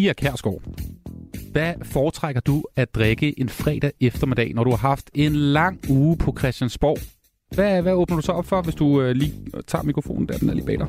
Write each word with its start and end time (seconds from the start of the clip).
Pia 0.00 0.12
Kærsgaard, 0.12 0.62
hvad 1.52 1.74
foretrækker 1.82 2.40
du 2.40 2.64
at 2.76 2.94
drikke 2.94 3.40
en 3.40 3.48
fredag 3.48 3.92
eftermiddag, 4.00 4.54
når 4.54 4.64
du 4.64 4.70
har 4.70 4.76
haft 4.76 5.10
en 5.14 5.36
lang 5.36 5.90
uge 5.90 6.16
på 6.16 6.34
Christiansborg? 6.38 6.98
Hvad, 7.54 7.82
hvad 7.82 7.92
åbner 7.92 8.16
du 8.16 8.22
så 8.22 8.32
op 8.32 8.46
for, 8.46 8.62
hvis 8.62 8.74
du 8.74 9.02
øh, 9.02 9.10
lige 9.16 9.34
tager 9.66 9.82
mikrofonen 9.82 10.28
der, 10.28 10.38
den 10.38 10.48
er 10.50 10.54
lige 10.54 10.66
bag 10.66 10.78
dig? 10.78 10.88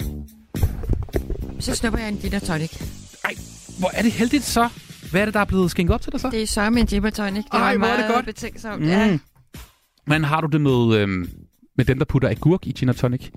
Så 1.60 1.76
snupper 1.76 2.00
jeg 2.00 2.10
en 2.10 2.18
gin 2.18 2.32
tonic. 2.32 2.82
Ej, 3.24 3.34
hvor 3.80 3.90
er 3.94 4.02
det 4.02 4.12
heldigt 4.12 4.44
så. 4.44 4.70
Hvad 5.12 5.22
er 5.22 5.26
det, 5.26 5.34
der 5.34 5.40
er 5.40 5.46
blevet 5.46 5.72
skænket 5.72 5.94
op 5.94 6.02
til 6.02 6.12
dig 6.12 6.20
så? 6.20 6.30
Det 6.30 6.42
er 6.42 6.48
sørme 6.48 6.80
en 6.80 6.88
gin 6.88 7.02
tonic. 7.02 7.44
Det 7.44 7.54
Ej, 7.54 7.60
var 7.60 7.78
hvor 7.78 7.88
er 7.88 7.92
det 7.98 8.00
meget 8.00 8.14
godt. 8.14 8.26
betænksomt. 8.26 8.82
Mm. 8.82 8.88
Ja. 8.88 9.18
Men 10.08 10.24
har 10.24 10.42
du 10.42 10.48
det 10.48 10.62
med, 10.62 10.98
øhm, 10.98 11.30
med 11.78 11.86
dem, 11.86 11.98
der 11.98 12.06
putter 12.06 12.30
agurk 12.30 12.68
i 12.68 12.72
gin 12.72 12.94
tonic? 12.94 13.30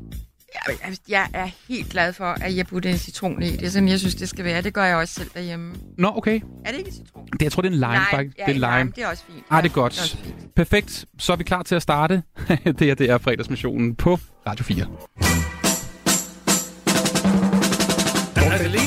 Jeg, 1.09 1.29
er 1.35 1.49
helt 1.69 1.89
glad 1.91 2.13
for, 2.13 2.25
at 2.25 2.57
jeg 2.57 2.67
putter 2.67 2.91
en 2.91 2.99
citron 2.99 3.43
i. 3.43 3.51
Det 3.51 3.63
er 3.63 3.71
sådan, 3.71 3.89
jeg 3.89 3.99
synes, 3.99 4.15
det 4.15 4.29
skal 4.29 4.45
være. 4.45 4.63
Det 4.63 4.75
gør 4.75 4.85
jeg 4.85 4.97
også 4.97 5.15
selv 5.15 5.31
derhjemme. 5.35 5.75
Nå, 5.99 6.13
okay. 6.17 6.41
Er 6.65 6.71
det 6.71 6.79
ikke 6.79 6.93
citron? 6.93 7.27
Det, 7.33 7.43
jeg 7.43 7.53
tror, 7.53 7.63
det 7.63 7.69
er 7.69 7.73
en 7.73 7.79
lime, 7.81 8.05
faktisk. 8.11 8.39
ja, 8.39 8.45
det 8.47 8.63
er 8.63 8.79
lime. 8.79 8.93
Det 8.97 9.05
er 9.05 9.09
også 9.09 9.25
fint. 9.33 9.45
Ah, 9.51 9.63
det 9.63 9.71
er 9.71 9.75
godt. 9.75 10.01
også 10.01 10.17
fint. 10.17 10.55
Perfekt. 10.55 11.05
Så 11.19 11.33
er 11.33 11.37
vi 11.37 11.45
klar 11.45 11.63
til 11.63 11.75
at 11.75 11.83
starte. 11.83 12.23
det 12.65 12.81
her, 12.81 12.95
det 12.95 13.11
er 13.11 13.19
fredagsmissionen 13.19 13.95
på 13.95 14.19
Radio 14.47 14.65
4. 14.65 15.54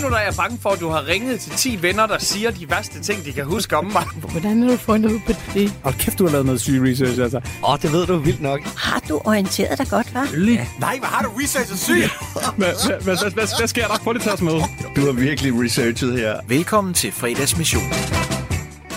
Lige 0.07 0.11
nu 0.13 0.17
der 0.17 0.21
er 0.21 0.25
jeg 0.25 0.35
bange 0.37 0.57
for, 0.61 0.69
at 0.69 0.79
du 0.79 0.89
har 0.89 1.07
ringet 1.07 1.39
til 1.39 1.51
10 1.51 1.81
venner, 1.81 2.07
der 2.07 2.17
siger 2.19 2.51
de 2.51 2.69
værste 2.69 3.01
ting, 3.01 3.25
de 3.25 3.33
kan 3.33 3.45
huske 3.45 3.77
om 3.77 3.85
mig. 3.85 4.03
Hvordan 4.31 4.61
har 4.61 4.69
du 4.69 4.77
fundet 4.77 5.11
ud 5.11 5.19
på 5.25 5.31
det? 5.53 5.73
Og 5.83 5.93
kæft, 5.93 6.19
du 6.19 6.23
har 6.25 6.31
lavet 6.31 6.45
noget 6.45 6.61
syg 6.61 6.81
research, 6.81 7.21
altså. 7.21 7.37
Åh, 7.37 7.69
oh, 7.73 7.79
det 7.81 7.91
ved 7.91 8.05
du 8.05 8.17
vildt 8.17 8.41
nok. 8.41 8.61
Har 8.61 9.01
du 9.09 9.21
orienteret 9.25 9.77
dig 9.77 9.87
godt, 9.89 10.07
hva'? 10.07 10.79
Nej, 10.79 10.99
hvad 10.99 11.09
har 11.09 11.23
du 11.23 11.29
researchet 11.29 11.79
syg? 11.79 11.93
Hvad, 12.57 12.67
hvad, 12.85 13.03
hvad, 13.03 13.33
hvad, 13.33 13.67
sker 13.67 13.87
der? 13.87 14.13
Det 14.13 14.21
til 14.21 14.31
os 14.31 14.41
med. 14.41 14.53
Du 14.95 15.01
har 15.05 15.11
virkelig 15.11 15.53
researchet 15.63 16.19
her. 16.19 16.39
Velkommen 16.47 16.93
til 16.93 17.11
fredagsmission. 17.11 17.83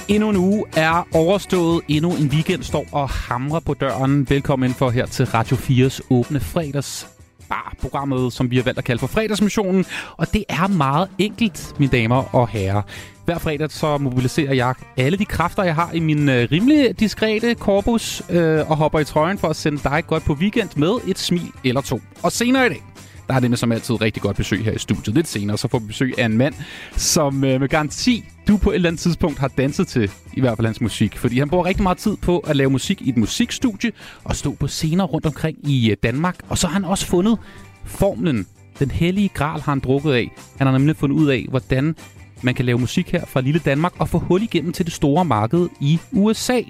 Endnu 0.09 0.31
en 0.31 0.37
uge 0.37 0.65
er 0.77 1.09
overstået. 1.15 1.83
Endnu 1.89 2.11
en 2.11 2.27
weekend 2.27 2.63
står 2.63 2.87
og 2.93 3.09
hamrer 3.09 3.61
på 3.61 3.75
døren. 3.75 4.31
Velkommen 4.31 4.75
for 4.75 4.91
her 4.91 5.07
til 5.07 5.27
Radio 5.27 5.57
4's 5.57 6.01
åbne 6.11 6.41
fredags 6.41 7.20
bar 7.51 7.75
programmet, 7.81 8.33
som 8.33 8.51
vi 8.51 8.57
har 8.57 8.63
valgt 8.63 8.79
at 8.79 8.85
kalde 8.85 9.01
for 9.01 9.07
fredagsmissionen. 9.07 9.85
Og 10.17 10.33
det 10.33 10.45
er 10.49 10.67
meget 10.69 11.09
enkelt, 11.19 11.75
mine 11.79 11.93
damer 11.93 12.35
og 12.35 12.49
herrer. 12.49 12.83
Hver 13.25 13.39
fredag 13.39 13.71
så 13.71 13.99
mobiliserer 13.99 14.55
jeg 14.55 14.75
alle 14.97 15.19
de 15.19 15.25
kræfter, 15.25 15.63
jeg 15.63 15.75
har 15.75 15.93
i 15.93 16.01
min 16.01 16.29
øh, 16.29 16.49
rimelig 16.53 17.01
diskrete 17.01 17.55
korpus, 17.55 18.23
øh, 18.31 18.71
og 18.71 18.77
hopper 18.77 18.99
i 18.99 19.05
trøjen 19.05 19.39
for 19.39 19.49
at 19.49 19.57
sende 19.57 19.81
dig 19.85 20.05
godt 20.07 20.25
på 20.25 20.33
weekend 20.33 20.69
med 20.77 20.93
et 21.07 21.19
smil 21.19 21.53
eller 21.65 21.81
to. 21.81 22.01
Og 22.23 22.33
senere 22.33 22.67
i 22.67 22.69
dag, 22.69 22.83
der 23.29 23.35
er 23.37 23.41
det 23.41 23.51
med 23.51 23.59
som 23.59 23.73
altid 23.73 24.01
rigtig 24.01 24.23
godt 24.23 24.37
besøg 24.37 24.65
her 24.65 24.73
i 24.73 24.79
studiet. 24.79 25.15
Lidt 25.15 25.29
senere, 25.29 25.59
så 25.59 25.69
får 25.69 25.79
vi 25.79 25.87
besøg 25.87 26.15
af 26.19 26.25
en 26.25 26.39
mand, 26.39 26.55
som 26.97 27.45
øh, 27.45 27.61
med 27.61 27.69
garanti, 27.69 28.25
du 28.51 28.57
på 28.57 28.71
et 28.71 28.75
eller 28.75 28.89
andet 28.89 29.01
tidspunkt 29.01 29.39
har 29.39 29.49
danset 29.49 29.89
til, 29.89 30.11
i 30.35 30.41
hvert 30.41 30.57
fald 30.57 30.67
hans 30.67 30.81
musik. 30.81 31.17
Fordi 31.17 31.39
han 31.39 31.49
bruger 31.49 31.65
rigtig 31.67 31.83
meget 31.83 31.99
tid 31.99 32.17
på 32.17 32.39
at 32.39 32.57
lave 32.57 32.71
musik 32.71 33.03
i 33.03 33.09
et 33.09 33.17
musikstudie, 33.17 33.93
og 34.25 34.37
stå 34.37 34.55
på 34.55 34.67
scener 34.67 35.05
rundt 35.05 35.27
omkring 35.27 35.71
i 35.71 35.91
øh, 35.91 35.97
Danmark. 36.03 36.37
Og 36.49 36.59
så 36.59 36.67
har 36.67 36.75
han 36.75 36.85
også 36.85 37.07
fundet 37.07 37.39
formlen. 37.85 38.47
Den 38.79 38.91
hellige 38.91 39.29
gral 39.29 39.61
har 39.61 39.73
han 39.73 39.81
drukket 39.81 40.13
af. 40.13 40.31
Han 40.59 40.67
har 40.67 40.79
nemlig 40.79 40.97
fundet 40.97 41.17
ud 41.17 41.29
af, 41.29 41.47
hvordan 41.49 41.97
man 42.43 42.55
kan 42.55 42.65
lave 42.65 42.79
musik 42.79 43.13
her 43.13 43.27
fra 43.27 43.41
lille 43.41 43.61
Danmark 43.65 43.93
og 43.99 44.09
få 44.09 44.19
hul 44.19 44.43
igennem 44.43 44.73
til 44.73 44.87
det 44.87 44.95
store 44.95 45.25
marked 45.25 45.69
i 45.81 45.99
USA. 46.13 46.63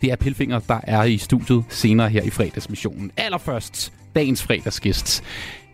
Det 0.00 0.12
er 0.12 0.16
Pilfinger, 0.16 0.58
der 0.58 0.80
er 0.82 1.04
i 1.04 1.18
studiet 1.18 1.64
senere 1.68 2.08
her 2.08 2.22
i 2.22 2.30
fredagsmissionen. 2.30 3.10
Allerførst, 3.16 3.92
dagens 4.14 4.42
fredagsgæst 4.42 5.24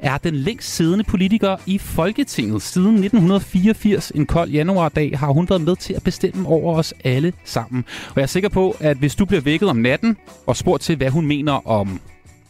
er 0.03 0.19
den 0.19 0.34
længst 0.34 0.75
siddende 0.75 1.05
politiker 1.05 1.56
i 1.67 1.78
Folketinget. 1.78 2.62
Siden 2.62 2.95
1984, 2.95 4.13
en 4.14 4.27
kold 4.27 4.51
januardag, 4.51 5.18
har 5.18 5.33
hun 5.33 5.48
været 5.48 5.63
med 5.63 5.77
til 5.77 5.95
at 5.95 6.02
bestemme 6.02 6.48
over 6.48 6.79
os 6.79 6.95
alle 7.05 7.33
sammen. 7.45 7.85
Og 8.08 8.12
jeg 8.17 8.23
er 8.23 8.27
sikker 8.27 8.48
på, 8.48 8.77
at 8.80 8.96
hvis 8.96 9.14
du 9.14 9.24
bliver 9.24 9.41
vækket 9.41 9.68
om 9.68 9.77
natten 9.77 10.17
og 10.46 10.57
spurgt 10.57 10.83
til, 10.83 10.96
hvad 10.96 11.11
hun 11.11 11.27
mener 11.27 11.68
om 11.68 12.01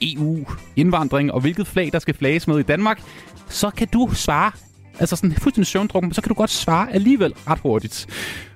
EU, 0.03 0.45
indvandring 0.77 1.33
og 1.33 1.41
hvilket 1.41 1.67
flag, 1.67 1.91
der 1.93 1.99
skal 1.99 2.15
flages 2.15 2.49
med 2.49 2.59
i 2.59 2.63
Danmark, 2.63 3.03
så 3.49 3.71
kan 3.71 3.89
du 3.93 4.11
svare, 4.15 4.53
altså 4.99 5.17
sådan 5.17 5.33
fuldstændig 5.33 5.67
søvndrukken, 5.67 6.15
så 6.15 6.23
kan 6.23 6.29
du 6.29 6.35
godt 6.35 6.51
svare 6.51 6.93
alligevel 6.93 7.35
ret 7.47 7.59
hurtigt. 7.59 8.07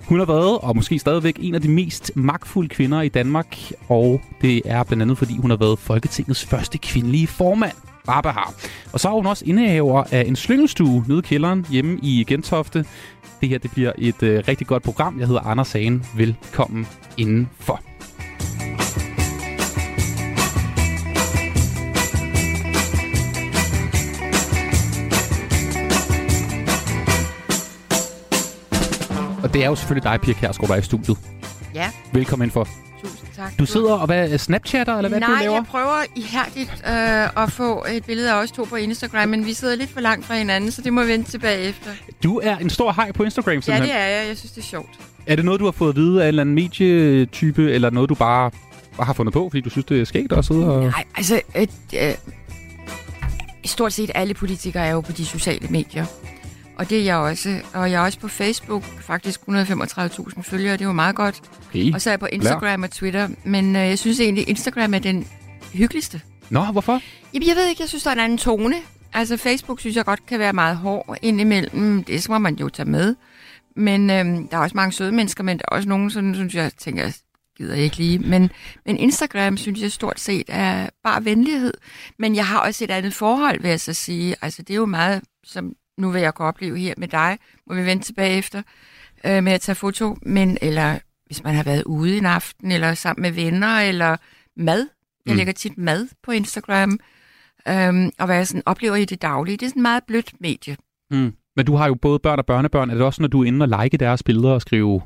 Hun 0.01 0.19
har 0.19 0.27
været, 0.27 0.59
og 0.59 0.77
måske 0.77 0.99
stadigvæk, 0.99 1.37
en 1.41 1.55
af 1.55 1.63
de 1.63 1.69
mest 1.69 2.13
magtfulde 2.15 2.69
kvinder 2.69 3.03
i 3.03 3.09
Danmark, 3.09 3.57
og 3.89 4.21
det 4.43 4.63
er 4.65 4.83
blandt 4.83 5.03
andet, 5.03 5.19
fordi 5.19 5.37
hun 5.37 5.51
har 5.51 5.57
været 5.57 5.79
Folketingets 5.79 6.45
første 6.45 6.79
kvindelige 6.79 7.27
formand. 7.27 7.73
Barbahar. 8.07 8.55
Og 8.93 9.01
så 9.01 9.09
er 9.09 9.13
hun 9.13 9.27
også 9.27 9.45
indehaver 9.45 10.05
af 10.11 10.25
en 10.27 10.37
slyngelstue 10.37 11.05
nede 11.09 11.19
i 11.19 11.23
kælderen 11.23 11.67
hjemme 11.71 11.99
i 12.03 12.25
Gentofte. 12.29 12.85
Det 13.41 13.49
her 13.49 13.59
det 13.59 13.71
bliver 13.71 13.93
et 13.99 14.23
øh, 14.23 14.45
rigtig 14.49 14.67
godt 14.67 14.83
program. 14.83 15.19
Jeg 15.19 15.27
hedder 15.27 15.41
Anders 15.41 15.69
Sagen. 15.69 16.07
Velkommen 16.17 16.87
indenfor. 17.17 17.81
Og 29.43 29.55
det 29.55 29.65
er 29.65 29.67
jo 29.67 29.75
selvfølgelig 29.75 30.05
dig, 30.05 30.21
Pia 30.21 30.35
Kærsgaard, 30.35 30.69
der 30.69 30.75
er 30.75 30.79
i 30.79 30.83
studiet. 30.83 31.19
Ja, 31.75 31.91
Velkommen 32.13 32.45
indenfor. 32.45 32.86
Tak. 33.37 33.59
Du 33.59 33.67
sidder 33.67 33.93
og 33.93 34.07
hvad, 34.07 34.39
snapchatter, 34.39 34.97
eller 34.97 35.09
hvad 35.09 35.21
Nej, 35.21 35.29
du 35.29 35.41
laver? 35.41 35.55
jeg 35.55 35.65
prøver 35.65 36.03
ihærdigt 36.17 36.71
øh, 36.89 37.43
at 37.43 37.53
få 37.53 37.87
et 37.91 38.05
billede 38.07 38.33
af 38.33 38.43
os 38.43 38.51
to 38.51 38.65
på 38.65 38.77
Instagram, 38.77 39.29
men 39.29 39.47
vi 39.47 39.53
sidder 39.53 39.75
lidt 39.77 39.91
for 39.91 40.01
langt 40.01 40.27
fra 40.27 40.35
hinanden, 40.35 40.71
så 40.71 40.83
det 40.83 40.93
må 40.93 41.03
vi 41.03 41.09
vente 41.13 41.31
tilbage 41.31 41.59
efter. 41.59 41.91
Du 42.23 42.41
er 42.43 42.57
en 42.57 42.71
stor 42.71 42.93
hej 42.93 43.13
på 43.13 43.23
Instagram, 43.23 43.55
Ja, 43.55 43.61
simpelthen. 43.61 43.89
det 43.97 44.03
er 44.03 44.07
jeg. 44.07 44.29
Jeg 44.29 44.37
synes, 44.37 44.53
det 44.53 44.61
er 44.61 44.67
sjovt. 44.67 44.91
Er 45.27 45.37
det 45.37 45.45
noget, 45.45 45.61
du 45.61 45.65
har 45.65 45.73
fået 45.73 45.89
at 45.91 45.97
vide 45.97 46.21
af 46.23 46.25
en 46.25 46.29
eller 46.29 46.41
anden 46.43 46.55
medietype, 46.55 47.71
eller 47.73 47.91
noget, 47.91 48.09
du 48.09 48.15
bare, 48.15 48.51
har 49.01 49.13
fundet 49.13 49.33
på, 49.33 49.49
fordi 49.51 49.61
du 49.61 49.71
synes, 49.71 49.85
det 49.87 50.01
er 50.01 50.05
skægt 50.05 50.33
at 50.33 50.45
sidde 50.45 50.75
og... 50.77 50.83
Nej, 50.85 51.05
altså... 51.17 51.41
Et, 51.55 51.71
øh, 52.03 52.15
stort 53.65 53.93
set 53.93 54.11
alle 54.15 54.35
politikere 54.35 54.87
er 54.87 54.93
jo 54.93 55.01
på 55.01 55.13
de 55.13 55.27
sociale 55.27 55.69
medier. 55.71 56.07
Og 56.77 56.91
det 56.91 56.99
er 56.99 57.05
jeg 57.05 57.17
også. 57.17 57.61
Og 57.75 57.91
jeg 57.91 58.01
er 58.01 58.05
også 58.05 58.19
på 58.19 58.29
Facebook. 58.29 58.85
Faktisk 58.85 59.41
135.000 59.41 60.43
følgere. 60.43 60.73
Det 60.73 60.81
er 60.81 60.85
jo 60.85 60.93
meget 60.93 61.17
godt. 61.17 61.43
Okay. 61.69 61.95
Og 61.95 62.01
så 62.01 62.11
er 62.11 62.13
jeg 62.13 62.21
på 62.21 62.27
Instagram 62.33 62.83
og 62.83 62.91
Twitter. 62.91 63.29
Men 63.45 63.77
øh, 63.77 63.83
jeg 63.83 63.99
synes 63.99 64.21
egentlig, 64.21 64.49
Instagram 64.49 64.95
er 64.95 64.99
den 64.99 65.27
hyggeligste. 65.73 66.21
Nå, 66.51 66.65
hvorfor? 66.65 67.01
Jamen, 67.35 67.49
jeg 67.49 67.57
ved 67.57 67.69
ikke. 67.69 67.83
Jeg 67.83 67.89
synes, 67.89 68.03
der 68.03 68.11
er 68.11 68.15
en 68.15 68.21
anden 68.21 68.39
tone. 68.39 68.77
Altså, 69.13 69.37
Facebook 69.37 69.81
synes 69.81 69.97
jeg 69.97 70.05
godt 70.05 70.27
kan 70.27 70.39
være 70.39 70.53
meget 70.53 70.77
hård 70.77 71.17
indimellem. 71.23 72.05
Det 72.05 72.23
skal 72.23 72.41
man 72.41 72.55
jo 72.55 72.69
tage 72.69 72.89
med. 72.89 73.15
Men 73.77 74.11
øhm, 74.11 74.49
der 74.49 74.57
er 74.57 74.61
også 74.61 74.77
mange 74.77 74.93
søde 74.93 75.13
mennesker, 75.13 75.45
men 75.45 75.59
der 75.59 75.65
er 75.71 75.77
også 75.77 75.89
nogen, 75.89 76.11
sådan, 76.11 76.35
synes 76.35 76.55
jeg, 76.55 76.73
tænker, 76.79 77.03
jeg 77.03 77.13
gider 77.57 77.75
jeg 77.75 77.85
ikke 77.85 77.97
lige. 77.97 78.19
Men, 78.19 78.51
men 78.87 78.97
Instagram 78.97 79.57
synes 79.57 79.81
jeg 79.81 79.93
stort 79.93 80.21
set 80.21 80.45
er 80.49 80.89
bare 81.05 81.25
venlighed. 81.25 81.75
Men 82.19 82.37
jeg 82.37 82.47
har 82.47 82.59
også 82.59 82.85
et 82.85 82.91
andet 82.91 83.15
forhold, 83.15 83.61
vil 83.61 83.69
jeg 83.69 83.81
så 83.81 83.93
sige. 83.93 84.37
Altså, 84.43 84.63
det 84.63 84.71
er 84.71 84.79
jo 84.79 84.87
meget, 84.87 85.23
som 85.45 85.73
nu 85.99 86.11
vil 86.11 86.21
jeg 86.23 86.35
kunne 86.35 86.49
opleve 86.49 86.79
her 86.79 86.95
med 86.97 87.09
dig. 87.09 87.39
Må 87.67 87.75
vi 87.75 87.85
vente 87.87 88.05
tilbage 88.07 88.39
efter 88.39 88.63
øh, 89.27 89.45
med 89.45 89.53
at 89.53 89.61
tage 89.61 89.77
foto. 89.77 90.17
Men, 90.23 90.59
eller 90.63 90.99
hvis 91.27 91.45
man 91.45 91.55
har 91.55 91.63
været 91.63 91.83
ude 91.85 92.19
en 92.19 92.27
aften, 92.27 92.73
eller 92.73 92.95
sammen 92.95 93.23
med 93.23 93.31
venner, 93.33 93.79
eller 93.81 94.17
mad. 94.57 94.89
Jeg 95.27 95.33
Mm. 95.33 95.37
lægger 95.37 95.53
tit 95.53 95.79
mad 95.79 96.09
på 96.23 96.31
Instagram. 96.31 96.99
Øhm, 97.69 98.11
og 98.19 98.27
hvad 98.27 98.37
jeg 98.37 98.47
sådan 98.47 98.63
oplever 98.67 98.97
i 98.97 99.05
det 99.05 99.23
daglige. 99.23 99.57
Det 99.57 99.67
er 99.67 99.71
sådan 99.71 99.81
et 99.81 99.83
meget 99.83 100.05
blødt 100.07 100.33
medie. 100.41 100.77
Mm. 101.11 101.33
Men 101.57 101.67
du 101.67 101.77
har 101.77 101.87
jo 101.87 101.95
både 101.95 102.19
børn 102.19 102.39
og 102.39 102.47
børnebørn. 102.47 102.91
Er 102.91 102.95
det 102.95 103.03
også, 103.05 103.23
når 103.23 103.29
du 103.29 103.43
er 103.43 103.47
inde 103.47 103.65
og 103.65 103.83
like 103.83 103.97
deres 103.97 104.23
billeder 104.23 104.51
og 104.51 104.61
skrive 104.61 105.01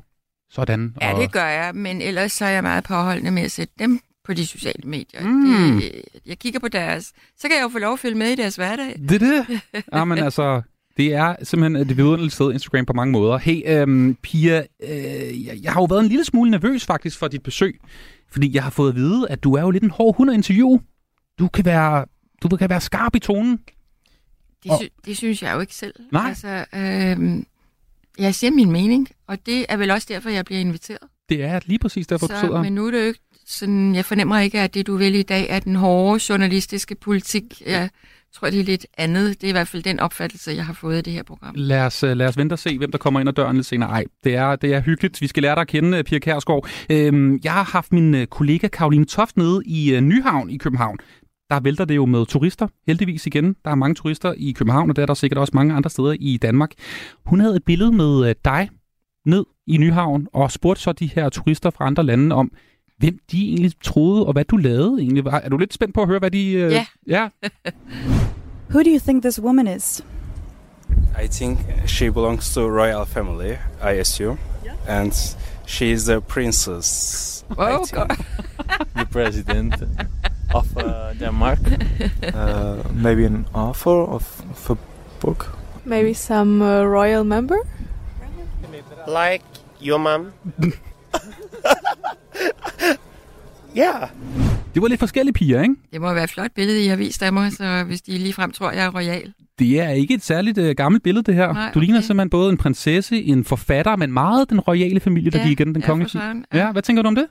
sådan? 0.51 0.97
Ja, 1.01 1.15
og... 1.15 1.21
det 1.21 1.33
gør 1.33 1.45
jeg, 1.47 1.75
men 1.75 2.03
ellers 2.03 2.33
så 2.33 2.45
er 2.45 2.49
jeg 2.51 2.63
meget 2.63 2.85
påholdende 2.85 3.31
med 3.31 3.43
at 3.43 3.53
sætte 3.53 3.75
dem 3.79 4.01
på 4.25 4.35
de 4.35 4.47
sociale 4.47 4.89
medier. 4.89 5.25
Mm. 5.25 5.81
Det, 5.81 6.03
jeg 6.27 6.39
kigger 6.39 6.61
på 6.61 6.69
deres... 6.69 7.13
Så 7.39 7.49
kan 7.49 7.57
jeg 7.57 7.63
jo 7.63 7.69
få 7.69 7.79
lov 7.79 7.93
at 7.93 7.99
følge 7.99 8.15
med 8.19 8.29
i 8.29 8.35
deres 8.35 8.57
hverdag. 8.57 8.95
Det 9.09 9.23
er 9.23 9.45
det? 9.49 9.61
ja, 9.93 10.05
men 10.11 10.19
altså... 10.19 10.63
Det 11.01 11.15
er 11.15 11.37
simpelthen 11.43 11.89
det 11.89 11.97
vidunderlige 11.97 12.31
sted, 12.31 12.53
Instagram 12.53 12.87
på 12.87 12.93
mange 12.93 13.13
måder. 13.13 13.39
Hey, 13.39 13.63
øhm, 13.67 14.15
Pia, 14.23 14.63
øh, 14.83 15.47
jeg, 15.47 15.59
jeg 15.63 15.73
har 15.73 15.81
jo 15.81 15.85
været 15.85 16.01
en 16.01 16.09
lille 16.09 16.25
smule 16.25 16.51
nervøs 16.51 16.87
faktisk 16.87 17.19
for 17.19 17.29
dit 17.29 17.43
besøg, 17.43 17.81
fordi 18.31 18.55
jeg 18.55 18.63
har 18.63 18.71
fået 18.71 18.89
at 18.91 18.97
vide, 18.97 19.27
at 19.31 19.45
du 19.45 19.55
er 19.55 19.61
jo 19.63 19.71
lidt 19.71 19.83
en 19.85 19.91
hård 19.91 20.17
hund 20.17 20.31
at 20.31 20.35
interviewe. 20.35 20.81
Du 21.39 21.49
kan 21.49 21.65
være, 21.65 22.05
du 22.43 22.57
kan 22.57 22.71
være 22.71 22.81
skarp 22.81 23.15
i 23.17 23.19
tonen. 23.19 23.59
Det, 24.63 24.71
Og- 24.71 24.79
sy- 24.83 24.89
det 25.07 25.17
synes 25.17 25.43
jeg 25.43 25.55
jo 25.55 25.61
ikke 25.61 25.75
selv. 25.75 25.95
Nej. 26.13 26.29
Altså, 26.29 26.65
øhm, 26.75 27.47
jeg 28.19 28.35
siger 28.35 28.51
min 28.51 28.71
mening, 28.73 29.09
og 29.27 29.39
det 29.47 29.67
er 29.69 29.77
vel 29.77 29.91
også 29.91 30.07
derfor, 30.11 30.31
jeg 30.31 30.45
bliver 30.45 30.61
inviteret. 30.61 31.09
Det 31.29 31.43
er 31.45 31.61
lige 31.67 31.79
præcis 31.79 32.07
derfor, 32.07 32.27
du 32.27 32.33
så, 32.35 32.41
sidder. 32.41 32.63
men 32.63 32.73
nu 32.73 32.87
er 32.87 32.91
det 32.91 33.01
jo 33.01 33.07
ikke 33.07 33.21
sådan, 33.47 33.95
jeg 33.95 34.05
fornemmer 34.05 34.39
ikke, 34.39 34.61
at 34.61 34.75
det 34.75 34.87
du 34.87 34.97
vil 34.97 35.15
i 35.15 35.23
dag 35.23 35.47
er 35.49 35.59
den 35.61 35.77
hårde 35.77 36.21
journalistiske 36.29 36.95
politik. 36.95 37.63
Jeg 37.67 37.91
tror, 38.35 38.51
det 38.51 38.61
er 38.61 38.65
lidt 38.65 38.87
andet. 38.99 39.41
Det 39.41 39.45
er 39.45 39.49
i 39.49 39.53
hvert 39.53 39.69
fald 39.69 39.83
den 39.83 40.01
opfattelse, 40.01 40.53
jeg 40.53 40.67
har 40.67 40.73
fået 40.73 40.97
af 40.97 41.05
det 41.05 41.13
her 41.13 41.23
program. 41.23 41.55
Lad 41.57 41.81
os, 41.87 42.03
øh, 42.03 42.17
lad 42.17 42.27
os 42.27 42.37
vente 42.37 42.53
og 42.53 42.59
se, 42.59 42.79
hvem 42.79 42.91
der 42.91 42.99
kommer 42.99 43.21
ind 43.21 43.29
ad 43.29 43.33
døren 43.35 43.57
lidt 43.57 43.67
senere. 43.67 43.91
Ej, 43.91 44.05
det 44.25 44.35
er, 44.35 44.57
det 44.57 44.75
er 44.75 44.81
hyggeligt. 44.81 45.21
Vi 45.21 45.27
skal 45.27 45.43
lære 45.43 45.55
dig 45.55 45.61
at 45.61 45.69
kende, 45.69 45.99
øh, 45.99 46.05
Pia 46.05 46.19
Kærsgaard. 46.19 46.69
Øhm, 46.91 47.41
jeg 47.45 47.53
har 47.53 47.65
haft 47.65 47.93
min 47.93 48.15
øh, 48.15 48.27
kollega 48.27 48.69
Karoline 48.69 49.05
Toft 49.05 49.37
nede 49.37 49.63
i 49.67 50.01
Nyhavn 50.01 50.51
i 50.51 50.57
København. 50.57 50.99
der 51.51 51.61
vælter 51.61 51.85
det 51.85 51.97
jo 51.97 52.05
med 52.07 52.27
turister, 52.27 52.69
heldigvis 52.87 53.27
igen. 53.27 53.57
Der 53.65 53.71
er 53.71 53.75
mange 53.75 53.95
turister 53.95 54.35
i 54.37 54.53
København, 54.53 54.91
og 54.91 54.97
der 54.97 55.03
er 55.03 55.07
der 55.07 55.15
sikkert 55.15 55.39
også 55.39 55.53
mange 55.55 55.75
andre 55.75 55.91
steder 55.91 56.17
i 56.21 56.37
Danmark. 56.37 56.71
Hun 57.27 57.41
havde 57.41 57.57
et 57.57 57.65
billede 57.65 57.93
med 57.93 58.35
dig 58.45 58.71
ned 59.27 59.45
i 59.67 59.77
Nyhavn, 59.77 60.27
og 60.33 60.51
spurgte 60.51 60.83
så 60.83 60.93
de 60.93 61.07
her 61.07 61.29
turister 61.29 61.71
fra 61.71 61.87
andre 61.87 62.03
lande 62.03 62.35
om, 62.37 62.53
hvem 63.01 63.19
de 63.33 63.49
egentlig 63.49 63.73
troede, 63.83 64.27
og 64.27 64.33
hvad 64.33 64.45
du 64.45 64.57
lavede 64.57 65.01
egentlig. 65.01 65.25
Er 65.27 65.49
du 65.49 65.57
lidt 65.57 65.75
spændt 65.75 65.95
på 65.95 66.03
at 66.03 66.09
høre, 66.09 66.19
hvad 66.19 66.31
de... 66.31 66.53
Øh... 66.53 66.73
Ja. 66.73 66.87
ja. 67.07 67.29
Who 68.71 68.83
do 68.83 68.91
you 68.91 68.99
think 68.99 69.23
this 69.23 69.41
woman 69.43 69.67
is? 69.67 70.05
I 71.25 71.27
think 71.27 71.59
she 71.87 72.11
belongs 72.11 72.55
to 72.55 72.61
royal 72.61 73.07
family, 73.07 73.53
I 73.83 73.99
assume, 74.01 74.39
and 74.89 75.13
she 75.67 75.91
is 75.91 76.09
a 76.09 76.21
princess. 76.21 77.45
Oh, 77.59 77.69
I 77.69 77.85
think. 77.85 78.11
the 78.97 79.07
president 79.11 79.75
of 80.55 80.77
uh, 80.77 81.13
Denmark. 81.21 81.59
uh, 82.35 82.77
maybe 82.93 83.25
an 83.25 83.47
author 83.55 84.05
of, 84.05 84.43
of 84.51 84.71
a 84.71 84.77
book. 85.21 85.59
Maybe 85.85 86.15
some 86.15 86.63
uh, 86.63 86.85
royal 86.85 87.25
member? 87.25 87.59
Like 89.07 89.43
your 89.81 89.99
mom? 89.99 90.33
yeah. 93.79 94.09
Det 94.75 94.83
var 94.83 94.89
lidt 94.89 94.99
forskellige 95.01 95.33
piger, 95.33 95.63
ikke? 95.63 95.75
Det 95.93 96.01
må 96.01 96.13
være 96.15 96.25
et 96.25 96.31
flot 96.31 96.51
billede, 96.55 96.85
I 96.85 96.87
har 96.87 96.97
vist 96.97 97.23
af 97.23 97.33
mig, 97.33 97.53
så 97.53 97.85
hvis 97.87 98.03
de 98.03 98.19
ligefrem 98.19 98.51
tror, 98.53 98.71
jeg 98.71 98.85
er 98.85 98.91
royal. 98.95 99.33
Det 99.59 99.81
er 99.81 99.89
ikke 99.91 100.15
et 100.15 100.23
særligt 100.25 100.59
uh, 100.59 100.71
gammelt 100.71 101.03
billede, 101.03 101.25
det 101.25 101.35
her. 101.35 101.53
Nej, 101.53 101.71
Du 101.75 101.81
ligner 101.81 101.99
okay. 101.99 102.07
simpelthen 102.07 102.31
både 102.31 102.51
en 102.51 102.57
prinsesse, 102.57 103.23
en 103.23 103.45
forfatter, 103.45 103.97
men 103.97 104.13
meget 104.13 104.51
den 104.51 104.61
royale 104.61 105.01
familie, 105.01 105.31
der 105.31 105.39
Ja, 105.39 105.45
gik 105.47 105.61
igen, 105.61 105.75
den 105.75 105.83
ja, 105.83 105.87
kongelige. 105.87 106.23
ja. 106.23 106.33
ja. 106.53 106.59
ja, 106.67 106.73
hvad 106.73 106.83
tænker 106.83 107.03
du 107.03 107.09
om 107.09 107.15
det? 107.15 107.27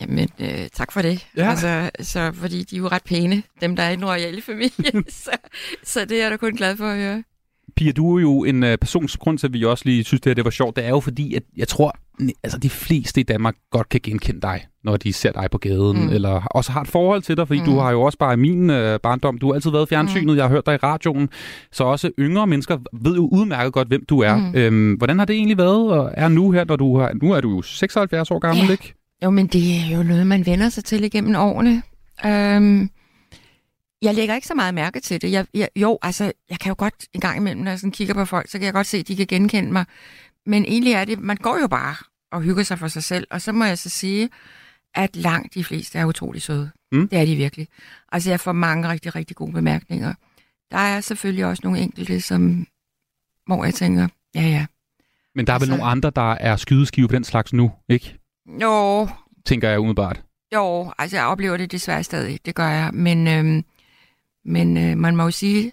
Jamen, 0.00 0.28
øh, 0.38 0.68
tak 0.74 0.92
for 0.92 1.02
det. 1.02 1.26
Ja. 1.36 1.50
Altså, 1.50 1.90
så, 2.00 2.32
fordi 2.34 2.62
de 2.62 2.76
er 2.76 2.78
jo 2.80 2.88
ret 2.88 3.02
pæne, 3.04 3.42
dem 3.60 3.76
der 3.76 3.82
er 3.82 3.90
i 3.90 3.96
den 3.96 4.04
royale 4.04 4.42
familie. 4.42 5.02
så, 5.24 5.30
så 5.84 6.04
det 6.04 6.18
er 6.18 6.22
jeg 6.22 6.30
da 6.30 6.36
kun 6.36 6.54
glad 6.54 6.76
for 6.76 6.86
at 6.86 6.96
høre. 6.98 7.22
Pia, 7.76 7.92
du 7.92 8.16
er 8.16 8.20
jo 8.20 8.44
en 8.44 8.62
uh, 8.62 8.68
persons 8.80 9.16
grund 9.16 9.38
til, 9.38 9.46
at 9.46 9.52
vi 9.52 9.64
også 9.64 9.82
lige 9.86 10.04
synes, 10.04 10.20
det 10.20 10.30
her 10.30 10.34
det 10.34 10.44
var 10.44 10.50
sjovt. 10.50 10.76
Det 10.76 10.84
er 10.84 10.88
jo 10.88 11.00
fordi, 11.00 11.34
at 11.34 11.42
jeg 11.56 11.68
tror, 11.68 11.96
altså 12.44 12.58
de 12.58 12.70
fleste 12.70 13.20
i 13.20 13.22
Danmark 13.24 13.54
godt 13.70 13.88
kan 13.88 14.00
genkende 14.02 14.40
dig, 14.40 14.60
når 14.84 14.96
de 14.96 15.12
ser 15.12 15.32
dig 15.32 15.48
på 15.52 15.58
gaden, 15.58 16.02
mm. 16.04 16.08
Eller 16.08 16.30
også 16.50 16.72
har 16.72 16.80
et 16.80 16.88
forhold 16.88 17.22
til 17.22 17.36
dig, 17.36 17.46
fordi 17.46 17.60
mm. 17.60 17.66
Du 17.66 17.78
har 17.78 17.90
jo 17.90 18.02
også 18.02 18.18
bare 18.18 18.34
i 18.34 18.36
min 18.36 18.70
uh, 18.70 18.76
barndom, 19.02 19.38
du 19.38 19.46
har 19.46 19.54
altid 19.54 19.70
været 19.70 19.86
i 19.86 19.88
fjernsynet, 19.88 20.26
mm. 20.26 20.36
jeg 20.36 20.44
har 20.44 20.50
hørt 20.50 20.66
dig 20.66 20.74
i 20.74 20.78
radioen, 20.82 21.28
så 21.72 21.84
også 21.84 22.10
yngre 22.18 22.46
mennesker 22.46 22.78
ved 23.02 23.14
jo 23.14 23.28
udmærket 23.32 23.72
godt, 23.72 23.88
hvem 23.88 24.04
du 24.08 24.20
er. 24.20 24.36
Mm. 24.36 24.54
Øhm, 24.54 24.92
hvordan 24.94 25.18
har 25.18 25.26
det 25.26 25.36
egentlig 25.36 25.58
været, 25.58 25.92
og 25.92 26.10
er 26.14 26.28
nu 26.28 26.50
her, 26.50 26.64
når 26.64 26.76
du 26.76 26.98
har, 26.98 27.12
nu 27.22 27.32
er 27.32 27.40
du 27.40 27.50
jo 27.50 27.62
76 27.62 28.30
år 28.30 28.38
gammel, 28.38 28.64
Ja. 28.66 28.72
ikke? 28.72 28.94
Jo, 29.24 29.30
men 29.30 29.46
det 29.46 29.62
er 29.76 29.96
jo 29.96 30.02
noget, 30.02 30.26
man 30.26 30.46
vender 30.46 30.68
sig 30.68 30.84
til 30.84 31.04
igennem 31.04 31.34
årene. 31.36 31.82
Øhm, 32.26 32.90
jeg 34.02 34.14
lægger 34.14 34.34
ikke 34.34 34.46
så 34.46 34.54
meget 34.54 34.74
mærke 34.74 35.00
til 35.00 35.22
det. 35.22 35.32
Jeg, 35.32 35.46
jeg, 35.54 35.68
jo, 35.76 35.98
altså, 36.02 36.32
jeg 36.50 36.58
kan 36.58 36.70
jo 36.70 36.74
godt 36.78 36.94
en 37.12 37.20
gang 37.20 37.36
imellem, 37.36 37.62
når 37.62 37.70
jeg 37.70 37.78
sådan 37.80 37.92
kigger 37.92 38.14
på 38.14 38.24
folk, 38.24 38.50
så 38.50 38.58
kan 38.58 38.64
jeg 38.64 38.72
godt 38.72 38.86
se, 38.86 38.98
at 38.98 39.08
de 39.08 39.16
kan 39.16 39.26
genkende 39.26 39.72
mig. 39.72 39.84
Men 40.46 40.64
egentlig 40.64 40.92
er 40.92 41.04
det, 41.04 41.18
man 41.20 41.36
går 41.36 41.58
jo 41.60 41.66
bare 41.68 41.96
og 42.32 42.42
hygger 42.42 42.62
sig 42.62 42.78
for 42.78 42.88
sig 42.88 43.04
selv. 43.04 43.26
Og 43.30 43.42
så 43.42 43.52
må 43.52 43.64
jeg 43.64 43.78
så 43.78 43.88
sige, 43.88 44.28
at 44.94 45.16
langt 45.16 45.54
de 45.54 45.64
fleste 45.64 45.98
er 45.98 46.04
utrolig 46.04 46.42
søde. 46.42 46.70
Mm. 46.92 47.08
Det 47.08 47.18
er 47.18 47.24
de 47.24 47.36
virkelig. 47.36 47.68
Altså, 48.12 48.30
jeg 48.30 48.40
får 48.40 48.52
mange 48.52 48.88
rigtig, 48.88 49.14
rigtig 49.14 49.36
gode 49.36 49.52
bemærkninger. 49.52 50.14
Der 50.70 50.78
er 50.78 51.00
selvfølgelig 51.00 51.44
også 51.46 51.60
nogle 51.64 51.78
enkelte, 51.80 52.20
som, 52.20 52.66
hvor 53.46 53.64
jeg 53.64 53.74
tænker, 53.74 54.08
ja, 54.34 54.42
ja. 54.42 54.66
Men 55.34 55.46
der 55.46 55.52
er 55.52 55.58
vel 55.58 55.62
Altså- 55.62 55.76
nogle 55.76 55.90
andre, 55.90 56.10
der 56.16 56.32
er 56.32 56.56
skydeskive 56.56 57.08
på 57.08 57.14
den 57.14 57.24
slags 57.24 57.52
nu, 57.52 57.72
ikke? 57.88 58.18
Jo, 58.62 59.08
Tænker 59.46 59.68
jeg 59.70 59.78
umiddelbart. 59.80 60.22
Jo, 60.54 60.92
altså 60.98 61.16
jeg 61.16 61.26
oplever 61.26 61.56
det 61.56 61.72
desværre 61.72 62.04
stadig, 62.04 62.40
det 62.44 62.54
gør 62.54 62.68
jeg. 62.68 62.90
Men, 62.94 63.28
øhm, 63.28 63.64
men 64.48 64.76
øh, 64.76 64.96
man 64.98 65.16
må 65.16 65.22
jo 65.22 65.30
sige, 65.30 65.72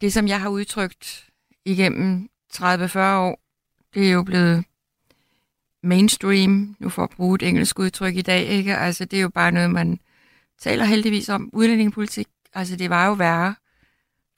det 0.00 0.12
som 0.12 0.28
jeg 0.28 0.40
har 0.40 0.48
udtrykt 0.48 1.28
igennem 1.64 2.28
30-40 2.54 2.98
år, 2.98 3.40
det 3.94 4.08
er 4.08 4.12
jo 4.12 4.22
blevet 4.22 4.64
mainstream, 5.82 6.76
nu 6.78 6.88
for 6.88 7.02
at 7.02 7.10
bruge 7.10 7.34
et 7.34 7.42
engelsk 7.42 7.78
udtryk 7.78 8.16
i 8.16 8.22
dag, 8.22 8.46
ikke? 8.46 8.76
Altså 8.76 9.04
det 9.04 9.16
er 9.16 9.22
jo 9.22 9.28
bare 9.28 9.52
noget, 9.52 9.70
man 9.70 9.98
taler 10.60 10.84
heldigvis 10.84 11.28
om. 11.28 11.50
Udlændingepolitik, 11.52 12.26
altså 12.54 12.76
det 12.76 12.90
var 12.90 13.06
jo 13.06 13.12
værre 13.12 13.54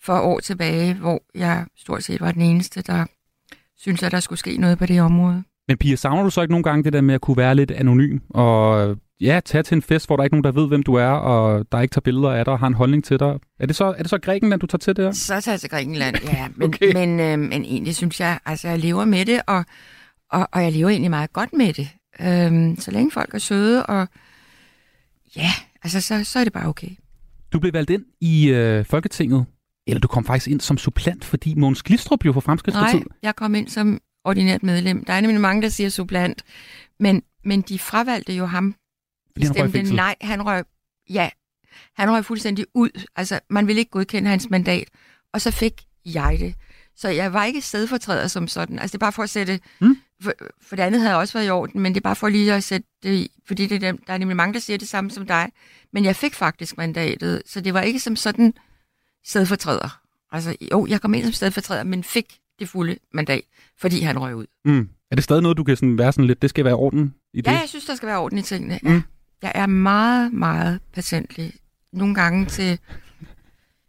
for 0.02 0.18
år 0.18 0.40
tilbage, 0.40 0.94
hvor 0.94 1.22
jeg 1.34 1.66
stort 1.76 2.02
set 2.04 2.20
var 2.20 2.32
den 2.32 2.42
eneste, 2.42 2.82
der 2.82 3.06
synes, 3.76 4.02
at 4.02 4.12
der 4.12 4.20
skulle 4.20 4.38
ske 4.38 4.56
noget 4.56 4.78
på 4.78 4.86
det 4.86 5.00
område. 5.00 5.44
Men 5.68 5.76
Pia, 5.78 5.96
savner 5.96 6.22
du 6.22 6.30
så 6.30 6.42
ikke 6.42 6.52
nogle 6.52 6.64
gange 6.64 6.84
det 6.84 6.92
der 6.92 7.00
med 7.00 7.14
at 7.14 7.20
kunne 7.20 7.36
være 7.36 7.54
lidt 7.54 7.70
anonym, 7.70 8.18
og 8.30 8.96
ja, 9.20 9.40
tage 9.44 9.62
til 9.62 9.74
en 9.74 9.82
fest, 9.82 10.06
hvor 10.06 10.16
der 10.16 10.24
ikke 10.24 10.34
er 10.34 10.36
nogen, 10.42 10.54
der 10.54 10.60
ved, 10.60 10.68
hvem 10.68 10.82
du 10.82 10.94
er, 10.94 11.06
og 11.08 11.66
der 11.72 11.80
ikke 11.80 11.92
tager 11.92 12.00
billeder 12.00 12.30
af 12.30 12.44
dig 12.44 12.52
og 12.52 12.58
har 12.60 12.66
en 12.66 12.74
holdning 12.74 13.04
til 13.04 13.18
dig? 13.20 13.38
Er 13.60 13.66
det 13.66 13.76
så, 13.76 13.84
er 13.84 14.02
det 14.02 14.10
så 14.10 14.18
Grækenland, 14.18 14.60
du 14.60 14.66
tager 14.66 14.78
til 14.78 14.96
der? 14.96 15.12
Så 15.12 15.40
tager 15.40 15.52
jeg 15.52 15.60
til 15.60 15.70
Grækenland, 15.70 16.16
ja. 16.24 16.48
Men, 16.56 16.66
Okay. 16.68 16.92
men, 16.92 17.20
øh, 17.20 17.38
men 17.38 17.64
egentlig 17.64 17.96
synes 17.96 18.20
jeg, 18.20 18.38
altså 18.46 18.68
jeg 18.68 18.78
lever 18.78 19.04
med 19.04 19.24
det, 19.24 19.40
og, 19.46 19.64
og, 20.30 20.48
og 20.52 20.62
jeg 20.62 20.72
lever 20.72 20.88
egentlig 20.88 21.10
meget 21.10 21.32
godt 21.32 21.52
med 21.52 21.72
det. 21.72 21.88
Øhm, 22.20 22.76
så 22.80 22.90
længe 22.90 23.10
folk 23.10 23.34
er 23.34 23.38
søde, 23.38 23.86
og 23.86 24.08
ja, 25.36 25.50
altså 25.82 26.00
så, 26.00 26.24
så 26.24 26.38
er 26.38 26.44
det 26.44 26.52
bare 26.52 26.66
okay. 26.68 26.88
Du 27.52 27.58
blev 27.60 27.72
valgt 27.72 27.90
ind 27.90 28.04
i 28.20 28.48
øh, 28.48 28.84
Folketinget, 28.84 29.46
eller 29.86 30.00
du 30.00 30.08
kom 30.08 30.24
faktisk 30.24 30.48
ind 30.48 30.60
som 30.60 30.78
supplant, 30.78 31.24
fordi 31.24 31.54
Mogens 31.54 31.82
Glistrup 31.82 32.24
jo 32.24 32.32
fra 32.32 32.40
Fremskridtspartiet. 32.40 33.00
Nej, 33.00 33.16
jeg 33.22 33.36
kom 33.36 33.54
ind 33.54 33.68
som 33.68 34.00
ordinært 34.24 34.62
medlem. 34.62 35.04
Der 35.04 35.12
er 35.12 35.20
nemlig 35.20 35.40
mange, 35.40 35.62
der 35.62 35.68
siger 35.68 35.88
supplant, 35.90 36.42
men, 37.00 37.22
men 37.44 37.60
de 37.60 37.78
fravalgte 37.78 38.32
jo 38.32 38.46
ham. 38.46 38.74
Fordi 39.36 39.46
han 39.46 39.54
røg 39.54 39.58
stemte 39.60 39.78
fængsel. 39.78 39.96
nej, 39.96 40.14
han 40.20 40.46
røg, 40.46 40.64
ja, 41.10 41.30
han 41.96 42.10
røg 42.10 42.24
fuldstændig 42.24 42.66
ud. 42.74 43.02
Altså, 43.16 43.40
man 43.50 43.66
ville 43.66 43.80
ikke 43.80 43.90
godkende 43.90 44.30
hans 44.30 44.50
mandat, 44.50 44.88
og 45.32 45.40
så 45.40 45.50
fik 45.50 45.82
jeg 46.04 46.36
det. 46.40 46.54
Så 46.96 47.08
jeg 47.08 47.32
var 47.32 47.44
ikke 47.44 47.60
stedfortræder 47.60 48.26
som 48.26 48.48
sådan. 48.48 48.78
Altså, 48.78 48.92
det 48.92 48.94
er 48.94 49.06
bare 49.06 49.12
for 49.12 49.22
at 49.22 49.30
sætte... 49.30 49.60
Mm. 49.80 49.96
For, 50.22 50.32
for 50.62 50.76
det 50.76 50.82
andet 50.82 51.00
havde 51.00 51.12
jeg 51.12 51.20
også 51.20 51.38
været 51.38 51.46
i 51.46 51.50
orden, 51.50 51.80
men 51.80 51.94
det 51.94 52.00
er 52.00 52.02
bare 52.02 52.16
for 52.16 52.28
lige 52.28 52.54
at 52.54 52.64
sætte 52.64 52.86
det 53.02 53.14
i, 53.14 53.30
fordi 53.46 53.66
det 53.66 53.74
er 53.74 53.78
dem, 53.78 54.04
der 54.06 54.12
er 54.12 54.18
nemlig 54.18 54.36
mange, 54.36 54.54
der 54.54 54.60
siger 54.60 54.78
det 54.78 54.88
samme 54.88 55.10
som 55.10 55.26
dig. 55.26 55.50
Men 55.92 56.04
jeg 56.04 56.16
fik 56.16 56.34
faktisk 56.34 56.76
mandatet, 56.76 57.42
så 57.46 57.60
det 57.60 57.74
var 57.74 57.80
ikke 57.80 58.00
som 58.00 58.16
sådan 58.16 58.54
stedfortræder. 59.24 60.00
Altså, 60.32 60.56
jo, 60.72 60.86
jeg 60.86 61.00
kom 61.00 61.14
ind 61.14 61.24
som 61.24 61.32
stedfortræder, 61.32 61.84
men 61.84 62.04
fik 62.04 62.38
det 62.58 62.68
fulde 62.68 62.96
mandat, 63.14 63.42
fordi 63.78 64.00
han 64.00 64.18
røg 64.18 64.36
ud. 64.36 64.46
Mm. 64.64 64.88
Er 65.10 65.14
det 65.14 65.24
stadig 65.24 65.42
noget, 65.42 65.56
du 65.56 65.64
kan 65.64 65.76
sådan 65.76 65.98
være 65.98 66.12
sådan 66.12 66.24
lidt, 66.24 66.42
det 66.42 66.50
skal 66.50 66.64
være 66.64 66.74
orden 66.74 67.14
i 67.34 67.40
det? 67.40 67.46
Ja, 67.50 67.58
jeg 67.58 67.68
synes, 67.68 67.84
der 67.84 67.94
skal 67.94 68.06
være 68.06 68.18
orden 68.18 68.38
i 68.38 68.42
tingene. 68.42 68.80
Ja. 68.84 68.88
Mm. 68.92 69.02
Jeg 69.54 69.62
er 69.62 69.66
meget, 69.66 70.32
meget 70.32 70.80
patentlig. 70.94 71.52
Nogle 71.92 72.14
gange 72.14 72.46
til 72.46 72.78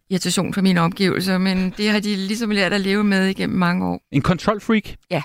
irritation 0.09 0.53
for 0.53 0.61
mine 0.61 0.81
omgivelser, 0.81 1.37
men 1.37 1.73
det 1.77 1.89
har 1.89 1.99
de 1.99 2.15
ligesom 2.15 2.49
lært 2.49 2.73
at 2.73 2.81
leve 2.81 3.03
med 3.03 3.27
igennem 3.27 3.57
mange 3.59 3.85
år. 3.85 4.01
En 4.11 4.21
control 4.21 4.61
freak? 4.61 4.83
Ja. 5.11 5.21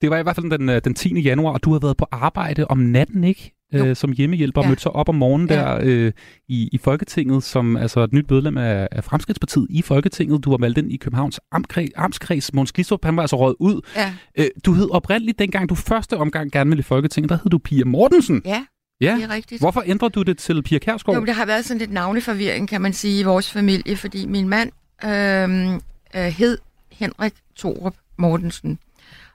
Det 0.00 0.10
var 0.10 0.18
i 0.18 0.22
hvert 0.22 0.36
fald 0.36 0.58
den, 0.58 0.68
øh, 0.68 0.80
den 0.84 0.94
10. 0.94 1.20
januar, 1.20 1.52
og 1.52 1.64
du 1.64 1.72
har 1.72 1.78
været 1.78 1.96
på 1.96 2.06
arbejde 2.12 2.66
om 2.68 2.78
natten, 2.78 3.24
ikke? 3.24 3.54
Jo. 3.74 3.84
Øh, 3.86 3.96
som 3.96 4.12
hjemmehjælper 4.12 4.60
og 4.60 4.64
Ja. 4.64 4.68
mødte 4.68 4.82
så 4.82 4.88
op 4.88 5.08
om 5.08 5.14
morgenen 5.14 5.48
Ja. 5.50 5.54
der 5.54 5.78
øh, 5.82 6.12
i, 6.48 6.68
i 6.72 6.78
Folketinget, 6.78 7.42
som 7.42 7.76
altså 7.76 8.00
et 8.00 8.12
nyt 8.12 8.30
medlem 8.30 8.58
af, 8.58 8.88
af 8.92 9.04
Fremskridtspartiet 9.04 9.66
i 9.70 9.82
Folketinget. 9.82 10.44
Du 10.44 10.50
var 10.50 10.56
valgt 10.60 10.78
ind 10.78 10.92
i 10.92 10.96
Københavns 10.96 11.40
amtskreds. 11.52 11.90
amtskreds. 11.96 12.54
Måns 12.54 12.72
Glistrup, 12.72 13.04
han 13.04 13.16
var 13.16 13.22
altså 13.22 13.36
røget 13.36 13.56
ud. 13.60 13.80
Ja, 13.96 14.14
Øh, 14.38 14.46
du 14.66 14.72
hed 14.72 14.88
oprindeligt, 14.90 15.38
dengang 15.38 15.68
du 15.68 15.74
første 15.74 16.16
omgang 16.16 16.52
gerne 16.52 16.70
ville 16.70 16.80
i 16.80 16.82
Folketinget, 16.82 17.30
der 17.30 17.36
hed 17.42 17.50
du 17.50 17.58
Pia 17.58 17.84
Mortensen. 17.84 18.42
ja, 18.44 18.64
Ja. 19.00 19.14
det 19.14 19.24
er 19.24 19.28
rigtigt. 19.28 19.60
Hvorfor 19.60 19.82
ændrede 19.86 20.10
du 20.10 20.22
det 20.22 20.38
til 20.38 20.62
Pia 20.62 20.78
Kærsgaard? 20.78 21.18
Jo, 21.18 21.24
der 21.24 21.32
har 21.32 21.46
været 21.46 21.64
sådan 21.64 21.78
lidt 21.78 21.92
navneforvirring, 21.92 22.68
kan 22.68 22.80
man 22.80 22.92
sige, 22.92 23.20
i 23.20 23.22
vores 23.22 23.50
familie, 23.50 23.96
fordi 23.96 24.26
min 24.26 24.48
mand 24.48 24.72
øh, 25.04 25.74
øh, 26.14 26.32
hed 26.32 26.58
Henrik 26.92 27.34
Torup 27.56 27.96
Mortensen. 28.16 28.78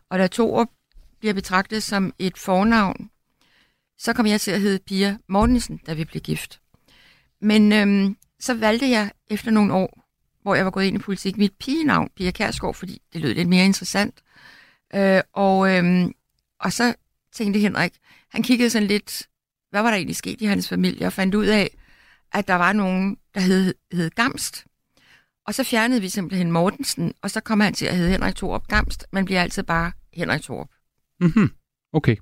Og 0.10 0.20
da 0.20 0.28
Torup 0.28 0.68
bliver 1.20 1.34
betragtet 1.34 1.84
som 1.84 2.14
et 2.20 2.38
fornavn, 2.38 3.10
så 4.00 4.14
kom 4.14 4.26
jeg 4.26 4.42
til 4.42 4.52
at 4.52 4.62
hedde 4.62 4.80
Pia 4.80 5.18
Mortensen, 5.28 5.80
da 5.88 5.94
vi 5.94 6.06
blev 6.06 6.22
gift. 6.22 6.60
Men 7.42 7.72
øh, 7.72 8.16
så 8.40 8.54
valgte 8.54 8.90
jeg 8.90 9.12
efter 9.30 9.52
nogle 9.52 9.74
år, 9.74 10.04
hvor 10.42 10.56
jeg 10.56 10.66
var 10.66 10.72
gået 10.72 10.86
ind 10.86 10.96
i 10.96 11.00
politik, 11.00 11.38
mit 11.38 11.54
pigenavn, 11.60 12.10
Pia 12.16 12.32
Kærsgaard, 12.32 12.74
fordi 12.74 13.02
det 13.14 13.22
lød 13.22 13.34
lidt 13.34 13.50
mere 13.50 13.66
interessant. 13.66 14.22
Øh, 14.96 15.22
og, 15.34 15.76
øh, 15.76 16.10
og 16.60 16.74
så 16.74 16.94
tænkte 17.34 17.60
Henrik, 17.60 17.94
han 18.32 18.44
kiggede 18.44 18.70
sådan 18.70 18.88
lidt, 18.88 19.28
hvad 19.70 19.82
var 19.82 19.90
der 19.90 19.98
egentlig 19.98 20.16
sket 20.16 20.42
i 20.42 20.46
hans 20.46 20.70
familie, 20.70 21.08
og 21.08 21.14
fandt 21.14 21.36
ud 21.36 21.46
af, 21.46 21.78
at 22.34 22.48
der 22.48 22.56
var 22.56 22.74
nogen, 22.74 23.18
der 23.36 23.42
hed, 23.42 23.74
hed 23.94 24.10
Gamst. 24.10 24.66
Og 25.48 25.54
så 25.54 25.64
fjernede 25.64 26.02
vi 26.02 26.10
simpelthen 26.10 26.52
Mortensen, 26.52 27.14
og 27.22 27.32
så 27.32 27.42
kom 27.42 27.60
han 27.60 27.74
til 27.74 27.86
at 27.86 27.96
hedde 27.96 28.12
Henrik 28.12 28.36
Thorup 28.36 28.68
Gamst. 28.68 29.06
Man 29.12 29.26
bliver 29.26 29.42
altid 29.42 29.64
bare 29.64 29.92
Henrik 30.14 30.42
Thorup. 30.42 30.70
Mm-hmm. 31.20 31.50
Okay. 31.94 32.16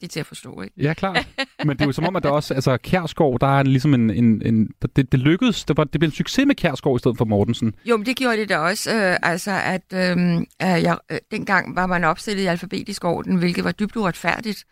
Det 0.00 0.06
er 0.06 0.08
til 0.08 0.20
at 0.20 0.26
forstå, 0.26 0.62
ikke? 0.62 0.74
Ja, 0.76 0.94
klart. 0.94 1.28
Men 1.64 1.76
det 1.76 1.80
er 1.80 1.86
jo 1.86 1.92
som 1.92 2.04
om, 2.04 2.16
at 2.16 2.22
der 2.22 2.30
også, 2.30 2.54
altså 2.54 2.76
Kærsgaard, 2.76 3.40
der 3.40 3.58
er 3.58 3.62
ligesom 3.62 3.94
en, 3.94 4.10
en, 4.10 4.42
en 4.46 4.68
det, 4.96 5.12
det 5.12 5.20
lykkedes, 5.20 5.64
det, 5.64 5.76
var, 5.76 5.84
det 5.84 6.00
blev 6.00 6.08
en 6.08 6.14
succes 6.14 6.46
med 6.46 6.54
Kærsgaard 6.54 6.96
i 6.96 6.98
stedet 6.98 7.18
for 7.18 7.24
Mortensen. 7.24 7.74
Jo, 7.84 7.96
men 7.96 8.06
det 8.06 8.16
gjorde 8.16 8.36
det 8.36 8.48
da 8.48 8.58
også. 8.58 8.94
Øh, 8.94 9.16
altså, 9.22 9.50
at 9.50 9.84
øh, 9.94 10.46
jeg, 10.60 10.98
øh, 11.12 11.18
dengang 11.30 11.76
var 11.76 11.86
man 11.86 12.04
opstillet 12.04 12.42
i 12.42 12.46
alfabetisk 12.46 13.04
orden, 13.04 13.36
hvilket 13.36 13.64
var 13.64 13.72
dybt 13.72 13.96
uretfærdigt. 13.96 14.64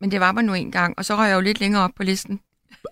Men 0.00 0.10
det 0.10 0.20
var 0.20 0.32
man 0.32 0.44
nu 0.44 0.54
engang, 0.54 0.94
og 0.98 1.04
så 1.04 1.16
røg 1.16 1.28
jeg 1.28 1.34
jo 1.36 1.40
lidt 1.40 1.60
længere 1.60 1.82
op 1.82 1.90
på 1.96 2.02
listen. 2.02 2.40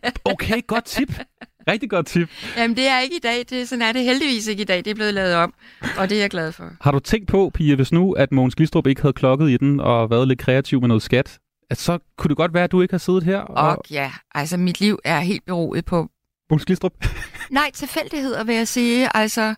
Okay, 0.25 0.67
godt 0.67 0.85
tip. 0.85 1.21
Rigtig 1.69 1.91
godt 1.91 2.07
tip. 2.07 2.31
Jamen, 2.57 2.77
det 2.77 2.87
er 2.87 3.01
ikke 3.01 3.17
i 3.17 3.21
dag. 3.21 3.45
Det, 3.51 3.69
sådan 3.69 3.83
er 3.83 3.93
det 3.93 4.03
heldigvis 4.05 4.47
ikke 4.47 4.63
i 4.63 4.65
dag. 4.65 4.79
Det 4.79 4.87
er 4.87 4.95
blevet 4.95 5.15
lavet 5.15 5.35
om, 5.35 5.55
og 5.99 6.09
det 6.11 6.17
er 6.17 6.21
jeg 6.21 6.31
glad 6.31 6.53
for. 6.53 6.71
Har 6.81 6.91
du 6.91 6.99
tænkt 6.99 7.29
på, 7.29 7.51
Pia, 7.55 7.75
hvis 7.75 7.93
nu, 7.93 8.13
at 8.13 8.33
Mogens 8.33 8.55
Glistrup 8.55 8.87
ikke 8.87 9.01
havde 9.03 9.13
klokket 9.13 9.51
i 9.51 9.57
den 9.57 9.81
og 9.81 10.11
været 10.11 10.29
lidt 10.29 10.39
kreativ 10.39 10.81
med 10.81 10.89
noget 10.89 11.03
skat, 11.03 11.39
at 11.71 11.79
så 11.79 11.99
kunne 12.19 12.29
det 12.29 12.37
godt 12.37 12.55
være, 12.55 12.65
at 12.65 12.73
du 12.73 12.83
ikke 12.83 12.93
har 12.93 12.99
siddet 12.99 13.23
her 13.23 13.39
og... 13.39 13.69
Og 13.77 13.85
ja, 13.91 14.13
altså 14.35 14.57
mit 14.57 14.81
liv 14.81 14.99
er 15.05 15.21
helt 15.21 15.45
beroet 15.47 15.85
på... 15.85 16.09
Mogens 16.51 16.65
Glistrup? 16.65 16.93
Nej, 17.51 17.71
tilfældigheder 17.75 18.45
vil 18.45 18.55
jeg 18.55 18.69
sige. 18.69 19.17
Altså, 19.17 19.55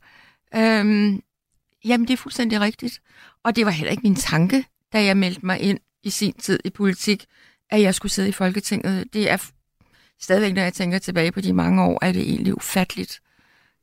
øhm, 0.56 1.22
jamen 1.84 2.08
det 2.08 2.12
er 2.12 2.16
fuldstændig 2.16 2.60
rigtigt. 2.60 3.00
Og 3.44 3.56
det 3.56 3.64
var 3.66 3.70
heller 3.70 3.90
ikke 3.90 4.02
min 4.02 4.14
tanke, 4.14 4.64
da 4.92 5.04
jeg 5.04 5.16
meldte 5.16 5.46
mig 5.46 5.60
ind 5.60 5.78
i 6.04 6.10
sin 6.10 6.32
tid 6.32 6.58
i 6.64 6.70
politik, 6.70 7.24
at 7.70 7.82
jeg 7.82 7.94
skulle 7.94 8.12
sidde 8.12 8.28
i 8.28 8.32
Folketinget. 8.32 9.04
Det 9.12 9.30
er 9.30 9.36
stadigvæk, 10.20 10.54
når 10.54 10.62
jeg 10.62 10.72
tænker 10.72 10.98
tilbage 10.98 11.32
på 11.32 11.40
de 11.40 11.52
mange 11.52 11.82
år, 11.84 11.98
er 12.04 12.12
det 12.12 12.22
egentlig 12.22 12.56
ufatteligt, 12.56 13.20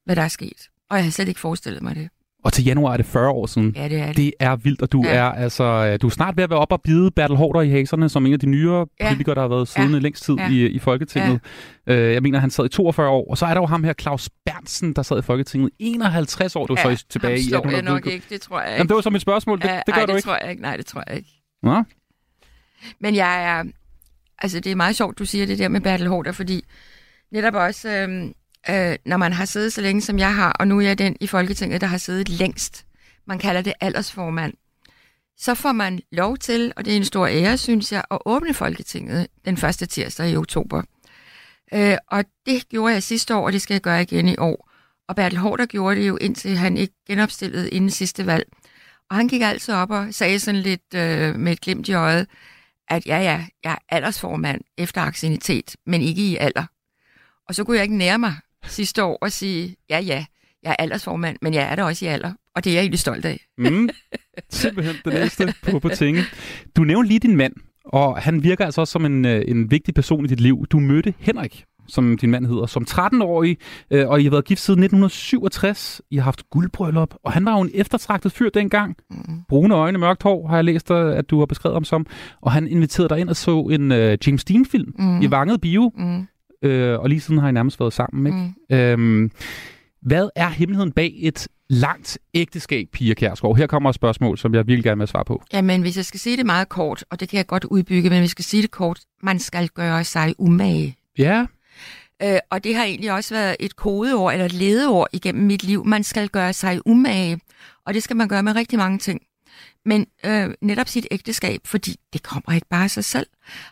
hvad 0.06 0.16
der 0.16 0.22
er 0.22 0.28
sket. 0.28 0.68
Og 0.90 0.96
jeg 0.98 1.04
havde 1.04 1.12
slet 1.12 1.28
ikke 1.28 1.40
forestillet 1.40 1.82
mig 1.84 1.96
det. 1.96 2.10
Og 2.44 2.54
til 2.54 2.64
januar 2.66 2.94
er 2.94 2.98
det 2.98 3.06
40 3.06 3.30
år 3.30 3.46
siden. 3.46 3.74
Ja, 3.76 3.88
det 3.90 4.00
er 4.00 4.06
det. 4.08 4.18
Det 4.18 4.34
er 4.40 4.56
vildt, 4.56 4.82
og 4.82 4.92
du 4.92 5.04
Ja. 5.06 5.14
er 5.16 5.24
altså 5.24 5.64
øh, 5.64 6.02
du 6.02 6.08
er 6.08 6.12
snart 6.12 6.38
ved 6.38 6.44
at 6.44 6.50
være 6.50 6.60
op 6.60 6.72
og 6.72 6.82
bide 6.82 7.12
Bertel 7.12 7.36
Hårder 7.38 7.62
i 7.62 7.70
haserne, 7.70 8.10
som 8.10 8.26
en 8.26 8.34
af 8.34 8.40
de 8.40 8.46
nyere 8.46 8.86
Ja. 9.00 9.08
politikere, 9.08 9.36
der 9.36 9.42
har 9.42 9.48
været 9.48 9.68
siddende 9.68 9.98
Ja. 9.98 10.02
længst 10.02 10.24
tid 10.24 10.34
Ja. 10.36 10.50
i, 10.50 10.66
i 10.68 10.80
Folketinget. 10.80 11.40
Øh, 11.88 12.14
jeg 12.14 12.22
mener, 12.22 12.40
han 12.40 12.50
sad 12.50 12.66
i 12.66 12.70
42 12.70 13.10
år, 13.10 13.30
og 13.30 13.38
så 13.38 13.46
er 13.46 13.54
der 13.54 13.62
jo 13.62 13.66
ham 13.66 13.84
her, 13.84 13.94
Claus 14.02 14.30
Bernsen, 14.46 14.94
der 14.94 15.02
sad 15.02 15.20
i 15.20 15.22
Folketinget 15.22 15.70
51 15.80 16.56
år. 16.56 16.66
Du 16.66 16.76
ja, 16.78 16.96
så 16.96 17.06
tilbage 17.10 17.40
i 17.40 17.44
slår 17.44 17.58
1800. 17.60 17.76
jeg 17.76 17.94
nok 17.94 18.06
ikke, 18.14 18.26
det 18.30 18.42
tror 18.42 18.60
jeg 18.60 18.70
ikke. 18.70 18.78
Jamen, 18.78 18.88
det 18.88 18.96
var 18.96 19.02
så 19.02 19.10
mit 19.10 19.22
spørgsmål. 19.22 19.62
Det, 19.62 19.66
Ja, 19.68 19.82
det 19.86 19.94
gør 19.94 20.02
ej, 20.02 20.06
du 20.06 20.12
det 20.12 20.18
ikke. 20.18 20.26
tror 20.28 20.38
jeg 20.42 20.50
ikke. 20.52 20.62
Nej, 20.62 20.78
det 20.78 20.86
tror 20.86 21.04
jeg 21.08 21.18
ikke. 21.18 21.30
Nå? 21.64 21.84
Men 23.00 23.16
jeg 23.16 23.44
er... 23.44 23.64
Altså, 24.38 24.60
det 24.60 24.72
er 24.72 24.76
meget 24.76 24.96
sjovt, 24.96 25.20
du 25.20 25.26
siger 25.26 25.46
det 25.46 25.60
der 25.60 25.68
med 25.68 25.82
Bertel 25.82 26.08
Hårder, 26.08 26.32
fordi 26.32 26.66
netop 27.32 27.54
også, 27.54 27.90
øh, 27.90 28.26
øh, 28.70 28.96
når 29.06 29.18
man 29.18 29.34
har 29.34 29.46
siddet 29.46 29.74
så 29.74 29.82
længe, 29.82 30.02
som 30.02 30.20
jeg 30.20 30.36
har, 30.36 30.52
og 30.52 30.68
nu 30.68 30.78
er 30.78 30.82
jeg 30.82 30.98
den 30.98 31.16
i 31.20 31.28
Folketinget, 31.28 31.82
der 31.82 31.88
har 31.88 31.98
siddet 31.98 32.30
længst, 32.30 32.86
man 33.26 33.40
kalder 33.40 33.62
det 33.62 33.74
aldersformand, 33.82 34.54
så 35.38 35.56
får 35.56 35.72
man 35.72 36.00
lov 36.12 36.38
til, 36.38 36.74
og 36.76 36.86
det 36.86 36.94
er 36.94 36.98
en 36.98 37.06
stor 37.06 37.28
ære, 37.28 37.58
synes 37.58 37.92
jeg, 37.92 38.04
at 38.12 38.18
åbne 38.26 38.54
Folketinget 38.54 39.28
den 39.46 39.58
første 39.58 39.86
tirsdag 39.86 40.30
i 40.30 40.36
oktober. 40.36 40.82
Øh, 41.74 41.98
og 42.08 42.26
det 42.46 42.70
gjorde 42.70 42.94
jeg 42.94 43.04
sidste 43.04 43.36
år, 43.36 43.46
og 43.46 43.54
det 43.54 43.62
skal 43.62 43.74
jeg 43.74 43.82
gøre 43.82 44.02
igen 44.02 44.28
i 44.28 44.36
år. 44.38 44.70
Og 45.08 45.16
Bertel 45.16 45.40
Hårder 45.40 45.66
gjorde 45.66 45.96
det 45.96 46.08
jo, 46.08 46.18
indtil 46.18 46.58
han 46.58 46.78
ikke 46.78 46.94
genopstillede 47.08 47.70
inden 47.70 47.90
sidste 47.90 48.26
valg. 48.26 48.46
Og 49.10 49.16
han 49.16 49.28
gik 49.28 49.42
altså 49.42 49.74
op 49.74 49.92
og 49.92 50.14
sagde 50.14 50.40
sådan 50.40 50.62
lidt 50.62 50.94
øh, 50.96 51.36
med 51.36 51.52
et 51.52 51.62
glimt 51.62 51.88
i 51.88 51.94
øjet, 51.94 52.28
at 52.90 53.06
ja, 53.06 53.18
ja, 53.18 53.46
jeg 53.64 53.72
er 53.72 53.96
aldersformand 53.96 54.62
efter 54.78 55.02
aksinitet, 55.02 55.76
men 55.86 56.02
ikke 56.02 56.22
i 56.22 56.36
alder. 56.36 56.66
Og 57.48 57.56
så 57.56 57.64
kunne 57.64 57.78
jeg 57.78 57.84
ikke 57.84 57.98
nære 57.98 58.20
mig 58.20 58.36
sidste 58.68 59.04
år 59.04 59.18
og 59.22 59.32
sige, 59.32 59.76
ja, 59.90 60.00
ja, 60.00 60.26
jeg 60.64 60.72
er 60.72 60.76
aldersformand, 60.84 61.38
men 61.42 61.54
jeg 61.54 61.72
er 61.72 61.76
der 61.76 61.84
også 61.84 62.06
i 62.06 62.08
alder. 62.08 62.34
Og 62.56 62.64
det 62.64 62.70
er 62.70 62.74
jeg 62.74 62.82
egentlig 62.82 63.00
stolt 63.00 63.26
af. 63.26 63.46
Mm. 63.58 63.90
Simpelthen 64.50 64.96
det 65.06 65.14
næste 65.14 65.54
på, 65.64 65.80
på 65.80 65.90
tinge. 65.90 66.24
Du 66.76 66.84
nævnte 66.84 67.08
lige 67.08 67.20
din 67.20 67.36
mand, 67.36 67.54
og 67.86 68.22
han 68.22 68.44
virker 68.44 68.66
altså 68.66 68.82
også 68.82 68.92
som 68.92 69.06
en, 69.06 69.26
øh, 69.26 69.44
en 69.48 69.72
vigtig 69.72 69.94
person 69.94 70.26
i 70.26 70.28
dit 70.28 70.40
liv. 70.40 70.66
Du 70.72 70.80
mødte 70.80 71.14
Henrik, 71.20 71.66
som 71.88 72.18
din 72.18 72.32
mand 72.32 72.46
hedder, 72.46 72.66
som 72.66 72.86
13-årig, 72.90 73.58
øh, 73.92 74.08
og 74.10 74.22
I 74.22 74.24
har 74.24 74.32
været 74.32 74.46
gift 74.46 74.62
siden 74.62 74.80
1967. 74.84 76.02
I 76.12 76.16
har 76.16 76.24
haft 76.24 76.50
guldbryllup, 76.50 77.14
og 77.24 77.32
han 77.32 77.46
var 77.46 77.52
jo 77.52 77.62
en 77.62 77.72
eftertragtet 77.74 78.32
fyr 78.32 78.50
dengang. 78.50 78.96
Mm. 79.12 79.18
Brune 79.50 79.76
øjne, 79.76 79.98
mørkt 79.98 80.24
hår, 80.24 80.48
har 80.48 80.56
jeg 80.56 80.64
læst, 80.64 80.88
dig, 80.90 81.16
at 81.16 81.30
du 81.30 81.40
har 81.40 81.46
beskrevet 81.46 81.76
ham 81.76 81.84
som. 81.84 82.06
Og 82.42 82.52
han 82.52 82.68
inviterede 82.68 83.10
dig 83.10 83.20
ind 83.20 83.30
og 83.30 83.36
så 83.36 83.60
en 83.62 83.92
øh, 83.92 84.18
James 84.28 84.44
Dean-film 84.46 84.94
Mm. 85.00 85.22
i 85.22 85.32
Vanget 85.32 85.62
Bio, 85.62 85.92
Mm. 85.98 86.28
øh, 86.70 87.00
og 87.00 87.10
lige 87.10 87.20
siden 87.22 87.40
har 87.40 87.50
I 87.50 87.52
nærmest 87.52 87.80
været 87.80 87.94
sammen, 87.94 88.26
ikke? 88.26 88.54
Mm. 88.70 88.76
Øhm, 89.16 89.32
hvad 90.02 90.30
er 90.36 90.50
hemmeligheden 90.50 90.92
bag 90.92 91.14
et 91.18 91.48
langt 91.70 92.18
ægteskab, 92.34 92.88
Pia 92.94 93.14
Kjærsgaard? 93.14 93.58
Her 93.58 93.68
kommer 93.68 93.90
et 93.90 93.96
spørgsmål, 93.96 94.38
som 94.38 94.54
jeg 94.56 94.68
virkelig 94.68 94.84
gerne 94.84 95.00
vil 95.00 95.08
svare 95.08 95.26
på. 95.26 95.44
Jamen, 95.54 95.82
hvis 95.82 95.98
jeg 95.98 96.06
skal 96.06 96.20
sige 96.20 96.38
det 96.38 96.46
meget 96.46 96.70
kort, 96.70 97.06
og 97.10 97.20
det 97.20 97.30
kan 97.30 97.38
jeg 97.38 97.48
godt 97.48 97.64
udbygge, 97.64 98.10
men 98.10 98.18
hvis 98.20 98.22
jeg 98.22 98.30
skal 98.30 98.46
sige 98.46 98.62
det 98.62 98.72
kort, 98.72 99.00
man 99.24 99.40
skal 99.40 99.68
gøre 99.70 100.04
sig 100.04 100.34
umage. 100.38 100.96
Ja, 101.18 101.46
Øh, 102.24 102.40
og 102.50 102.64
det 102.64 102.76
har 102.76 102.84
egentlig 102.84 103.12
også 103.12 103.36
været 103.36 103.56
et 103.60 103.76
kodeord, 103.76 104.34
eller 104.34 104.46
et 104.46 104.54
ledeord 104.54 105.08
igennem 105.14 105.46
mit 105.46 105.64
liv. 105.64 105.86
Man 105.86 106.04
skal 106.04 106.30
gøre 106.30 106.54
sig 106.54 106.88
umage, 106.88 107.40
og 107.86 107.94
det 107.94 108.04
skal 108.04 108.16
man 108.16 108.28
gøre 108.28 108.44
med 108.44 108.56
rigtig 108.56 108.80
mange 108.80 108.98
ting. 108.98 109.22
Men 109.86 110.08
øh, 110.26 110.54
netop 110.62 110.88
sit 110.88 111.08
ægteskab, 111.12 111.62
fordi 111.66 111.96
det 112.14 112.24
kommer 112.24 112.54
ikke 112.56 112.68
bare 112.70 112.84
af 112.84 112.92
sig 112.92 113.06
selv. 113.06 113.28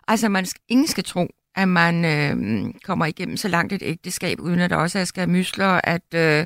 Altså, 0.08 0.30
man 0.30 0.46
skal, 0.46 0.62
ingen 0.70 0.88
skal 0.88 1.04
tro, 1.04 1.28
at 1.56 1.68
man 1.68 2.06
øh, 2.06 2.74
kommer 2.84 3.06
igennem 3.06 3.38
så 3.38 3.48
langt 3.48 3.74
et 3.74 3.82
ægteskab, 3.86 4.40
uden 4.40 4.60
at 4.60 4.70
der 4.70 4.76
også 4.76 5.00
er 5.00 5.06
skal 5.06 5.30
mysler, 5.30 5.82
at 5.84 6.14
øh, 6.16 6.46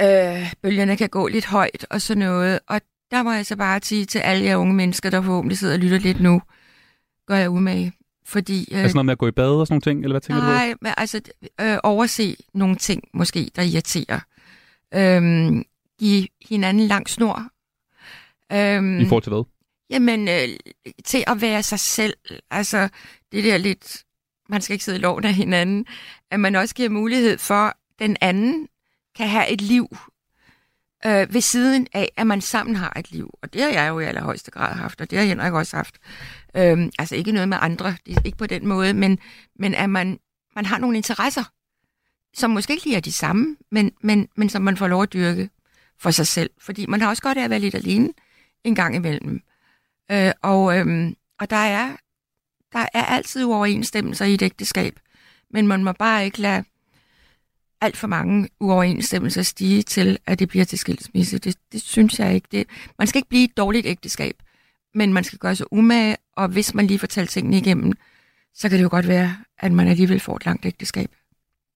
øh, 0.00 0.52
bølgerne 0.62 0.96
kan 0.96 1.08
gå 1.08 1.26
lidt 1.28 1.46
højt 1.46 1.86
og 1.90 2.00
sådan 2.00 2.18
noget. 2.18 2.60
Og 2.66 2.80
der 3.10 3.22
må 3.22 3.32
jeg 3.32 3.46
så 3.46 3.56
bare 3.56 3.80
sige 3.82 4.04
til 4.04 4.18
alle 4.18 4.44
jer 4.44 4.56
unge 4.56 4.74
mennesker, 4.74 5.10
der 5.10 5.22
forhåbentlig 5.22 5.58
sidder 5.58 5.74
og 5.74 5.80
lytter 5.80 5.98
lidt 5.98 6.20
nu, 6.20 6.42
gør 7.26 7.36
jeg 7.36 7.50
umage. 7.50 7.92
Fordi, 8.28 8.68
øh, 8.72 8.82
altså 8.82 8.94
noget 8.94 9.06
med 9.06 9.12
at 9.12 9.18
gå 9.18 9.28
i 9.28 9.30
bad 9.30 9.50
og 9.50 9.66
sådan 9.66 9.74
nogle 9.74 9.80
ting, 9.80 10.02
eller 10.02 10.12
hvad 10.12 10.20
tænker 10.20 10.42
du 10.42 10.46
på? 10.46 10.52
Nej, 10.52 10.74
men 10.80 10.92
altså 10.96 11.20
øh, 11.60 11.78
overse 11.82 12.36
nogle 12.54 12.76
ting 12.76 13.02
måske, 13.14 13.50
der 13.56 13.62
irriterer. 13.62 14.20
Øhm, 14.94 15.64
give 15.98 16.26
hinanden 16.48 16.86
lang 16.86 17.08
snor. 17.08 17.48
Øhm, 18.52 19.00
I 19.00 19.08
forhold 19.08 19.22
til 19.22 19.32
hvad? 19.32 19.44
Jamen, 19.90 20.28
øh, 20.28 20.48
til 21.04 21.24
at 21.26 21.40
være 21.40 21.62
sig 21.62 21.80
selv. 21.80 22.14
Altså, 22.50 22.88
det 23.32 23.44
der 23.44 23.56
lidt, 23.56 24.04
man 24.48 24.60
skal 24.60 24.74
ikke 24.74 24.84
sidde 24.84 24.98
i 24.98 25.00
loven 25.00 25.24
af 25.24 25.34
hinanden. 25.34 25.86
At 26.30 26.40
man 26.40 26.54
også 26.56 26.74
giver 26.74 26.88
mulighed 26.88 27.38
for, 27.38 27.76
den 27.98 28.16
anden 28.20 28.68
kan 29.16 29.28
have 29.28 29.48
et 29.48 29.60
liv 29.60 29.96
øh, 31.06 31.34
ved 31.34 31.40
siden 31.40 31.86
af, 31.92 32.12
at 32.16 32.26
man 32.26 32.40
sammen 32.40 32.76
har 32.76 32.92
et 32.96 33.10
liv. 33.12 33.38
Og 33.42 33.52
det 33.52 33.62
har 33.62 33.68
jeg 33.68 33.88
jo 33.88 33.98
i 33.98 34.04
allerhøjeste 34.04 34.50
grad 34.50 34.74
haft, 34.74 35.00
og 35.00 35.10
det 35.10 35.18
har 35.18 35.26
Henrik 35.26 35.52
også 35.52 35.76
haft. 35.76 35.94
Øhm, 36.58 36.90
altså 36.98 37.16
ikke 37.16 37.32
noget 37.32 37.48
med 37.48 37.58
andre, 37.60 37.96
ikke 38.06 38.38
på 38.38 38.46
den 38.46 38.66
måde, 38.66 38.94
men, 38.94 39.18
men 39.58 39.74
at 39.74 39.90
man, 39.90 40.18
man 40.54 40.66
har 40.66 40.78
nogle 40.78 40.96
interesser, 40.96 41.44
som 42.34 42.50
måske 42.50 42.72
ikke 42.72 42.84
lige 42.84 42.96
er 42.96 43.00
de 43.00 43.12
samme, 43.12 43.56
men, 43.70 43.92
men, 44.00 44.28
men 44.36 44.48
som 44.48 44.62
man 44.62 44.76
får 44.76 44.88
lov 44.88 45.02
at 45.02 45.12
dyrke 45.12 45.50
for 45.98 46.10
sig 46.10 46.26
selv. 46.26 46.50
Fordi 46.58 46.86
man 46.86 47.00
har 47.00 47.08
også 47.08 47.22
godt 47.22 47.38
af 47.38 47.44
at 47.44 47.50
være 47.50 47.58
lidt 47.58 47.74
alene 47.74 48.12
en 48.64 48.74
gang 48.74 48.96
imellem. 48.96 49.40
Øh, 50.10 50.32
og, 50.42 50.78
øhm, 50.78 51.16
og 51.40 51.50
der 51.50 51.56
er, 51.56 51.96
der 52.72 52.86
er 52.94 53.04
altid 53.04 53.44
uoverensstemmelser 53.44 54.24
i 54.24 54.34
et 54.34 54.42
ægteskab, 54.42 55.00
men 55.50 55.66
man 55.66 55.84
må 55.84 55.92
bare 55.92 56.24
ikke 56.24 56.40
lade 56.40 56.64
alt 57.80 57.96
for 57.96 58.06
mange 58.06 58.48
uoverensstemmelser 58.60 59.42
stige 59.42 59.82
til, 59.82 60.18
at 60.26 60.38
det 60.38 60.48
bliver 60.48 60.64
til 60.64 60.78
skilsmisse. 60.78 61.38
Det, 61.38 61.56
det 61.72 61.82
synes 61.82 62.18
jeg 62.18 62.34
ikke. 62.34 62.48
Det, 62.52 62.66
man 62.98 63.06
skal 63.06 63.18
ikke 63.18 63.28
blive 63.28 63.44
et 63.44 63.56
dårligt 63.56 63.86
ægteskab, 63.86 64.42
men 64.94 65.12
man 65.12 65.24
skal 65.24 65.38
gøre 65.38 65.56
sig 65.56 65.72
umage, 65.72 66.16
og 66.36 66.48
hvis 66.48 66.74
man 66.74 66.86
lige 66.86 66.98
får 66.98 67.06
talt 67.06 67.30
tingene 67.30 67.56
igennem, 67.56 67.92
så 68.54 68.68
kan 68.68 68.78
det 68.78 68.84
jo 68.84 68.88
godt 68.90 69.08
være, 69.08 69.36
at 69.58 69.72
man 69.72 69.88
alligevel 69.88 70.20
får 70.20 70.36
et 70.36 70.46
langt 70.46 70.66
ægteskab. 70.66 71.10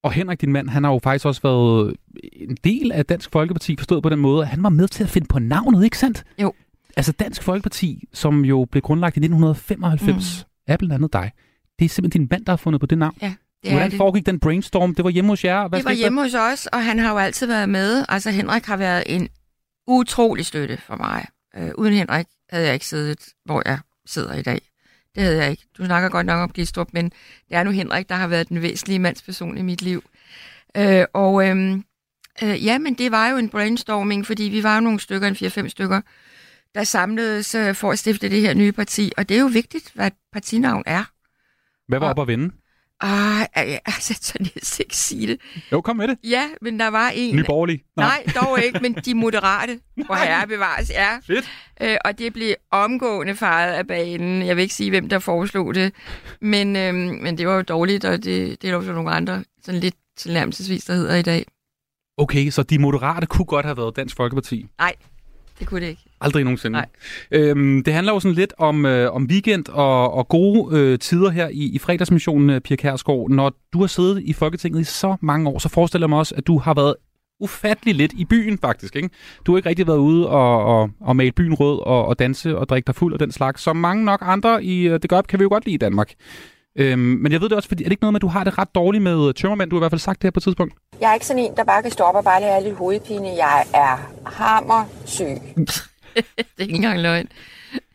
Og 0.03 0.11
Henrik, 0.11 0.41
din 0.41 0.51
mand, 0.51 0.69
han 0.69 0.83
har 0.83 0.91
jo 0.91 0.99
faktisk 1.03 1.25
også 1.25 1.41
været 1.41 1.95
en 2.33 2.57
del 2.63 2.91
af 2.91 3.05
Dansk 3.05 3.31
Folkeparti, 3.31 3.75
forstået 3.77 4.03
på 4.03 4.09
den 4.09 4.19
måde, 4.19 4.41
at 4.41 4.47
han 4.47 4.63
var 4.63 4.69
med 4.69 4.87
til 4.87 5.03
at 5.03 5.09
finde 5.09 5.27
på 5.27 5.39
navnet, 5.39 5.83
ikke 5.83 5.97
sandt? 5.97 6.23
Jo. 6.41 6.53
Altså 6.97 7.11
Dansk 7.11 7.43
Folkeparti, 7.43 8.07
som 8.13 8.45
jo 8.45 8.67
blev 8.71 8.81
grundlagt 8.81 9.17
i 9.17 9.19
1995, 9.19 10.45
mm. 10.45 10.73
er 10.73 10.77
blandt 10.77 10.93
andet 10.93 11.13
dig. 11.13 11.31
Det 11.79 11.85
er 11.85 11.89
simpelthen 11.89 12.21
din 12.21 12.27
mand, 12.31 12.45
der 12.45 12.51
har 12.51 12.57
fundet 12.57 12.79
på 12.79 12.85
det 12.85 12.97
navn. 12.97 13.17
Ja, 13.21 13.33
det 13.63 13.71
Hvordan 13.71 13.85
er 13.85 13.89
det. 13.89 13.97
foregik 13.97 14.25
den 14.25 14.39
brainstorm? 14.39 14.95
Det 14.95 15.03
var 15.03 15.09
hjemme 15.09 15.29
hos 15.29 15.43
jer? 15.45 15.67
Hvad 15.67 15.79
det 15.79 15.85
var 15.85 15.91
hjemme 15.91 16.21
hos 16.21 16.33
os, 16.33 16.65
og 16.65 16.83
han 16.83 16.99
har 16.99 17.11
jo 17.11 17.17
altid 17.17 17.47
været 17.47 17.69
med. 17.69 18.05
Altså 18.09 18.31
Henrik 18.31 18.65
har 18.65 18.77
været 18.77 19.03
en 19.05 19.27
utrolig 19.87 20.45
støtte 20.45 20.77
for 20.77 20.95
mig. 20.95 21.25
Øh, 21.57 21.71
uden 21.75 21.93
Henrik 21.93 22.25
havde 22.49 22.65
jeg 22.65 22.73
ikke 22.73 22.85
siddet, 22.85 23.29
hvor 23.45 23.61
jeg 23.65 23.79
sidder 24.05 24.33
i 24.33 24.41
dag. 24.41 24.61
Det 25.15 25.23
havde 25.23 25.37
jeg 25.41 25.51
ikke. 25.51 25.63
Du 25.77 25.85
snakker 25.85 26.09
godt 26.09 26.25
nok 26.25 26.39
om 26.39 26.49
Glistrup, 26.49 26.87
men 26.93 27.05
det 27.49 27.57
er 27.57 27.63
nu 27.63 27.71
Henrik, 27.71 28.09
der 28.09 28.15
har 28.15 28.27
været 28.27 28.49
den 28.49 28.61
væsentlige 28.61 28.99
mandsperson 28.99 29.57
i 29.57 29.61
mit 29.61 29.81
liv. 29.81 30.03
Øh, 30.77 31.05
og 31.13 31.47
øhm, 31.47 31.83
øh, 32.43 32.65
ja, 32.65 32.77
men 32.77 32.93
det 32.93 33.11
var 33.11 33.27
jo 33.27 33.37
en 33.37 33.49
brainstorming, 33.49 34.25
fordi 34.25 34.43
vi 34.43 34.63
var 34.63 34.75
jo 34.75 34.81
nogle 34.81 34.99
stykker, 34.99 35.27
en 35.27 35.35
4-5 35.35 35.67
stykker, 35.67 36.01
der 36.75 36.83
samledes 36.83 37.55
øh, 37.55 37.75
for 37.75 37.91
at 37.91 37.99
stifte 37.99 38.29
det 38.29 38.41
her 38.41 38.53
nye 38.53 38.71
parti. 38.71 39.11
Og 39.17 39.29
det 39.29 39.37
er 39.37 39.41
jo 39.41 39.49
vigtigt, 39.53 39.91
hvad 39.93 40.11
partinavn 40.31 40.83
er. 40.85 41.03
Hvad 41.87 41.99
var 41.99 42.09
op 42.09 42.19
at 42.19 42.27
vende? 42.27 42.51
Ah, 43.05 43.45
jeg, 43.55 43.79
altså, 43.85 44.19
så 44.21 44.33
næsten 44.39 44.83
ikke 44.83 44.97
sige 44.97 45.27
det. 45.27 45.37
Jo, 45.71 45.81
kom 45.81 45.95
med 45.95 46.07
det. 46.07 46.17
Ja, 46.23 46.49
men 46.61 46.79
der 46.79 46.87
var 46.87 47.09
en... 47.15 47.35
Nye 47.35 47.43
Borgerlige. 47.43 47.83
Nej, 47.97 48.23
dog 48.35 48.63
ikke, 48.63 48.79
men 48.81 48.93
de 48.93 49.13
moderate, 49.13 49.79
hvor 50.05 50.15
herre 50.15 50.47
bevares, 50.47 50.89
ja. 50.89 51.17
Fedt. 51.27 51.49
Øh, 51.81 51.97
og 52.05 52.19
det 52.19 52.33
blev 52.33 52.55
omgående 52.71 53.35
faret 53.35 53.73
af 53.73 53.87
banen. 53.87 54.45
Jeg 54.45 54.55
vil 54.55 54.61
ikke 54.61 54.73
sige, 54.73 54.89
hvem 54.89 55.09
der 55.09 55.19
foreslog 55.19 55.75
det, 55.75 55.93
men, 56.41 56.75
øhm, 56.75 56.97
men 56.97 57.37
det 57.37 57.47
var 57.47 57.55
jo 57.55 57.61
dårligt, 57.61 58.05
og 58.05 58.23
det, 58.23 58.61
det 58.61 58.69
er 58.69 58.73
jo 58.73 58.81
nogle 58.81 59.11
andre, 59.11 59.43
sådan 59.63 59.79
lidt 59.79 59.95
tilnærmelsesvis, 60.17 60.83
der 60.83 60.93
hedder 60.93 61.15
i 61.15 61.21
dag. 61.21 61.45
Okay, 62.17 62.49
så 62.49 62.63
de 62.63 62.79
moderate 62.79 63.27
kunne 63.27 63.45
godt 63.45 63.65
have 63.65 63.77
været 63.77 63.95
Dansk 63.95 64.15
Folkeparti. 64.15 64.65
Nej, 64.77 64.95
Det 65.63 65.69
kunne 65.69 65.81
det 65.81 65.87
ikke. 65.87 66.05
Aldrig 66.21 66.43
nogensinde. 66.43 66.73
Nej. 66.73 66.85
Øhm, 67.31 67.83
det 67.83 67.93
handler 67.93 68.13
jo 68.13 68.19
sådan 68.19 68.35
lidt 68.35 68.53
om, 68.57 68.85
øh, 68.85 69.13
om 69.13 69.25
weekend 69.25 69.69
og, 69.69 70.13
og 70.13 70.27
gode 70.27 70.79
øh, 70.79 70.99
tider 70.99 71.29
her 71.29 71.47
i, 71.47 71.65
i 71.73 71.77
fredagsmissionen, 71.77 72.49
øh, 72.49 72.61
Pia 72.61 72.75
Kærsgaard. 72.75 73.29
Når 73.29 73.53
du 73.73 73.79
har 73.79 73.87
siddet 73.87 74.21
i 74.25 74.33
Folketinget 74.33 74.81
i 74.81 74.83
så 74.83 75.15
mange 75.21 75.49
år, 75.49 75.59
så 75.59 75.69
forestiller 75.69 76.05
jeg 76.05 76.09
mig 76.09 76.19
også, 76.19 76.35
at 76.35 76.47
du 76.47 76.57
har 76.57 76.73
været 76.73 76.95
ufattelig 77.39 77.95
lidt 77.95 78.13
i 78.13 78.25
byen, 78.25 78.57
faktisk. 78.57 78.95
Ikke? 78.95 79.09
Du 79.45 79.51
har 79.51 79.57
ikke 79.57 79.69
rigtig 79.69 79.87
været 79.87 79.97
ude 79.97 80.29
og, 80.29 80.65
og, 80.65 80.89
og 81.01 81.15
male 81.15 81.31
byen 81.31 81.53
rød 81.53 81.79
og, 81.79 82.05
og 82.05 82.19
danse 82.19 82.57
og 82.57 82.69
drikke 82.69 82.87
dig 82.87 82.95
fuld 82.95 83.13
og 83.13 83.19
den 83.19 83.31
slags, 83.31 83.61
som 83.61 83.75
mange 83.75 84.05
nok 84.05 84.19
andre 84.23 84.63
i 84.63 84.87
øh, 84.87 84.99
det 85.01 85.09
gør, 85.09 85.21
kan 85.21 85.39
vi 85.39 85.43
jo 85.43 85.49
godt 85.49 85.65
lide 85.65 85.75
i 85.75 85.77
Danmark. 85.77 86.13
Øhm, 86.75 86.99
men 86.99 87.31
jeg 87.31 87.41
ved 87.41 87.49
det 87.49 87.55
også, 87.57 87.67
fordi 87.69 87.83
er 87.83 87.87
det 87.87 87.91
ikke 87.91 88.03
noget 88.03 88.13
med, 88.13 88.17
at 88.17 88.21
du 88.21 88.27
har 88.27 88.43
det 88.43 88.57
ret 88.57 88.75
dårligt 88.75 89.03
med 89.03 89.33
tømmermænd? 89.33 89.69
Du 89.69 89.75
har 89.75 89.79
i 89.79 89.83
hvert 89.83 89.91
fald 89.91 89.99
sagt 89.99 90.21
det 90.21 90.27
her 90.27 90.31
på 90.31 90.39
et 90.39 90.43
tidspunkt. 90.43 90.73
Jeg 91.01 91.09
er 91.09 91.13
ikke 91.13 91.25
sådan 91.25 91.43
en, 91.43 91.55
der 91.55 91.63
bare 91.63 91.81
kan 91.81 91.91
stoppe 91.91 92.17
og 92.17 92.23
bare 92.23 92.39
lige 92.39 92.51
have 92.51 92.63
lidt 92.63 92.75
hovedpine. 92.75 93.27
Jeg 93.27 93.65
er 93.73 94.11
hammersyg. 94.25 95.25
det 96.15 96.25
er 96.57 96.61
ikke 96.61 96.73
engang 96.73 97.01
løgn. 97.01 97.27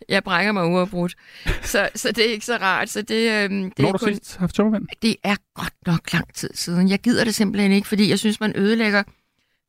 Jeg 0.09 0.25
brækker 0.25 0.53
mig 0.53 0.67
uafbrudt. 0.67 1.15
Så, 1.63 1.89
så 1.95 2.09
det 2.13 2.27
er 2.29 2.33
ikke 2.33 2.47
så 2.47 2.57
rart. 2.57 2.89
Så 2.89 3.03
det, 3.03 3.33
øhm, 3.33 3.71
det 3.71 3.79
Når 3.79 3.89
er 3.89 3.93
du 3.93 3.99
kun, 3.99 4.15
sidst 4.15 4.37
haft 4.37 4.55
tømmermænd? 4.55 4.87
Det 5.03 5.17
er 5.25 5.37
godt 5.55 5.75
nok 5.87 6.13
lang 6.13 6.35
tid 6.35 6.51
siden. 6.55 6.89
Jeg 6.89 6.99
gider 6.99 7.25
det 7.25 7.35
simpelthen 7.35 7.73
ikke, 7.73 7.89
fordi 7.89 8.11
jeg 8.11 8.19
synes, 8.19 8.41
man 8.41 8.53
ødelægger 8.57 9.03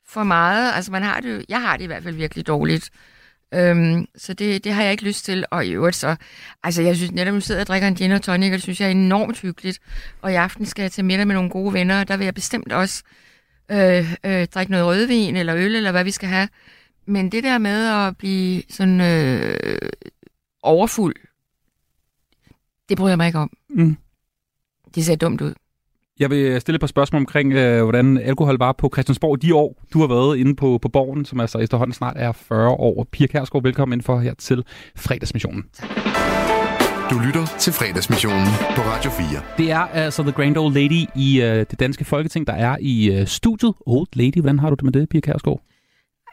for 0.07 0.23
meget. 0.23 0.71
Altså, 0.75 0.91
man 0.91 1.03
har 1.03 1.19
det, 1.19 1.45
jeg 1.49 1.61
har 1.61 1.77
det 1.77 1.83
i 1.83 1.87
hvert 1.87 2.03
fald 2.03 2.15
virkelig 2.15 2.47
dårligt. 2.47 2.89
Øhm, 3.53 4.05
så 4.15 4.33
det, 4.33 4.63
det 4.63 4.73
har 4.73 4.83
jeg 4.83 4.91
ikke 4.91 5.03
lyst 5.03 5.25
til. 5.25 5.45
Og 5.51 5.65
i 5.65 5.71
øvrigt 5.71 5.95
så, 5.95 6.15
altså 6.63 6.81
jeg 6.81 6.95
synes 6.95 7.11
netop, 7.11 7.35
at 7.35 7.43
sidder 7.43 7.61
og 7.61 7.67
drikker 7.67 7.87
en 7.87 7.95
gin 7.95 8.11
og 8.11 8.21
tonic, 8.21 8.47
og 8.49 8.53
det 8.53 8.61
synes 8.61 8.81
jeg 8.81 8.87
er 8.87 8.91
enormt 8.91 9.39
hyggeligt. 9.39 9.79
Og 10.21 10.31
i 10.31 10.35
aften 10.35 10.65
skal 10.65 10.81
jeg 10.81 10.91
til 10.91 11.05
middag 11.05 11.27
med 11.27 11.35
nogle 11.35 11.49
gode 11.49 11.73
venner, 11.73 11.99
og 11.99 12.07
der 12.07 12.17
vil 12.17 12.25
jeg 12.25 12.33
bestemt 12.33 12.73
også 12.73 13.03
øh, 13.71 14.13
øh, 14.23 14.47
drikke 14.47 14.71
noget 14.71 14.85
rødvin 14.85 15.35
eller 15.35 15.55
øl, 15.55 15.75
eller 15.75 15.91
hvad 15.91 16.03
vi 16.03 16.11
skal 16.11 16.29
have. 16.29 16.49
Men 17.05 17.31
det 17.31 17.43
der 17.43 17.57
med 17.57 17.87
at 17.87 18.17
blive 18.17 18.63
sådan 18.69 19.01
øh, 19.01 19.77
overfuld, 20.63 21.15
det 22.89 22.97
bryder 22.97 23.11
jeg 23.11 23.17
mig 23.17 23.27
ikke 23.27 23.39
om. 23.39 23.51
Mm. 23.69 23.97
Det 24.95 25.05
ser 25.05 25.15
dumt 25.15 25.41
ud. 25.41 25.53
Jeg 26.19 26.29
vil 26.29 26.61
stille 26.61 26.75
et 26.75 26.79
par 26.79 26.87
spørgsmål 26.87 27.19
omkring, 27.19 27.53
øh, 27.53 27.83
hvordan 27.83 28.17
alkohol 28.17 28.57
var 28.59 28.71
på 28.71 28.89
Christiansborg 28.93 29.41
de 29.41 29.55
år, 29.55 29.83
du 29.93 29.99
har 29.99 30.07
været 30.07 30.37
inde 30.37 30.55
på, 30.55 30.79
på 30.81 30.89
borgen, 30.89 31.25
som 31.25 31.39
altså 31.39 31.57
efterhånden 31.57 31.93
snart 31.93 32.13
er 32.17 32.31
40 32.31 32.69
år. 32.69 33.07
Pia 33.11 33.27
Kærsgaard, 33.27 33.63
velkommen 33.63 33.97
ind 33.97 34.01
for 34.03 34.19
her 34.19 34.33
til 34.33 34.63
fredagsmissionen. 34.95 35.63
Du 37.11 37.19
lytter 37.25 37.45
til 37.59 37.73
fredagsmissionen 37.73 38.47
på 38.75 38.81
Radio 38.81 39.11
4. 39.11 39.41
Det 39.57 39.71
er 39.71 39.79
altså 39.79 40.23
The 40.23 40.31
Grand 40.31 40.57
Old 40.57 40.73
Lady 40.73 41.05
i 41.15 41.41
øh, 41.41 41.65
det 41.71 41.79
danske 41.79 42.05
folketing, 42.05 42.47
der 42.47 42.53
er 42.53 42.77
i 42.81 43.11
øh, 43.11 43.27
studiet. 43.27 43.73
Old 43.85 44.07
Lady, 44.13 44.41
hvordan 44.41 44.59
har 44.59 44.69
du 44.69 44.75
det 44.75 44.83
med 44.83 44.91
det, 44.91 45.09
Pia 45.09 45.19
Kærsgaard? 45.19 45.61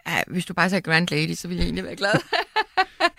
Ja, 0.08 0.16
hvis 0.26 0.46
du 0.46 0.54
bare 0.54 0.70
sagde 0.70 0.82
Grand 0.82 1.08
Lady, 1.10 1.34
så 1.34 1.48
ville 1.48 1.60
jeg 1.60 1.66
egentlig 1.66 1.84
være 1.84 1.96
glad. 1.96 2.12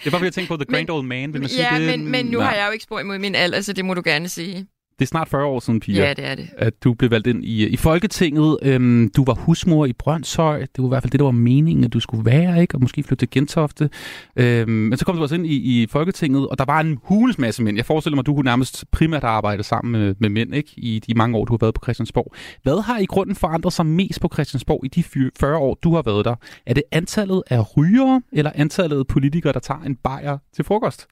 Det 0.03 0.11
var 0.11 0.19
ved 0.19 0.27
at 0.27 0.33
tænke 0.33 0.47
på 0.47 0.55
The 0.55 0.65
Grand 0.65 0.89
Old 0.89 1.05
Man, 1.05 1.33
vil 1.33 1.41
man 1.41 1.49
sige 1.49 1.73
ja, 1.73 1.79
det? 1.79 1.99
men, 1.99 2.11
men 2.11 2.25
nu 2.25 2.37
Nej. 2.37 2.47
har 2.47 2.55
jeg 2.55 2.67
jo 2.67 2.71
ikke 2.71 2.83
spor 2.83 2.99
imod 2.99 3.19
min 3.19 3.35
alder, 3.35 3.61
så 3.61 3.73
det 3.73 3.85
må 3.85 3.93
du 3.93 4.01
gerne 4.05 4.29
sige. 4.29 4.67
Det 4.99 5.05
er 5.05 5.07
snart 5.07 5.27
40 5.29 5.45
år 5.45 5.59
siden, 5.59 5.79
Pia, 5.79 6.03
Ja, 6.03 6.13
det 6.13 6.25
er 6.25 6.35
det. 6.35 6.49
at 6.57 6.83
du 6.83 6.93
blev 6.93 7.11
valgt 7.11 7.27
ind 7.27 7.43
i, 7.45 7.67
i 7.67 7.75
Folketinget. 7.77 8.57
Øhm, 8.61 9.11
du 9.17 9.23
var 9.23 9.33
husmor 9.33 9.85
i 9.85 9.93
Brøndshøj. 9.93 10.59
Det 10.59 10.69
var 10.77 10.85
i 10.85 10.87
hvert 10.89 11.03
fald 11.03 11.11
det, 11.11 11.19
der 11.19 11.23
var 11.25 11.31
meningen, 11.31 11.83
at 11.85 11.93
du 11.93 11.99
skulle 11.99 12.25
være, 12.25 12.61
ikke? 12.61 12.75
Og 12.75 12.81
måske 12.81 13.03
flytte 13.03 13.25
til 13.25 13.29
Gentofte. 13.29 13.89
Øhm, 14.35 14.69
men 14.71 14.97
så 14.97 15.05
kom 15.05 15.15
du 15.15 15.21
også 15.21 15.35
ind 15.35 15.45
i, 15.47 15.81
i 15.83 15.87
Folketinget, 15.87 16.47
og 16.47 16.57
der 16.57 16.65
var 16.65 16.79
en 16.79 16.97
hulens 17.03 17.37
masse 17.37 17.63
mænd. 17.63 17.77
Jeg 17.77 17.85
forestiller 17.85 18.15
mig, 18.15 18.21
at 18.21 18.25
du 18.25 18.33
kunne 18.35 18.43
nærmest 18.45 18.85
primært 18.91 19.21
have 19.23 19.31
arbejdet 19.31 19.65
sammen 19.65 19.91
med, 20.01 20.15
med 20.19 20.29
mænd, 20.29 20.55
ikke? 20.55 20.69
I 20.77 20.99
de 21.07 21.13
mange 21.13 21.37
år, 21.37 21.45
du 21.45 21.53
har 21.53 21.57
været 21.61 21.73
på 21.73 21.81
Christiansborg. 21.83 22.33
Hvad 22.63 22.81
har 22.83 22.97
i 22.99 23.05
grunden 23.05 23.35
forandret 23.35 23.73
sig 23.73 23.85
mest 23.85 24.21
på 24.21 24.29
Christiansborg 24.33 24.85
i 24.85 24.87
de 24.87 25.03
fy- 25.03 25.29
40 25.39 25.57
år, 25.57 25.77
du 25.83 25.95
har 25.95 26.01
været 26.01 26.25
der? 26.25 26.35
Er 26.65 26.73
det 26.73 26.83
antallet 26.91 27.43
af 27.49 27.77
rygere, 27.77 28.21
eller 28.31 28.51
antallet 28.55 28.99
af 28.99 29.07
politikere, 29.07 29.53
der 29.53 29.59
tager 29.59 29.81
en 29.81 29.95
bajer 29.95 30.37
til 30.55 30.65
frokost? 30.65 31.07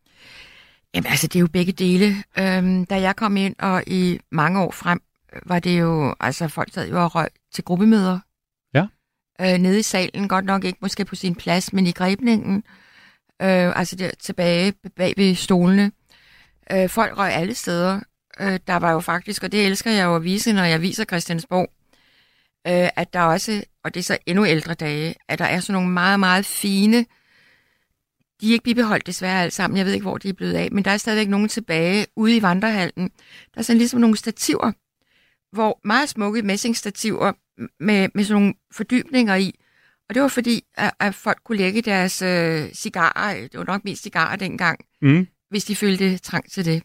Jamen 0.95 1.07
altså, 1.07 1.27
det 1.27 1.35
er 1.35 1.41
jo 1.41 1.47
begge 1.47 1.71
dele. 1.71 2.15
Øhm, 2.39 2.85
da 2.85 3.01
jeg 3.01 3.15
kom 3.15 3.37
ind, 3.37 3.55
og 3.59 3.83
i 3.87 4.19
mange 4.31 4.61
år 4.61 4.71
frem, 4.71 5.01
var 5.45 5.59
det 5.59 5.79
jo, 5.79 6.15
altså 6.19 6.47
folk 6.47 6.73
sad 6.73 6.89
jo 6.89 7.03
og 7.03 7.15
røg 7.15 7.27
til 7.53 7.63
gruppemøder. 7.63 8.19
Ja. 8.73 8.86
Øh, 9.41 9.58
nede 9.58 9.79
i 9.79 9.81
salen, 9.81 10.27
godt 10.27 10.45
nok 10.45 10.63
ikke 10.63 10.79
måske 10.81 11.05
på 11.05 11.15
sin 11.15 11.36
plads, 11.36 11.73
men 11.73 11.88
i 11.88 11.91
grebningen. 11.91 12.63
Øh, 13.41 13.79
altså 13.79 13.95
der 13.95 14.10
tilbage 14.19 14.73
bag 14.95 15.13
ved 15.17 15.36
stolene. 15.36 15.91
Øh, 16.71 16.89
folk 16.89 17.17
røg 17.17 17.34
alle 17.34 17.53
steder. 17.53 17.99
Øh, 18.39 18.60
der 18.67 18.75
var 18.75 18.91
jo 18.91 18.99
faktisk, 18.99 19.43
og 19.43 19.51
det 19.51 19.65
elsker 19.65 19.91
jeg 19.91 20.05
jo 20.05 20.15
at 20.15 20.23
vise, 20.23 20.53
når 20.53 20.63
jeg 20.63 20.81
viser 20.81 21.05
Christiansborg, 21.05 21.71
øh, 22.67 22.89
at 22.95 23.13
der 23.13 23.21
også, 23.21 23.63
og 23.84 23.93
det 23.93 23.99
er 23.99 24.03
så 24.03 24.17
endnu 24.25 24.45
ældre 24.45 24.73
dage, 24.73 25.15
at 25.27 25.39
der 25.39 25.45
er 25.45 25.60
sådan 25.60 25.73
nogle 25.73 25.89
meget, 25.89 26.19
meget 26.19 26.45
fine 26.45 27.05
de 28.41 28.50
er 28.50 28.54
ikke 28.54 28.63
bibeholdt 28.63 29.08
desværre 29.08 29.41
alt 29.43 29.54
sammen. 29.54 29.78
Jeg 29.78 29.86
ved 29.86 29.93
ikke, 29.93 30.04
hvor 30.04 30.17
de 30.17 30.30
er 30.30 30.34
blevet 30.34 30.54
af, 30.54 30.69
men 30.71 30.86
der 30.86 30.91
er 30.91 30.98
stadigvæk 30.98 31.30
nogen 31.30 31.48
tilbage 31.50 32.06
ude 32.15 32.36
i 32.36 32.41
vandrehallen. 32.41 33.10
Der 33.54 33.60
er 33.60 33.62
sådan 33.62 33.78
ligesom 33.78 34.00
nogle 34.00 34.17
stativer, 34.17 34.71
hvor 35.56 35.80
meget 35.84 36.10
smukke 36.10 36.41
messingstativer 36.41 37.34
med, 37.80 38.10
med 38.15 38.24
sådan 38.24 38.41
nogle 38.41 38.54
fordybninger 38.71 39.36
i. 39.36 39.60
Og 40.10 40.15
det 40.15 40.21
var 40.21 40.28
fordi, 40.28 40.63
at, 40.76 40.91
at 41.00 41.15
folk 41.15 41.38
kunne 41.45 41.58
lægge 41.58 41.82
deres 41.82 42.21
øh, 42.21 42.74
cigarer, 42.74 43.41
det 43.41 43.58
var 43.60 43.65
nok 43.65 43.86
mest 43.86 44.04
cigarer 44.04 44.36
dengang, 44.36 44.80
Mm. 45.02 45.28
hvis 45.50 45.65
de 45.65 45.76
følte 45.76 46.17
trang 46.17 46.52
til 46.52 46.65
det. 46.65 46.84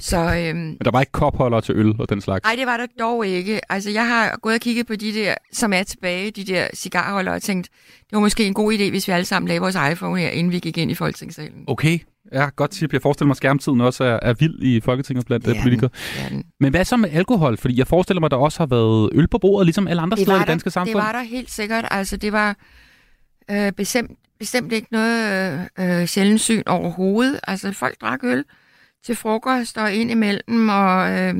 Så 0.00 0.18
øhm, 0.18 0.56
Men 0.58 0.78
der 0.84 0.90
var 0.90 1.00
ikke 1.00 1.12
kopholder 1.12 1.60
til 1.60 1.74
øl 1.76 1.94
og 1.98 2.08
den 2.08 2.20
slags. 2.20 2.44
Nej, 2.44 2.54
det 2.56 2.66
var 2.66 2.76
der 2.76 2.86
dog 3.00 3.26
ikke. 3.26 3.72
Altså, 3.72 3.90
jeg 3.90 4.08
har 4.08 4.38
gået 4.42 4.54
og 4.54 4.60
kigget 4.60 4.86
på 4.86 4.96
de 4.96 5.12
der, 5.12 5.34
som 5.52 5.72
er 5.72 5.82
tilbage, 5.82 6.30
de 6.30 6.44
der 6.44 6.66
cigarholder, 6.74 7.32
og 7.32 7.42
tænkt, 7.42 7.68
det 7.96 8.12
var 8.12 8.20
måske 8.20 8.44
en 8.46 8.54
god 8.54 8.72
idé, 8.72 8.90
hvis 8.90 9.08
vi 9.08 9.12
alle 9.12 9.24
sammen 9.24 9.48
lavede 9.48 9.60
vores 9.60 9.76
iPhone 9.92 10.20
her, 10.20 10.28
inden 10.28 10.52
vi 10.52 10.58
gik 10.58 10.78
ind 10.78 10.90
i 10.90 10.94
Folketingssalen. 10.94 11.64
Okay, 11.66 11.98
ja, 12.32 12.48
godt 12.56 12.70
tip. 12.70 12.92
Jeg 12.92 13.02
forestiller 13.02 13.26
mig, 13.26 13.32
at 13.32 13.36
skærmtiden 13.36 13.80
også 13.80 14.04
er, 14.04 14.18
er 14.22 14.34
vild 14.34 14.62
i 14.62 14.80
Folketinget 14.80 15.26
blandt 15.26 15.46
ja, 15.46 15.62
politikere. 15.62 15.90
Men 16.60 16.70
hvad 16.70 16.84
så 16.84 16.96
med 16.96 17.10
alkohol? 17.12 17.56
Fordi 17.56 17.78
jeg 17.78 17.86
forestiller 17.86 18.20
mig, 18.20 18.26
at 18.26 18.30
der 18.30 18.36
også 18.36 18.58
har 18.58 18.66
været 18.66 19.10
øl 19.12 19.28
på 19.28 19.38
bordet, 19.38 19.66
ligesom 19.66 19.88
alle 19.88 20.02
andre 20.02 20.16
Det 20.16 20.22
steder 20.24 20.36
i 20.36 20.40
det 20.40 20.48
danske 20.48 20.70
samfund. 20.70 20.94
det 20.96 21.04
var 21.04 21.12
der 21.12 21.22
helt 21.22 21.50
sikkert. 21.50 21.84
Altså, 21.90 22.16
det 22.16 22.32
var 22.32 22.56
øh, 23.50 23.72
bestemt, 23.72 24.10
bestemt 24.38 24.72
ikke 24.72 24.88
noget 24.90 25.68
øh, 25.78 26.00
øh, 26.00 26.06
sjældent 26.06 26.40
syn 26.40 26.62
overhovedet. 26.66 27.40
Altså, 27.46 27.72
folk 27.72 28.00
drak 28.00 28.24
øl 28.24 28.44
til 29.04 29.16
frokost 29.16 29.78
og 29.78 29.94
ind 29.94 30.10
imellem, 30.10 30.68
og 30.68 31.10
øh, 31.12 31.34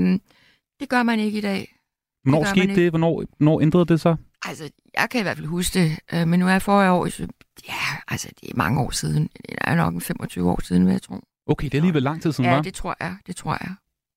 det 0.80 0.88
gør 0.88 1.02
man 1.02 1.20
ikke 1.20 1.38
i 1.38 1.40
dag. 1.40 1.74
Hvornår 2.22 2.38
man 2.40 2.48
skete 2.48 2.74
det? 2.74 2.90
Hvornår, 2.92 3.24
hvornår 3.38 3.60
ændrede 3.60 3.86
det 3.86 4.00
sig? 4.00 4.16
Altså, 4.48 4.70
jeg 4.98 5.10
kan 5.10 5.20
i 5.20 5.22
hvert 5.22 5.36
fald 5.36 5.46
huske 5.46 5.78
det, 5.80 5.98
øh, 6.14 6.28
men 6.28 6.40
nu 6.40 6.46
er 6.46 6.50
jeg 6.50 6.62
forrige 6.62 6.90
år, 6.90 7.08
så 7.08 7.26
ja, 7.68 7.74
altså, 8.08 8.28
det 8.40 8.50
er 8.50 8.56
mange 8.56 8.80
år 8.80 8.90
siden. 8.90 9.22
Det 9.48 9.54
er 9.60 9.74
nok 9.74 9.94
en 9.94 10.00
25 10.00 10.50
år 10.50 10.60
siden, 10.64 10.86
vil 10.86 10.92
jeg 10.92 11.02
tro. 11.02 11.14
Okay, 11.46 11.64
det 11.64 11.74
er 11.74 11.78
alligevel 11.78 12.02
lang 12.02 12.22
tid 12.22 12.32
siden, 12.32 12.50
Ja, 12.50 12.54
var. 12.56 12.62
det 12.62 12.74
tror 12.74 12.96
jeg, 13.00 13.16
det 13.26 13.36
tror 13.36 13.52
jeg. 13.60 13.68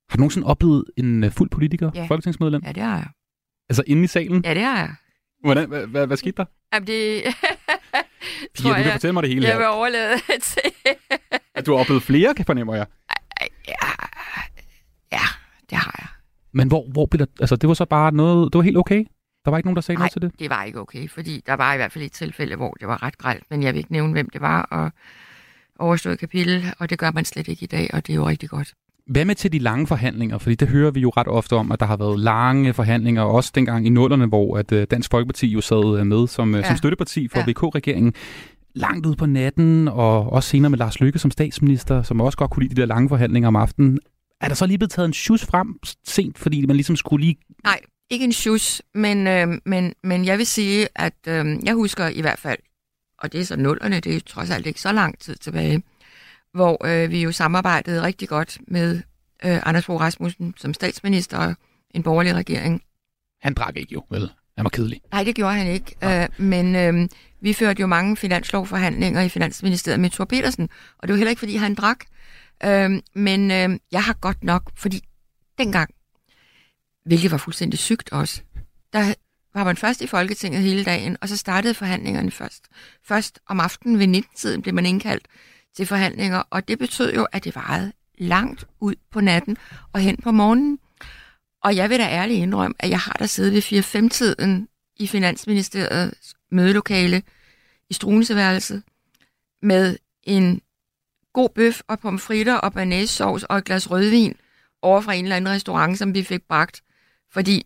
Har 0.09 0.17
du 0.17 0.19
nogensinde 0.19 0.47
oplevet 0.47 0.85
en 0.97 1.23
uh, 1.23 1.31
fuld 1.31 1.49
politiker, 1.49 1.91
Ja. 1.95 2.05
folketingsmedlem? 2.05 2.61
Ja, 2.65 2.71
det 2.71 2.83
har 2.83 2.95
jeg. 2.97 3.07
Altså 3.69 3.83
inde 3.87 4.03
i 4.03 4.07
salen? 4.07 4.41
Ja, 4.45 4.53
det 4.53 4.61
har 4.63 4.77
jeg. 4.77 4.95
Hvordan, 5.43 5.67
hvad, 5.69 5.87
hvad, 5.87 6.07
hvad 6.07 6.17
skete 6.17 6.37
der? 6.37 6.45
Jamen, 6.73 6.87
det 6.87 7.23
Pia, 8.57 8.69
du 8.69 8.73
kan 8.83 8.91
fortælle 8.91 9.13
mig 9.13 9.23
det 9.23 9.29
hele 9.33 9.47
jeg 9.47 9.57
vil 9.57 9.63
her. 9.65 9.69
overlade 9.69 10.17
til... 10.41 10.61
At 11.55 11.65
du 11.65 11.71
har 11.73 11.79
oplevet 11.79 12.03
flere, 12.03 12.33
kan 12.33 12.45
fornemmer 12.45 12.75
jeg. 12.75 12.85
Det 15.69 15.77
har 15.77 15.95
jeg. 15.99 16.07
Men 16.51 16.67
hvor, 16.67 16.85
hvor 16.91 17.05
blev 17.05 17.19
der... 17.19 17.25
Altså, 17.39 17.55
det 17.55 17.67
var 17.67 17.73
så 17.73 17.85
bare 17.85 18.11
noget... 18.11 18.53
Det 18.53 18.57
var 18.57 18.63
helt 18.63 18.77
okay? 18.77 19.05
Der 19.45 19.51
var 19.51 19.57
ikke 19.57 19.67
nogen, 19.67 19.75
der 19.75 19.81
sagde 19.81 19.99
Nej, 19.99 20.01
noget 20.03 20.11
til 20.11 20.21
det? 20.21 20.39
det 20.39 20.49
var 20.49 20.63
ikke 20.63 20.79
okay, 20.79 21.09
fordi 21.09 21.43
der 21.45 21.53
var 21.53 21.73
i 21.73 21.77
hvert 21.77 21.91
fald 21.91 22.03
et 22.03 22.11
tilfælde, 22.11 22.55
hvor 22.55 22.71
det 22.79 22.87
var 22.87 23.03
ret 23.03 23.17
grelt, 23.17 23.43
men 23.49 23.63
jeg 23.63 23.73
vil 23.73 23.77
ikke 23.77 23.91
nævne, 23.91 24.11
hvem 24.13 24.29
det 24.29 24.41
var, 24.41 24.61
og 24.61 24.91
overstået 25.79 26.19
kapitel, 26.19 26.65
og 26.79 26.89
det 26.89 26.99
gør 26.99 27.11
man 27.11 27.25
slet 27.25 27.47
ikke 27.47 27.63
i 27.63 27.67
dag, 27.67 27.89
og 27.93 28.07
det 28.07 28.13
er 28.13 28.17
jo 28.17 28.27
rigtig 28.27 28.49
godt. 28.49 28.73
Hvad 29.07 29.25
med 29.25 29.35
til 29.35 29.51
de 29.51 29.59
lange 29.59 29.87
forhandlinger? 29.87 30.37
Fordi 30.37 30.55
det 30.55 30.67
hører 30.67 30.91
vi 30.91 30.99
jo 30.99 31.09
ret 31.09 31.27
ofte 31.27 31.53
om, 31.55 31.71
at 31.71 31.79
der 31.79 31.85
har 31.85 31.97
været 31.97 32.19
lange 32.19 32.73
forhandlinger, 32.73 33.21
også 33.21 33.51
dengang 33.55 33.85
i 33.87 33.89
nullerne, 33.89 34.25
hvor 34.25 34.57
at 34.57 34.71
øh, 34.71 34.87
Dansk 34.91 35.11
Folkeparti 35.11 35.47
jo 35.47 35.61
sad 35.61 35.99
øh, 35.99 36.05
med 36.07 36.27
som, 36.27 36.51
ja. 36.53 36.57
Ja. 36.59 36.67
som 36.67 36.77
støtteparti 36.77 37.27
for 37.27 37.37
Ja. 37.39 37.43
ja. 37.47 37.51
VK-regeringen. 37.51 38.13
Langt 38.75 39.05
ud 39.05 39.15
på 39.15 39.25
natten, 39.25 39.87
og 39.87 40.33
også 40.33 40.49
senere 40.49 40.69
med 40.69 40.77
Lars 40.77 40.99
Lykke 40.99 41.19
som 41.19 41.31
statsminister, 41.31 42.03
som 42.03 42.21
også 42.21 42.37
godt 42.37 42.51
kunne 42.51 42.63
lide 42.63 42.75
de 42.75 42.81
der 42.81 42.87
lange 42.87 43.09
forhandlinger 43.09 43.47
om 43.47 43.55
aftenen. 43.55 43.99
Er 44.41 44.47
der 44.47 44.55
så 44.55 44.65
lige 44.65 44.77
blevet 44.77 44.91
taget 44.91 45.07
en 45.07 45.13
sjus 45.13 45.45
frem 45.45 45.79
sent, 46.03 46.37
fordi 46.37 46.65
man 46.65 46.75
ligesom 46.75 46.95
skulle 46.95 47.25
lige... 47.25 47.37
Nej, 47.63 47.79
ikke 48.09 48.25
en 48.25 48.33
sjus, 48.33 48.81
men, 48.93 49.27
øh, 49.27 49.47
men, 49.65 49.93
men 50.03 50.25
jeg 50.25 50.37
vil 50.37 50.45
sige, 50.45 50.87
at 50.95 51.13
øh, 51.27 51.45
jeg 51.63 51.73
husker 51.73 52.07
i 52.07 52.21
hvert 52.21 52.39
fald, 52.39 52.59
og 53.19 53.31
det 53.31 53.39
er 53.39 53.45
så 53.45 53.55
nullerne, 53.55 53.99
det 53.99 54.15
er 54.15 54.19
trods 54.19 54.49
alt 54.49 54.65
ikke 54.65 54.81
så 54.81 54.91
lang 54.91 55.19
tid 55.19 55.35
tilbage, 55.35 55.83
hvor 56.53 56.85
øh, 56.85 57.11
vi 57.11 57.23
jo 57.23 57.31
samarbejdede 57.31 58.01
rigtig 58.01 58.29
godt 58.29 58.57
med 58.67 58.95
øh, 59.45 59.59
Anders 59.67 59.85
Fogh 59.85 60.01
Rasmussen 60.01 60.53
som 60.57 60.73
statsminister 60.73 61.37
og 61.37 61.55
en 61.91 62.03
borgerlig 62.03 62.35
regering. 62.35 62.81
Han 63.41 63.53
drak 63.53 63.77
ikke 63.77 63.93
jo, 63.93 64.05
vel? 64.09 64.29
Han 64.57 64.63
var 64.63 64.69
kedelig. 64.69 65.01
Nej, 65.11 65.23
det 65.23 65.35
gjorde 65.35 65.53
han 65.53 65.67
ikke. 65.67 65.95
Øh, 66.03 66.27
men 66.37 66.75
øh, 66.75 67.09
vi 67.41 67.53
førte 67.53 67.81
jo 67.81 67.87
mange 67.87 68.17
finanslovforhandlinger 68.17 69.21
i 69.21 69.29
Finansministeriet 69.29 69.99
med 69.99 70.09
Thor 70.09 70.25
Petersen, 70.25 70.69
og 70.97 71.07
det 71.07 71.13
var 71.13 71.17
heller 71.17 71.29
ikke, 71.29 71.39
fordi 71.39 71.55
han 71.55 71.75
drak. 71.75 72.05
Øh, 72.63 72.91
men 73.15 73.51
øh, 73.51 73.79
jeg 73.91 74.03
har 74.03 74.13
godt 74.13 74.43
nok, 74.43 74.71
fordi 74.75 75.01
dengang, 75.57 75.89
hvilket 77.05 77.31
var 77.31 77.37
fuldstændig 77.37 77.79
sygt 77.79 78.09
også, 78.11 78.41
der 78.93 79.13
var 79.53 79.63
man 79.63 79.77
først 79.77 80.01
i 80.01 80.07
Folketinget 80.07 80.61
hele 80.61 80.83
dagen, 80.83 81.17
og 81.21 81.29
så 81.29 81.37
startede 81.37 81.73
forhandlingerne 81.73 82.31
først. 82.31 82.63
Først 83.03 83.39
om 83.47 83.59
aftenen 83.59 83.99
ved 83.99 84.23
19-tiden 84.23 84.61
blev 84.61 84.73
man 84.73 84.85
indkaldt 84.85 85.27
til 85.75 85.85
forhandlinger, 85.85 86.43
og 86.49 86.67
det 86.67 86.79
betød 86.79 87.13
jo, 87.13 87.27
at 87.31 87.43
det 87.43 87.55
varede 87.55 87.91
langt 88.17 88.67
ud 88.79 88.95
på 89.11 89.21
natten 89.21 89.57
og 89.93 89.99
hen 89.99 90.17
på 90.23 90.31
morgenen. 90.31 90.79
Og 91.65 91.75
jeg 91.75 91.89
vil 91.89 91.99
da 91.99 92.03
ærligt 92.03 92.39
indrømme, 92.39 92.75
at 92.79 92.89
jeg 92.89 92.99
har 92.99 93.15
der 93.19 93.25
siddet 93.25 93.53
ved 93.53 93.61
4-5-tiden 93.61 94.67
i 94.95 95.07
Finansministeriets 95.07 96.35
mødelokale 96.51 97.23
i 97.89 97.93
Struenseværelset 97.93 98.83
med 99.61 99.97
en 100.23 100.61
god 101.33 101.49
bøf 101.49 101.81
og 101.87 101.99
pomfritter 101.99 102.55
og 102.55 102.73
banæssovs 102.73 103.43
og 103.43 103.57
et 103.57 103.65
glas 103.65 103.91
rødvin 103.91 104.35
over 104.81 105.01
fra 105.01 105.13
en 105.13 105.25
eller 105.25 105.35
anden 105.35 105.53
restaurant, 105.53 105.97
som 105.97 106.13
vi 106.13 106.23
fik 106.23 106.41
bragt. 106.47 106.81
Fordi 107.31 107.65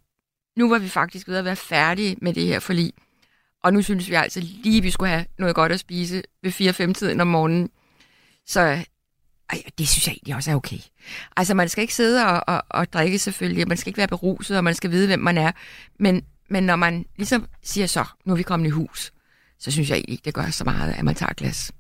nu 0.57 0.69
var 0.69 0.79
vi 0.79 0.89
faktisk 0.89 1.27
ved 1.27 1.37
at 1.37 1.45
være 1.45 1.55
færdige 1.55 2.15
med 2.21 2.33
det 2.33 2.47
her 2.47 2.59
forlig. 2.59 2.93
Og 3.63 3.73
nu 3.73 3.81
synes 3.81 4.09
vi 4.09 4.13
altså 4.13 4.39
lige, 4.39 4.77
at 4.77 4.83
vi 4.83 4.91
skulle 4.91 5.09
have 5.09 5.25
noget 5.37 5.55
godt 5.55 5.71
at 5.71 5.79
spise 5.79 6.23
ved 6.43 6.51
4-5-tiden 6.51 7.21
om 7.21 7.27
morgenen. 7.27 7.69
Så 8.45 8.85
ej, 9.49 9.61
det 9.77 9.87
synes 9.87 10.07
jeg 10.07 10.13
egentlig 10.13 10.35
også 10.35 10.51
er 10.51 10.55
okay. 10.55 10.77
Altså, 11.37 11.53
man 11.53 11.69
skal 11.69 11.81
ikke 11.81 11.93
sidde 11.93 12.25
og, 12.25 12.43
og, 12.47 12.63
og 12.69 12.93
drikke 12.93 13.19
selvfølgelig, 13.19 13.67
man 13.67 13.77
skal 13.77 13.89
ikke 13.89 13.97
være 13.97 14.07
beruset, 14.07 14.57
og 14.57 14.63
man 14.63 14.73
skal 14.73 14.91
vide, 14.91 15.07
hvem 15.07 15.19
man 15.19 15.37
er. 15.37 15.51
Men, 15.99 16.23
men 16.49 16.63
når 16.63 16.75
man 16.75 17.05
ligesom 17.17 17.45
siger 17.63 17.87
så, 17.87 18.05
nu 18.25 18.33
er 18.33 18.37
vi 18.37 18.43
kommet 18.43 18.67
i 18.67 18.69
hus, 18.69 19.11
så 19.59 19.71
synes 19.71 19.89
jeg 19.89 19.95
egentlig 19.95 20.11
ikke, 20.13 20.25
det 20.25 20.33
gør 20.33 20.49
så 20.49 20.63
meget, 20.63 20.93
at 20.97 21.03
man 21.05 21.15
tager 21.15 21.33
glas. 21.33 21.71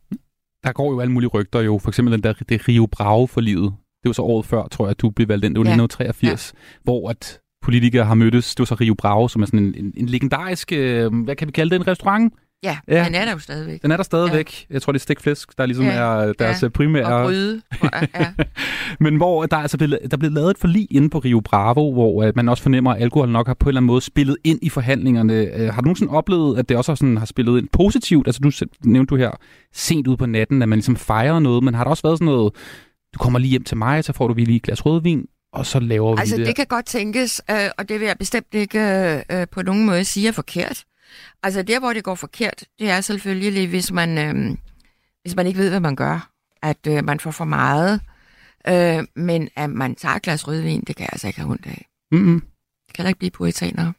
Der 0.63 0.71
går 0.71 0.91
jo 0.91 0.99
alle 0.99 1.13
mulige 1.13 1.29
rygter 1.29 1.59
jo. 1.59 1.79
For 1.79 1.89
eksempel 1.89 2.11
den 2.13 2.23
der 2.23 2.33
det 2.33 2.67
Rio 2.67 2.85
Bravo 2.85 3.27
for 3.27 3.41
livet. 3.41 3.73
Det 4.03 4.09
var 4.09 4.13
så 4.13 4.21
året 4.21 4.45
før, 4.45 4.67
tror 4.67 4.85
jeg, 4.85 4.91
at 4.91 5.01
du 5.01 5.09
blev 5.09 5.27
valgt 5.27 5.45
ind. 5.45 5.55
Det 5.55 5.59
var 5.59 5.65
Ja. 5.65 5.83
1983, 5.83 6.53
ja. 6.53 6.59
hvor 6.83 7.09
at 7.09 7.39
politikere 7.61 8.05
har 8.05 8.13
mødtes. 8.13 8.55
Det 8.55 8.59
var 8.59 8.65
så 8.65 8.75
Rio 8.75 8.93
Bravo, 8.93 9.27
som 9.27 9.41
er 9.41 9.45
sådan 9.45 9.59
en, 9.59 9.75
en, 9.75 9.93
en 9.97 10.05
legendarisk, 10.05 10.71
øh, 10.71 11.23
hvad 11.23 11.35
kan 11.35 11.47
vi 11.47 11.51
kalde 11.51 11.69
det, 11.69 11.81
en 11.81 11.87
restaurant? 11.87 12.33
Ja, 12.63 12.77
Ja. 12.87 13.03
den 13.05 13.15
er 13.15 13.25
der 13.25 13.31
jo 13.31 13.39
stadigvæk. 13.39 13.81
Den 13.81 13.91
er 13.91 13.95
der 13.97 14.03
stadigvæk. 14.03 14.65
Ja. 14.69 14.73
Jeg 14.73 14.81
tror, 14.81 14.91
det 14.93 14.99
er 14.99 15.01
stikflæsk, 15.01 15.57
der 15.57 15.65
ligesom 15.65 15.85
Ja, 15.85 15.91
er 15.91 16.33
deres 16.33 16.63
ja. 16.63 16.69
primære... 16.69 17.05
Og 17.05 17.23
gryde. 17.25 17.61
Ja. 17.83 18.31
Men 18.99 19.15
hvor 19.17 19.45
der 19.45 19.57
er 19.57 19.61
altså 19.61 19.77
blevet, 19.77 19.99
der 20.11 20.17
blev 20.17 20.31
lavet 20.31 20.51
et 20.51 20.57
forlig 20.57 20.87
inde 20.91 21.09
på 21.09 21.19
Rio 21.19 21.39
Bravo, 21.39 21.93
hvor 21.93 22.23
øh, 22.23 22.33
man 22.35 22.49
også 22.49 22.63
fornemmer, 22.63 22.91
at 22.93 23.01
alkohol 23.01 23.29
nok 23.29 23.47
har 23.47 23.53
på 23.53 23.65
en 23.65 23.69
eller 23.69 23.79
anden 23.79 23.87
måde 23.87 24.01
spillet 24.01 24.37
ind 24.43 24.59
i 24.61 24.69
forhandlingerne. 24.69 25.33
Øh, 25.33 25.73
har 25.73 25.81
du 25.81 25.85
nogensinde 25.85 26.11
oplevet, 26.13 26.59
at 26.59 26.69
det 26.69 26.77
også 26.77 26.91
har, 26.91 26.95
sådan, 26.95 27.17
har 27.17 27.25
spillet 27.25 27.57
ind 27.57 27.67
positivt? 27.73 28.27
Altså 28.27 28.41
du 28.43 28.51
nævnte 28.89 29.09
du 29.09 29.15
her 29.15 29.31
sent 29.73 30.07
ud 30.07 30.17
på 30.17 30.25
natten, 30.25 30.61
at 30.61 30.69
man 30.69 30.77
ligesom 30.77 30.95
fejrer 30.95 31.39
noget, 31.39 31.63
men 31.63 31.73
har 31.73 31.83
der 31.83 31.89
også 31.91 32.03
været 32.03 32.17
sådan 32.17 32.25
noget, 32.33 32.53
du 33.13 33.19
kommer 33.19 33.39
lige 33.39 33.49
hjem 33.49 33.63
til 33.63 33.77
mig, 33.77 34.03
så 34.03 34.13
får 34.13 34.27
du 34.27 34.33
lige 34.33 34.55
et 34.55 34.61
glas 34.63 34.85
rødvin, 34.85 35.25
og 35.53 35.65
så 35.65 35.79
laver 35.79 36.17
Altså, 36.19 36.35
vi 36.35 36.39
det. 36.39 36.47
det 36.47 36.55
kan 36.55 36.65
godt 36.69 36.85
tænkes, 36.85 37.41
øh, 37.51 37.57
og 37.77 37.89
det 37.89 37.99
vil 37.99 38.05
jeg 38.07 38.15
bestemt 38.19 38.47
ikke 38.53 38.79
øh, 39.31 39.47
på 39.51 39.61
nogen 39.61 39.85
måde 39.85 40.03
sige 40.05 40.27
er 40.27 40.31
forkert. 40.31 40.83
Altså, 41.43 41.61
der 41.61 41.79
hvor 41.79 41.93
det 41.93 42.03
går 42.03 42.15
forkert, 42.15 42.63
det 42.79 42.89
er 42.89 43.01
selvfølgelig, 43.01 43.67
hvis 43.67 43.91
man, 43.91 44.17
øh, 44.17 44.57
hvis 45.21 45.35
man 45.35 45.47
ikke 45.47 45.59
ved, 45.59 45.69
hvad 45.69 45.79
man 45.79 45.95
gør. 45.95 46.31
At 46.61 46.87
øh, 46.87 47.05
man 47.05 47.19
får 47.19 47.31
for 47.31 47.45
meget, 47.45 48.01
øh, 48.67 49.03
men 49.15 49.49
at 49.55 49.69
man 49.69 49.95
tager 49.95 50.15
et 50.15 50.21
glas 50.21 50.47
rødvin, 50.47 50.83
det 50.87 50.95
kan 50.95 51.03
jeg 51.03 51.09
altså 51.11 51.27
ikke 51.27 51.39
have 51.39 51.51
ondt 51.51 51.65
af. 51.65 51.85
Mm-hmm. 52.11 52.39
Det 52.87 52.95
kan 52.95 53.07
ikke 53.07 53.19
blive 53.19 53.31
puritaner. 53.31 53.91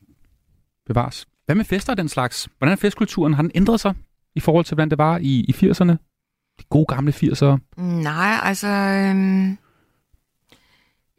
Bevares. 0.86 1.26
Hvad 1.46 1.54
med 1.54 1.64
fester 1.64 1.94
den 1.94 2.08
slags? 2.08 2.48
Hvordan 2.58 2.72
er 2.72 2.76
festkulturen? 2.76 3.34
Har 3.34 3.42
den 3.42 3.50
ændret 3.54 3.80
sig 3.80 3.94
i 4.34 4.40
forhold 4.40 4.64
til, 4.64 4.74
hvordan 4.74 4.90
det 4.90 4.98
var 4.98 5.18
i, 5.18 5.44
i 5.48 5.52
80'erne? 5.52 5.92
De 6.58 6.64
gode 6.70 6.86
gamle 6.86 7.12
80'ere. 7.12 7.82
Nej, 7.82 8.38
altså... 8.42 8.68
Øhm, 8.68 9.58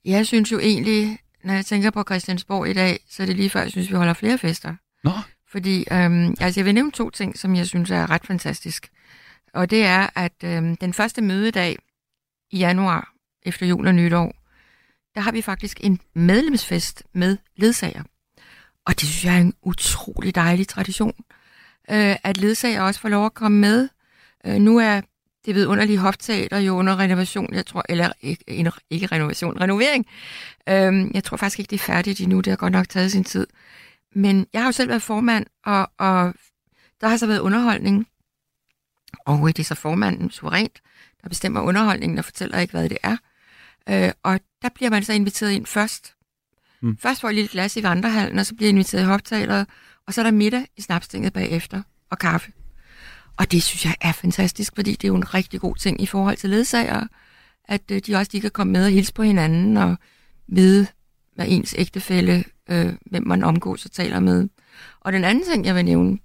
jeg 0.05 0.27
synes 0.27 0.51
jo 0.51 0.59
egentlig, 0.59 1.19
når 1.43 1.53
jeg 1.53 1.65
tænker 1.65 1.89
på 1.89 2.03
Christiansborg 2.03 2.67
i 2.67 2.73
dag, 2.73 2.99
så 3.09 3.23
er 3.23 3.27
det 3.27 3.35
lige 3.35 3.49
før, 3.49 3.61
jeg 3.61 3.71
synes, 3.71 3.89
vi 3.89 3.95
holder 3.95 4.13
flere 4.13 4.37
fester. 4.37 4.75
Nå. 5.03 5.11
Fordi, 5.51 5.85
øhm, 5.91 6.35
altså 6.39 6.59
jeg 6.59 6.65
vil 6.65 6.73
nævne 6.73 6.91
to 6.91 7.09
ting, 7.09 7.37
som 7.37 7.55
jeg 7.55 7.67
synes 7.67 7.91
er 7.91 8.09
ret 8.09 8.25
fantastisk. 8.27 8.89
Og 9.53 9.69
det 9.69 9.85
er, 9.85 10.07
at 10.15 10.33
øhm, 10.43 10.75
den 10.75 10.93
første 10.93 11.21
mødedag 11.21 11.77
i 12.51 12.57
januar, 12.57 13.13
efter 13.43 13.65
jul 13.65 13.87
og 13.87 13.95
nytår, 13.95 14.35
der 15.15 15.21
har 15.21 15.31
vi 15.31 15.41
faktisk 15.41 15.79
en 15.83 15.99
medlemsfest 16.13 17.03
med 17.13 17.37
ledsager. 17.55 18.03
Og 18.85 18.93
det 18.99 19.09
synes 19.09 19.25
jeg 19.25 19.35
er 19.35 19.41
en 19.41 19.53
utrolig 19.61 20.35
dejlig 20.35 20.67
tradition, 20.67 21.13
øh, 21.91 22.15
at 22.23 22.37
ledsager 22.37 22.81
også 22.81 22.99
får 22.99 23.09
lov 23.09 23.25
at 23.25 23.33
komme 23.33 23.59
med. 23.59 23.89
Øh, 24.45 24.55
nu 24.55 24.77
er 24.77 25.01
det 25.45 25.55
vidunderlige 25.55 25.97
hofteater 25.97 26.57
jo 26.57 26.75
under 26.75 26.99
renovation, 26.99 27.53
jeg 27.53 27.65
tror, 27.65 27.85
eller 27.89 28.11
ikke, 28.21 28.43
ikke- 28.89 29.05
renovation, 29.05 29.61
renovering. 29.61 30.05
Øhm, 30.69 31.11
jeg 31.13 31.23
tror 31.23 31.37
faktisk 31.37 31.59
ikke, 31.59 31.69
det 31.69 31.75
er 31.75 31.83
færdigt 31.85 32.21
endnu, 32.21 32.39
det 32.39 32.51
har 32.51 32.57
godt 32.57 32.73
nok 32.73 32.89
taget 32.89 33.11
sin 33.11 33.23
tid. 33.23 33.47
Men 34.15 34.47
jeg 34.53 34.61
har 34.61 34.67
jo 34.67 34.71
selv 34.71 34.89
været 34.89 35.01
formand, 35.01 35.45
og, 35.65 35.91
og 35.97 36.33
der 37.01 37.07
har 37.07 37.17
så 37.17 37.27
været 37.27 37.39
underholdning. 37.39 38.07
Og 39.25 39.47
det 39.47 39.59
er 39.59 39.63
så 39.63 39.75
formanden 39.75 40.31
suverænt, 40.31 40.81
der 41.23 41.29
bestemmer 41.29 41.61
underholdningen 41.61 42.17
og 42.17 42.25
fortæller 42.25 42.59
ikke, 42.59 42.71
hvad 42.71 42.89
det 42.89 42.97
er. 43.03 43.17
Øh, 43.89 44.11
og 44.23 44.39
der 44.61 44.69
bliver 44.75 44.89
man 44.89 45.03
så 45.03 45.13
inviteret 45.13 45.51
ind 45.51 45.65
først. 45.65 46.13
Mm. 46.81 46.97
Først 46.97 47.21
får 47.21 47.27
jeg 47.27 47.33
et 47.33 47.35
lille 47.35 47.51
glas 47.51 47.77
i 47.77 47.83
vandrehallen, 47.83 48.39
og 48.39 48.45
så 48.45 48.55
bliver 48.55 48.67
jeg 48.67 48.73
inviteret 48.73 49.03
i 49.03 49.05
hofteateret, 49.05 49.67
og 50.07 50.13
så 50.13 50.21
er 50.21 50.23
der 50.23 50.31
middag 50.31 50.67
i 50.77 50.81
snapstinget 50.81 51.33
bagefter, 51.33 51.81
og 52.09 52.19
kaffe. 52.19 52.51
Og 53.37 53.51
det 53.51 53.63
synes 53.63 53.85
jeg 53.85 53.95
er 54.01 54.11
fantastisk, 54.11 54.75
fordi 54.75 54.91
det 54.91 55.03
er 55.03 55.07
jo 55.07 55.15
en 55.15 55.33
rigtig 55.33 55.61
god 55.61 55.75
ting 55.75 56.01
i 56.01 56.05
forhold 56.05 56.37
til 56.37 56.49
ledsagere, 56.49 57.07
at 57.65 57.81
øh, 57.91 58.01
de 58.07 58.15
også 58.15 58.29
lige 58.33 58.41
kan 58.41 58.51
komme 58.51 58.73
med 58.73 58.85
og 58.85 58.91
hilse 58.91 59.13
på 59.13 59.23
hinanden 59.23 59.77
og 59.77 59.97
vide, 60.47 60.87
hvad 61.35 61.45
ens 61.49 61.75
ægtefælle, 61.77 62.43
øh, 62.69 62.93
hvem 63.05 63.27
man 63.27 63.43
omgås 63.43 63.85
og 63.85 63.91
taler 63.91 64.19
med. 64.19 64.49
Og 64.99 65.13
den 65.13 65.23
anden 65.23 65.43
ting, 65.43 65.65
jeg 65.65 65.75
vil 65.75 65.85
nævne, 65.85 66.17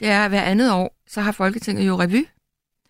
det 0.00 0.08
er, 0.08 0.24
at 0.24 0.30
hver 0.30 0.42
andet 0.42 0.72
år, 0.72 0.96
så 1.06 1.20
har 1.20 1.32
Folketinget 1.32 1.86
jo 1.86 2.00
revy. 2.00 2.26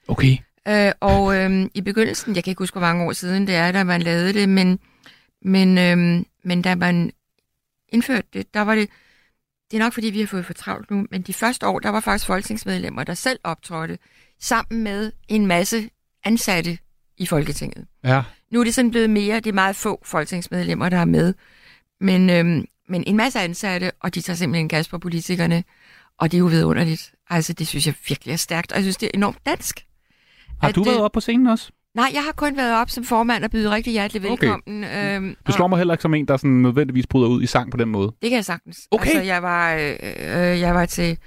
Okay. 0.08 0.36
Øh, 0.68 0.92
og 1.00 1.36
øh, 1.36 1.68
i 1.74 1.80
begyndelsen, 1.80 2.36
jeg 2.36 2.44
kan 2.44 2.50
ikke 2.50 2.62
huske, 2.62 2.74
hvor 2.74 2.86
mange 2.86 3.04
år 3.04 3.12
siden 3.12 3.46
det 3.46 3.54
er, 3.54 3.72
da 3.72 3.84
man 3.84 4.02
lavede 4.02 4.32
det, 4.32 4.48
men, 4.48 4.78
men, 5.42 5.78
øh, 5.78 6.24
men 6.44 6.62
da 6.62 6.74
man 6.74 7.12
indførte 7.88 8.28
det, 8.32 8.54
der 8.54 8.60
var 8.60 8.74
det, 8.74 8.88
det 9.70 9.76
er 9.76 9.82
nok 9.82 9.92
fordi, 9.92 10.06
vi 10.06 10.20
har 10.20 10.26
fået 10.26 10.46
for 10.46 10.52
travlt 10.52 10.90
nu, 10.90 11.06
men 11.10 11.22
de 11.22 11.32
første 11.32 11.66
år, 11.66 11.78
der 11.78 11.88
var 11.88 12.00
faktisk 12.00 12.26
folketingsmedlemmer, 12.26 13.04
der 13.04 13.14
selv 13.14 13.38
optrådte, 13.44 13.98
sammen 14.40 14.82
med 14.82 15.12
en 15.28 15.46
masse 15.46 15.90
ansatte 16.24 16.78
i 17.18 17.26
Folketinget. 17.26 17.86
Ja. 18.04 18.22
Nu 18.52 18.60
er 18.60 18.64
det 18.64 18.74
sådan 18.74 18.90
blevet 18.90 19.10
mere, 19.10 19.36
det 19.36 19.46
er 19.46 19.52
meget 19.52 19.76
få 19.76 20.02
folketingsmedlemmer, 20.04 20.88
der 20.88 20.96
er 20.96 21.04
med, 21.04 21.34
men, 22.00 22.30
øhm, 22.30 22.64
men 22.88 23.04
en 23.06 23.16
masse 23.16 23.40
ansatte, 23.40 23.90
og 24.00 24.14
de 24.14 24.20
tager 24.20 24.36
simpelthen 24.36 24.68
gas 24.68 24.88
på 24.88 24.98
politikerne, 24.98 25.64
og 26.18 26.30
det 26.30 26.36
er 26.36 26.38
jo 26.38 26.46
vidunderligt. 26.46 27.12
Altså, 27.30 27.52
det 27.52 27.66
synes 27.66 27.86
jeg 27.86 27.94
virkelig 28.08 28.32
er 28.32 28.36
stærkt, 28.36 28.72
og 28.72 28.76
jeg 28.76 28.84
synes, 28.84 28.96
det 28.96 29.06
er 29.06 29.10
enormt 29.14 29.38
dansk. 29.46 29.86
Har 30.60 30.68
At 30.68 30.74
du 30.74 30.84
været 30.84 31.00
oppe 31.00 31.14
på 31.16 31.20
scenen 31.20 31.46
også? 31.46 31.70
Nej, 31.94 32.10
jeg 32.14 32.22
har 32.24 32.32
kun 32.32 32.56
været 32.56 32.80
op 32.80 32.90
som 32.90 33.04
formand 33.04 33.44
og 33.44 33.50
byde 33.50 33.70
rigtig 33.70 33.92
hjertelig 33.92 34.30
Okay. 34.30 34.46
velkommen. 34.46 34.84
Øhm, 34.84 35.36
Du 35.46 35.52
slår 35.52 35.66
mig 35.66 35.78
heller 35.78 35.94
ikke 35.94 36.02
som 36.02 36.14
en, 36.14 36.28
der 36.28 36.36
sådan 36.36 36.50
nødvendigvis 36.50 37.06
bryder 37.06 37.28
ud 37.28 37.42
i 37.42 37.46
sang 37.46 37.70
på 37.70 37.76
den 37.76 37.88
måde. 37.88 38.06
Det 38.22 38.30
kan 38.30 38.36
jeg 38.36 38.44
sagtens. 38.44 38.88
Okay. 38.90 39.06
Altså, 39.06 39.22
jeg 39.22 39.42
var, 39.42 39.74
øh, 39.74 39.80
øh, 39.80 40.60
jeg 40.60 40.74
var 40.74 40.86
til, 40.86 41.18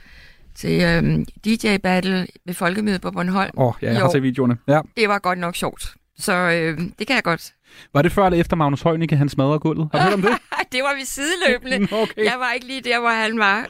til 0.56 0.82
øh, 0.82 1.26
DJ-battle 1.46 2.28
ved 2.46 2.54
Folkemødet 2.54 3.02
på 3.02 3.12
Bornholm. 3.12 3.52
Åh, 3.58 3.68
oh, 3.68 3.74
ja, 3.82 3.92
jeg 3.92 4.02
har 4.02 4.10
set 4.10 4.24
videoerne. 4.24 4.58
Ja. 4.68 4.82
Det 4.98 5.10
var 5.10 5.20
godt 5.20 5.40
nok 5.40 5.56
sjovt. 5.56 5.96
Så 6.18 6.34
øh, 6.34 6.80
det 7.00 7.08
kan 7.08 7.16
jeg 7.16 7.24
godt. 7.24 7.54
Var 7.94 8.02
det 8.02 8.12
før 8.12 8.26
eller 8.26 8.40
efter 8.40 8.56
Magnus 8.56 8.82
Heunicke, 8.82 9.16
han 9.16 9.30
smadrede 9.30 9.60
gulvet? 9.60 9.90
Har 9.94 10.00
du 10.00 10.06
hørt 10.06 10.14
om 10.14 10.22
det? 10.22 10.32
det 10.74 10.84
var 10.84 10.96
vi 10.96 11.06
sideløbende. 11.06 11.76
okay. 12.02 12.24
Jeg 12.26 12.36
var 12.40 12.52
ikke 12.52 12.68
lige 12.68 12.82
der, 12.82 13.00
hvor 13.00 13.10
han 13.10 13.40
var. 13.40 13.66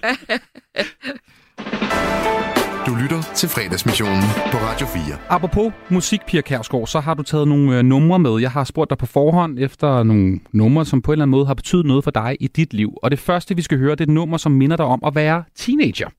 Du 2.85 2.95
lytter 2.95 3.21
til 3.35 3.49
fredagsmissionen 3.49 4.23
på 4.51 4.57
Radio 4.57 4.87
4. 4.87 5.17
Apropos 5.29 5.73
musik, 5.89 6.19
Pia 6.27 6.41
Kærsgaard, 6.41 6.87
så 6.87 6.99
har 6.99 7.13
du 7.13 7.23
taget 7.23 7.47
nogle 7.47 7.77
øh, 7.77 7.83
numre 7.83 8.19
med. 8.19 8.41
Jeg 8.41 8.51
har 8.51 8.63
spurgt 8.63 8.89
dig 8.89 8.97
på 8.97 9.05
forhånd 9.05 9.59
efter 9.59 10.03
nogle 10.03 10.39
numre, 10.51 10.85
som 10.85 11.01
på 11.01 11.11
en 11.11 11.13
eller 11.13 11.23
anden 11.23 11.31
måde 11.31 11.45
har 11.45 11.53
betydet 11.53 11.85
noget 11.85 12.03
for 12.03 12.11
dig 12.11 12.37
i 12.39 12.47
dit 12.47 12.73
liv. 12.73 12.93
Og 13.03 13.11
det 13.11 13.19
første, 13.19 13.55
vi 13.55 13.61
skal 13.61 13.77
høre, 13.77 13.91
det 13.91 14.01
er 14.01 14.05
et 14.05 14.09
nummer, 14.09 14.37
som 14.37 14.51
minder 14.51 14.77
dig 14.77 14.85
om 14.85 14.99
at 15.05 15.15
være 15.15 15.43
teenager. 15.55 16.09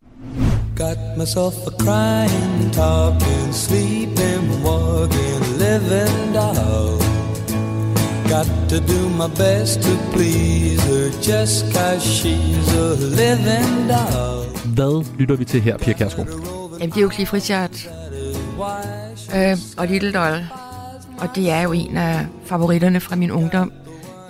Got 0.77 1.17
myself 1.17 1.67
a 1.67 1.71
crying, 1.71 2.71
talking, 2.71 3.53
sleeping, 3.53 4.63
walking, 4.63 5.41
living 5.59 6.33
doll. 6.35 6.99
Got 8.29 8.47
to 8.69 8.81
do 8.81 9.09
my 9.09 9.29
best 9.29 9.81
to 9.83 9.97
please 10.13 10.83
her 10.83 11.09
just 11.23 11.73
cause 11.73 12.03
she's 12.05 12.69
a 12.75 12.95
living 13.21 13.89
doll. 13.89 14.45
Hvad 14.75 15.05
lytter 15.19 15.37
vi 15.37 15.45
til 15.45 15.61
her, 15.61 15.79
Pia 15.79 15.93
Kærsgaard? 15.93 16.29
Jamen, 16.81 16.91
det 16.91 16.97
er 16.97 17.03
jo 17.03 17.11
Cliff 17.11 17.33
Richard 17.35 17.71
øh, 19.37 19.59
og 19.77 19.87
Little 19.87 20.13
Doll. 20.13 20.45
Og 21.19 21.29
det 21.35 21.51
er 21.51 21.61
jo 21.63 21.73
en 21.73 21.97
af 21.97 22.27
favoritterne 22.45 23.01
fra 23.01 23.17
min 23.17 23.31
ungdom. 23.31 23.73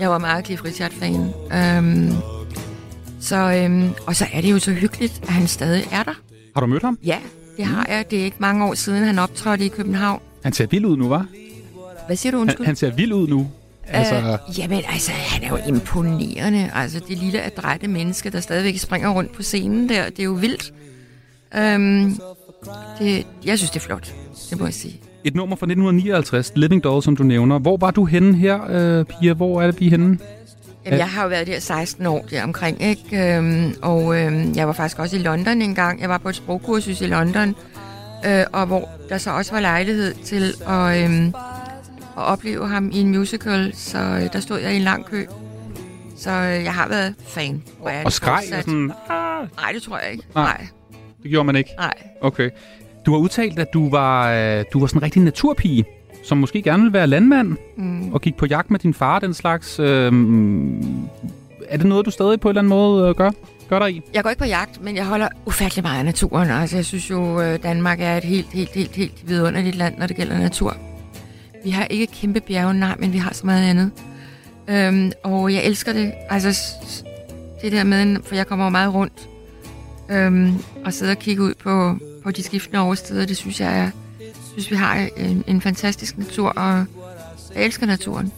Jeg 0.00 0.11
var 0.11 0.18
meget 0.18 0.46
Cliff 0.46 0.64
Richard-fan. 0.64 1.32
Øhm, 1.52 2.12
så, 3.20 3.37
øhm, 3.37 3.94
og 4.06 4.16
så 4.16 4.26
er 4.32 4.40
det 4.40 4.50
jo 4.50 4.59
så 4.59 4.72
hyggeligt, 4.72 5.20
at 5.22 5.28
han 5.28 5.46
stadig 5.46 5.88
er 5.92 6.02
der. 6.02 6.14
Har 6.57 6.61
du 6.61 6.66
mødt 6.66 6.83
ham? 6.83 6.99
Ja, 7.05 7.19
det 7.57 7.64
har 7.64 7.87
jeg. 7.88 8.05
Det 8.11 8.21
er 8.21 8.25
ikke 8.25 8.37
mange 8.40 8.64
år 8.64 8.75
siden, 8.75 9.05
han 9.05 9.19
optrådte 9.19 9.64
i 9.64 9.69
København. 9.69 10.21
Han 10.45 10.53
ser 10.53 10.66
vild 10.66 10.85
ud 10.85 10.97
nu, 10.97 11.09
var? 11.09 11.27
Hvad 12.07 12.16
siger 12.16 12.31
du, 12.31 12.38
Han, 12.38 12.42
undskyld? 12.42 12.66
han 12.66 12.77
ser 12.77 12.90
vild 12.90 13.12
ud 13.12 13.29
nu. 13.29 13.49
Altså, 13.88 14.14
Øh, 14.49 14.59
jamen, 14.59 14.81
altså, 14.92 15.11
han 15.12 15.42
er 15.45 15.49
jo 15.49 15.59
imponerende. 15.75 16.71
Altså, 16.75 17.01
det 17.09 17.19
lille 17.19 17.42
adrette 17.42 17.88
menneske, 17.88 18.31
der 18.31 18.40
stadigvæk 18.40 18.79
springer 18.79 19.09
rundt 19.11 19.33
på 19.33 19.42
scenen 19.42 19.88
der, 19.88 20.05
det 20.11 20.19
er 20.21 20.25
jo 20.25 20.33
vildt. 20.33 20.73
Øhm, 21.57 22.16
det, 22.99 23.27
jeg 23.45 23.59
synes, 23.59 23.71
det 23.71 23.77
er 23.77 23.85
flot, 23.85 24.14
det 24.51 24.59
må 24.59 24.64
jeg 24.66 24.75
sige. 24.75 25.01
et 25.25 25.35
nummer 25.35 25.57
fra 25.57 25.64
1959, 25.66 26.53
Living 26.57 26.85
Doll, 26.85 27.03
som 27.03 27.16
du 27.16 27.23
nævner. 27.23 27.59
Hvor 27.59 27.77
var 27.77 27.90
du 27.90 28.05
henne 28.05 28.35
her, 28.37 28.61
øh, 28.99 29.05
Pia? 29.05 29.33
Hvor 29.33 29.62
er 29.62 29.66
det, 29.66 29.81
vi 29.81 29.87
er 29.87 29.90
henne? 29.90 30.19
Jamen, 30.87 30.99
jeg 30.99 31.09
har 31.09 31.22
jo 31.22 31.29
været 31.29 31.46
der 31.46 31.59
16 31.59 32.07
år 32.07 32.27
der 32.31 32.42
omkring, 32.42 32.83
ikke? 32.83 33.37
Øhm, 33.37 33.75
og 33.83 34.18
øhm, 34.18 34.53
jeg 34.57 34.66
var 34.66 34.72
faktisk 34.72 34.99
også 34.99 35.16
i 35.16 35.18
London 35.18 35.62
en 35.62 35.75
gang. 35.75 36.01
Jeg 36.01 36.09
var 36.09 36.18
på 36.18 36.29
et 36.29 36.37
sprogkursus 36.37 37.01
i 37.01 37.07
London, 37.07 37.55
øh, 38.27 38.44
og 38.53 38.66
hvor 38.66 38.88
der 39.09 39.18
så 39.18 39.31
også 39.31 39.53
var 39.53 39.61
lejlighed 39.61 40.14
til 40.14 40.55
at, 40.68 41.05
øhm, 41.05 41.29
at 42.16 42.22
opleve 42.22 42.68
ham 42.68 42.90
i 42.92 43.01
en 43.01 43.09
musical, 43.09 43.72
så 43.75 43.99
øh, 43.99 44.33
der 44.33 44.40
stod 44.40 44.59
jeg 44.59 44.72
i 44.72 44.77
en 44.77 44.83
lang 44.83 45.05
kø. 45.07 45.27
Så 46.16 46.31
øh, 46.31 46.64
jeg 46.64 46.75
har 46.75 46.88
været 46.88 47.14
fan. 47.29 47.62
Og 47.81 47.92
det 48.05 48.12
skreg 48.12 48.42
og 48.57 48.62
sådan... 48.62 48.92
Nej, 49.57 49.72
det 49.75 49.83
tror 49.83 49.99
jeg 49.99 50.12
ikke. 50.12 50.25
Nej. 50.35 50.44
Nej. 50.44 50.66
Det 51.22 51.31
gjorde 51.31 51.46
man 51.46 51.57
ikke? 51.57 51.70
Nej. 51.79 51.94
Okay. 52.20 52.51
Du 53.07 53.11
har 53.12 53.18
udtalt, 53.18 53.59
at 53.59 53.66
du 53.75 53.90
var, 53.90 54.33
øh, 54.33 54.64
du 54.72 54.81
var 54.81 54.87
sådan 54.87 54.99
en 54.99 55.03
rigtig 55.03 55.22
naturpige, 55.22 55.85
som 56.27 56.39
måske 56.39 56.62
gerne 56.62 56.83
ville 56.83 56.93
være 56.93 57.07
landmand, 57.07 57.57
Mm. 57.77 58.12
og 58.12 58.21
gik 58.21 58.37
på 58.37 58.47
jagt 58.47 58.71
med 58.71 58.79
din 58.81 58.95
far 58.95 59.19
den 59.19 59.35
slags. 59.35 59.79
Øh, 59.81 60.12
er 61.69 61.77
det 61.77 61.87
noget, 61.87 62.07
du 62.07 62.11
stadig 62.11 62.41
på 62.41 62.49
en 62.49 62.51
eller 62.51 62.61
anden 62.61 62.69
måde 62.69 63.09
øh, 63.09 63.15
gør? 63.15 63.31
Gør 63.69 63.79
dig 63.79 63.91
i? 63.91 64.03
Jeg 64.15 64.23
går 64.23 64.31
ikke 64.31 64.39
på 64.41 64.47
jagt, 64.49 64.83
men 64.85 64.97
jeg 64.97 65.05
holder 65.07 65.29
ufattelig 65.47 65.83
meget 65.83 65.99
af 65.99 66.05
naturen. 66.05 66.51
Altså, 66.51 66.77
jeg 66.77 66.85
synes 66.85 67.11
jo, 67.11 67.41
øh, 67.41 67.62
Danmark 67.62 68.01
er 68.01 68.17
et 68.17 68.25
helt, 68.25 68.49
helt, 68.53 68.71
helt, 68.75 68.97
helt 68.97 69.29
vidunderligt 69.29 69.77
land, 69.77 69.99
når 69.99 70.07
det 70.07 70.17
gælder 70.17 70.39
natur. 70.39 70.77
Vi 71.65 71.71
har 71.71 71.85
ikke 71.85 72.07
kæmpe 72.07 72.41
bjerge, 72.41 72.75
nej, 72.75 72.97
men 72.99 73.12
vi 73.12 73.19
har 73.19 73.35
så 73.35 73.47
meget 73.47 73.71
andet. 73.71 73.91
Øhm, 74.69 75.12
og 75.25 75.53
jeg 75.55 75.65
elsker 75.65 75.93
det. 75.93 76.12
Altså, 76.31 76.65
det 77.62 77.73
der 77.73 77.85
med, 77.85 78.17
for 78.25 78.35
jeg 78.35 78.47
kommer 78.47 78.65
jo 78.65 78.71
meget 78.71 78.95
rundt. 78.95 79.29
Øhm, 80.11 80.55
og 80.85 80.93
sidder 80.93 81.12
og 81.12 81.19
kigger 81.19 81.45
ud 81.45 81.55
på, 81.62 81.97
på 82.23 82.31
de 82.31 82.43
skiftende 82.43 82.81
årstider, 82.83 83.27
det 83.27 83.37
synes 83.37 83.61
jeg 83.61 83.79
er, 83.79 83.91
synes, 84.57 84.71
vi 84.71 84.77
har 84.77 85.09
en, 85.16 85.45
en 85.47 85.61
fantastisk 85.61 86.19
natur, 86.19 86.49
og 86.49 86.73
jeg 87.55 87.64
elsker 87.64 87.87
naturen. 87.87 88.33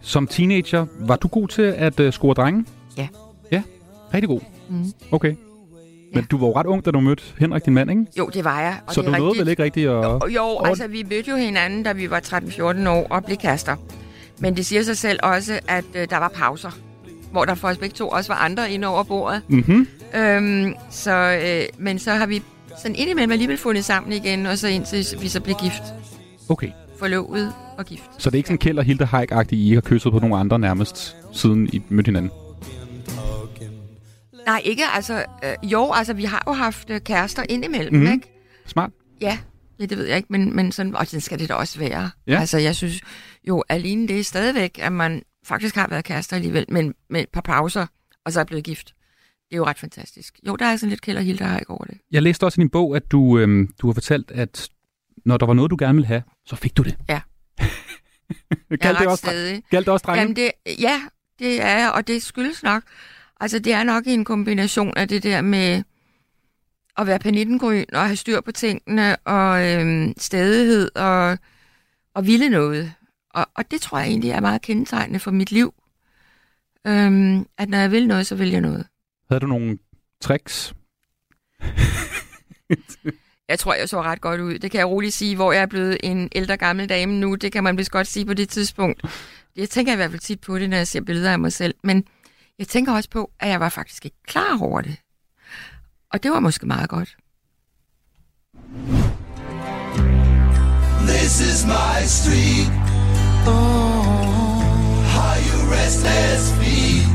Som 0.00 0.26
teenager, 0.26 0.86
var 1.00 1.16
du 1.16 1.28
god 1.28 1.48
til 1.48 1.62
at 1.62 2.00
øh, 2.00 2.12
score 2.12 2.34
drenge? 2.34 2.64
Ja. 2.96 3.08
Ja? 3.52 3.62
Rigtig 4.14 4.28
god? 4.28 4.40
Mm. 4.68 4.84
Okay. 5.10 5.34
Men 6.14 6.24
du 6.24 6.38
var 6.38 6.46
jo 6.46 6.52
ret 6.56 6.66
ung, 6.66 6.84
da 6.84 6.90
du 6.90 7.00
mødte 7.00 7.22
Henrik, 7.38 7.64
din 7.64 7.74
mand, 7.74 7.90
ikke? 7.90 8.06
Jo, 8.18 8.30
det 8.34 8.44
var 8.44 8.60
jeg. 8.60 8.76
Og 8.86 8.94
Så 8.94 9.02
det 9.02 9.06
du 9.06 9.12
nåede 9.12 9.24
rigtigt. 9.26 9.40
vel 9.40 9.48
ikke 9.50 9.62
rigtigt 9.62 9.88
at... 9.88 10.04
Jo, 10.04 10.20
jo 10.28 10.58
altså 10.64 10.86
vi 10.88 11.02
mødte 11.10 11.30
jo 11.30 11.36
hinanden, 11.36 11.82
da 11.82 11.92
vi 11.92 12.10
var 12.10 12.20
13-14 12.20 12.88
år 12.88 13.06
og 13.10 13.24
blev 13.24 13.36
kaster. 13.36 13.76
Men 14.38 14.56
det 14.56 14.66
siger 14.66 14.82
sig 14.82 14.96
selv 14.96 15.18
også, 15.22 15.60
at 15.68 15.84
øh, 15.94 16.10
der 16.10 16.16
var 16.16 16.28
pauser, 16.28 16.70
hvor 17.32 17.44
der 17.44 17.54
for 17.54 17.68
os 17.68 17.78
begge 17.78 17.94
to 17.94 18.08
også 18.08 18.32
var 18.32 18.38
andre 18.40 18.70
inde 18.70 18.86
over 18.88 19.02
bordet. 19.02 19.42
Mhm. 19.48 19.88
Øhm, 20.16 20.74
så, 20.90 21.12
øh, 21.44 21.62
men 21.78 21.98
så 21.98 22.10
har 22.12 22.26
vi 22.26 22.42
sådan 22.82 22.94
indimellem 22.96 23.32
alligevel 23.32 23.56
fundet 23.56 23.84
sammen 23.84 24.12
igen, 24.12 24.46
og 24.46 24.58
så 24.58 24.68
indtil 24.68 25.06
vi 25.20 25.28
så 25.28 25.40
blev 25.40 25.56
gift. 25.62 25.82
Okay. 26.48 26.70
Forlovet 26.98 27.52
og 27.78 27.86
gift. 27.86 28.02
Så 28.18 28.30
det 28.30 28.34
er 28.34 28.38
ikke 28.38 28.46
sådan 28.46 28.58
Kjeld 28.58 28.78
og 28.78 28.84
Hilde 28.84 29.04
Haik-agtigt, 29.04 29.52
I 29.56 29.64
ikke 29.64 29.74
har 29.76 29.80
kysset 29.80 30.12
på 30.12 30.18
nogle 30.18 30.36
andre 30.36 30.58
nærmest, 30.58 31.16
siden 31.32 31.68
I 31.72 31.82
mødte 31.88 32.08
hinanden? 32.08 32.30
Nej, 34.46 34.60
ikke 34.64 34.82
altså... 34.94 35.24
Øh, 35.44 35.54
jo, 35.72 35.92
altså 35.92 36.12
vi 36.12 36.24
har 36.24 36.44
jo 36.48 36.52
haft 36.52 36.90
øh, 36.90 37.00
kærester 37.00 37.42
indimellem, 37.48 37.92
Mhm. 37.94 38.00
mm-hmm. 38.02 38.14
ikke? 38.14 38.32
Smart. 38.66 38.90
Ja, 39.20 39.38
ja, 39.80 39.86
det 39.86 39.98
ved 39.98 40.06
jeg 40.06 40.16
ikke, 40.16 40.26
men, 40.30 40.56
men 40.56 40.72
sådan, 40.72 40.96
og 40.96 41.06
sådan 41.06 41.20
skal 41.20 41.38
det 41.38 41.48
da 41.48 41.54
også 41.54 41.78
være. 41.78 42.10
Ja. 42.26 42.40
Altså, 42.40 42.58
jeg 42.58 42.76
synes 42.76 43.00
jo 43.48 43.64
alene 43.68 44.08
det 44.08 44.18
er 44.20 44.24
stadigvæk, 44.24 44.78
at 44.82 44.92
man 44.92 45.22
faktisk 45.46 45.74
har 45.74 45.86
været 45.88 46.04
kærester 46.04 46.36
alligevel, 46.36 46.64
men 46.68 46.94
med 47.10 47.20
et 47.20 47.28
par 47.32 47.40
pauser, 47.40 47.86
og 48.26 48.32
så 48.32 48.40
er 48.40 48.44
blevet 48.44 48.64
gift. 48.64 48.94
Det 49.48 49.54
er 49.54 49.56
jo 49.56 49.66
ret 49.66 49.78
fantastisk. 49.78 50.40
Jo, 50.46 50.56
der 50.56 50.66
er 50.66 50.76
sådan 50.76 50.90
lidt 50.90 51.00
kælder 51.02 51.20
Hilde 51.22 51.44
har 51.44 51.58
ikke 51.58 51.70
over 51.70 51.84
det. 51.84 51.98
Jeg 52.10 52.22
læste 52.22 52.44
også 52.44 52.60
i 52.60 52.62
din 52.62 52.70
bog, 52.70 52.96
at 52.96 53.10
du, 53.10 53.38
øhm, 53.38 53.72
du 53.80 53.86
har 53.86 53.94
fortalt, 53.94 54.30
at 54.30 54.68
når 55.24 55.36
der 55.36 55.46
var 55.46 55.54
noget, 55.54 55.70
du 55.70 55.76
gerne 55.78 55.94
ville 55.94 56.06
have, 56.06 56.22
så 56.46 56.56
fik 56.56 56.76
du 56.76 56.82
det. 56.82 56.96
Ja. 57.08 57.20
Galt 58.68 58.82
Jeg 58.82 58.90
er 58.90 58.98
det 58.98 59.06
også, 59.06 59.26
stædig. 59.26 59.62
galt 59.70 59.86
det 59.86 59.92
også 59.92 60.04
drenge? 60.06 60.20
Jamen 60.20 60.36
det, 60.36 60.50
ja, 60.80 61.00
det 61.38 61.62
er 61.62 61.78
jeg, 61.78 61.92
og 61.94 62.06
det 62.06 62.22
skyldes 62.22 62.62
nok. 62.62 62.82
Altså, 63.40 63.58
det 63.58 63.72
er 63.72 63.82
nok 63.82 64.02
en 64.06 64.24
kombination 64.24 64.92
af 64.96 65.08
det 65.08 65.22
der 65.22 65.40
med 65.40 65.82
at 66.96 67.06
være 67.06 67.18
panittengryn 67.18 67.84
og 67.92 68.00
have 68.06 68.16
styr 68.16 68.40
på 68.40 68.52
tingene 68.52 69.16
og 69.16 69.66
øhm, 69.66 70.14
stedighed 70.16 70.90
og, 70.96 71.38
og 72.14 72.26
ville 72.26 72.48
noget. 72.48 72.92
Og, 73.30 73.46
og 73.54 73.70
det 73.70 73.80
tror 73.80 73.98
jeg 73.98 74.08
egentlig 74.08 74.30
er 74.30 74.40
meget 74.40 74.62
kendetegnende 74.62 75.20
for 75.20 75.30
mit 75.30 75.52
liv. 75.52 75.74
Øhm, 76.86 77.46
at 77.58 77.68
når 77.68 77.78
jeg 77.78 77.90
vil 77.90 78.06
noget, 78.08 78.26
så 78.26 78.34
vil 78.34 78.50
jeg 78.50 78.60
noget. 78.60 78.86
Havde 79.30 79.40
du 79.40 79.46
nogle 79.46 79.78
tricks? 80.20 80.74
Jeg 83.48 83.58
tror, 83.58 83.74
jeg 83.74 83.88
så 83.88 84.02
ret 84.02 84.20
godt 84.20 84.40
ud. 84.40 84.58
Det 84.58 84.70
kan 84.70 84.78
jeg 84.78 84.88
roligt 84.88 85.14
sige, 85.14 85.36
hvor 85.36 85.52
jeg 85.52 85.62
er 85.62 85.66
blevet 85.66 85.96
en 86.02 86.28
ældre 86.34 86.56
gammel 86.56 86.88
dame 86.88 87.12
nu. 87.12 87.34
Det 87.34 87.52
kan 87.52 87.64
man 87.64 87.78
vist 87.78 87.90
godt 87.90 88.06
sige 88.06 88.26
på 88.26 88.34
det 88.34 88.48
tidspunkt. 88.48 89.04
Jeg 89.56 89.70
tænker 89.70 89.92
i 89.92 89.96
hvert 89.96 90.10
fald 90.10 90.20
tit 90.20 90.40
på 90.40 90.58
det, 90.58 90.70
når 90.70 90.76
jeg 90.76 90.86
ser 90.88 91.00
billeder 91.00 91.32
af 91.32 91.38
mig 91.38 91.52
selv. 91.52 91.74
Men 91.84 92.04
jeg 92.58 92.68
tænker 92.68 92.92
også 92.92 93.10
på, 93.10 93.30
at 93.40 93.48
jeg 93.48 93.60
var 93.60 93.68
faktisk 93.68 94.04
ikke 94.04 94.16
klar 94.26 94.58
over 94.62 94.80
det. 94.80 94.96
Og 96.12 96.22
det 96.22 96.30
var 96.30 96.40
måske 96.40 96.66
meget 96.66 96.88
godt. 96.88 97.16
This 101.08 101.40
is 101.40 101.66
my 101.66 102.04
street. 102.06 102.68
Oh, 103.46 105.16
are 105.24 105.38
you 105.48 105.72
restless 105.72 106.52
feet? 106.52 107.07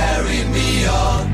Carry 0.00 0.40
me 0.54 0.68
on 1.06 1.26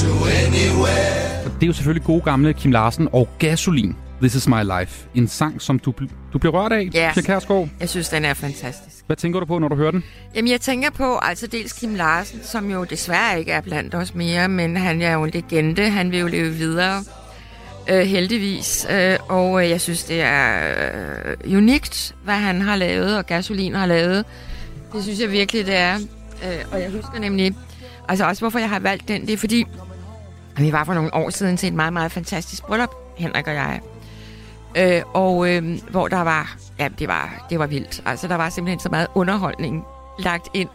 to 0.00 0.10
anywhere. 0.44 1.44
Det 1.54 1.62
er 1.62 1.66
jo 1.66 1.72
selvfølgelig 1.72 2.04
gode 2.04 2.20
gamle 2.20 2.52
Kim 2.54 2.70
Larsen 2.72 3.08
og 3.12 3.28
Gasolin. 3.38 3.96
This 4.20 4.34
is 4.34 4.48
my 4.48 4.62
life. 4.80 5.06
En 5.14 5.28
sang, 5.28 5.62
som 5.62 5.78
du, 5.78 5.92
du 6.32 6.38
bliver 6.38 6.52
rørt 6.52 6.72
af, 6.72 6.88
Ja. 6.94 7.10
Pia 7.14 7.22
Kjærsgaard. 7.22 7.68
Jeg 7.80 7.88
synes, 7.88 8.08
den 8.08 8.24
er 8.24 8.34
fantastisk. 8.34 8.96
Hvad 9.06 9.16
tænker 9.16 9.40
du 9.40 9.46
på, 9.46 9.58
når 9.58 9.68
du 9.68 9.76
hører 9.76 9.90
den? 9.90 10.04
Jamen, 10.34 10.50
jeg 10.50 10.60
tænker 10.60 10.90
på 10.90 11.18
altså 11.22 11.46
dels 11.46 11.72
Kim 11.72 11.94
Larsen, 11.94 12.40
som 12.42 12.70
jo 12.70 12.84
desværre 12.84 13.38
ikke 13.38 13.52
er 13.52 13.60
blandt 13.60 13.94
os 13.94 14.14
mere, 14.14 14.48
men 14.48 14.76
han 14.76 15.02
er 15.02 15.12
jo 15.12 15.24
en 15.24 15.30
legende. 15.30 15.90
Han 15.90 16.10
vil 16.10 16.20
jo 16.20 16.26
leve 16.26 16.50
videre, 16.50 17.04
øh, 17.90 18.00
heldigvis. 18.06 18.86
Øh, 18.90 19.16
og 19.28 19.64
øh, 19.64 19.70
jeg 19.70 19.80
synes, 19.80 20.04
det 20.04 20.20
er 20.22 20.58
øh, 21.46 21.56
unikt, 21.56 22.14
hvad 22.24 22.34
han 22.34 22.60
har 22.62 22.76
lavet, 22.76 23.18
og 23.18 23.26
Gasolin 23.26 23.74
har 23.74 23.86
lavet. 23.86 24.24
Det 24.92 25.02
synes 25.02 25.20
jeg 25.20 25.30
virkelig, 25.32 25.66
det 25.66 25.76
er. 25.76 25.94
Øh, 26.44 26.58
og 26.72 26.80
jeg 26.80 26.90
husker 26.90 27.20
nemlig, 27.20 27.54
altså 28.08 28.26
også 28.26 28.42
hvorfor 28.42 28.58
jeg 28.58 28.68
har 28.68 28.78
valgt 28.78 29.08
den, 29.08 29.20
det 29.26 29.30
er 29.32 29.36
fordi, 29.36 29.64
vi 30.56 30.72
var 30.72 30.84
for 30.84 30.94
nogle 30.94 31.14
år 31.14 31.30
siden 31.30 31.56
til 31.56 31.66
et 31.66 31.74
meget, 31.74 31.92
meget 31.92 32.12
fantastisk 32.12 32.62
bryllup, 32.66 32.90
Henrik 33.18 33.46
og 33.46 33.54
jeg. 33.54 33.80
Øh, 34.76 35.02
og 35.14 35.50
øh, 35.54 35.78
hvor 35.90 36.08
der 36.08 36.20
var, 36.20 36.56
ja, 36.78 36.88
det 36.98 37.08
var, 37.08 37.46
det 37.50 37.58
var 37.58 37.66
vildt. 37.66 38.02
Altså, 38.06 38.28
der 38.28 38.34
var 38.34 38.48
simpelthen 38.50 38.80
så 38.80 38.88
meget 38.88 39.06
underholdning 39.14 39.84
lagt 40.18 40.48
ind. 40.54 40.68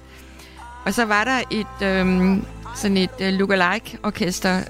Og 0.85 0.93
så 0.93 1.05
var 1.05 1.23
der 1.23 1.39
et, 1.51 1.87
øh, 1.87 2.37
sådan 2.75 2.97
et 2.97 3.09
øh, 3.21 3.33
lookalike-orkester, 3.33 4.49
jeg 4.49 4.65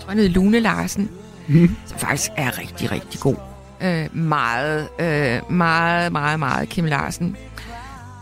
tror, 0.00 0.08
han 0.08 0.18
hed 0.18 0.28
Lune 0.28 0.60
Larsen, 0.60 1.10
Mhm. 1.46 1.76
som 1.86 1.98
faktisk 1.98 2.30
er 2.36 2.58
rigtig, 2.58 2.90
rigtig 2.90 3.20
god. 3.20 3.36
Øh, 3.80 4.16
meget, 4.16 4.88
øh, 4.98 5.52
meget, 5.52 6.12
meget, 6.12 6.38
meget 6.38 6.68
Kim 6.68 6.84
Larsen. 6.84 7.36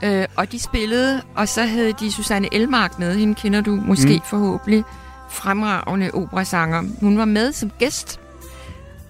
Øh, 0.05 0.25
og 0.37 0.53
de 0.53 0.59
spillede, 0.59 1.23
og 1.35 1.49
så 1.49 1.63
havde 1.63 1.93
de 1.93 2.13
Susanne 2.13 2.55
Elmark 2.55 2.99
med. 2.99 3.17
Hende 3.19 3.35
kender 3.35 3.61
du 3.61 3.71
måske 3.71 4.15
Mm. 4.15 4.21
forhåbentlig. 4.31 4.85
Fremragende 5.31 6.11
operasanger. 6.15 6.83
Hun 7.01 7.19
var 7.19 7.25
med 7.25 7.53
som 7.53 7.71
gæst. 7.79 8.21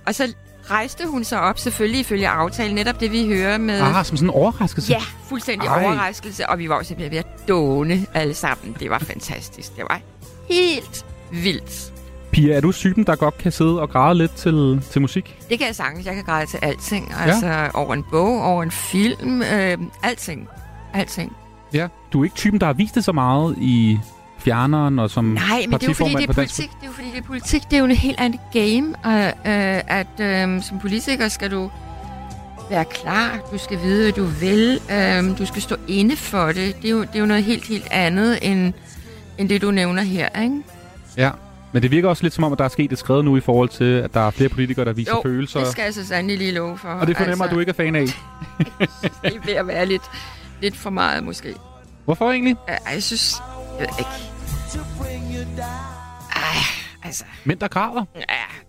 Og 0.07 0.15
så 0.15 0.33
rejste 0.71 1.07
hun 1.07 1.25
sig 1.25 1.41
op, 1.41 1.59
selvfølgelig 1.59 2.01
ifølge 2.01 2.29
aftale, 2.29 2.75
netop 2.75 3.01
det 3.01 3.13
vi 3.13 3.27
hører 3.27 3.59
med... 3.59 3.81
Ah, 3.81 4.05
som 4.05 4.17
sådan 4.17 4.27
en 4.27 4.31
overraskelse? 4.35 4.93
Ja, 4.93 5.01
fuldstændig. 5.29 5.67
Ej. 5.69 5.85
overraskelse, 5.85 6.49
og 6.49 6.59
vi 6.59 6.69
var 6.69 6.77
jo 6.77 6.83
simpelthen 6.83 7.11
ved 7.13 7.19
at 7.19 7.49
dåne 7.49 8.07
alle 8.15 8.35
sammen. 8.35 8.77
Det 8.81 8.91
var 8.91 8.99
fantastisk. 8.99 9.77
Det 9.77 9.85
var 9.91 10.01
helt 10.51 11.07
vildt. 11.33 11.93
Pia, 12.33 12.55
er 12.57 12.61
du 12.61 12.73
typen, 12.73 13.05
der 13.07 13.17
godt 13.17 13.39
kan 13.39 13.53
sidde 13.53 13.81
og 13.81 13.91
græde 13.91 14.19
lidt 14.19 14.35
til, 14.35 14.83
til 14.91 15.01
musik? 15.01 15.39
Det 15.51 15.59
kan 15.59 15.67
jeg 15.67 15.77
sagtens. 15.77 16.07
Jeg 16.07 16.15
kan 16.15 16.25
græde 16.25 16.47
til 16.47 16.59
alting. 16.63 17.15
Altså 17.19 17.47
ja. 17.47 17.69
over 17.75 17.95
en 17.95 18.05
bog, 18.11 18.43
over 18.43 18.63
en 18.63 18.71
film, 18.71 19.43
øh, 19.43 19.79
alting. 20.03 20.49
Alting. 20.97 21.33
Ja. 21.73 21.89
Du 22.13 22.21
er 22.21 22.25
ikke 22.25 22.37
typen, 22.37 22.61
der 22.61 22.67
har 22.67 22.73
vist 22.73 22.95
det 22.95 23.05
så 23.05 23.13
meget 23.13 23.57
i 23.61 23.99
fjerneren 24.39 24.99
og 24.99 25.11
som 25.11 25.25
Nej, 25.25 25.65
men 25.69 25.73
det 25.73 25.83
er 25.83 25.89
jo 25.89 25.95
fordi, 25.95 26.15
det 26.15 26.29
er 26.29 26.33
politik. 26.33 26.71
Det 26.71 26.83
er 26.83 26.87
jo 26.87 26.93
fordi, 26.93 27.09
det 27.11 27.19
er 27.19 27.23
politik. 27.23 27.63
Det 27.65 27.73
er 27.73 27.79
jo 27.79 27.85
en 27.85 27.91
helt 27.91 28.21
andet 28.21 28.41
game. 28.53 28.95
Og, 29.05 29.13
øh, 29.13 29.83
at 29.87 30.21
øh, 30.21 30.63
som 30.63 30.79
politiker 30.81 31.29
skal 31.29 31.51
du 31.51 31.71
være 32.71 32.85
klar. 32.85 33.39
Du 33.53 33.59
skal 33.59 33.83
vide, 33.83 34.03
hvad 34.03 34.13
du 34.13 34.25
vil. 34.25 34.81
Øh, 34.91 35.39
du 35.39 35.47
skal 35.47 35.63
stå 35.63 35.77
inde 35.89 36.17
for 36.17 36.47
det. 36.47 36.77
Det 36.83 36.85
er 36.85 36.91
jo, 36.91 37.01
det 37.01 37.15
er 37.15 37.21
jo 37.21 37.27
noget 37.27 37.45
helt, 37.45 37.65
helt 37.65 37.87
andet, 37.91 38.39
end, 38.43 38.73
end 39.39 39.49
det, 39.49 39.63
du 39.63 39.71
nævner 39.71 40.03
her, 40.03 40.43
ikke? 40.43 40.63
Ja, 41.17 41.31
Men 41.73 41.83
det 41.83 41.91
virker 41.91 42.09
også 42.09 42.23
lidt 42.23 42.35
som 42.35 42.45
om, 42.45 42.53
at 42.53 42.59
der 42.59 42.65
er 42.65 42.69
sket 42.69 42.93
et 42.93 42.99
skred 42.99 43.23
nu 43.23 43.37
i 43.37 43.41
forhold 43.41 43.69
til, 43.69 43.85
at 43.85 44.15
der 44.15 44.21
er 44.21 44.31
flere 44.31 44.49
politikere, 44.49 44.85
der 44.85 44.93
viser 44.93 45.13
Jo, 45.13 45.23
følelser. 45.23 45.61
det 45.61 45.69
skal 45.69 45.83
jeg 45.85 45.95
så 45.95 46.07
sandelig 46.07 46.39
lige 46.39 46.53
love 46.53 46.79
for. 46.79 46.89
Og 46.89 47.07
det 47.07 47.17
fornemmer, 47.17 47.45
altså, 47.45 47.53
at 47.53 47.55
du 47.55 47.61
ikke 47.61 47.71
er 47.71 47.75
fan 47.75 47.97
af. 47.97 48.07
det 49.23 49.37
er 49.37 49.47
ved 49.47 49.55
at 49.55 49.67
være 49.67 49.87
lidt, 49.87 50.03
lidt 50.61 50.77
for 50.77 50.91
meget, 50.91 51.25
måske. 51.25 51.55
Hvorfor 52.05 52.31
egentlig? 52.31 52.57
Ja, 52.69 52.93
jeg 52.93 53.03
synes... 53.03 53.35
Jeg 53.79 53.89
ved 53.89 53.99
ikke. 53.99 54.11
Ej, 56.37 56.43
altså... 57.05 57.25
Mænd, 57.45 57.59
der 57.59 57.69
græder? 57.69 58.05
Ja, 58.15 58.21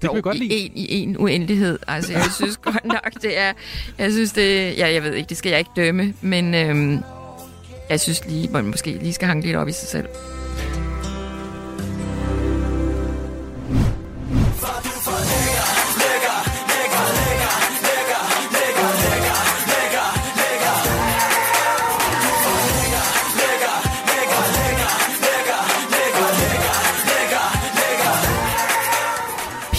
det 0.02 0.10
kan 0.10 0.16
vi 0.18 0.22
godt 0.22 0.36
i 0.36 0.40
lide. 0.40 0.54
En, 0.54 0.72
I 0.76 0.96
en 1.04 1.18
uendelighed. 1.18 1.80
Altså, 1.88 2.14
jeg 2.14 2.32
synes 2.36 2.58
godt 2.72 2.86
nok, 2.86 3.14
det 3.22 3.38
er... 3.38 3.54
Jeg 3.98 4.12
synes, 4.12 4.32
det... 4.32 4.78
Ja, 4.78 4.94
jeg 4.94 5.04
ved 5.04 5.14
ikke, 5.14 5.30
det 5.30 5.38
skal 5.38 5.50
jeg 5.50 5.60
ikke 5.60 5.72
dømme, 5.76 6.14
men... 6.22 6.56
Øhm, 6.56 7.04
jeg 7.90 8.00
synes 8.00 8.26
lige, 8.26 8.50
man 8.50 8.66
måske 8.66 8.92
lige 8.92 9.14
skal 9.14 9.28
hanke 9.28 9.46
lidt 9.46 9.58
op 9.58 9.68
i 9.68 9.72
sig 9.72 9.88
selv. 9.88 10.08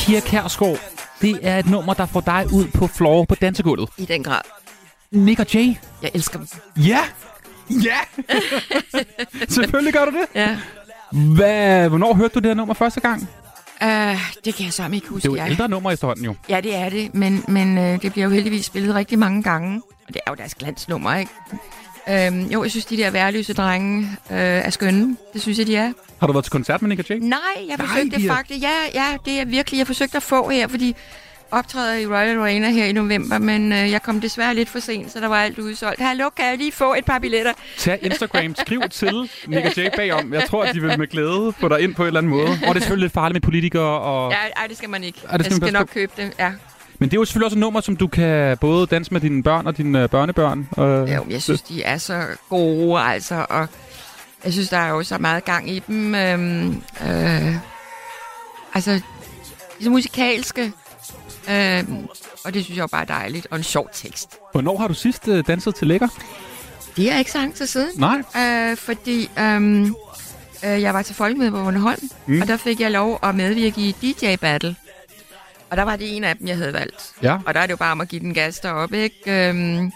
Pia 0.09 0.21
Kærsgaard, 0.21 0.79
det 1.21 1.39
er 1.43 1.59
et 1.59 1.71
nummer, 1.71 1.95
der 1.95 2.07
får 2.07 2.21
dig 2.21 2.47
ud 2.53 2.67
på 2.67 2.87
floor 2.87 3.25
på 3.25 3.35
dansegulvet. 3.35 3.89
I 3.99 4.05
den 4.05 4.23
grad. 4.23 4.41
Nick 5.11 5.41
og 5.41 5.47
Jay. 5.55 5.75
Jeg 6.03 6.11
elsker 6.15 6.39
dem. 6.39 6.49
Ja! 6.77 6.99
Ja! 7.71 7.97
Selvfølgelig 9.49 9.93
gør 9.93 10.05
du 10.05 10.11
det. 10.11 10.27
Ja. 10.35 10.59
Hvad, 11.13 11.89
hvornår 11.89 12.15
hørte 12.15 12.35
du 12.35 12.39
det 12.39 12.47
her 12.47 12.55
nummer 12.55 12.75
første 12.75 13.01
gang? 13.01 13.29
Uh, 13.83 13.89
det 14.45 14.55
kan 14.55 14.65
jeg 14.65 14.73
så 14.73 14.89
ikke 14.93 15.09
huske. 15.09 15.23
Det 15.23 15.29
er 15.29 15.31
jo 15.31 15.35
et 15.35 15.39
jeg. 15.39 15.51
ældre 15.51 15.69
nummer 15.69 15.91
efterhånden 15.91 16.25
jo. 16.25 16.35
Ja, 16.49 16.61
det 16.61 16.75
er 16.77 16.89
det, 16.89 17.15
men, 17.15 17.45
men 17.49 17.79
øh, 17.79 18.03
det 18.03 18.13
bliver 18.13 18.25
jo 18.25 18.31
heldigvis 18.31 18.65
spillet 18.65 18.95
rigtig 18.95 19.19
mange 19.19 19.43
gange. 19.43 19.83
Og 20.09 20.15
det 20.15 20.21
er 20.27 20.31
jo 20.31 20.35
deres 20.35 20.55
glansnummer, 20.55 21.15
ikke? 21.15 21.33
Øhm, 22.11 22.47
jo, 22.47 22.63
jeg 22.63 22.71
synes, 22.71 22.85
de 22.87 22.97
der 22.97 23.11
værløse 23.11 23.55
drenge 23.55 23.99
øh, 24.31 24.37
er 24.39 24.71
skønne. 24.71 25.17
Det 25.33 25.43
synes 25.43 25.59
jeg, 25.59 25.67
de 25.67 25.77
er. 25.77 25.93
Har 26.21 26.27
du 26.27 26.33
været 26.33 26.45
til 26.45 26.53
koncert 26.53 26.83
med 26.83 26.97
Nick 26.97 27.11
Jay? 27.11 27.17
Nej, 27.21 27.39
jeg 27.69 27.79
forsøgte 27.79 28.19
de 28.19 28.27
er- 28.27 28.35
faktisk. 28.35 28.63
Ja, 28.63 28.75
ja, 28.95 29.17
det 29.25 29.41
er 29.41 29.45
virkelig. 29.45 29.79
Jeg 29.79 29.87
forsøgte 29.87 30.17
at 30.17 30.23
få 30.23 30.49
her, 30.49 30.69
fordi 30.69 30.97
optræder 31.51 31.95
i 31.99 32.07
Royal 32.07 32.39
Arena 32.39 32.71
her 32.71 32.85
i 32.85 32.93
november, 32.93 33.39
men 33.39 33.73
øh, 33.73 33.91
jeg 33.91 34.03
kom 34.03 34.21
desværre 34.21 34.55
lidt 34.55 34.69
for 34.69 34.79
sent, 34.81 35.13
så 35.13 35.21
der 35.21 35.27
var 35.29 35.37
alt 35.43 35.59
udsolgt. 35.59 36.01
Hallo, 36.01 36.29
kan 36.37 36.45
jeg 36.47 36.59
lige 36.59 36.73
få 36.73 36.95
et 36.95 37.05
par 37.05 37.19
billetter? 37.19 37.53
Tag 37.79 37.99
Instagram, 38.03 38.55
skriv 38.59 38.81
til 38.91 39.31
Nick 39.47 39.79
Jay 39.79 39.89
bagom. 39.97 40.33
Jeg 40.35 40.45
tror, 40.49 40.65
at 40.65 40.75
de 40.75 40.81
vil 40.83 40.99
med 40.99 41.07
glæde 41.07 41.53
få 41.61 41.69
dig 41.69 41.81
ind 41.81 41.95
på 41.95 42.03
en 42.03 42.07
eller 42.07 42.21
anden 42.21 42.31
måde. 42.31 42.49
Og 42.49 42.57
det 42.59 42.69
er 42.69 42.73
selvfølgelig 42.81 43.05
lidt 43.05 43.13
farligt 43.13 43.35
med 43.35 43.41
politikere. 43.41 44.01
Og... 44.01 44.31
Ja, 44.33 44.37
ej, 44.57 44.67
det 44.67 44.77
skal 44.77 44.91
man 44.91 45.05
ikke. 45.05 45.21
Ej, 45.31 45.37
det 45.37 45.47
skal 45.47 45.55
jeg 45.55 45.61
man 45.61 45.69
skal 45.69 45.79
nok 45.79 45.89
købe 45.95 46.13
det, 46.17 46.33
ja. 46.39 46.51
Men 46.99 47.09
det 47.09 47.17
er 47.17 47.21
jo 47.21 47.25
selvfølgelig 47.25 47.45
også 47.47 47.57
et 47.57 47.61
nummer, 47.61 47.81
som 47.81 47.97
du 47.97 48.07
kan 48.07 48.59
både 48.59 48.87
danse 48.87 49.13
med 49.13 49.21
dine 49.21 49.43
børn 49.43 49.67
og 49.67 49.77
dine 49.77 50.03
øh, 50.03 50.09
børnebørn. 50.09 50.69
Øh, 50.79 51.15
Jo, 51.15 51.27
jeg 51.31 51.43
synes, 51.43 51.63
de 51.63 51.83
er 51.83 51.99
så 51.99 52.23
gode, 52.49 53.01
altså, 53.01 53.47
og 53.51 53.69
jeg 54.45 54.53
synes, 54.53 54.69
der 54.69 54.77
er 54.79 54.89
jo 54.89 55.03
så 55.03 55.19
meget 55.19 55.45
gang 55.45 55.71
i 55.71 55.79
dem. 55.79 56.15
Øhm, 56.15 56.83
øh, 57.07 57.55
altså, 58.75 58.91
de 58.93 59.01
er 59.81 59.85
så 59.85 59.91
musikalske, 59.91 60.73
øhm, 61.51 62.07
og 62.45 62.55
det 62.55 62.65
synes 62.65 62.77
jeg 62.77 62.83
jo 62.83 62.87
bare 62.87 63.03
er 63.03 63.07
dejligt, 63.07 63.47
og 63.51 63.57
en 63.57 63.63
sjov 63.65 63.89
tekst. 63.93 64.37
Hvornår 64.53 64.79
har 64.79 64.89
du 64.89 64.95
sidst 64.95 65.29
øh, 65.29 65.45
danset 65.47 65.75
til 65.75 65.87
lækker? 65.87 66.09
Det 66.97 67.13
er 67.13 67.19
ikke 67.19 67.31
så 67.33 67.39
lang 67.39 67.55
tid 67.55 67.67
siden. 67.67 67.91
Nej. 67.97 68.23
Øh, 68.71 68.77
fordi 68.77 69.31
øhm, 69.39 69.85
øh, 70.65 70.83
jeg 70.83 70.95
var 70.95 71.03
til 71.03 71.15
folkemøde 71.15 71.51
på 71.51 71.57
Bornholm, 71.65 71.99
Mm. 72.27 72.35
mm. 72.35 72.43
og 72.43 72.49
der 72.49 72.57
fik 72.57 72.81
jeg 72.81 72.91
lov 72.91 73.19
at 73.23 73.35
medvirke 73.35 73.81
i 73.81 73.93
DJ 74.03 74.37
Battle. 74.37 74.77
Og 75.71 75.77
der 75.77 75.83
var 75.83 75.97
det 75.97 76.17
en 76.17 76.25
af 76.25 76.37
dem, 76.37 76.47
jeg 76.49 76.57
havde 76.57 76.73
valgt. 76.73 77.13
Ja. 77.23 77.39
Og 77.47 77.55
der 77.55 77.61
er 77.61 77.67
det 77.67 77.71
jo 77.71 77.77
bare 77.77 77.93
om 77.93 78.01
at 78.01 78.09
give 78.09 78.21
den 78.21 78.35
gas 78.35 78.59
deroppe, 78.61 78.99
ikke? 78.99 79.49
Øhm, 79.49 79.93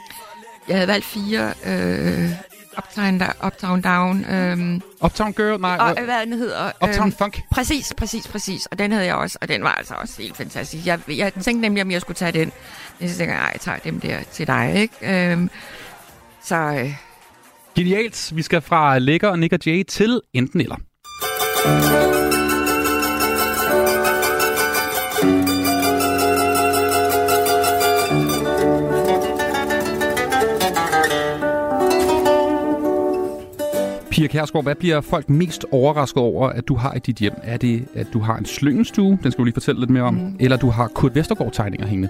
jeg 0.68 0.76
havde 0.76 0.88
valgt 0.88 1.04
fire 1.06 1.52
øh, 1.66 2.30
Uptown, 2.78 3.22
Uptown 3.46 3.80
Down. 3.80 4.24
Øhm, 4.30 4.82
Uptown 5.04 5.32
Girl? 5.32 5.60
Nej. 5.60 5.76
og 5.80 5.84
hvad- 5.92 5.98
øh, 5.98 6.04
hvad 6.04 6.26
den 6.26 6.32
hedder? 6.32 6.70
Uptown 6.84 7.12
Funk? 7.12 7.40
Præcis, 7.50 7.92
præcis, 7.96 8.28
præcis. 8.28 8.66
Og 8.66 8.78
den 8.78 8.92
havde 8.92 9.06
jeg 9.06 9.14
også, 9.14 9.38
og 9.40 9.48
den 9.48 9.62
var 9.62 9.72
altså 9.74 9.94
også 9.94 10.22
helt 10.22 10.36
fantastisk. 10.36 10.86
Jeg, 10.86 10.98
jeg 11.08 11.32
tænkte 11.32 11.60
nemlig, 11.60 11.82
om 11.82 11.90
jeg 11.90 12.00
skulle 12.00 12.16
tage 12.16 12.32
den. 12.32 12.52
Men 12.98 13.08
så 13.08 13.16
tænkte 13.16 13.34
jeg, 13.34 13.42
nej, 13.42 13.50
jeg 13.52 13.60
tager 13.60 13.78
dem 13.78 14.00
der 14.00 14.18
til 14.32 14.46
dig, 14.46 14.72
ikke? 14.76 15.30
Øhm, 15.32 15.50
så 16.44 16.56
øh, 16.56 16.94
Genialt. 17.76 18.32
Vi 18.36 18.42
skal 18.42 18.60
fra 18.60 18.98
Lækker 18.98 19.28
og 19.28 19.38
Nick 19.38 19.52
og 19.52 19.58
Jay 19.66 19.84
til 19.88 20.20
enten 20.34 20.60
eller. 20.60 20.76
Pia 34.22 34.28
Kærsgaard, 34.28 34.64
hvad 34.64 34.74
bliver 34.74 35.00
folk 35.00 35.30
mest 35.30 35.64
overrasket 35.70 36.22
over, 36.22 36.48
at 36.48 36.68
du 36.68 36.74
har 36.74 36.94
i 36.94 36.98
dit 36.98 37.16
hjem? 37.16 37.32
Er 37.42 37.56
det, 37.56 37.84
at 37.94 38.06
du 38.12 38.18
har 38.18 38.36
en 38.36 38.44
slyngenstue, 38.44 39.18
den 39.22 39.32
skal 39.32 39.38
du 39.38 39.44
lige 39.44 39.54
fortælle 39.54 39.80
lidt 39.80 39.90
mere 39.90 40.02
om, 40.02 40.14
mm. 40.14 40.36
eller 40.40 40.56
du 40.56 40.70
har 40.70 40.88
Kurt 40.88 41.14
Vestergaard-tegninger 41.14 41.86
hængende? 41.86 42.08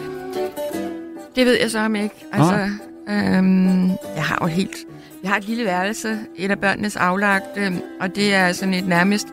Det 1.36 1.46
ved 1.46 1.58
jeg 1.60 1.70
så 1.70 1.78
om 1.78 1.94
ikke. 1.94 2.14
Altså, 2.32 2.68
øhm, 3.08 3.88
jeg 3.88 4.24
har 4.24 4.38
jo 4.42 4.46
helt... 4.46 4.76
Jeg 5.22 5.30
har 5.30 5.36
et 5.36 5.44
lille 5.44 5.64
værelse, 5.64 6.18
et 6.36 6.50
af 6.50 6.58
børnenes 6.58 6.96
aflagt, 6.96 7.56
øhm, 7.56 7.80
og 8.00 8.16
det 8.16 8.34
er 8.34 8.52
sådan 8.52 8.74
et 8.74 8.88
nærmest 8.88 9.28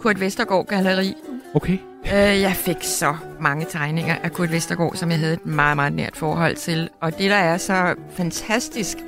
Kurt 0.00 0.20
Vestergaard-galleri. 0.20 1.14
Okay. 1.54 1.78
Øh, 2.04 2.40
jeg 2.40 2.52
fik 2.52 2.76
så 2.80 3.16
mange 3.40 3.66
tegninger 3.70 4.16
af 4.22 4.32
Kurt 4.32 4.52
Vestergaard, 4.52 4.94
som 4.94 5.10
jeg 5.10 5.18
havde 5.18 5.32
et 5.32 5.46
meget, 5.46 5.76
meget 5.76 5.92
nært 5.92 6.16
forhold 6.16 6.56
til. 6.56 6.88
Og 7.00 7.18
det, 7.18 7.30
der 7.30 7.36
er 7.36 7.56
så 7.56 7.94
fantastisk 8.10 8.98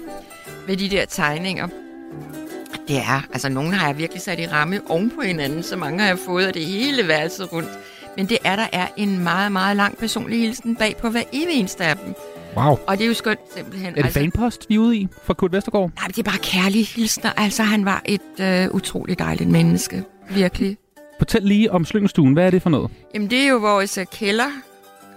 ved 0.66 0.76
de 0.76 0.88
der 0.88 1.04
tegninger, 1.04 1.68
det 2.88 2.98
er, 2.98 3.26
altså 3.32 3.48
nogle 3.48 3.74
har 3.74 3.86
jeg 3.86 3.98
virkelig 3.98 4.22
sat 4.22 4.40
i 4.40 4.46
ramme 4.46 4.80
oven 4.88 5.10
på 5.10 5.20
hinanden, 5.20 5.62
så 5.62 5.76
mange 5.76 6.00
har 6.00 6.06
jeg 6.06 6.18
fået 6.18 6.46
af 6.46 6.52
det 6.52 6.64
hele 6.64 7.08
værelset 7.08 7.52
rundt. 7.52 7.68
Men 8.16 8.28
det 8.28 8.38
er, 8.44 8.56
der 8.56 8.66
er 8.72 8.86
en 8.96 9.18
meget, 9.18 9.52
meget 9.52 9.76
lang 9.76 9.98
personlig 9.98 10.40
hilsen 10.40 10.76
bag 10.76 10.96
på 10.96 11.08
hver 11.10 11.22
evig 11.32 11.54
eneste 11.54 11.84
af 11.84 11.96
dem. 11.96 12.14
Wow. 12.56 12.78
Og 12.86 12.98
det 12.98 13.04
er 13.04 13.08
jo 13.08 13.14
skønt 13.14 13.40
simpelthen. 13.56 13.98
Er 13.98 14.02
det 14.02 14.12
fanpost, 14.12 14.68
vi 14.68 14.74
er 14.74 14.78
ude 14.78 14.96
i 14.96 15.08
fra 15.24 15.34
Kurt 15.34 15.52
Vestergaard? 15.52 15.90
Nej, 15.96 16.06
det 16.06 16.18
er 16.18 16.22
bare 16.22 16.38
kærlige 16.38 16.84
hilsner. 16.84 17.32
Altså, 17.36 17.62
han 17.62 17.84
var 17.84 18.02
et 18.04 18.40
øh, 18.40 18.70
utroligt 18.70 19.18
dejligt 19.18 19.50
menneske. 19.50 20.04
Virkelig. 20.30 20.76
Fortæl 21.18 21.42
lige 21.42 21.72
om 21.72 21.84
slyngenstuen. 21.84 22.32
Hvad 22.32 22.46
er 22.46 22.50
det 22.50 22.62
for 22.62 22.70
noget? 22.70 22.90
Jamen, 23.14 23.30
det 23.30 23.38
er 23.38 23.48
jo 23.48 23.56
vores 23.56 23.98
øh, 23.98 24.06
kælder. 24.12 24.50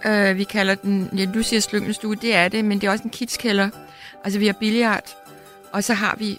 Øh, 0.06 0.38
vi 0.38 0.44
kalder 0.44 0.74
den, 0.74 1.10
ja, 1.18 1.26
du 1.34 1.42
siger 1.42 1.60
slyngelstue, 1.60 2.14
det 2.14 2.34
er 2.34 2.48
det, 2.48 2.64
men 2.64 2.80
det 2.80 2.86
er 2.86 2.90
også 2.90 3.04
en 3.04 3.10
kidskælder. 3.10 3.68
Altså, 4.24 4.38
vi 4.38 4.46
har 4.46 4.54
billiard, 4.60 5.16
og 5.72 5.84
så 5.84 5.94
har 5.94 6.16
vi 6.18 6.38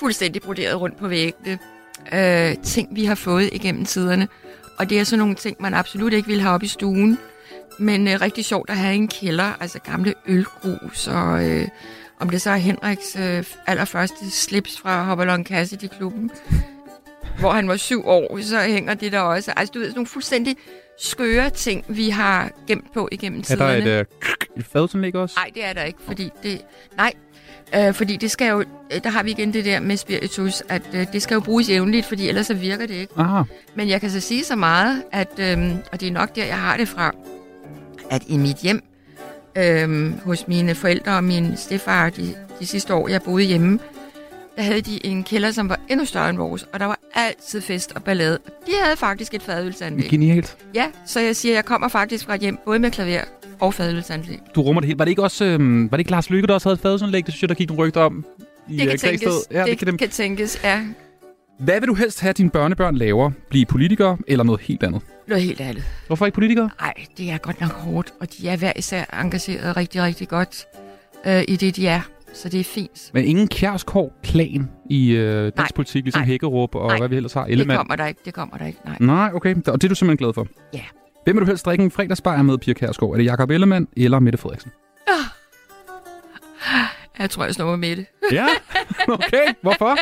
fuldstændig 0.00 0.42
broderet 0.42 0.80
rundt 0.80 0.96
på 0.98 1.08
væggene. 1.08 1.58
Øh, 2.12 2.56
ting, 2.62 2.88
vi 2.96 3.04
har 3.04 3.14
fået 3.14 3.50
igennem 3.52 3.84
tiderne. 3.84 4.28
Og 4.78 4.90
det 4.90 5.00
er 5.00 5.04
sådan 5.04 5.18
nogle 5.18 5.34
ting, 5.34 5.56
man 5.60 5.74
absolut 5.74 6.12
ikke 6.12 6.28
vil 6.28 6.40
have 6.40 6.54
op 6.54 6.62
i 6.62 6.66
stuen. 6.66 7.18
Men 7.78 8.08
øh, 8.08 8.20
rigtig 8.20 8.44
sjovt 8.44 8.70
at 8.70 8.76
have 8.76 8.94
i 8.94 8.96
en 8.96 9.08
kælder, 9.08 9.52
altså 9.60 9.78
gamle 9.78 10.14
ølgrus, 10.26 11.08
og 11.08 11.50
øh, 11.50 11.68
om 12.20 12.30
det 12.30 12.42
så 12.42 12.50
er 12.50 12.56
Henriks 12.56 13.16
øh, 13.20 13.44
allerførste 13.66 14.30
slips 14.30 14.78
fra 14.80 15.04
Hopalong 15.04 15.46
Cassidy-klubben, 15.46 16.30
hvor 17.38 17.50
han 17.52 17.68
var 17.68 17.76
syv 17.76 18.06
år, 18.06 18.40
så 18.42 18.60
hænger 18.60 18.94
det 18.94 19.12
der 19.12 19.20
også. 19.20 19.52
Altså, 19.56 19.72
du 19.72 19.78
ved, 19.78 19.86
sådan 19.86 19.96
nogle 19.96 20.06
fuldstændig 20.06 20.56
skøre 21.00 21.50
ting, 21.50 21.84
vi 21.88 22.08
har 22.08 22.50
gemt 22.66 22.92
på 22.94 23.08
igennem 23.12 23.38
Er 23.40 23.44
tiderne. 23.44 23.84
der 23.90 24.00
et, 24.00 24.00
øh, 24.00 24.04
et 24.58 24.64
fadelsanlæg 24.72 25.14
også? 25.14 25.34
Nej, 25.36 25.50
det 25.54 25.64
er 25.64 25.72
der 25.72 25.82
ikke, 25.82 25.98
fordi 26.06 26.30
det... 26.42 26.60
Nej, 26.96 27.12
øh, 27.74 27.94
fordi 27.94 28.16
det 28.16 28.30
skal 28.30 28.48
jo... 28.50 28.60
øh, 28.60 29.04
Der 29.04 29.10
har 29.10 29.22
vi 29.22 29.30
igen 29.30 29.52
det 29.52 29.64
der 29.64 29.80
med 29.80 29.96
spiritus, 29.96 30.62
at 30.68 30.82
øh, 30.94 31.06
det 31.12 31.22
skal 31.22 31.34
jo 31.34 31.40
bruges 31.40 31.68
jævnligt, 31.68 32.06
fordi 32.06 32.28
ellers 32.28 32.46
så 32.46 32.54
virker 32.54 32.86
det 32.86 32.94
ikke. 32.94 33.12
Aha. 33.16 33.42
Men 33.74 33.88
jeg 33.88 34.00
kan 34.00 34.10
så 34.10 34.20
sige 34.20 34.44
så 34.44 34.56
meget, 34.56 35.02
at, 35.12 35.28
øh, 35.38 35.70
og 35.92 36.00
det 36.00 36.08
er 36.08 36.12
nok 36.12 36.36
der, 36.36 36.44
jeg 36.44 36.58
har 36.58 36.76
det 36.76 36.88
fra, 36.88 37.14
at 38.10 38.22
i 38.26 38.36
mit 38.36 38.56
hjem, 38.56 38.82
øh, 39.58 40.12
hos 40.24 40.48
mine 40.48 40.74
forældre 40.74 41.16
og 41.16 41.24
min 41.24 41.56
stefar 41.56 42.10
de, 42.10 42.34
de 42.60 42.66
sidste 42.66 42.94
år, 42.94 43.08
jeg 43.08 43.22
boede 43.22 43.44
hjemme, 43.44 43.78
der 44.56 44.62
havde 44.62 44.80
de 44.80 45.06
en 45.06 45.24
kælder, 45.24 45.50
som 45.50 45.68
var 45.68 45.80
endnu 45.88 46.04
større 46.06 46.30
end 46.30 46.38
vores, 46.38 46.62
og 46.72 46.80
der 46.80 46.86
var 46.86 46.98
altid 47.14 47.60
fest 47.60 47.92
og 47.94 48.04
ballade. 48.04 48.38
Og 48.46 48.52
de 48.66 48.72
havde 48.82 48.96
faktisk 48.96 49.34
et 49.34 49.42
fadølsanlæg. 49.42 50.10
Genialt. 50.10 50.56
Ja, 50.74 50.86
så 51.06 51.20
jeg 51.20 51.36
siger, 51.36 51.54
jeg 51.54 51.64
kommer 51.64 51.88
faktisk 51.88 52.24
fra 52.24 52.34
et 52.34 52.40
hjem, 52.40 52.58
både 52.64 52.78
med 52.78 52.90
klaver 52.90 53.20
og 53.60 53.74
fadølsanlæg. 53.74 54.38
Du 54.54 54.62
rummer 54.62 54.80
det 54.80 54.86
helt. 54.86 54.98
Var 54.98 55.04
det 55.04 55.10
ikke 55.10 55.22
også 55.22 55.44
øhm, 55.44 55.90
var 55.90 55.96
det 55.96 56.00
ikke 56.00 56.10
Lars 56.10 56.30
Lykke, 56.30 56.46
der 56.46 56.54
også 56.54 56.68
havde 56.68 56.74
et 56.74 56.80
fadelsanlæg? 56.80 57.26
Det 57.26 57.34
synes 57.34 57.42
jeg, 57.42 57.48
der 57.48 57.54
gik 57.54 57.68
nogle 57.68 57.82
rygter 57.82 58.00
om. 58.00 58.24
I, 58.68 58.76
Det 58.76 58.82
øh, 58.82 58.88
kan 58.90 58.98
tænkes. 58.98 59.28
Ja, 59.50 59.58
det, 59.60 59.66
det 59.68 59.78
kan 59.78 59.86
dem. 59.86 59.98
kan 59.98 60.08
tænkes, 60.08 60.60
ja. 60.64 60.80
Hvad 61.58 61.80
vil 61.80 61.88
du 61.88 61.94
helst 61.94 62.20
have, 62.20 62.30
at 62.30 62.38
dine 62.38 62.50
børnebørn 62.50 62.96
laver? 62.96 63.30
Blive 63.50 63.66
politikere 63.66 64.18
eller 64.26 64.44
noget 64.44 64.60
helt 64.60 64.82
andet? 64.82 65.02
Noget 65.28 65.42
helt 65.44 65.60
andet. 65.60 65.84
Hvorfor 66.06 66.26
ikke 66.26 66.34
politikere? 66.34 66.70
Nej, 66.80 66.94
det 67.18 67.30
er 67.30 67.38
godt 67.38 67.60
nok 67.60 67.70
hårdt, 67.72 68.12
og 68.20 68.32
de 68.32 68.48
er 68.48 68.56
hver 68.56 68.72
især 68.76 69.20
engageret 69.22 69.76
rigtig, 69.76 70.02
rigtig 70.02 70.28
godt 70.28 70.64
øh, 71.26 71.42
i 71.48 71.56
det, 71.56 71.76
de 71.76 71.86
er. 71.88 72.00
så 72.34 72.48
det 72.48 72.60
er 72.60 72.64
fint. 72.64 73.10
Men 73.14 73.24
ingen 73.24 73.48
Kjærsgaard-klan 73.48 74.68
i 74.90 75.10
øh, 75.10 75.42
dansk 75.42 75.56
Nej. 75.56 75.68
politik, 75.74 76.04
ligesom 76.04 76.20
Nej. 76.20 76.26
Hækkerup 76.26 76.74
og 76.74 76.88
Nej. 76.88 76.98
hvad 76.98 77.08
vi 77.08 77.16
ellers 77.16 77.32
har. 77.32 77.44
Det 77.44 77.52
Ellemann. 77.52 77.76
kommer 77.76 77.96
der 77.96 78.06
ikke, 78.06 78.20
det 78.24 78.34
kommer 78.34 78.56
der 78.56 78.66
ikke, 78.66 78.78
nej. 78.84 78.96
Nej, 79.00 79.30
okay. 79.34 79.54
Og 79.66 79.82
det 79.82 79.84
er 79.84 79.88
du 79.88 79.94
simpelthen 79.94 80.16
glad 80.16 80.34
for? 80.34 80.46
Ja. 80.74 80.80
Hvem 81.26 81.36
vil 81.36 81.40
du 81.40 81.46
helst 81.46 81.66
drikke 81.66 81.84
en 81.84 81.90
fredagsbajer 81.90 82.42
med, 82.42 82.58
Pia 82.58 82.74
Kjærsgaard? 82.74 83.12
Er 83.12 83.16
det 83.16 83.24
Jakob 83.24 83.50
Ellemann 83.50 83.88
eller 83.96 84.18
Mette 84.18 84.38
Frederiksen? 84.38 84.70
Jeg 87.18 87.30
tror, 87.30 87.44
jeg 87.44 87.54
snor 87.54 87.76
med 87.76 87.96
det. 87.96 88.06
Ja, 88.32 88.46
okay. 89.08 89.54
Hvorfor? 89.62 89.98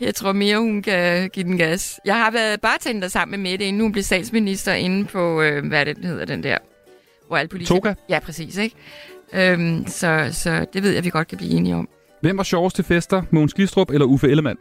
Jeg 0.00 0.14
tror 0.14 0.32
mere, 0.32 0.58
hun 0.58 0.82
kan 0.82 1.30
give 1.30 1.44
den 1.44 1.58
gas. 1.58 2.00
Jeg 2.04 2.14
har 2.14 2.30
været 2.30 2.60
bartender 2.60 3.08
sammen 3.08 3.40
med 3.40 3.50
Mette, 3.50 3.64
inden 3.64 3.82
hun 3.82 3.92
blev 3.92 4.04
statsminister 4.04 4.72
inde 4.72 5.04
på, 5.04 5.42
øh, 5.42 5.66
hvad 5.66 5.80
er 5.80 5.84
det, 5.84 5.96
den 5.96 6.04
hedder 6.04 6.24
den 6.24 6.42
der? 6.42 6.58
Hvor 7.28 7.36
alle 7.36 7.48
politikere... 7.48 7.78
Toga? 7.78 7.94
Ja, 8.08 8.18
præcis, 8.18 8.56
ikke? 8.56 8.76
Øhm, 9.34 9.86
så, 9.86 10.28
så 10.32 10.66
det 10.72 10.82
ved 10.82 10.90
jeg, 10.90 11.04
vi 11.04 11.10
godt 11.10 11.28
kan 11.28 11.38
blive 11.38 11.52
enige 11.52 11.74
om. 11.74 11.88
Hvem 12.20 12.36
var 12.36 12.42
sjovest 12.42 12.76
til 12.76 12.84
fester? 12.84 13.22
Mogens 13.30 13.54
Glistrup 13.54 13.90
eller 13.90 14.06
Uffe 14.06 14.30
Ellemann? 14.30 14.58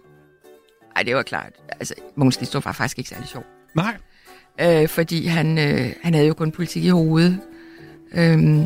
Ej, 0.95 1.03
det 1.03 1.15
var 1.15 1.23
klart. 1.23 1.51
Altså, 1.79 1.93
Mogens 2.15 2.37
Glistrup 2.37 2.65
var 2.65 2.71
faktisk 2.71 2.97
ikke 2.97 3.09
særlig 3.09 3.27
sjov. 3.27 3.45
Nej. 3.75 3.97
Øh, 4.61 4.87
fordi 4.87 5.25
han, 5.25 5.57
øh, 5.57 5.91
han 6.03 6.13
havde 6.13 6.27
jo 6.27 6.33
kun 6.33 6.51
politik 6.51 6.83
i 6.85 6.89
hovedet. 6.89 7.39
Øhm, 8.13 8.65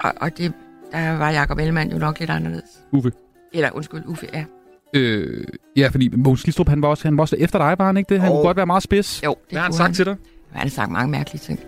og, 0.00 0.12
og 0.20 0.38
det, 0.38 0.52
der 0.92 1.16
var 1.18 1.30
Jacob 1.30 1.58
Ellemann 1.58 1.92
jo 1.92 1.98
nok 1.98 2.18
lidt 2.20 2.30
anderledes. 2.30 2.64
Uffe. 2.92 3.12
Eller 3.52 3.70
undskyld, 3.72 4.02
Uffe, 4.06 4.26
ja. 4.34 4.44
Øh, 4.94 5.44
ja, 5.76 5.88
fordi 5.88 6.08
Mogens 6.16 6.42
Glistrup, 6.42 6.68
han 6.68 6.82
var 6.82 6.88
også, 6.88 7.08
han 7.08 7.16
var 7.16 7.22
også 7.22 7.36
efter 7.36 7.58
dig, 7.58 7.74
var 7.78 7.86
han 7.86 7.96
ikke 7.96 8.14
det? 8.14 8.20
Han 8.20 8.28
Jo. 8.30 8.34
kunne 8.34 8.42
godt 8.46 8.56
være 8.56 8.66
meget 8.66 8.82
spids. 8.82 9.22
Jo, 9.24 9.30
det 9.30 9.38
Hvad 9.50 9.58
har 9.60 9.64
han 9.64 9.72
sagt 9.72 9.94
til 9.94 10.06
dig? 10.06 10.16
Han 10.52 10.62
har 10.62 10.68
sagt 10.70 10.90
mange 10.90 11.10
mærkelige 11.10 11.40
ting. 11.40 11.60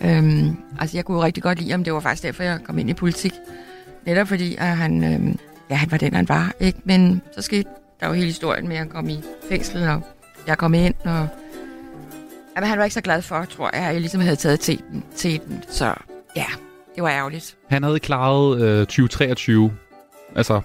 Øhm, 0.00 0.56
altså, 0.80 0.96
jeg 0.96 1.04
kunne 1.04 1.16
jo 1.16 1.22
rigtig 1.24 1.42
godt 1.42 1.58
lide 1.58 1.70
ham. 1.70 1.84
Det 1.84 1.92
var 1.92 2.00
faktisk 2.00 2.22
derfor, 2.22 2.42
jeg 2.42 2.58
kom 2.64 2.78
ind 2.78 2.90
i 2.90 2.94
politik. 2.94 3.32
Netop 4.06 4.28
fordi, 4.28 4.54
at 4.58 4.66
han, 4.66 5.04
øhm, 5.14 5.38
ja, 5.70 5.74
han 5.74 5.90
var 5.90 5.96
den, 5.98 6.14
han 6.14 6.28
var. 6.28 6.52
Ikke? 6.60 6.78
Men 6.84 7.22
så 7.36 7.42
skete 7.42 7.68
der 8.00 8.06
jo 8.06 8.12
hele 8.12 8.26
historien 8.26 8.68
med, 8.68 8.76
at 8.76 8.78
han 8.80 8.88
kom 8.88 9.08
i 9.08 9.20
fængsel, 9.48 9.88
og 9.88 10.00
jeg 10.46 10.58
kom 10.58 10.74
ind, 10.74 10.94
og... 11.04 11.28
Jamen, 12.56 12.68
han 12.68 12.78
var 12.78 12.84
ikke 12.84 12.94
så 12.94 13.00
glad 13.00 13.22
for, 13.22 13.44
tror 13.44 13.70
jeg, 13.72 13.82
at 13.82 13.92
jeg 13.92 14.00
ligesom 14.00 14.20
havde 14.20 14.36
taget 14.36 14.60
teten. 14.60 15.04
teten. 15.16 15.64
Så 15.68 15.94
ja, 16.36 16.46
det 16.94 17.02
var 17.02 17.10
ærgerligt. 17.10 17.56
Han 17.70 17.82
havde 17.82 17.98
klaret 17.98 18.60
øh, 18.62 18.78
2023, 18.78 19.72
altså 20.36 20.60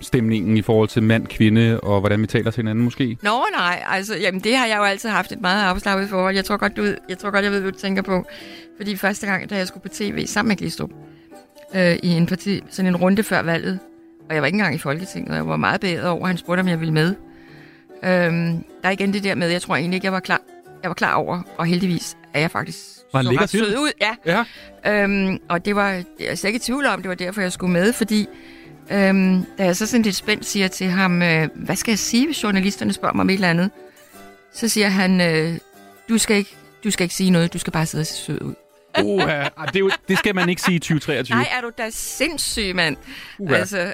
stemningen 0.00 0.56
i 0.56 0.62
forhold 0.62 0.88
til 0.88 1.02
mand, 1.02 1.26
kvinde, 1.26 1.80
og 1.80 2.00
hvordan 2.00 2.22
vi 2.22 2.26
taler 2.26 2.50
til 2.50 2.62
hinanden 2.62 2.84
måske. 2.84 3.18
Nå 3.22 3.44
nej, 3.56 3.82
altså, 3.88 4.16
jamen 4.16 4.40
det 4.40 4.56
har 4.56 4.66
jeg 4.66 4.76
jo 4.78 4.82
altid 4.82 5.08
haft 5.08 5.32
et 5.32 5.40
meget 5.40 5.64
afslappet 5.64 6.08
forhold. 6.08 6.34
Jeg 6.34 6.44
tror 6.44 6.56
godt, 6.56 6.76
du, 6.76 6.94
jeg 7.08 7.18
tror 7.18 7.30
godt, 7.30 7.44
jeg 7.44 7.52
ved, 7.52 7.60
hvad 7.60 7.72
du 7.72 7.78
tænker 7.78 8.02
på. 8.02 8.24
Fordi 8.76 8.96
første 8.96 9.26
gang, 9.26 9.50
da 9.50 9.56
jeg 9.56 9.66
skulle 9.66 9.82
på 9.82 9.88
tv 9.88 10.26
sammen 10.26 10.48
med 10.48 10.56
Glistrup, 10.56 10.90
øh, 11.74 11.96
i 12.02 12.08
en 12.08 12.26
parti, 12.26 12.62
sådan 12.70 12.86
en 12.86 12.96
runde 12.96 13.22
før 13.22 13.42
valget, 13.42 13.78
og 14.28 14.34
jeg 14.34 14.42
var 14.42 14.46
ikke 14.46 14.56
engang 14.56 14.74
i 14.74 14.78
Folketinget, 14.78 15.30
og 15.30 15.36
jeg 15.36 15.46
var 15.46 15.56
meget 15.56 15.80
bedre 15.80 16.10
over, 16.10 16.26
han 16.26 16.36
spurgte, 16.36 16.60
om 16.60 16.68
jeg 16.68 16.80
ville 16.80 16.94
med. 16.94 17.14
Øhm, 18.04 18.64
der 18.82 18.88
er 18.88 18.90
igen 18.90 19.12
det 19.12 19.24
der 19.24 19.34
med, 19.34 19.48
jeg 19.48 19.62
tror 19.62 19.76
egentlig 19.76 19.96
ikke, 19.96 20.04
jeg 20.04 20.12
var 20.12 20.20
klar, 20.20 20.40
jeg 20.86 20.90
var 20.90 20.94
klar 20.94 21.14
over, 21.14 21.42
og 21.58 21.66
heldigvis 21.66 22.16
er 22.34 22.40
jeg 22.40 22.50
faktisk 22.50 22.78
Var 23.12 23.22
så 23.22 23.30
ret 23.30 23.50
sød 23.50 23.78
ud. 23.78 23.90
Ja. 24.00 24.44
Ja. 24.84 25.02
Øhm, 25.02 25.38
og 25.48 25.64
det 25.64 25.76
var, 25.76 25.90
jeg 25.90 26.04
er 26.20 26.34
slet 26.34 26.48
ikke 26.48 26.56
i 26.56 26.60
tvivl 26.60 26.86
om, 26.86 27.02
det 27.02 27.08
var 27.08 27.14
derfor, 27.14 27.40
jeg 27.40 27.52
skulle 27.52 27.72
med, 27.72 27.92
fordi 27.92 28.26
øhm, 28.90 29.44
da 29.58 29.64
jeg 29.64 29.76
så 29.76 29.86
sådan 29.86 30.02
lidt 30.02 30.16
spændt 30.16 30.46
siger 30.46 30.68
til 30.68 30.86
ham, 30.86 31.22
øh, 31.22 31.48
hvad 31.54 31.76
skal 31.76 31.92
jeg 31.92 31.98
sige, 31.98 32.26
hvis 32.26 32.42
journalisterne 32.42 32.92
spørger 32.92 33.14
mig 33.14 33.22
om 33.22 33.30
et 33.30 33.34
eller 33.34 33.50
andet, 33.50 33.70
så 34.52 34.68
siger 34.68 34.88
han, 34.88 35.20
øh, 35.20 35.58
du, 36.08 36.18
skal 36.18 36.36
ikke, 36.36 36.56
du 36.84 36.90
skal 36.90 37.04
ikke 37.04 37.14
sige 37.14 37.30
noget, 37.30 37.52
du 37.52 37.58
skal 37.58 37.72
bare 37.72 37.86
sidde 37.86 38.02
og 38.02 38.06
se 38.06 38.14
sød 38.14 38.42
ud. 38.42 38.54
Uh, 39.02 39.22
det, 39.72 39.80
jo, 39.80 39.90
det 40.08 40.18
skal 40.18 40.34
man 40.34 40.48
ikke 40.48 40.62
sige 40.62 40.76
i 40.76 40.78
2023. 40.78 41.36
Nej, 41.36 41.48
er 41.56 41.60
du 41.60 41.70
da 41.78 41.90
sindssyg, 41.90 42.72
mand. 42.74 42.96
Uha. 43.38 43.54
Altså, 43.54 43.92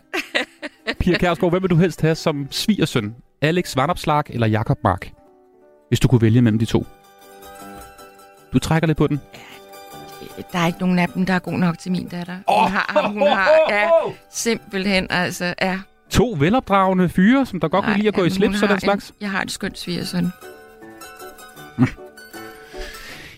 Pia 1.01 1.19
Kjærsgaard, 1.19 1.53
hvem 1.53 1.63
vil 1.63 1.71
du 1.71 1.77
helst 1.77 2.01
have 2.01 2.15
som 2.15 2.49
svigersøn? 2.51 3.15
Alex 3.43 3.77
Vandopslag 3.77 4.25
eller 4.29 4.47
Jakob 4.47 4.79
Mark? 4.85 5.13
Hvis 5.93 6.01
du 6.01 6.09
kunne 6.09 6.23
vælge 6.23 6.43
mellem 6.43 6.59
de 6.59 6.65
to. 6.65 6.87
Du 8.53 8.59
trækker 8.59 8.87
lidt 8.87 8.99
på 8.99 9.07
den. 9.07 9.21
der 10.53 10.59
er 10.59 10.67
ikke 10.67 10.79
nogen 10.79 10.99
af 10.99 11.09
dem, 11.09 11.27
der 11.27 11.35
er 11.35 11.39
god 11.39 11.53
nok 11.53 11.79
til 11.79 11.93
min 11.93 12.09
datter. 12.09 12.35
Hun 12.35 12.71
har 12.71 12.87
ham, 12.89 13.13
hun 13.13 13.29
har, 13.29 13.49
ja, 13.71 13.89
simpelthen, 14.31 15.07
altså, 15.11 15.55
ja. 15.63 15.79
To 16.11 16.37
velopdragende 16.39 17.09
fyre, 17.09 17.47
som 17.47 17.61
der 17.61 17.69
godt 17.69 17.85
kunne 17.85 17.97
lide 17.97 18.09
at 18.09 18.15
gå 18.15 18.25
i 18.25 18.31
slips 18.31 18.63
og 18.63 18.69
den 18.69 18.81
slags. 18.81 19.09
En, 19.09 19.17
jeg 19.21 19.31
har 19.31 19.43
et 19.43 19.51
skønt 19.51 19.79
svigersøn. 19.79 20.33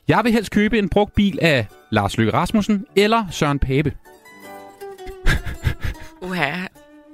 Jeg 0.08 0.20
vil 0.24 0.32
helst 0.32 0.50
købe 0.50 0.78
en 0.78 0.88
brugt 0.88 1.14
bil 1.14 1.38
af 1.42 1.66
Lars 1.90 2.16
Løkke 2.18 2.32
Rasmussen 2.32 2.86
eller 2.96 3.24
Søren 3.30 3.58
Pape. 3.58 3.92
Uha, 6.22 6.52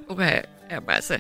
uha. 0.08 0.40
Jamen, 0.74 0.90
altså, 0.90 1.18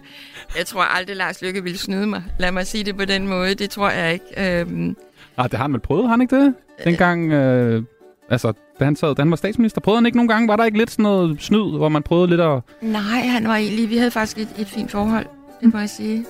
jeg 0.58 0.66
tror 0.66 0.82
aldrig, 0.82 1.16
Lars 1.16 1.42
Lykke 1.42 1.62
ville 1.62 1.78
snyde 1.78 2.06
mig. 2.06 2.22
Lad 2.38 2.52
mig 2.52 2.66
sige 2.66 2.84
det 2.84 2.96
på 2.96 3.04
den 3.04 3.28
måde. 3.28 3.54
Det 3.54 3.70
tror 3.70 3.90
jeg 3.90 4.12
ikke. 4.12 4.60
Øhm, 4.60 4.96
Ah, 5.36 5.50
det 5.50 5.54
har 5.58 5.64
han 5.64 5.72
vel 5.72 5.80
prøvet, 5.80 6.04
har 6.04 6.10
han 6.10 6.20
ikke 6.20 6.36
det? 6.36 6.54
Dengang, 6.84 7.32
øh, 7.32 7.82
altså, 8.30 8.52
da 8.80 8.84
han, 8.84 8.96
sad, 8.96 9.14
da 9.14 9.22
han 9.22 9.30
var 9.30 9.36
statsminister, 9.36 9.80
prøvede 9.80 9.98
han 9.98 10.06
ikke 10.06 10.18
nogle 10.18 10.28
gange? 10.28 10.48
Var 10.48 10.56
der 10.56 10.64
ikke 10.64 10.78
lidt 10.78 10.90
sådan 10.90 11.02
noget 11.02 11.42
snyd, 11.42 11.76
hvor 11.76 11.88
man 11.88 12.02
prøvede 12.02 12.28
lidt 12.30 12.40
at... 12.40 12.60
nej, 12.80 13.20
han 13.20 13.48
var 13.48 13.56
egentlig... 13.56 13.90
Vi 13.90 13.96
havde 13.96 14.10
faktisk 14.10 14.38
et, 14.38 14.48
et 14.58 14.66
fint 14.68 14.90
forhold, 14.90 15.26
det 15.60 15.72
må 15.74 15.78
jeg 15.80 15.90
sige. 15.90 16.24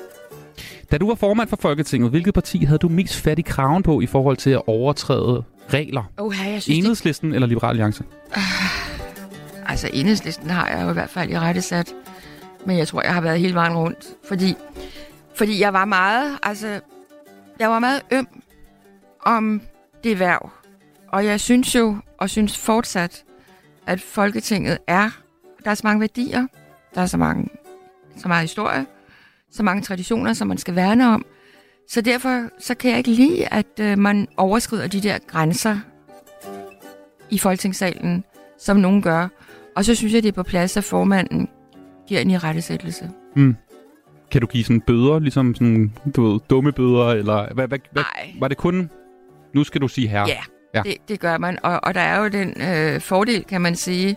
Da 0.91 0.99
du 0.99 1.09
var 1.09 1.15
formand 1.15 1.49
for 1.49 1.57
Folketinget, 1.61 2.11
hvilket 2.11 2.35
parti 2.35 2.65
havde 2.65 2.79
du 2.79 2.89
mest 2.89 3.17
fat 3.17 3.39
i 3.39 3.43
kraven 3.43 3.83
på 3.83 4.01
i 4.01 4.07
forhold 4.07 4.37
til 4.37 4.51
at 4.51 4.63
overtræde 4.67 5.43
regler? 5.69 6.03
Uha, 6.21 6.51
jeg 6.51 6.63
synes, 6.63 6.65
det, 6.65 6.79
Enhedslisten 6.79 7.35
eller 7.35 7.47
Liberal 7.47 7.71
Alliance? 7.71 8.05
altså 9.67 9.91
enhedslisten 9.93 10.51
har 10.51 10.69
jeg 10.69 10.85
jo 10.85 10.91
i 10.91 10.93
hvert 10.93 11.11
fald 11.11 11.31
i 11.31 11.39
rette 11.39 11.61
sat. 11.61 11.95
Men 12.67 12.79
jeg 12.79 12.89
tror, 12.89 13.03
jeg 13.03 13.15
har 13.15 13.21
været 13.21 13.41
hele 13.41 13.55
vejen 13.55 13.77
rundt. 13.77 14.07
Fordi, 14.29 14.55
fordi 15.35 15.61
jeg 15.61 15.73
var 15.73 15.85
meget... 15.85 16.39
Altså, 16.43 16.81
jeg 17.59 17.71
var 17.71 17.79
meget 17.79 18.03
øm 18.11 18.29
om 19.21 19.63
det 20.05 20.19
værv. 20.19 20.51
Og 21.09 21.25
jeg 21.25 21.41
synes 21.41 21.75
jo, 21.75 21.97
og 22.19 22.31
synes 22.31 22.59
fortsat, 22.59 23.25
at 23.87 24.01
Folketinget 24.01 24.79
er... 24.87 25.11
Der 25.65 25.71
er 25.71 25.75
så 25.75 25.81
mange 25.85 26.01
værdier. 26.01 26.47
Der 26.95 27.01
er 27.01 27.07
så, 27.07 27.17
mange, 27.17 27.49
så 28.17 28.29
meget 28.29 28.43
historie. 28.43 28.87
Så 29.53 29.63
mange 29.63 29.83
traditioner, 29.83 30.33
som 30.33 30.49
man 30.49 30.59
skal 30.59 30.75
værne 30.75 31.09
om. 31.09 31.25
Så 31.89 32.01
derfor 32.01 32.49
så 32.59 32.75
kan 32.75 32.91
jeg 32.91 32.99
ikke 32.99 33.11
lide, 33.11 33.47
at 33.47 33.81
øh, 33.81 33.99
man 33.99 34.29
overskrider 34.37 34.87
de 34.87 35.01
der 35.01 35.19
grænser 35.27 35.79
i 37.31 37.39
Folketingssalen, 37.39 38.25
som 38.59 38.77
nogen 38.77 39.03
gør. 39.03 39.29
Og 39.77 39.85
så 39.85 39.95
synes 39.95 40.13
jeg, 40.13 40.23
det 40.23 40.29
er 40.29 40.33
på 40.33 40.43
plads, 40.43 40.77
at 40.77 40.85
formanden 40.85 41.49
giver 42.11 42.21
en 42.21 42.31
i 42.31 42.39
rettesættelse. 42.39 43.11
Mm. 43.37 43.57
Kan 44.31 44.41
du 44.41 44.47
give 44.47 44.65
sådan 44.65 44.81
bøder, 44.81 45.19
ligesom 45.19 45.55
sådan, 45.55 45.93
du 46.17 46.31
ved, 46.31 46.41
dumme 46.51 46.73
bøder, 46.73 47.09
eller 47.09 47.55
hvad, 47.55 47.69
hvad, 47.69 47.79
hvad, 47.93 48.03
var 48.41 48.49
det 48.49 48.57
kun... 48.57 48.91
Nu 49.55 49.65
skal 49.65 49.81
du 49.81 49.89
sige 49.89 50.09
herre. 50.09 50.29
Ja, 50.29 50.41
ja. 50.75 50.83
Det, 50.83 50.97
det 51.09 51.21
gør 51.21 51.39
man. 51.39 51.59
Og, 51.63 51.81
og 51.83 51.95
der 51.95 52.01
er 52.01 52.23
jo 52.23 52.29
den 52.29 52.63
øh, 52.63 53.01
fordel, 53.01 53.45
kan 53.45 53.61
man 53.61 53.77
sige, 53.77 54.17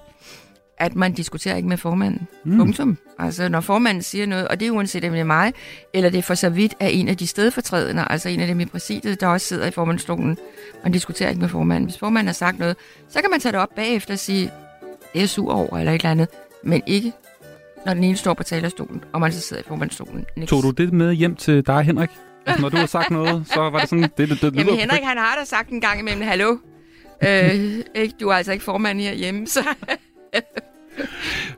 at 0.78 0.96
man 0.96 1.14
diskuterer 1.14 1.56
ikke 1.56 1.70
med 1.70 1.78
formanden. 1.78 2.28
Mm. 2.46 2.58
Punktum. 2.58 2.98
Altså, 3.20 3.50
når 3.50 3.62
formanden 3.62 4.04
siger 4.04 4.26
noget, 4.26 4.48
og 4.48 4.60
det 4.60 4.68
er 4.68 4.72
uanset 4.72 5.06
om 5.06 5.12
det 5.12 5.20
er 5.20 5.24
mig, 5.24 5.54
eller 5.94 6.10
det 6.10 6.18
er 6.18 6.22
for 6.22 6.34
så 6.34 6.50
vidt 6.50 6.74
af 6.80 6.90
en 6.94 7.08
af 7.08 7.18
de 7.18 7.28
stedfortrædende, 7.28 8.06
altså 8.10 8.30
en 8.30 8.40
af 8.40 8.48
dem 8.48 8.60
i 8.60 8.66
præsidiet, 8.66 9.22
der 9.22 9.28
også 9.28 9.48
sidder 9.48 9.68
i 9.68 9.72
formandsstolen. 9.72 10.38
Man 10.84 10.92
diskuterer 10.92 11.30
ikke 11.30 11.42
med 11.42 11.50
formanden. 11.50 11.84
Hvis 11.84 11.98
formanden 11.98 12.28
har 12.28 12.34
sagt 12.34 12.60
noget, 12.60 12.78
så 13.10 13.22
kan 13.22 13.30
man 13.32 13.40
tage 13.40 13.52
det 13.52 13.60
op 13.62 13.76
bagefter 13.76 14.14
og 14.14 14.20
sige, 14.20 14.44
det 14.44 14.52
er 15.16 15.20
jeg 15.20 15.30
sur 15.30 15.54
over, 15.54 15.78
eller 15.78 15.92
et 15.92 15.96
eller 15.96 16.12
andet. 16.12 16.28
Men 16.64 16.82
ikke, 16.88 17.12
når 17.86 17.94
den 17.94 18.04
ene 18.04 18.18
står 18.18 18.34
på 18.34 18.44
talerstolen, 18.44 19.04
og 19.14 19.20
man 19.22 19.32
så 19.32 19.40
sidder 19.42 19.62
i 19.62 19.66
formandsstolen. 19.68 20.26
Niks. 20.38 20.50
Tog 20.50 20.64
du 20.64 20.72
det 20.72 20.94
med 20.94 21.14
hjem 21.14 21.36
til 21.36 21.66
dig, 21.66 21.82
Henrik? 21.84 22.10
Altså, 22.46 22.62
når 22.62 22.70
du 22.70 22.78
har 22.78 22.86
sagt 22.86 23.12
noget, 23.12 23.48
så 23.48 23.60
var 23.70 23.80
det 23.80 23.90
sådan... 23.90 24.04
Det, 24.04 24.30
det, 24.30 24.42
det, 24.42 24.56
Jamen 24.56 24.74
Henrik, 24.76 25.04
han 25.04 25.18
har 25.18 25.36
da 25.40 25.46
sagt 25.46 25.70
en 25.70 25.82
gang 25.82 26.00
imellem, 26.00 26.22
hallo, 26.24 26.58
øh, 27.24 27.54
ikke, 27.96 28.14
du 28.20 28.30
er 28.30 28.34
altså 28.34 28.52
ikke 28.52 28.64
formand 28.66 29.00
herhjemme, 29.02 29.48
så... 29.48 29.60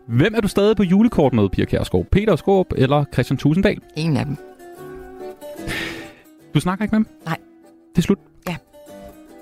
Hvem 0.07 0.33
er 0.35 0.41
du 0.41 0.47
stadig 0.47 0.77
på 0.77 0.83
julekort 0.83 1.33
med, 1.33 1.49
Pia 1.49 1.65
Kjærsgaard? 1.65 2.05
Peter 2.11 2.35
Skåb 2.35 2.73
eller 2.77 3.05
Christian 3.13 3.37
Tusinddal? 3.37 3.81
Ingen 3.95 4.17
af 4.17 4.25
dem. 4.25 4.37
Du 6.53 6.59
snakker 6.59 6.85
ikke 6.85 6.95
med 6.95 7.05
dem? 7.05 7.15
Nej. 7.25 7.37
Det 7.95 7.97
er 7.97 8.01
slut? 8.01 8.19
Ja. 8.47 8.55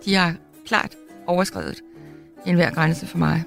De 0.06 0.16
har 0.16 0.36
klart 0.66 0.96
overskrevet 1.28 1.82
enhver 2.46 2.72
grænse 2.72 3.08
for 3.08 3.18
mig. 3.18 3.44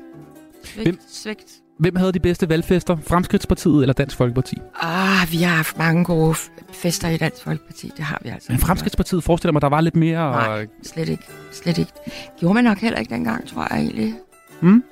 Svigt, 0.64 0.88
Hvem- 0.88 0.98
svigt. 1.08 1.60
Hvem 1.78 1.96
havde 1.96 2.12
de 2.12 2.20
bedste 2.20 2.48
valgfester? 2.48 2.96
Fremskridtspartiet 3.06 3.82
eller 3.82 3.92
Dansk 3.92 4.16
Folkeparti? 4.16 4.56
Ah, 4.82 5.32
vi 5.32 5.36
har 5.36 5.56
haft 5.56 5.78
mange 5.78 6.04
gode 6.04 6.34
fester 6.72 7.08
i 7.08 7.16
Dansk 7.16 7.42
Folkeparti. 7.44 7.92
Det 7.96 8.04
har 8.04 8.20
vi 8.22 8.28
altså. 8.28 8.52
Men 8.52 8.58
Fremskridtspartiet 8.58 9.24
forestiller 9.24 9.52
mig, 9.52 9.62
der 9.62 9.68
var 9.68 9.80
lidt 9.80 9.96
mere... 9.96 10.30
Nej, 10.30 10.66
slet 10.82 11.08
ikke. 11.08 11.22
Slet 11.52 11.78
ikke. 11.78 11.92
Gjorde 12.38 12.54
man 12.54 12.64
nok 12.64 12.78
heller 12.78 12.98
ikke 12.98 13.14
dengang, 13.14 13.48
tror 13.48 13.66
jeg 13.70 13.80
egentlig. 13.80 14.14
Mm. 14.60 14.82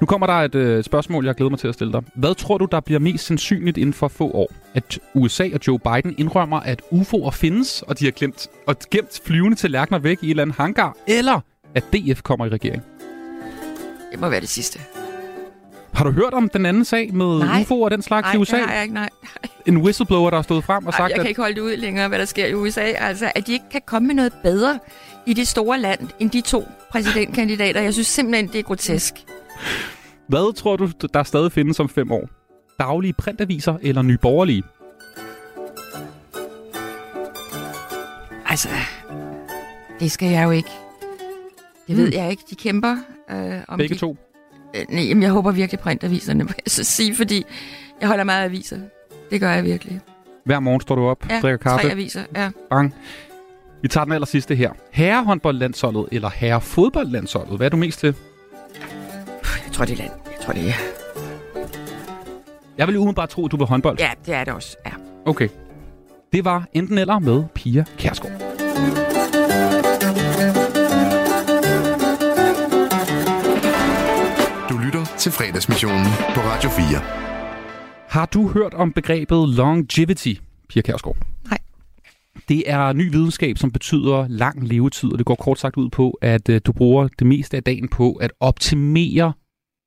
Nu 0.00 0.06
kommer 0.06 0.26
der 0.26 0.34
et 0.34 0.54
øh, 0.54 0.84
spørgsmål, 0.84 1.26
jeg 1.26 1.34
glæder 1.34 1.50
mig 1.50 1.58
til 1.58 1.68
at 1.68 1.74
stille 1.74 1.92
dig. 1.92 2.02
Hvad 2.14 2.34
tror 2.34 2.58
du, 2.58 2.64
der 2.70 2.80
bliver 2.80 3.00
mest 3.00 3.26
sandsynligt 3.26 3.76
inden 3.76 3.92
for 3.92 4.08
få 4.08 4.30
år? 4.30 4.52
At 4.74 4.98
USA 5.14 5.48
og 5.54 5.60
Joe 5.66 5.78
Biden 5.78 6.14
indrømmer, 6.18 6.60
at 6.60 6.82
UFO'er 6.92 7.30
findes, 7.30 7.82
og 7.82 7.98
de 7.98 8.04
har 8.04 8.12
glemt, 8.12 8.48
og 8.66 8.76
gemt 8.90 9.20
flyvende 9.24 9.56
tallerkener 9.56 9.98
væk 9.98 10.18
i 10.22 10.26
et 10.26 10.30
eller 10.30 10.42
andet 10.42 10.56
hangar? 10.56 10.96
Eller 11.08 11.40
at 11.74 11.84
DF 11.92 12.22
kommer 12.22 12.46
i 12.46 12.48
regering? 12.48 12.82
Det 14.12 14.20
må 14.20 14.28
være 14.28 14.40
det 14.40 14.48
sidste. 14.48 14.80
Har 15.96 16.04
du 16.04 16.10
hørt 16.10 16.34
om 16.34 16.48
den 16.48 16.66
anden 16.66 16.84
sag 16.84 17.14
med 17.14 17.38
Nej. 17.38 17.60
UFO 17.62 17.80
og 17.80 17.90
den 17.90 18.02
slags 18.02 18.24
Nej, 18.24 18.34
i 18.34 18.36
USA? 18.36 18.56
har 18.56 18.74
jeg 18.74 18.82
ikke, 18.82 18.94
nej. 18.94 19.08
En 19.66 19.76
whistleblower, 19.76 20.30
der 20.30 20.36
har 20.36 20.42
stået 20.42 20.64
frem 20.64 20.86
og 20.86 20.92
Ej, 20.92 20.96
sagt, 20.96 21.08
jeg 21.10 21.14
kan 21.16 21.24
at 21.24 21.28
ikke 21.28 21.40
holde 21.40 21.54
det 21.54 21.60
ud 21.60 21.76
længere, 21.76 22.08
hvad 22.08 22.18
der 22.18 22.24
sker 22.24 22.46
i 22.46 22.54
USA. 22.54 22.80
Altså, 22.80 23.32
at 23.34 23.46
de 23.46 23.52
ikke 23.52 23.64
kan 23.70 23.80
komme 23.86 24.06
med 24.06 24.14
noget 24.14 24.32
bedre 24.42 24.78
i 25.26 25.32
det 25.34 25.48
store 25.48 25.78
land, 25.78 26.08
end 26.18 26.30
de 26.30 26.40
to 26.40 26.64
præsidentkandidater. 26.90 27.80
Jeg 27.80 27.92
synes 27.92 28.06
simpelthen, 28.06 28.46
det 28.48 28.58
er 28.58 28.62
grotesk. 28.62 29.14
hvad 30.28 30.54
tror 30.54 30.76
du, 30.76 30.90
der 31.14 31.22
stadig 31.22 31.52
findes 31.52 31.80
om 31.80 31.88
fem 31.88 32.12
år? 32.12 32.28
Daglige 32.78 33.12
printaviser 33.12 33.76
eller 33.82 34.02
nyborgerlige? 34.02 34.62
Altså, 38.46 38.68
det 40.00 40.10
skal 40.10 40.28
jeg 40.30 40.44
jo 40.44 40.50
ikke. 40.50 40.70
Det 41.88 41.96
ved 41.96 42.12
jeg 42.12 42.30
ikke. 42.30 42.42
De 42.50 42.54
kæmper. 42.54 42.96
Øh, 43.30 43.60
om. 43.68 43.78
Begge 43.78 43.94
de... 43.94 44.00
to? 44.00 44.16
Øh, 44.80 44.86
nej, 44.94 45.04
jamen, 45.04 45.22
jeg 45.22 45.30
håber 45.30 45.50
virkelig 45.52 45.80
printaviserne, 45.80 46.44
må 46.44 46.50
jeg 46.56 46.62
så 46.72 46.84
sige, 46.84 47.14
fordi 47.16 47.44
jeg 48.00 48.08
holder 48.08 48.24
meget 48.24 48.40
af 48.40 48.44
aviser. 48.44 48.78
Det 49.30 49.40
gør 49.40 49.50
jeg 49.50 49.64
virkelig. 49.64 50.00
Hver 50.44 50.60
morgen 50.60 50.80
står 50.80 50.94
du 50.94 51.06
op, 51.06 51.30
Ja, 51.30 51.40
drikker 51.40 51.56
kaffe. 51.56 51.86
tre 51.86 51.92
aviser, 51.92 52.22
ja. 52.36 52.50
Bang. 52.70 52.94
Vi 53.82 53.88
tager 53.88 54.04
den 54.04 54.12
aller 54.12 54.26
sidste 54.26 54.54
her. 54.54 54.70
Herrehåndboldlandsholdet 54.92 56.06
eller 56.12 56.30
herrefodboldlandsholdet? 56.30 57.56
Hvad 57.56 57.66
er 57.66 57.70
du 57.70 57.76
mest 57.76 58.00
til? 58.00 58.14
Jeg 59.64 59.72
tror, 59.72 59.84
det 59.84 59.92
er 59.92 59.96
land. 59.96 60.10
Jeg 60.26 60.40
tror, 60.44 60.52
det 60.52 60.68
er... 60.68 60.72
Jeg 62.78 62.86
vil 62.86 62.96
umiddelbart 62.96 63.28
tro, 63.28 63.44
at 63.44 63.52
du 63.52 63.56
vil 63.56 63.66
håndbold. 63.66 63.98
Ja, 63.98 64.10
det 64.26 64.34
er 64.34 64.44
det 64.44 64.52
også. 64.54 64.76
Ja. 64.86 64.90
Okay. 65.24 65.48
Det 66.32 66.44
var 66.44 66.64
enten 66.72 66.98
eller 66.98 67.18
med 67.18 67.44
Pia 67.54 67.84
Kærsgaard. 67.98 68.45
Til 75.26 75.32
fredagsmissionen 75.32 76.06
på 76.34 76.40
Radio 76.40 76.70
4. 76.70 77.00
Har 78.08 78.26
du 78.26 78.48
hørt 78.48 78.74
om 78.74 78.92
begrebet 78.92 79.48
longevity, 79.48 80.34
Pia 80.68 80.82
Kærsgaard? 80.82 81.16
Nej. 81.50 81.58
Det 82.48 82.70
er 82.70 82.92
ny 82.92 83.10
videnskab, 83.10 83.58
som 83.58 83.70
betyder 83.70 84.28
lang 84.28 84.68
levetid, 84.68 85.12
og 85.12 85.18
det 85.18 85.26
går 85.26 85.34
kort 85.34 85.58
sagt 85.58 85.76
ud 85.76 85.88
på, 85.90 86.10
at 86.22 86.48
øh, 86.48 86.60
du 86.64 86.72
bruger 86.72 87.08
det 87.18 87.26
meste 87.26 87.56
af 87.56 87.62
dagen 87.62 87.88
på 87.88 88.12
at 88.12 88.32
optimere 88.40 89.32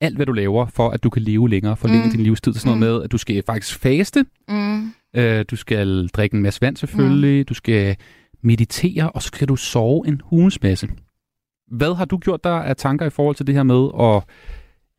alt, 0.02 0.16
hvad 0.16 0.26
du 0.26 0.32
laver, 0.32 0.66
for 0.68 0.90
at 0.90 1.04
du 1.04 1.10
kan 1.10 1.22
leve 1.22 1.50
længere, 1.50 1.78
forlænge 1.78 2.06
Mm. 2.06 2.12
din 2.12 2.22
livstid. 2.24 2.54
Sådan 2.54 2.80
noget 2.80 2.94
med, 2.96 3.04
at 3.04 3.12
du 3.12 3.18
skal 3.18 3.44
faktisk 3.46 3.80
faste, 3.80 4.26
Mm. 4.50 4.94
øh, 5.16 5.46
du 5.52 5.56
skal 5.56 6.08
drikke 6.08 6.36
en 6.36 6.42
masse 6.42 6.62
vand 6.62 6.78
selvfølgelig, 6.78 7.50
du 7.50 7.54
skal 7.54 7.96
meditere, 8.44 9.10
og 9.10 9.22
så 9.22 9.28
skal 9.28 9.48
du 9.48 9.56
sove 9.56 10.08
en 10.08 10.22
hulens 10.24 10.62
masse. 10.62 10.90
Hvad 11.72 11.96
har 11.96 12.06
du 12.06 12.18
gjort 12.18 12.44
der 12.44 12.50
af 12.54 12.76
tanker 12.76 13.06
i 13.06 13.10
forhold 13.10 13.36
til 13.36 13.48
det 13.48 13.56
her 13.56 13.64
med 13.64 13.88
at, 14.00 14.24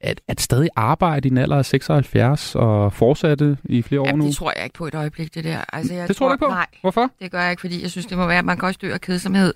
at, 0.00 0.20
at 0.28 0.40
stadig 0.40 0.68
arbejde 0.76 1.28
i 1.28 1.30
en 1.30 1.38
alder 1.38 1.56
af 1.58 1.64
76 1.66 2.54
og 2.54 2.92
fortsætte 2.92 3.56
i 3.64 3.82
flere 3.82 4.00
år 4.00 4.06
Jamen, 4.06 4.18
nu? 4.20 4.26
det 4.26 4.36
tror 4.36 4.52
jeg 4.56 4.64
ikke 4.64 4.74
på 4.74 4.86
et 4.86 4.94
øjeblik, 4.94 5.34
det 5.34 5.44
der. 5.44 5.64
Altså, 5.72 5.94
jeg 5.94 6.08
Det 6.08 6.16
tror 6.16 6.28
du 6.28 6.34
ikke 6.34 6.44
på? 6.44 6.50
Nej, 6.50 6.66
Hvorfor? 6.80 7.10
det 7.20 7.30
gør 7.30 7.40
jeg 7.42 7.50
ikke, 7.50 7.60
fordi 7.60 7.82
jeg 7.82 7.90
synes, 7.90 8.06
det 8.06 8.18
må 8.18 8.26
være, 8.26 8.38
at 8.38 8.44
man 8.44 8.58
kan 8.58 8.66
også 8.68 8.78
dø 8.82 8.92
af 8.92 9.00
kedsomhed. 9.00 9.54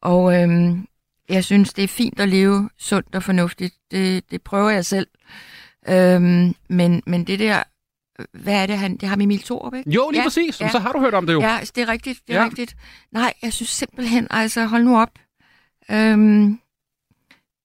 Og 0.00 0.42
øhm, 0.42 0.86
jeg 1.28 1.44
synes, 1.44 1.72
det 1.72 1.84
er 1.84 1.88
fint 1.88 2.20
at 2.20 2.28
leve 2.28 2.70
sundt 2.78 3.14
og 3.14 3.22
fornuftigt. 3.22 3.74
Det, 3.90 4.30
det 4.30 4.42
prøver 4.42 4.70
jeg 4.70 4.84
selv. 4.84 5.06
Øhm, 5.88 6.54
men, 6.68 7.02
men 7.06 7.24
det 7.24 7.38
der, 7.38 7.62
hvad 8.32 8.54
er 8.62 8.66
det, 8.66 8.78
han, 8.78 8.96
det 8.96 9.08
har 9.08 9.16
Emil 9.16 9.42
Thorup, 9.42 9.74
ikke? 9.74 9.90
Jo, 9.90 10.10
lige 10.10 10.22
præcis. 10.22 10.54
Så 10.54 10.78
har 10.78 10.92
du 10.92 11.00
hørt 11.00 11.14
om 11.14 11.26
det 11.26 11.32
jo. 11.32 11.40
Ja, 11.40 11.58
det 11.74 11.78
er 11.82 11.88
rigtigt, 11.88 12.20
det 12.26 12.36
er 12.36 12.40
Ja. 12.40 12.44
rigtigt. 12.46 12.76
Nej, 13.12 13.32
jeg 13.42 13.52
synes 13.52 13.68
simpelthen, 13.70 14.26
altså 14.30 14.64
hold 14.66 14.84
nu 14.84 14.98
op. 15.00 15.10
Øhm, 15.90 16.58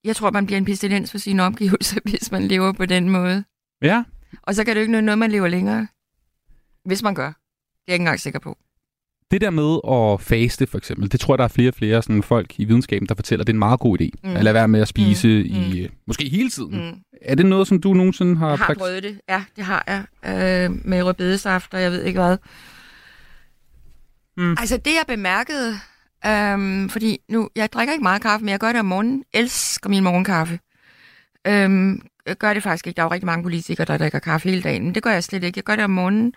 jeg 0.04 0.16
tror, 0.16 0.30
man 0.30 0.46
bliver 0.46 0.58
en 0.58 0.64
pestilens 0.64 1.10
for 1.10 1.18
sine 1.18 1.42
omgivelser, 1.42 2.00
hvis 2.10 2.32
man 2.32 2.42
lever 2.48 2.72
på 2.72 2.86
den 2.86 3.10
måde. 3.10 3.44
Ja. 3.82 4.04
Og 4.42 4.54
så 4.54 4.64
kan 4.64 4.74
det 4.74 4.80
jo 4.80 4.82
ikke 4.82 5.00
noget, 5.00 5.18
man 5.18 5.30
lever 5.30 5.48
længere. 5.48 5.86
Hvis 6.84 7.02
man 7.02 7.14
gør. 7.14 7.26
Det 7.26 7.32
er 7.32 7.34
jeg 7.88 7.94
ikke 7.94 8.02
engang 8.02 8.20
sikker 8.20 8.38
på. 8.38 8.58
Det 9.30 9.40
der 9.40 9.50
med 9.50 9.78
at 9.92 10.20
faste, 10.20 10.66
for 10.66 10.78
eksempel, 10.78 11.12
det 11.12 11.20
tror 11.20 11.34
jeg, 11.34 11.38
der 11.38 11.44
er 11.44 11.48
flere 11.48 11.68
og 11.70 11.74
flere 11.74 12.02
sådan, 12.02 12.22
folk 12.22 12.60
i 12.60 12.64
videnskaben, 12.64 13.08
der 13.08 13.14
fortæller, 13.14 13.42
at 13.42 13.46
det 13.46 13.52
er 13.52 13.54
en 13.54 13.58
meget 13.58 13.80
god 13.80 14.00
idé. 14.00 14.08
Mm. 14.24 14.30
Mm. 14.30 14.36
At 14.36 14.44
lade 14.44 14.54
være 14.54 14.68
med 14.68 14.80
at 14.80 14.88
spise 14.88 15.28
Mm. 15.28 15.34
mm. 15.58 15.62
i, 15.76 15.88
måske 16.06 16.28
hele 16.28 16.50
tiden. 16.50 16.90
Mm. 16.90 16.98
Er 17.22 17.34
det 17.34 17.46
noget, 17.46 17.66
som 17.68 17.80
du 17.80 17.94
nogensinde 17.94 18.36
har 18.36 18.48
Jeg 18.48 18.58
har 18.58 18.66
prakt- 18.66 18.78
prøvet 18.78 19.02
det. 19.02 19.20
Ja, 19.28 19.44
det 19.56 19.64
har 19.64 19.84
jeg. 19.86 20.04
Øh, 20.70 20.86
med 20.86 21.02
rødbedesaft, 21.02 21.74
og 21.74 21.82
jeg 21.82 21.90
ved 21.92 22.02
ikke 22.02 22.20
hvad. 22.20 22.36
Mm. 24.36 24.50
Altså, 24.58 24.76
det 24.76 24.90
jeg 24.90 25.04
bemærkede, 25.08 25.74
øhm, 26.26 26.88
fordi 26.88 27.18
nu, 27.28 27.48
jeg 27.56 27.72
drikker 27.72 27.92
ikke 27.92 28.02
meget 28.02 28.22
kaffe, 28.22 28.44
men 28.44 28.50
jeg 28.52 28.60
gør 28.60 28.72
det 28.72 28.78
om 28.80 28.86
morgenen. 28.86 29.24
Elsker 29.32 29.90
min 29.90 30.04
morgenkaffe. 30.04 30.58
Øhm, 31.46 32.02
jeg 32.26 32.36
gør 32.36 32.54
det 32.54 32.62
faktisk 32.62 32.86
ikke. 32.86 32.96
Der 32.96 33.02
er 33.02 33.06
jo 33.06 33.10
rigtig 33.12 33.26
mange 33.26 33.42
politikere, 33.42 33.84
der 33.84 33.98
drikker 33.98 34.18
kaffe 34.18 34.48
hele 34.48 34.62
dagen, 34.62 34.84
men 34.84 34.94
det 34.94 35.02
gør 35.02 35.10
jeg 35.10 35.24
slet 35.24 35.44
ikke. 35.44 35.58
Jeg 35.58 35.64
gør 35.64 35.76
det 35.76 35.84
om 35.84 35.90
morgenen. 35.90 36.34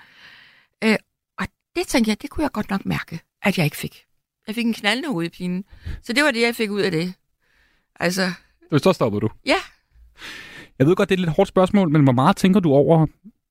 Øh, 0.84 0.96
og 1.38 1.48
det 1.76 1.88
tænkte 1.88 2.10
jeg, 2.10 2.22
det 2.22 2.30
kunne 2.30 2.44
jeg 2.44 2.52
godt 2.52 2.70
nok 2.70 2.86
mærke, 2.86 3.20
at 3.42 3.58
jeg 3.58 3.66
ikke 3.66 3.78
fik. 3.78 4.04
Jeg 4.48 4.56
fik 4.56 4.66
en 4.66 4.74
knaldende 4.74 5.10
hovedpine. 5.10 5.64
Så 6.02 6.14
det 6.14 6.24
var 6.24 6.32
det, 6.32 6.42
jeg 6.42 6.56
fik 6.56 6.72
ud 6.72 6.82
af 6.82 6.92
det. 6.92 7.14
Altså, 8.00 8.32
Så 8.78 8.94
stoppede 8.94 9.22
du. 9.22 9.30
ja, 9.46 9.56
Jeg 10.80 10.88
ved 10.88 10.96
godt, 10.96 11.10
det 11.10 11.16
er 11.16 11.18
et 11.18 11.26
lidt 11.26 11.36
hårdt 11.36 11.48
spørgsmål, 11.50 11.90
men 11.90 12.04
hvor 12.04 12.12
meget 12.14 12.36
tænker 12.38 12.60
du 12.60 12.72
over 12.74 13.08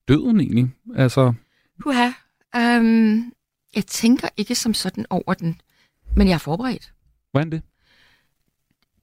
døden 0.09 0.41
egentlig? 0.41 0.71
Altså, 0.97 1.35
Puha. 1.83 2.11
Um, 2.57 3.33
jeg 3.77 3.87
tænker 3.87 4.29
ikke 4.37 4.55
som 4.55 4.75
sådan 4.75 5.07
over 5.11 5.35
den, 5.35 5.61
men 6.17 6.29
jeg 6.29 6.35
er 6.35 6.39
forberedt. 6.39 6.93
hvordan 7.31 7.53
det? 7.53 7.63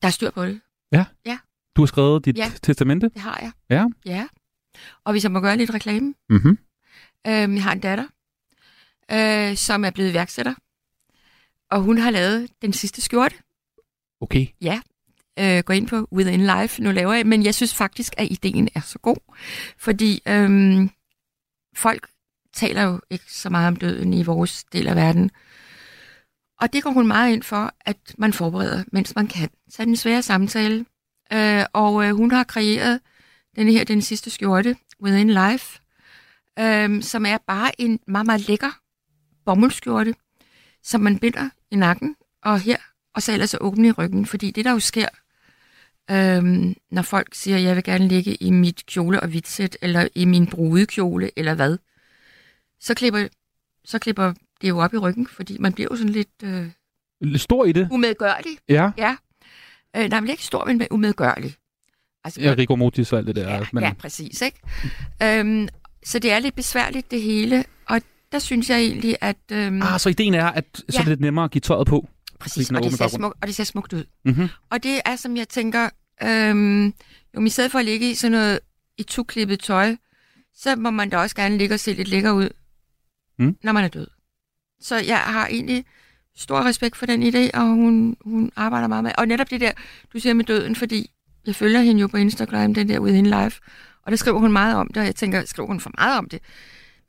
Der 0.02 0.08
er 0.08 0.12
styr 0.12 0.32
på 0.32 0.46
det. 0.46 0.62
Ja. 0.92 1.06
Ja. 1.26 1.38
Du 1.76 1.82
har 1.82 1.86
skrevet 1.86 2.26
dit 2.26 2.38
Ja. 2.38 2.52
testamente? 2.64 3.10
Det 3.10 3.22
har 3.22 3.40
jeg. 3.42 3.52
Ja. 3.70 3.86
Ja. 4.06 4.28
Og 5.04 5.12
hvis 5.12 5.24
jeg 5.24 5.32
må 5.32 5.40
gøre 5.40 5.58
lidt 5.58 5.74
reklame. 5.74 6.14
Mhm. 6.30 6.58
Øhm, 7.28 7.56
jeg 7.56 7.64
har 7.64 7.72
en 7.72 7.80
datter, 7.80 8.08
øh, 9.12 9.56
som 9.58 9.86
er 9.86 9.90
blevet 9.90 10.10
iværksætter. 10.10 10.54
Og 11.72 11.82
hun 11.82 11.98
har 11.98 12.12
lavet 12.12 12.50
den 12.62 12.74
sidste 12.74 13.02
skjorte. 13.02 13.36
Okay. 14.22 14.48
Ja. 14.62 14.82
Øh, 15.40 15.64
gå 15.64 15.74
ind 15.74 15.88
på 15.88 16.08
Within 16.12 16.42
Life. 16.60 16.82
Nu 16.84 16.92
laver 16.92 17.14
jeg, 17.14 17.28
men 17.28 17.44
jeg 17.46 17.56
synes 17.56 17.76
faktisk, 17.76 18.14
at 18.18 18.28
ideen 18.32 18.70
er 18.76 18.82
så 18.82 19.00
god. 19.00 19.18
Fordi 19.78 20.22
øhm, 20.28 20.90
folk 21.76 22.08
taler 22.54 22.84
jo 22.84 23.02
ikke 23.10 23.34
så 23.34 23.50
meget 23.50 23.68
om 23.68 23.76
døden 23.76 24.14
i 24.14 24.24
vores 24.24 24.64
del 24.64 24.88
af 24.88 24.96
verden. 24.96 25.32
Og 26.62 26.74
det 26.74 26.84
går 26.84 26.90
hun 26.90 27.08
meget 27.08 27.34
ind 27.34 27.44
for, 27.44 27.74
at 27.82 27.98
man 28.18 28.34
forbereder, 28.34 28.84
mens 28.92 29.16
man 29.16 29.28
kan. 29.28 29.50
Så 29.70 29.82
er 29.82 29.86
den 29.86 29.96
svære 29.96 30.22
samtale. 30.22 30.86
Øh, 31.34 31.66
og 31.74 32.06
øh, 32.06 32.16
hun 32.16 32.32
har 32.32 32.44
kreeret 32.44 33.00
den 33.56 33.68
her, 33.68 33.84
den 33.84 34.02
sidste 34.02 34.30
skjorte, 34.30 34.76
Within 35.02 35.30
Life, 35.30 35.80
øh, 36.60 37.04
som 37.04 37.26
er 37.26 37.38
bare 37.48 37.82
en 37.82 38.00
meget, 38.08 38.26
meget 38.26 38.48
lækker 38.48 38.80
bomuldsskjorte, 39.46 40.16
som 40.84 41.02
man 41.02 41.20
binder 41.20 41.50
i 41.72 41.76
nakken, 41.76 42.16
og 42.44 42.60
her, 42.60 42.78
og 43.16 43.22
så 43.22 43.34
ellers 43.34 43.56
åbne 43.62 43.88
i 43.88 43.92
ryggen. 43.92 44.26
Fordi 44.26 44.52
det, 44.52 44.66
der 44.66 44.72
jo 44.72 44.80
sker, 44.80 45.08
øh, 46.12 46.76
når 46.92 47.02
folk 47.02 47.36
siger, 47.36 47.58
jeg 47.58 47.76
vil 47.76 47.84
gerne 47.84 48.08
ligge 48.08 48.36
i 48.36 48.52
mit 48.52 48.86
kjole 48.86 49.20
og 49.20 49.28
hvidsæt, 49.28 49.78
eller 49.82 50.08
i 50.16 50.26
min 50.26 50.48
brudekjole, 50.48 51.32
eller 51.36 51.54
hvad, 51.54 51.78
så 52.80 52.94
klipper, 52.94 53.28
så 53.86 54.00
klipper 54.00 54.34
det 54.62 54.70
jo 54.70 54.78
op 54.80 54.94
i 54.94 54.98
ryggen, 54.98 55.28
fordi 55.28 55.58
man 55.60 55.74
bliver 55.74 55.88
jo 55.92 55.96
sådan 55.96 56.10
lidt 56.12 56.30
øh, 56.44 56.66
Lidt 57.22 57.42
stor 57.42 57.66
i 57.66 57.72
det? 57.72 57.88
umedgørlig. 57.92 58.58
Ja. 58.70 58.92
Ja. 58.98 59.16
Øh, 59.98 60.10
nej, 60.10 60.20
men 60.20 60.30
ikke 60.30 60.44
stor, 60.44 60.66
men 60.66 60.88
umedgørlig. 60.92 61.56
Altså, 62.24 62.42
Ja, 62.42 62.56
Rico 62.58 62.76
Motis 62.76 63.14
og 63.14 63.20
alt 63.20 63.28
det 63.28 63.36
der. 63.36 63.54
Ja, 63.54 63.66
men, 63.74 63.84
Ja, 63.84 63.94
præcis, 63.94 64.42
ikke? 64.42 64.60
Øhm, 65.24 65.68
så 66.06 66.20
det 66.20 66.32
er 66.32 66.40
lidt 66.40 66.56
besværligt, 66.56 67.12
det 67.12 67.22
hele. 67.22 67.64
Og 67.86 68.02
der 68.32 68.40
synes 68.40 68.70
jeg 68.70 68.80
egentlig, 68.80 69.16
at... 69.22 69.38
Øhm, 69.52 69.82
Ah, 69.82 70.00
så 70.00 70.10
ideen 70.10 70.34
er, 70.34 70.46
at 70.46 70.66
så 70.74 70.84
Ja. 70.94 70.98
er 71.00 71.02
det 71.02 71.08
lidt 71.10 71.20
nemmere 71.22 71.46
at 71.46 71.52
give 71.52 71.60
tøjet 71.60 71.88
på. 71.88 72.10
præcis, 72.40 72.70
er 72.70 72.78
og 72.78 72.84
det, 72.84 72.94
ser 72.94 73.08
smuk, 73.08 73.36
og 73.42 73.48
det 73.48 73.56
ser 73.56 73.64
smukt 73.64 73.94
ud. 73.94 74.04
Mhm. 74.26 74.48
Og 74.70 74.84
det 74.84 75.02
er, 75.06 75.16
som 75.16 75.38
jeg 75.38 75.50
tænker, 75.50 75.90
øhm, 76.24 76.94
jo, 77.36 77.46
i 77.46 77.50
stedet 77.50 77.72
for 77.72 77.80
at 77.80 77.86
ligge 77.86 78.12
i 78.12 78.14
sådan 78.16 78.32
noget 78.32 78.60
i 78.98 79.04
tuklippet 79.04 79.60
tøj, 79.60 79.96
så 80.56 80.76
må 80.76 80.90
man 80.92 81.10
da 81.10 81.18
også 81.18 81.36
gerne 81.36 81.58
ligge 81.58 81.76
og 81.76 81.80
se 81.80 81.94
lidt 81.94 82.08
lækker 82.08 82.32
ud, 82.32 82.50
Mm. 83.40 83.58
når 83.64 83.72
man 83.72 83.84
er 83.84 83.88
død. 83.88 84.08
Så 84.82 84.96
jeg 84.96 85.18
har 85.18 85.48
egentlig 85.48 85.86
stor 86.36 86.64
respekt 86.66 86.96
for 86.98 87.06
den 87.06 87.24
idé, 87.24 87.50
og 87.54 87.66
hun, 87.68 88.18
hun 88.22 88.52
arbejder 88.56 88.88
meget 88.88 89.04
med. 89.04 89.12
Og 89.18 89.28
netop 89.28 89.50
det 89.50 89.62
der, 89.62 89.72
du 90.14 90.20
siger 90.20 90.34
med 90.34 90.46
døden, 90.46 90.76
fordi 90.76 91.10
jeg 91.46 91.56
følger 91.56 91.82
hende 91.82 92.02
jo 92.02 92.08
på 92.08 92.18
Instagram, 92.18 92.74
den 92.74 92.90
der 92.90 93.00
Within 93.00 93.26
Life, 93.26 93.62
og 94.04 94.12
der 94.12 94.16
skriver 94.18 94.40
hun 94.40 94.52
meget 94.52 94.76
om 94.76 94.88
det, 94.88 94.98
og 94.98 95.06
jeg 95.06 95.16
tænker, 95.16 95.46
skriver 95.46 95.68
hun 95.68 95.80
for 95.80 95.92
meget 95.98 96.18
om 96.18 96.30
det? 96.30 96.40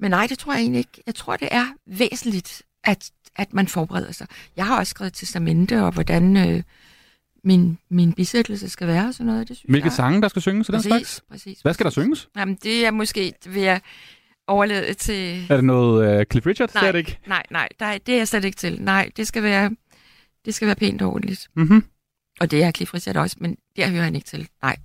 Men 0.01 0.11
nej, 0.11 0.27
det 0.27 0.39
tror 0.39 0.53
jeg 0.53 0.61
egentlig 0.61 0.79
ikke. 0.79 1.03
Jeg 1.07 1.15
tror, 1.15 1.37
det 1.37 1.49
er 1.51 1.67
væsentligt, 1.87 2.63
at, 2.85 3.11
at 3.37 3.55
man 3.55 3.69
forbereder 3.69 4.13
sig. 4.13 4.27
Jeg 4.57 4.67
har 4.67 4.79
også 4.79 4.91
skrevet 4.91 5.13
testamente, 5.13 5.83
og 5.83 5.93
hvordan 5.93 6.37
øh, 6.37 6.63
min, 7.45 7.79
min 7.89 8.13
bisættelse 8.13 8.69
skal 8.69 8.87
være, 8.87 9.09
og 9.09 9.15
sådan 9.15 9.27
noget. 9.27 9.49
Det 9.49 9.57
synes 9.57 9.71
Hvilke 9.71 9.87
jeg. 9.87 9.93
sange, 9.93 10.23
der 10.23 10.29
skal 10.29 10.43
synges 10.43 10.69
og 10.69 10.73
den 10.73 10.79
Præcis, 10.79 10.91
slags? 10.91 11.23
præcis. 11.31 11.61
Hvad 11.61 11.75
skal 11.75 11.85
der 11.85 11.91
synges? 11.91 12.29
Jamen, 12.37 12.59
det 12.63 12.87
er 12.87 12.91
måske, 12.91 13.33
vil 13.47 13.63
jeg 13.63 13.81
overlade 14.53 14.95
til... 14.95 15.47
Er 15.51 15.55
det 15.57 15.65
noget 15.65 16.19
uh, 16.21 16.25
Cliff 16.31 16.47
Richard? 16.47 16.71
Nej, 16.75 16.85
Det 16.85 16.95
det 16.95 16.99
ikke. 16.99 17.19
nej, 17.27 17.43
nej, 17.51 17.69
nej, 17.81 17.99
det 18.07 18.13
er 18.13 18.19
jeg 18.19 18.29
slet 18.29 18.45
ikke 18.45 18.57
til. 18.57 18.83
Nej, 18.83 19.11
det 19.17 19.27
skal 19.27 19.43
være, 19.43 19.71
det 20.45 20.55
skal 20.55 20.67
være 20.67 20.75
pænt 20.77 21.03
og 21.03 21.09
ordentligt. 21.13 21.49
Mm-hmm. 21.57 21.85
Og 22.41 22.51
det 22.51 22.63
er 22.65 22.71
Cliff 22.71 22.95
Richard 22.95 23.17
også, 23.17 23.37
men 23.41 23.57
der 23.77 23.89
hører 23.89 24.03
han 24.03 24.15
ikke 24.15 24.27
til. 24.27 24.49
Nej. 24.63 24.77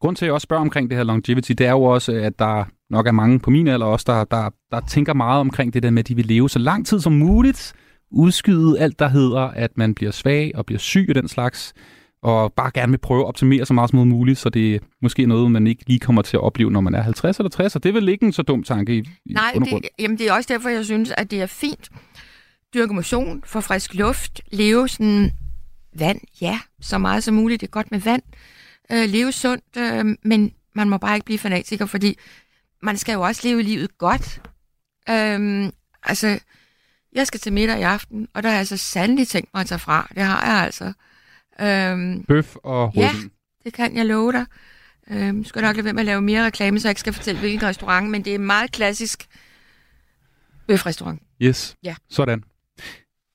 Grund 0.00 0.16
til, 0.16 0.24
at 0.24 0.26
jeg 0.26 0.34
også 0.34 0.44
spørger 0.44 0.60
omkring 0.60 0.90
det 0.90 0.96
her 0.96 1.04
longevity, 1.04 1.52
det 1.52 1.66
er 1.66 1.70
jo 1.70 1.82
også, 1.82 2.12
at 2.12 2.38
der 2.38 2.64
nok 2.90 3.06
er 3.06 3.12
mange 3.12 3.40
på 3.40 3.50
min 3.50 3.68
alder 3.68 3.86
også, 3.86 4.04
der, 4.06 4.24
der, 4.24 4.50
der 4.70 4.80
tænker 4.88 5.14
meget 5.14 5.40
omkring 5.40 5.74
det 5.74 5.82
der 5.82 5.90
med, 5.90 5.98
at 6.02 6.08
de 6.08 6.16
vil 6.16 6.26
leve 6.26 6.50
så 6.50 6.58
lang 6.58 6.86
tid 6.86 7.00
som 7.00 7.12
muligt, 7.12 7.74
udskyde 8.10 8.80
alt, 8.80 8.98
der 8.98 9.08
hedder, 9.08 9.40
at 9.40 9.70
man 9.76 9.94
bliver 9.94 10.10
svag 10.12 10.52
og 10.54 10.66
bliver 10.66 10.78
syg 10.78 11.06
og 11.08 11.14
den 11.14 11.28
slags, 11.28 11.74
og 12.22 12.52
bare 12.52 12.70
gerne 12.74 12.92
vil 12.92 12.98
prøve 12.98 13.20
at 13.20 13.26
optimere 13.26 13.66
så 13.66 13.74
meget 13.74 13.90
som 13.90 14.08
muligt, 14.08 14.38
så 14.38 14.48
det 14.48 14.74
er 14.74 14.78
måske 15.02 15.26
noget, 15.26 15.50
man 15.50 15.66
ikke 15.66 15.82
lige 15.86 15.98
kommer 15.98 16.22
til 16.22 16.36
at 16.36 16.40
opleve, 16.40 16.70
når 16.70 16.80
man 16.80 16.94
er 16.94 17.02
50 17.02 17.38
eller 17.38 17.50
60, 17.50 17.76
og 17.76 17.82
det 17.82 17.88
er 17.88 17.92
vel 17.92 18.08
ikke 18.08 18.26
en 18.26 18.32
så 18.32 18.42
dum 18.42 18.62
tanke 18.62 18.94
i, 18.96 18.98
i 19.26 19.32
Nej, 19.32 19.52
undergrund. 19.56 19.82
det, 19.82 19.90
jamen 19.98 20.18
det 20.18 20.28
er 20.28 20.32
også 20.32 20.52
derfor, 20.52 20.68
jeg 20.68 20.84
synes, 20.84 21.12
at 21.16 21.30
det 21.30 21.42
er 21.42 21.46
fint. 21.46 21.88
Dyrke 22.74 22.94
motion, 22.94 23.42
få 23.46 23.60
frisk 23.60 23.94
luft, 23.94 24.40
leve 24.52 24.88
sådan 24.88 25.30
vand, 25.98 26.20
ja, 26.40 26.60
så 26.80 26.98
meget 26.98 27.24
som 27.24 27.34
muligt. 27.34 27.60
Det 27.60 27.66
er 27.66 27.70
godt 27.70 27.90
med 27.90 28.00
vand. 28.00 28.22
Øh, 28.92 29.08
leve 29.08 29.32
sundt, 29.32 29.64
øh, 29.78 30.04
men 30.22 30.52
man 30.74 30.88
må 30.88 30.98
bare 30.98 31.14
ikke 31.14 31.24
blive 31.24 31.38
fanatiker, 31.38 31.86
fordi 31.86 32.18
man 32.82 32.96
skal 32.96 33.12
jo 33.12 33.20
også 33.20 33.40
leve 33.48 33.62
livet 33.62 33.98
godt. 33.98 34.40
Øh, 35.10 35.70
altså, 36.02 36.38
jeg 37.12 37.26
skal 37.26 37.40
til 37.40 37.52
middag 37.52 37.78
i 37.78 37.82
aften, 37.82 38.28
og 38.34 38.42
der 38.42 38.48
har 38.50 38.56
jeg 38.56 38.66
så 38.66 38.76
sandelig 38.76 39.28
tænkt 39.28 39.50
mig 39.54 39.60
at 39.60 39.66
tage 39.66 39.78
fra. 39.78 40.08
Det 40.14 40.22
har 40.22 40.46
jeg 40.46 40.64
altså. 40.64 40.92
Øh, 41.60 42.24
Bøf 42.28 42.56
og 42.56 42.92
Ja, 42.96 43.08
rødvin. 43.12 43.30
det 43.64 43.72
kan 43.72 43.96
jeg 43.96 44.06
love 44.06 44.32
dig. 44.32 44.46
Øhm, 45.10 45.44
skal 45.44 45.62
nok 45.62 45.76
lade 45.76 45.84
være 45.84 45.94
med 45.94 46.00
at 46.02 46.06
lave 46.06 46.20
mere 46.22 46.44
reklame, 46.46 46.80
så 46.80 46.88
jeg 46.88 46.90
ikke 46.90 47.00
skal 47.00 47.12
fortælle, 47.12 47.40
hvilken 47.40 47.68
restaurant, 47.68 48.10
men 48.10 48.24
det 48.24 48.34
er 48.34 48.38
meget 48.38 48.72
klassisk 48.72 49.26
bøfrestaurant. 50.66 51.22
Yes, 51.42 51.76
Ja. 51.82 51.94
sådan. 52.10 52.44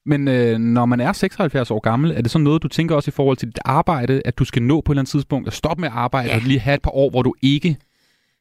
Men 0.06 0.28
øh, 0.28 0.58
når 0.60 0.86
man 0.86 1.00
er 1.00 1.14
76 1.14 1.72
år 1.72 1.80
gammel, 1.80 2.12
er 2.12 2.22
det 2.22 2.32
sådan 2.32 2.44
noget, 2.44 2.64
du 2.64 2.68
tænker 2.68 2.96
også 2.96 3.10
i 3.10 3.12
forhold 3.12 3.38
til 3.38 3.48
dit 3.48 3.60
arbejde, 3.66 4.22
at 4.26 4.38
du 4.40 4.46
skal 4.46 4.62
nå 4.62 4.82
på 4.82 4.92
et 4.92 4.94
eller 4.96 5.02
andet 5.02 5.12
tidspunkt 5.12 5.48
at 5.48 5.54
stoppe 5.54 5.82
med 5.82 5.90
at 5.90 5.96
arbejde, 5.96 6.30
Ja. 6.30 6.36
og 6.36 6.42
lige 6.42 6.60
have 6.60 6.76
et 6.76 6.82
par 6.82 6.92
år, 6.96 7.10
hvor 7.10 7.22
du 7.22 7.34
ikke, 7.42 7.78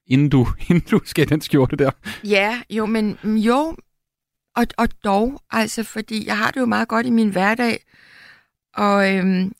inden 0.06 0.28
du, 0.28 0.46
inden 0.68 0.84
du 0.90 1.00
skal 1.04 1.28
den 1.28 1.40
skjorte 1.40 1.76
der. 1.76 1.90
Ja, 2.24 2.62
jo, 2.70 2.86
men 2.86 3.18
mm, 3.22 3.36
jo, 3.36 3.76
og, 4.56 4.66
og 4.78 4.88
dog, 5.04 5.40
altså, 5.50 5.82
fordi 5.82 6.26
jeg 6.26 6.38
har 6.38 6.50
det 6.50 6.60
jo 6.60 6.66
meget 6.66 6.88
godt 6.88 7.06
i 7.06 7.10
min 7.10 7.28
hverdag, 7.28 7.84
og 8.74 9.14
øhm, 9.16 9.52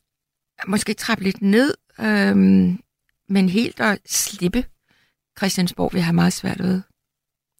måske 0.66 0.94
trappe 0.94 1.24
lidt 1.24 1.42
ned, 1.42 1.74
øhm, 2.00 2.78
men 3.28 3.48
helt 3.48 3.80
at 3.80 3.98
slippe 4.06 4.64
Christiansborg 5.38 5.92
vil 5.94 6.02
have 6.02 6.14
meget 6.14 6.32
svært 6.32 6.58
ved. 6.58 6.80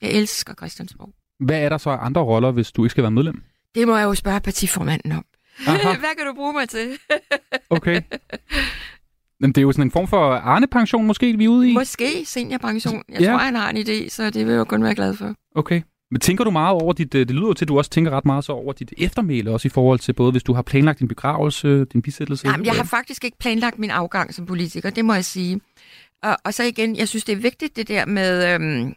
Jeg 0.03 0.11
elsker 0.11 0.55
Christiansborg. 0.55 1.15
Hvad 1.41 1.61
er 1.63 1.69
der 1.69 1.79
så 1.79 1.91
af 1.91 1.99
andre 2.05 2.21
roller, 2.21 2.51
hvis 2.51 2.73
du 2.73 2.85
ikke 2.85 2.91
skal 2.91 3.03
være 3.03 3.11
medlem? 3.11 3.43
Det 3.75 3.89
må 3.89 3.97
jeg 3.97 4.05
jo 4.05 4.15
spørge 4.15 4.41
partiformanden 4.41 5.13
om. 5.13 5.25
Aha. 5.67 5.77
Hvad 5.99 6.17
kan 6.19 6.27
du 6.27 6.35
bruge 6.35 6.53
mig 6.53 6.69
til? 6.69 6.91
Okay. 7.71 8.03
Men 9.41 9.53
det 9.53 9.59
er 9.59 9.63
jo 9.63 9.73
sådan 9.73 9.87
en 9.87 9.91
form 9.91 10.09
for 10.09 10.33
Arne-pension 10.35 11.07
måske, 11.07 11.37
vi 11.39 11.45
er 11.45 11.49
ude 11.49 11.71
i? 11.71 11.75
Måske 11.75 12.25
seniorpension. 12.27 13.03
Jeg 13.09 13.21
Ja. 13.21 13.27
tror, 13.31 13.39
han 13.39 13.55
har 13.55 13.71
en 13.71 13.77
idé, 13.77 14.09
så 14.09 14.31
det 14.31 14.47
vil 14.47 14.53
jeg 14.53 14.59
jo 14.59 14.65
kun 14.65 14.83
være 14.85 14.95
glad 14.95 15.15
for. 15.17 15.35
Okay. 15.55 15.83
Men 16.11 16.21
tænker 16.21 16.45
du 16.45 16.51
meget 16.51 16.75
over 16.75 16.93
dit, 16.93 17.15
øh, 17.15 17.29
det 17.29 17.37
lyder 17.37 17.47
jo 17.47 17.55
til, 17.55 17.65
at 17.65 17.69
du 17.69 17.79
også 17.79 17.91
tænker 17.91 18.11
ret 18.11 18.25
meget 18.25 18.45
så 18.45 18.53
over 18.53 18.73
dit 18.73 18.93
eftermæle, 18.99 19.51
også 19.51 19.69
i 19.69 19.71
forhold 19.71 19.99
til 19.99 20.13
både, 20.13 20.33
hvis 20.33 20.43
du 20.43 20.53
har 20.53 20.63
planlagt 20.63 20.99
din 20.99 21.09
begravelse, 21.09 21.85
din 21.85 22.03
bisættelse? 22.03 22.49
Jamen, 22.49 22.67
jeg 22.67 22.75
har 22.75 22.85
faktisk 22.85 23.25
ikke 23.25 23.39
planlagt 23.39 23.79
min 23.79 23.91
afgang 23.91 24.35
som 24.35 24.47
politiker, 24.47 24.91
det 24.91 25.05
må 25.05 25.15
jeg 25.15 25.25
sige. 25.25 25.61
Og, 26.23 26.37
og 26.45 26.55
så 26.55 26.63
igen, 26.63 26.97
jeg 26.97 27.09
synes, 27.09 27.25
det 27.25 27.33
er 27.33 27.37
vigtigt 27.37 27.77
det 27.77 27.89
der 27.89 28.07
med, 28.07 28.55
øhm, 28.55 28.95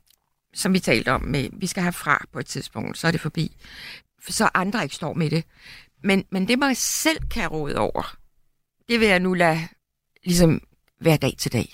som 0.53 0.73
vi 0.73 0.79
talte 0.79 1.11
om, 1.11 1.21
med, 1.21 1.49
vi 1.53 1.67
skal 1.67 1.83
have 1.83 1.93
fra 1.93 2.25
på 2.33 2.39
et 2.39 2.45
tidspunkt, 2.45 2.97
så 2.97 3.07
er 3.07 3.11
det 3.11 3.21
forbi. 3.21 3.51
For 4.21 4.31
så 4.31 4.49
andre 4.53 4.83
ikke 4.83 4.95
står 4.95 5.13
med 5.13 5.29
det. 5.29 5.43
Men, 6.03 6.25
men 6.31 6.47
det, 6.47 6.59
man 6.59 6.75
selv 6.75 7.17
kan 7.31 7.47
råde 7.47 7.77
over, 7.77 8.15
det 8.89 8.99
vil 8.99 9.07
jeg 9.07 9.19
nu 9.19 9.33
lade 9.33 9.59
ligesom 10.23 10.61
hver 10.99 11.17
dag 11.17 11.33
til 11.37 11.53
dag. 11.53 11.73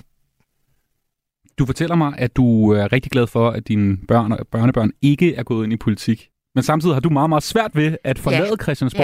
Du 1.59 1.65
fortæller 1.65 1.95
mig, 1.95 2.13
at 2.17 2.35
du 2.35 2.71
er 2.71 2.91
rigtig 2.93 3.11
glad 3.11 3.27
for, 3.27 3.49
at 3.49 3.67
dine 3.67 3.97
børn 4.07 4.31
og 4.31 4.47
børnebørn 4.51 4.91
ikke 5.01 5.35
er 5.35 5.43
gået 5.43 5.63
ind 5.63 5.73
i 5.73 5.77
politik. 5.77 6.29
Men 6.55 6.63
samtidig 6.63 6.95
har 6.95 6.99
du 6.99 7.09
meget, 7.09 7.29
meget 7.29 7.43
svært 7.43 7.71
ved 7.73 7.97
at 8.03 8.19
forlade 8.19 8.47
Ja. 8.59 8.63
Christiansborg. 8.63 9.03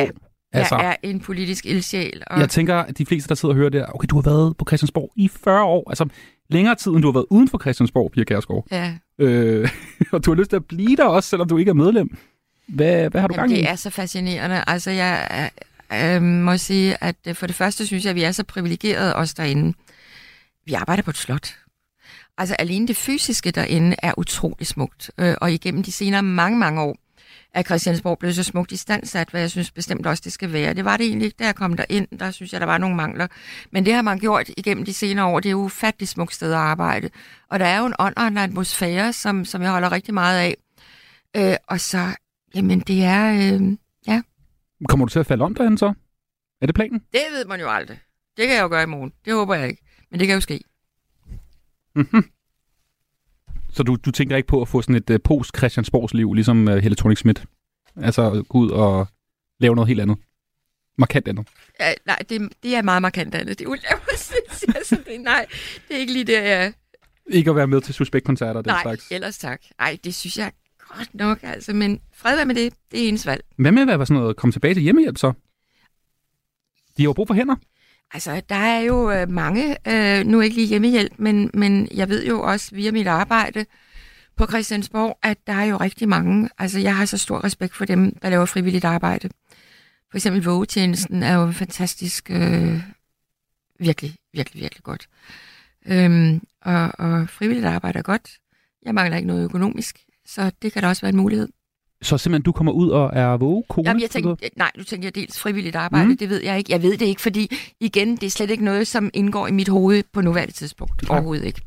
Ja. 0.53 0.59
Altså, 0.59 0.75
Jeg 0.75 0.89
er 0.89 0.95
en 1.09 1.19
politisk 1.19 1.65
ildsjæl. 1.65 2.23
Og... 2.27 2.39
jeg 2.39 2.49
tænker, 2.49 2.75
at 2.75 2.97
de 2.97 3.05
fleste, 3.05 3.29
der 3.29 3.35
sidder 3.35 3.53
og 3.53 3.57
hører 3.57 3.69
det, 3.69 3.85
okay, 3.93 4.07
du 4.09 4.15
har 4.15 4.21
været 4.21 4.57
på 4.57 4.65
Christiansborg 4.67 5.11
i 5.15 5.27
40 5.27 5.63
år. 5.63 5.89
Altså, 5.89 6.05
længere 6.49 6.75
tid, 6.75 6.91
end 6.91 7.01
du 7.01 7.07
har 7.07 7.13
været 7.13 7.25
uden 7.29 7.47
for 7.47 7.57
Christiansborg, 7.59 8.11
Pia 8.11 8.23
Kærsgaard. 8.23 8.67
Ja. 8.71 8.93
Øh, 9.19 9.69
og 10.13 10.25
du 10.25 10.31
har 10.31 10.35
lyst 10.35 10.49
til 10.49 10.55
at 10.55 10.65
blive 10.65 10.95
der 10.95 11.05
også, 11.05 11.29
selvom 11.29 11.47
du 11.49 11.57
ikke 11.57 11.69
er 11.69 11.73
medlem. 11.73 12.17
Hvad, 12.67 13.09
hvad 13.09 13.21
har 13.21 13.27
du 13.27 13.33
Jamen, 13.33 13.49
gang 13.49 13.59
i? 13.59 13.61
det 13.61 13.69
er 13.69 13.75
så 13.75 13.89
fascinerende. 13.89 14.63
Altså, 14.67 14.91
jeg 14.91 15.49
øh, 15.93 16.21
må 16.21 16.57
sige, 16.57 17.03
at 17.03 17.15
øh, 17.27 17.35
for 17.35 17.47
det 17.47 17.55
første 17.55 17.85
synes 17.87 18.03
jeg, 18.05 18.09
at 18.09 18.15
vi 18.15 18.23
er 18.23 18.31
så 18.31 18.43
privilegerede 18.43 19.15
os 19.15 19.33
derinde. 19.33 19.73
Vi 20.65 20.73
arbejder 20.73 21.03
på 21.03 21.09
et 21.09 21.17
slot. 21.17 21.55
Altså, 22.37 22.55
alene 22.59 22.87
det 22.87 22.97
fysiske 22.97 23.51
derinde 23.51 23.95
er 24.03 24.13
utrolig 24.17 24.67
smukt. 24.67 25.11
Øh, 25.17 25.35
og 25.41 25.51
igennem 25.51 25.83
de 25.83 25.91
senere 25.91 26.23
mange, 26.23 26.59
mange 26.59 26.81
år 26.81 26.97
er 27.53 27.63
Christiansborg 27.63 28.19
blevet 28.19 28.35
så 28.35 28.43
smukt 28.43 28.71
i 28.71 28.77
standsat, 28.77 29.29
hvad 29.29 29.41
jeg 29.41 29.51
synes 29.51 29.71
bestemt 29.71 30.07
også, 30.07 30.21
det 30.25 30.33
skal 30.33 30.53
være. 30.53 30.73
Det 30.73 30.85
var 30.85 30.97
det 30.97 31.05
egentlig 31.05 31.25
ikke, 31.25 31.35
da 31.39 31.45
jeg 31.45 31.55
kom 31.55 31.73
derind. 31.73 32.07
Der 32.19 32.31
synes 32.31 32.53
jeg, 32.53 32.61
der 32.61 32.67
var 32.67 32.77
nogle 32.77 32.95
mangler. 32.95 33.27
Men 33.71 33.85
det 33.85 33.93
har 33.93 34.01
man 34.01 34.19
gjort 34.19 34.49
igennem 34.57 34.85
de 34.85 34.93
senere 34.93 35.25
år. 35.25 35.39
Det 35.39 35.49
er 35.49 35.51
jo 35.51 35.57
ufattelig 35.63 36.07
smukt 36.07 36.33
sted 36.33 36.51
at 36.51 36.57
arbejde. 36.57 37.09
Og 37.49 37.59
der 37.59 37.65
er 37.65 37.79
jo 37.79 37.85
en 37.85 37.93
ånd 37.99 38.13
og 38.17 38.27
en 38.27 38.37
atmosfære, 38.37 39.13
som, 39.13 39.45
som 39.45 39.61
jeg 39.61 39.71
holder 39.71 39.91
rigtig 39.91 40.13
meget 40.13 40.39
af. 40.39 40.57
Øh, 41.35 41.55
og 41.67 41.79
så, 41.79 42.15
jamen 42.55 42.79
det 42.79 43.03
er, 43.03 43.31
øh, 43.33 43.77
ja, 44.07 44.21
Kommer 44.89 45.05
du 45.05 45.09
til 45.09 45.19
at 45.19 45.25
falde 45.25 45.43
om 45.43 45.55
derhen 45.55 45.77
så? 45.77 45.93
Er 46.61 46.65
det 46.65 46.75
planen? 46.75 46.99
det 47.13 47.21
ved 47.31 47.45
man 47.45 47.59
jo 47.59 47.69
aldrig. 47.69 47.99
Det 48.37 48.47
kan 48.47 48.55
jeg 48.55 48.63
jo 48.63 48.67
gøre 48.67 48.83
i 48.83 48.85
morgen. 48.85 49.11
Det 49.25 49.33
håber 49.33 49.55
jeg 49.55 49.67
ikke. 49.69 49.81
Men 50.11 50.19
det 50.19 50.27
kan 50.27 50.33
jo 50.33 50.41
ske. 50.41 50.59
Mm-hmm. 51.95 52.29
Så 53.69 53.83
du, 53.83 53.95
du 53.95 54.11
tænker 54.11 54.37
ikke 54.37 54.47
på 54.47 54.61
at 54.61 54.67
få 54.67 54.81
sådan 54.81 54.95
et 54.95 55.09
uh, 55.09 55.17
post-Christiansborgs 55.23 56.13
liv, 56.13 56.33
ligesom 56.33 56.67
uh, 56.67 56.73
Helle 56.73 56.95
thorning 56.95 57.17
Schmidt? 57.17 57.45
Altså 57.95 58.43
gå 58.49 58.57
ud 58.57 58.69
og 58.69 59.07
lave 59.59 59.75
noget 59.75 59.87
helt 59.87 60.01
andet? 60.01 60.17
Markant 60.97 61.27
andet? 61.27 61.47
Ja, 61.79 61.93
nej, 62.05 62.19
det, 62.29 62.53
det 62.63 62.75
er 62.75 62.81
meget 62.81 63.01
markant 63.01 63.35
andet. 63.35 63.59
Det 63.59 63.67
er 63.67 63.77
altså, 64.75 64.95
det, 65.07 65.21
nej, 65.21 65.45
det 65.87 65.95
er 65.95 65.99
ikke 65.99 66.13
lige 66.13 66.25
det, 66.25 66.33
jeg... 66.33 66.73
Ikke 67.27 67.49
at 67.49 67.55
være 67.55 67.67
med 67.67 67.81
til 67.81 67.93
suspektkoncerter 67.93 68.53
og 68.53 68.65
den 68.65 68.71
Nej, 68.71 68.81
slags? 68.81 69.07
ellers 69.11 69.37
tak. 69.37 69.61
Ej, 69.79 69.97
det 70.03 70.15
synes 70.15 70.37
jeg 70.37 70.51
godt 70.77 71.15
nok, 71.15 71.39
altså. 71.43 71.73
Men 71.73 72.01
fred 72.13 72.35
være 72.35 72.45
med 72.45 72.55
det. 72.55 72.73
Det 72.91 73.03
er 73.03 73.09
ens 73.09 73.25
valg. 73.25 73.43
Hvad 73.57 73.71
med 73.71 73.81
at 73.81 73.87
være 73.87 74.05
sådan 74.05 74.21
noget, 74.21 74.35
komme 74.35 74.51
tilbage 74.51 74.73
til 74.73 74.83
hjemmehjælp 74.83 75.17
så? 75.17 75.33
De 76.97 77.03
har 77.03 77.03
jo 77.03 77.13
brug 77.13 77.27
for 77.27 77.33
hænder. 77.33 77.55
Altså, 78.13 78.41
der 78.49 78.55
er 78.55 78.79
jo 78.79 79.11
øh, 79.11 79.29
mange, 79.29 79.77
øh, 79.87 80.25
nu 80.25 80.41
ikke 80.41 80.55
lige 80.55 80.67
hjemmehjælp, 80.67 81.13
men, 81.17 81.51
men 81.53 81.87
jeg 81.93 82.09
ved 82.09 82.25
jo 82.25 82.41
også 82.41 82.75
via 82.75 82.91
mit 82.91 83.07
arbejde 83.07 83.65
på 84.37 84.45
Christiansborg, 84.45 85.19
at 85.23 85.37
der 85.47 85.53
er 85.53 85.63
jo 85.63 85.77
rigtig 85.77 86.09
mange. 86.09 86.49
Altså, 86.57 86.79
jeg 86.79 86.95
har 86.95 87.05
så 87.05 87.17
stor 87.17 87.43
respekt 87.43 87.75
for 87.75 87.85
dem, 87.85 88.15
der 88.21 88.29
laver 88.29 88.45
frivilligt 88.45 88.85
arbejde. 88.85 89.29
For 90.11 90.17
eksempel 90.17 90.43
vågetjenesten 90.43 91.23
er 91.23 91.33
jo 91.33 91.51
fantastisk, 91.51 92.31
øh, 92.31 92.81
virkelig, 93.79 94.15
virkelig, 94.33 94.61
virkelig 94.61 94.83
godt. 94.83 95.09
Øhm, 95.85 96.41
og, 96.61 96.91
og 96.99 97.29
frivilligt 97.29 97.65
arbejde 97.65 97.99
er 97.99 98.03
godt. 98.03 98.29
Jeg 98.85 98.95
mangler 98.95 99.17
ikke 99.17 99.27
noget 99.27 99.43
økonomisk, 99.43 99.99
så 100.25 100.51
det 100.61 100.73
kan 100.73 100.81
da 100.81 100.87
også 100.87 101.01
være 101.01 101.09
en 101.09 101.17
mulighed. 101.17 101.49
Så 102.01 102.17
simpelthen, 102.17 102.43
du 102.43 102.51
kommer 102.51 102.71
ud 102.71 102.89
og 102.89 103.09
er 103.13 103.37
vågekone? 103.37 103.87
Jamen, 103.89 104.01
jeg 104.01 104.09
tænkte, 104.09 104.49
nej, 104.57 104.71
nu 104.77 104.83
tænker 104.83 105.05
jeg 105.07 105.15
dels 105.15 105.39
frivilligt 105.39 105.75
arbejde, 105.75 106.05
Mm. 106.09 106.17
det 106.17 106.29
ved 106.29 106.43
jeg 106.43 106.57
ikke. 106.57 106.71
Jeg 106.71 106.81
ved 106.83 106.97
det 106.97 107.05
ikke, 107.05 107.21
fordi 107.21 107.55
igen, 107.81 108.15
det 108.15 108.23
er 108.23 108.29
slet 108.29 108.49
ikke 108.49 108.63
noget, 108.65 108.87
som 108.87 109.09
indgår 109.13 109.47
i 109.47 109.51
mit 109.51 109.67
hoved 109.67 110.03
på 110.13 110.21
nuværende 110.21 110.53
tidspunkt. 110.53 111.03
Nej. 111.09 111.17
Overhovedet 111.17 111.45
ikke. 111.45 111.61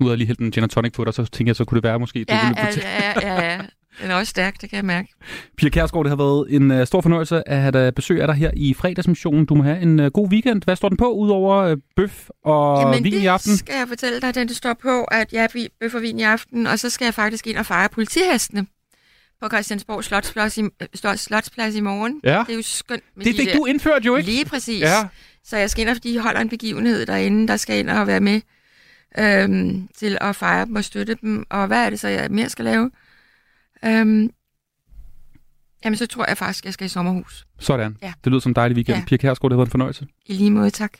Nu 0.00 0.06
har 0.06 0.10
jeg 0.12 0.18
lige 0.18 0.26
hældt 0.26 0.40
en 0.40 0.50
gin 0.50 0.68
tonic 0.68 0.92
på 0.92 1.04
dig, 1.04 1.14
så 1.14 1.24
tænker 1.24 1.48
jeg, 1.50 1.56
så 1.56 1.64
kunne 1.64 1.76
det 1.76 1.84
være 1.84 1.98
måske, 1.98 2.18
du 2.24 2.34
Ja, 2.34 2.46
ville 2.48 2.60
ja, 2.60 2.66
fortælle. 2.66 2.88
ja, 2.88 3.34
ja, 3.42 3.52
ja. 3.52 3.60
Den 4.02 4.10
er 4.10 4.14
også 4.14 4.30
stærk, 4.30 4.60
det 4.60 4.70
kan 4.70 4.76
jeg 4.76 4.84
mærke. 4.84 5.08
Pia 5.56 5.68
Kærsgaard, 5.68 6.04
det 6.04 6.10
har 6.10 6.16
været 6.16 6.46
en 6.54 6.70
uh, 6.70 6.84
stor 6.86 7.00
fornøjelse 7.00 7.48
at 7.48 7.60
have 7.60 7.72
dig 7.72 7.94
besøg 7.94 8.20
af 8.20 8.26
dig 8.26 8.36
her 8.36 8.50
i 8.56 8.74
fredagsmissionen. 8.74 9.46
Du 9.46 9.54
må 9.54 9.62
have 9.62 9.80
en 9.80 10.00
uh, 10.00 10.06
god 10.06 10.28
weekend. 10.28 10.62
Hvad 10.64 10.76
står 10.76 10.88
den 10.88 10.96
på, 10.98 11.12
udover 11.12 11.72
uh, 11.72 11.78
bøf 11.96 12.28
og 12.44 12.80
Jamen, 12.80 13.04
vin 13.04 13.12
det 13.12 13.18
i 13.22 13.26
aften? 13.26 13.56
skal 13.56 13.74
jeg 13.78 13.88
fortælle 13.88 14.20
dig, 14.20 14.34
den 14.34 14.48
det 14.48 14.56
står 14.56 14.74
på, 14.82 15.04
at 15.04 15.32
jeg 15.32 15.44
er 15.54 15.66
bøf 15.80 15.94
og 15.94 16.02
vin 16.02 16.18
i 16.18 16.22
aften, 16.22 16.66
og 16.66 16.78
så 16.78 16.90
skal 16.90 17.04
jeg 17.04 17.14
faktisk 17.14 17.46
ind 17.46 17.56
og 17.56 17.66
fejre 17.66 17.88
politihestene 17.88 18.66
på 19.42 19.48
Christiansborg 19.48 20.04
Slotsplads 20.04 20.58
i, 20.58 20.62
øh, 20.62 21.16
Slotsplads 21.16 21.74
i 21.74 21.80
morgen. 21.80 22.20
Ja. 22.24 22.38
Det 22.46 22.52
er 22.52 22.56
jo 22.56 22.62
skønt. 22.62 23.02
Med 23.16 23.24
Det 23.24 23.34
de 23.34 23.38
fik 23.38 23.48
der- 23.48 23.56
du 23.56 23.64
indført 23.64 24.04
jo, 24.06 24.16
ikke? 24.16 24.30
Lige 24.30 24.44
præcis. 24.44 24.80
Ja. 24.80 25.08
Så 25.44 25.56
jeg 25.56 25.70
skal 25.70 25.82
ind, 25.82 25.88
og 25.96 26.02
de 26.02 26.18
holder 26.20 26.40
en 26.40 26.48
begivenhed 26.48 27.06
derinde, 27.06 27.48
der 27.48 27.56
skal 27.56 27.78
ind 27.78 27.90
og 27.90 28.06
være 28.06 28.20
med 28.20 28.40
øhm, 29.18 29.88
til 29.96 30.18
at 30.20 30.36
fejre 30.36 30.66
dem 30.66 30.76
og 30.76 30.84
støtte 30.84 31.14
dem. 31.22 31.44
Og 31.50 31.66
hvad 31.66 31.86
er 31.86 31.90
det 31.90 32.00
så, 32.00 32.08
jeg 32.08 32.30
mere 32.30 32.48
skal 32.50 32.64
lave? 32.64 32.90
Øhm, 33.84 34.30
jamen, 35.84 35.96
så 35.96 36.06
tror 36.06 36.24
jeg 36.28 36.38
faktisk, 36.38 36.64
jeg 36.64 36.72
skal 36.72 36.84
i 36.84 36.88
sommerhus. 36.88 37.46
Sådan. 37.58 37.96
Ja. 38.02 38.12
Det 38.24 38.30
lyder 38.32 38.40
som 38.40 38.50
en 38.50 38.56
dejlig 38.56 38.74
weekend. 38.76 38.98
Ja. 38.98 39.04
Pia 39.06 39.16
Kærsgaard, 39.16 39.50
det 39.50 39.54
har 39.54 39.58
været 39.58 39.66
en 39.66 39.70
fornøjelse. 39.70 40.06
I 40.26 40.32
lige 40.34 40.50
måde, 40.50 40.70
tak. 40.70 40.92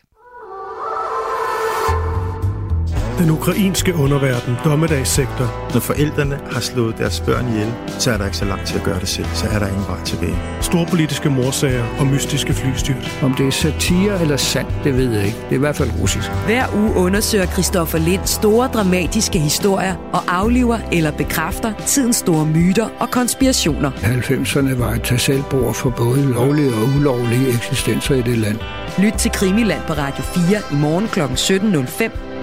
Den 3.19 3.31
ukrainske 3.31 3.95
underverden, 3.95 4.57
dommedagssektor. 4.65 5.71
Når 5.73 5.81
forældrene 5.81 6.39
har 6.53 6.61
slået 6.61 6.99
deres 6.99 7.21
børn 7.21 7.49
ihjel, 7.49 7.73
så 7.99 8.11
er 8.11 8.17
der 8.17 8.25
ikke 8.25 8.37
så 8.37 8.45
langt 8.45 8.67
til 8.67 8.79
at 8.79 8.85
gøre 8.85 9.01
det 9.01 9.09
selv. 9.09 9.27
Så 9.35 9.47
er 9.47 9.59
der 9.59 9.67
ingen 9.67 9.85
vej 9.89 10.05
tilbage. 10.05 10.37
Storpolitiske 10.61 11.31
morsager 11.31 11.85
og 11.99 12.07
mystiske 12.07 12.53
flystyrt. 12.53 13.19
Om 13.23 13.35
det 13.35 13.47
er 13.47 13.51
satire 13.51 14.21
eller 14.21 14.37
sandt, 14.37 14.71
det 14.85 14.97
ved 14.97 15.13
jeg 15.13 15.25
ikke. 15.27 15.39
Det 15.39 15.51
er 15.51 15.57
i 15.57 15.59
hvert 15.59 15.77
fald 15.77 15.91
russisk. 16.01 16.31
Hver 16.47 16.65
uge 16.77 16.95
undersøger 16.95 17.47
Christoffer 17.47 17.99
Lind 17.99 18.27
store 18.27 18.69
dramatiske 18.69 19.39
historier 19.39 19.95
og 20.13 20.23
afliver 20.29 20.79
eller 20.93 21.11
bekræfter 21.11 21.73
tidens 21.87 22.17
store 22.17 22.47
myter 22.47 22.89
og 22.99 23.11
konspirationer. 23.11 23.91
90'erne 23.91 24.79
var 24.79 24.91
et 24.91 25.03
tag 25.03 25.43
for 25.75 25.91
både 25.91 26.33
lovlige 26.33 26.75
og 26.75 26.89
ulovlige 26.97 27.49
eksistenser 27.49 28.15
i 28.15 28.23
det 28.23 28.39
land. 28.39 28.59
Lyt 28.99 29.13
til 29.13 29.31
Krimiland 29.31 29.83
på 29.87 29.93
Radio 29.93 30.25
4 30.25 30.59
i 30.73 30.75
morgen 30.75 31.09
kl. 31.09 31.21
17.05 31.21 32.34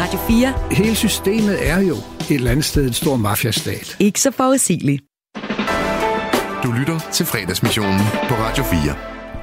Radio 0.00 0.18
4. 0.18 0.54
Hele 0.70 0.94
systemet 0.94 1.70
er 1.70 1.80
jo 1.80 1.94
et 1.94 2.30
eller 2.30 2.50
andet 2.50 2.64
sted 2.64 2.86
en 2.86 2.92
stor 2.92 3.16
mafiastat. 3.16 3.96
Ikke 4.00 4.20
så 4.20 4.30
forudsigeligt. 4.30 5.02
Du 6.64 6.72
lytter 6.72 6.98
til 7.12 7.26
fredagsmissionen 7.26 8.00
på 8.28 8.34
Radio 8.34 8.64
4. 8.64 8.80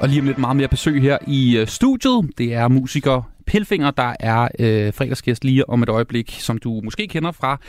Og 0.00 0.08
lige 0.08 0.20
om 0.20 0.26
lidt 0.26 0.38
meget 0.38 0.56
mere 0.56 0.68
besøg 0.68 1.02
her 1.02 1.18
i 1.26 1.56
øh, 1.56 1.66
studiet. 1.66 2.30
Det 2.38 2.54
er 2.54 2.68
musiker 2.68 3.30
Pelfinger, 3.46 3.90
der 3.90 4.14
er 4.20 4.48
øh, 4.58 4.94
fredagsgæst 4.94 5.44
lige 5.44 5.70
om 5.70 5.82
et 5.82 5.88
øjeblik, 5.88 6.36
som 6.40 6.58
du 6.58 6.80
måske 6.84 7.06
kender 7.08 7.32
fra 7.32 7.60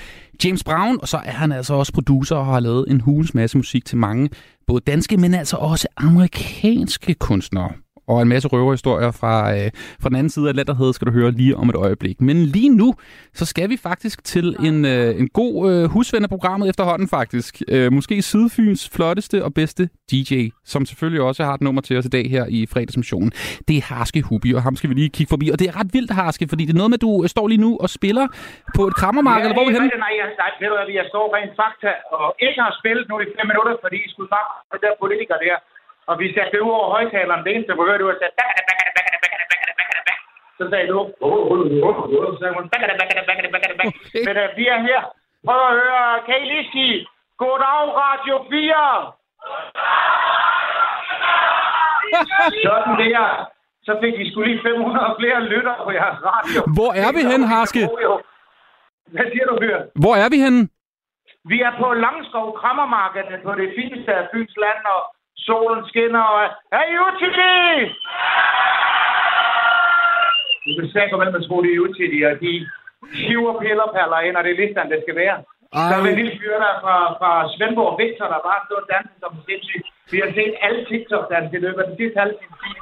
James 0.43 0.63
Brown. 0.63 0.97
Og 1.01 1.07
så 1.07 1.17
er 1.17 1.31
han 1.31 1.51
altså 1.51 1.73
også 1.73 1.93
producer 1.93 2.35
og 2.35 2.45
har 2.45 2.59
lavet 2.59 2.85
en 2.87 3.01
hulens 3.01 3.33
masse 3.33 3.57
musik 3.57 3.85
til 3.85 3.97
mange, 3.97 4.29
både 4.67 4.81
danske, 4.87 5.17
men 5.17 5.33
altså 5.33 5.57
også 5.57 5.87
amerikanske 5.97 7.13
kunstnere 7.13 7.71
og 8.09 8.21
en 8.21 8.29
masse 8.29 8.47
røverhistorier 8.47 9.11
fra, 9.21 9.35
øh, 9.57 9.69
fra 10.01 10.09
den 10.09 10.15
anden 10.15 10.29
side 10.29 10.45
af 10.45 10.49
Atlanterhavet 10.49 10.95
skal 10.95 11.07
du 11.07 11.11
høre 11.11 11.31
lige 11.31 11.55
om 11.55 11.69
et 11.69 11.75
øjeblik. 11.75 12.21
Men 12.21 12.37
lige 12.55 12.71
nu, 12.81 12.95
så 13.33 13.45
skal 13.45 13.69
vi 13.69 13.77
faktisk 13.77 14.23
til 14.23 14.55
en, 14.67 14.85
øh, 14.85 15.19
en 15.21 15.27
god 15.39 15.55
øh, 15.71 15.83
husven 15.95 16.23
af 16.23 16.29
programmet 16.29 16.69
efterhånden 16.69 17.07
faktisk. 17.07 17.61
Øh, 17.67 17.93
måske 17.97 18.21
Sydfyns 18.21 18.89
flotteste 18.95 19.37
og 19.45 19.51
bedste 19.53 19.83
DJ, 20.11 20.31
som 20.65 20.81
selvfølgelig 20.85 21.21
også 21.29 21.41
har 21.47 21.53
et 21.53 21.61
nummer 21.61 21.81
til 21.81 21.97
os 21.99 22.05
i 22.05 22.13
dag 22.17 22.25
her 22.35 22.45
i 22.57 22.59
fredagsmissionen. 22.73 23.31
Det 23.67 23.75
er 23.77 23.85
Harske 23.93 24.21
Hubi, 24.21 24.49
og 24.57 24.61
ham 24.67 24.75
skal 24.75 24.89
vi 24.89 24.95
lige 25.01 25.09
kigge 25.17 25.29
forbi. 25.35 25.45
Og 25.53 25.59
det 25.59 25.67
er 25.71 25.75
ret 25.79 25.89
vildt, 25.95 26.11
Harske, 26.19 26.45
fordi 26.51 26.63
det 26.67 26.73
er 26.73 26.81
noget 26.81 26.91
med, 26.93 26.99
at 27.01 27.05
du 27.07 27.11
øh, 27.23 27.29
står 27.35 27.45
lige 27.53 27.61
nu 27.65 27.71
og 27.83 27.89
spiller 27.97 28.25
på 28.77 28.81
et 28.89 28.95
krammermarked, 28.99 29.43
ja, 29.43 29.45
eller 29.45 29.57
hvor 29.57 29.65
er 29.65 29.71
vi 29.71 29.75
henne? 29.77 29.87
Nej, 30.07 30.13
nej, 30.21 30.31
nej, 30.43 30.51
ved 30.61 30.67
du, 30.69 30.93
jeg 30.99 31.05
står 31.13 31.25
rent 31.35 31.53
fakta 31.61 31.91
og 32.17 32.27
ikke 32.47 32.59
har 32.65 32.73
spillet 32.79 33.03
nu 33.11 33.15
i 33.25 33.27
fem 33.37 33.47
minutter, 33.51 33.73
fordi 33.83 33.97
I 34.05 34.09
skulle 34.13 34.29
bare 34.37 34.49
det 34.73 34.81
der 34.85 34.93
politiker 35.03 35.37
der 35.45 35.57
og 36.09 36.13
vi 36.21 36.25
satte 36.33 36.51
det 36.53 36.59
ud 36.67 36.73
over 36.79 36.89
højtaleren. 36.97 37.43
Det 37.43 37.51
eneste, 37.51 37.69
jeg 37.69 37.77
kunne 37.77 37.89
høre, 37.89 38.01
det 38.01 38.09
var 38.11 38.17
sat... 38.21 38.33
Så 40.59 40.63
sagde 40.71 40.87
du... 40.91 40.99
Så 42.31 42.37
sagde 42.39 42.53
hun... 42.57 42.65
Men 44.27 44.35
vi 44.59 44.65
er 44.75 44.79
her. 44.89 45.01
Prøv 45.45 45.59
at 45.69 45.73
høre. 45.81 46.03
Kan 46.25 46.35
I 46.41 46.45
lige 46.53 46.67
sige... 46.71 47.07
Goddag, 47.41 47.81
Radio 48.03 48.35
4! 48.49 49.11
Sådan 52.67 52.95
der. 53.01 53.25
Så 53.87 53.91
fik 54.01 54.13
vi 54.19 54.31
skulle 54.31 54.47
lige 54.51 54.61
500 54.63 55.15
flere 55.19 55.39
lytter 55.51 55.75
på 55.85 55.91
jeres 55.91 56.19
radio. 56.31 56.61
Hvor 56.77 56.91
er 57.03 57.11
vi 57.17 57.21
henne, 57.31 57.47
Harske? 57.53 57.81
Hvad 59.15 59.25
siger 59.31 59.45
du, 59.49 59.55
Bjørn? 59.61 59.85
Hvor 60.03 60.15
er 60.23 60.29
vi 60.33 60.37
henne? 60.45 60.61
Vi 61.51 61.57
er 61.67 61.73
på 61.81 61.87
Langskov 61.93 62.47
Krammermarkedet 62.59 63.39
på 63.47 63.51
det 63.61 63.69
fineste 63.77 64.11
af 64.19 64.27
Fyns 64.31 64.55
land, 64.63 64.81
og 64.95 65.01
solen 65.47 65.81
skinner, 65.89 66.25
og 66.35 66.43
hey, 66.73 66.91
Utili! 67.05 67.59
Du 70.65 70.71
kan 70.77 70.89
sikkert 70.93 71.19
være 71.19 71.31
med 71.31 71.41
at 71.41 71.47
tro, 71.47 71.55
det 71.63 71.71
er 71.73 71.83
Utili, 71.85 72.19
og 72.29 72.35
de 72.43 72.51
hiver 73.25 73.53
pillerpaller 73.61 74.19
ind, 74.27 74.35
og 74.37 74.43
det 74.43 74.51
er 74.51 74.61
listan, 74.61 74.91
det 74.93 74.99
skal 75.05 75.15
være. 75.23 75.37
Ej. 75.73 75.89
Der 75.89 75.95
var 75.97 76.07
en 76.09 76.19
lille 76.21 76.35
fyr 76.39 76.55
der 76.65 76.73
fra, 76.83 76.95
fra 77.19 77.31
Svendborg, 77.53 77.93
Victor, 78.01 78.27
der 78.33 78.47
bare 78.49 78.61
stod 78.65 78.81
og 78.83 78.87
dansede 78.91 79.19
som 79.23 79.33
sindssygt. 79.47 79.87
Vi 80.11 80.17
har 80.23 80.31
set 80.37 80.53
alle 80.65 80.81
TikTok-danse 80.89 81.53
i 81.57 81.63
løbet 81.65 81.81
af 81.81 81.87
den 81.89 81.97
sidste 81.99 82.17
halve 82.21 82.37
time. 82.41 82.79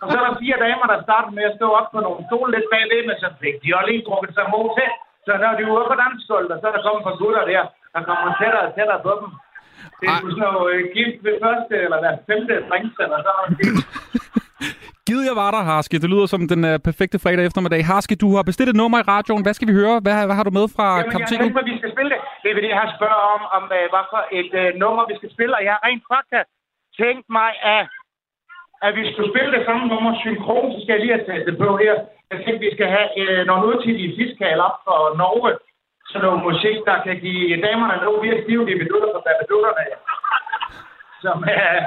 og 0.00 0.06
så 0.10 0.14
er 0.20 0.24
der 0.26 0.40
fire 0.42 0.58
damer, 0.64 0.86
der 0.92 0.98
starter 1.06 1.30
med 1.36 1.44
at 1.50 1.56
stå 1.58 1.66
op 1.78 1.88
på 1.94 1.98
nogle 2.06 2.20
stole 2.28 2.50
lidt 2.54 2.68
bagved, 2.72 3.02
men 3.08 3.16
så 3.22 3.28
fik 3.42 3.56
de 3.62 3.68
har 3.74 3.84
lige 3.88 4.06
drukket 4.08 4.32
sig 4.36 4.46
mod 4.54 4.66
til. 4.78 4.90
Så 5.26 5.32
når 5.42 5.52
de 5.58 5.62
er 5.66 5.72
ude 5.74 5.86
på 5.90 5.96
dansgulvet, 6.02 6.52
og 6.54 6.58
så 6.60 6.66
er 6.68 6.74
der 6.74 6.86
kommet 6.86 7.02
på 7.06 7.12
gutter 7.20 7.44
der, 7.52 7.62
der 7.94 8.02
kommer 8.08 8.28
tættere 8.40 8.66
og 8.68 8.74
tættere 8.76 9.04
på 9.06 9.12
dem. 9.20 9.28
Det 10.00 10.06
er 10.14 10.20
så 10.42 10.48
øh, 10.72 10.82
gift 10.94 11.18
ved 11.26 11.34
første 11.44 11.74
eller 11.84 11.98
hver 12.02 12.14
femte 12.28 12.54
drinks, 12.68 12.96
eller 13.04 13.18
så 13.26 13.32
Gid 15.08 15.20
jeg 15.30 15.36
var 15.42 15.50
der, 15.56 15.62
Harske. 15.70 16.02
Det 16.04 16.10
lyder 16.12 16.28
som 16.34 16.42
den 16.52 16.62
øh, 16.70 16.76
perfekte 16.88 17.18
fredag 17.24 17.44
eftermiddag. 17.48 17.80
Harske, 17.92 18.14
du 18.24 18.28
har 18.36 18.44
bestilt 18.50 18.70
et 18.70 18.80
nummer 18.82 18.98
i 19.00 19.08
radioen. 19.14 19.42
Hvad 19.44 19.54
skal 19.56 19.68
vi 19.70 19.74
høre? 19.80 19.94
Hvad, 20.04 20.14
hvad 20.28 20.36
har 20.38 20.46
du 20.48 20.52
med 20.58 20.66
fra 20.76 20.86
Jamen. 20.96 21.20
Jeg 21.20 21.28
tænker, 21.32 21.70
vi 21.72 21.76
skal 21.80 21.90
spille 21.94 22.10
det. 22.14 22.20
Det 22.42 22.48
er 22.48 22.54
fordi, 22.58 22.68
jeg 22.74 22.80
har 22.84 22.90
spørger 22.98 23.22
om, 23.34 23.42
om 23.56 23.64
øh, 23.78 23.84
hvad 23.92 24.04
for 24.12 24.22
et 24.40 24.52
øh, 24.62 24.68
nummer, 24.82 25.02
vi 25.10 25.14
skal 25.20 25.30
spille. 25.34 25.52
Og 25.58 25.62
jeg 25.66 25.72
har 25.76 25.82
rent 25.88 26.04
faktisk 26.14 26.48
tænkt 27.00 27.26
mig, 27.38 27.50
at, 27.76 27.84
at 28.86 28.90
vi 28.98 29.04
skal 29.12 29.24
spille 29.30 29.50
det 29.56 29.62
samme 29.68 29.84
nummer 29.92 30.12
synkron, 30.22 30.66
så 30.72 30.78
skal 30.80 30.94
jeg 30.94 31.02
lige 31.02 31.16
have 31.16 31.26
taget 31.28 31.48
det 31.48 31.56
på 31.64 31.68
her. 31.82 31.94
Jeg 32.30 32.38
tænkte, 32.38 32.66
vi 32.66 32.72
skal 32.76 32.88
have 32.96 33.08
øh, 33.22 33.40
nogle 33.48 33.66
udtidige 33.70 34.14
fiskal 34.18 34.58
op 34.68 34.76
for 34.86 34.98
Norge 35.22 35.52
sådan 36.10 36.24
noget 36.26 36.46
musik, 36.48 36.76
der 36.88 36.96
kan 37.06 37.16
give 37.24 37.62
damerne 37.66 37.96
noget 38.04 38.20
mere 38.24 38.38
stivt 38.44 38.68
i 38.72 38.80
minutter 38.82 39.10
på 39.14 39.20
babadutterne. 39.26 39.84
Som 41.24 41.36
er... 41.58 41.68
Øh, 41.76 41.82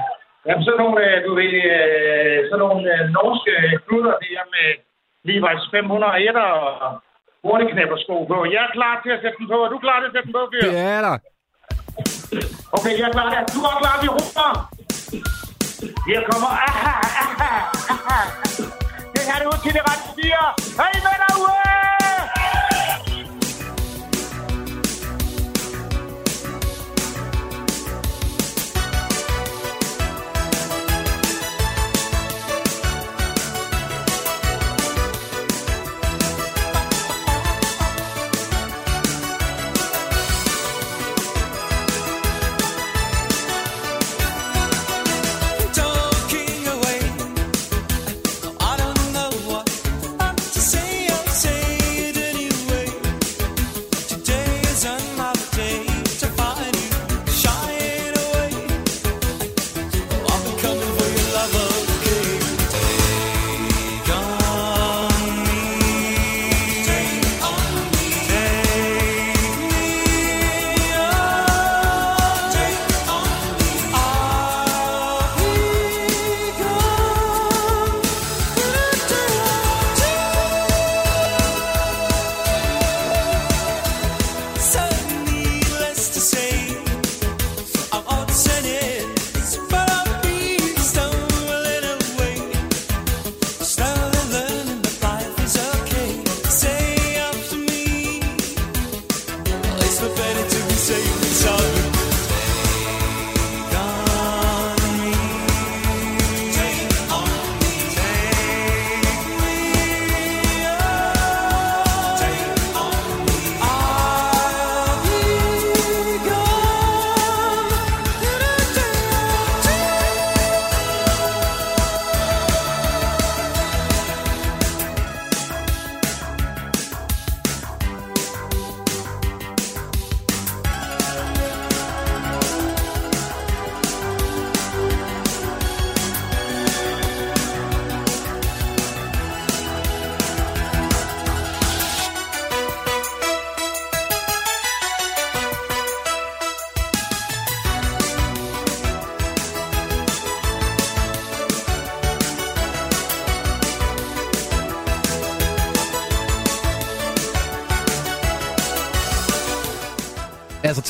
jamen, 0.48 0.64
sådan 0.66 0.82
nogle, 0.84 0.98
øh, 1.06 1.18
du 1.26 1.32
ved, 1.40 1.54
øh, 1.76 2.38
sådan 2.50 2.64
nogle 2.66 2.82
øh, 2.94 3.02
norske 3.18 3.54
klutter, 3.86 4.14
de 4.22 4.34
her 4.36 4.46
med 4.56 4.68
Levi's 5.28 5.64
501 5.72 6.36
og 6.48 6.58
hurtigknæppersko 7.46 8.16
på. 8.32 8.38
Jeg 8.54 8.62
er 8.68 8.72
klar 8.78 8.96
til 9.04 9.12
at 9.16 9.22
sætte 9.24 9.38
den 9.40 9.48
på. 9.52 9.58
Er 9.66 9.70
du 9.74 9.80
klar 9.86 9.98
til 10.00 10.10
at 10.10 10.14
sætte 10.16 10.28
den 10.28 10.36
på, 10.38 10.44
Fyr? 10.52 10.64
Det 10.66 10.80
er 10.96 11.02
der. 11.08 11.16
Okay, 12.78 12.94
jeg 13.00 13.08
er 13.10 13.14
klar. 13.18 13.28
Du 13.56 13.60
er 13.72 13.76
klar, 13.82 13.96
vi 14.04 14.08
ruller. 14.16 14.52
Her 16.08 16.22
kommer 16.30 16.52
aha, 16.68 16.96
aha, 17.24 17.52
aha. 17.94 18.20
Det 19.14 19.22
her 19.28 19.38
er 19.44 19.48
ud 19.52 19.60
til 19.64 19.72
det 19.78 19.84
rette 19.90 20.08
4. 20.18 20.44
Hey, 20.80 20.96
med 21.06 21.16
dig, 21.24 21.34
ude! 21.44 21.71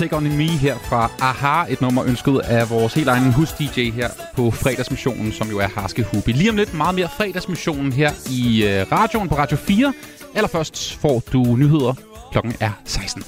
Take 0.01 0.15
On 0.15 0.23
Me 0.23 0.47
her 0.47 0.77
fra 0.77 1.11
Aha, 1.19 1.71
et 1.71 1.81
nummer 1.81 2.05
ønsket 2.05 2.39
af 2.39 2.69
vores 2.69 2.93
helt 2.93 3.07
egen 3.07 3.33
hus-DJ 3.33 3.91
her 3.91 4.09
på 4.35 4.51
fredagsmissionen, 4.51 5.31
som 5.31 5.49
jo 5.49 5.59
er 5.59 5.67
Harske 5.67 6.03
Hubi. 6.03 6.31
Lige 6.31 6.49
om 6.49 6.55
lidt 6.55 6.73
meget 6.73 6.95
mere 6.95 7.09
fredagsmissionen 7.17 7.93
her 7.93 8.11
i 8.29 8.63
øh, 8.63 8.91
radioen 8.91 9.29
på 9.29 9.37
Radio 9.37 9.57
4. 9.57 9.93
Allerførst 10.35 10.95
får 10.95 11.23
du 11.33 11.55
nyheder. 11.55 11.93
Klokken 12.31 12.55
er 12.59 12.71
16. 12.85 13.23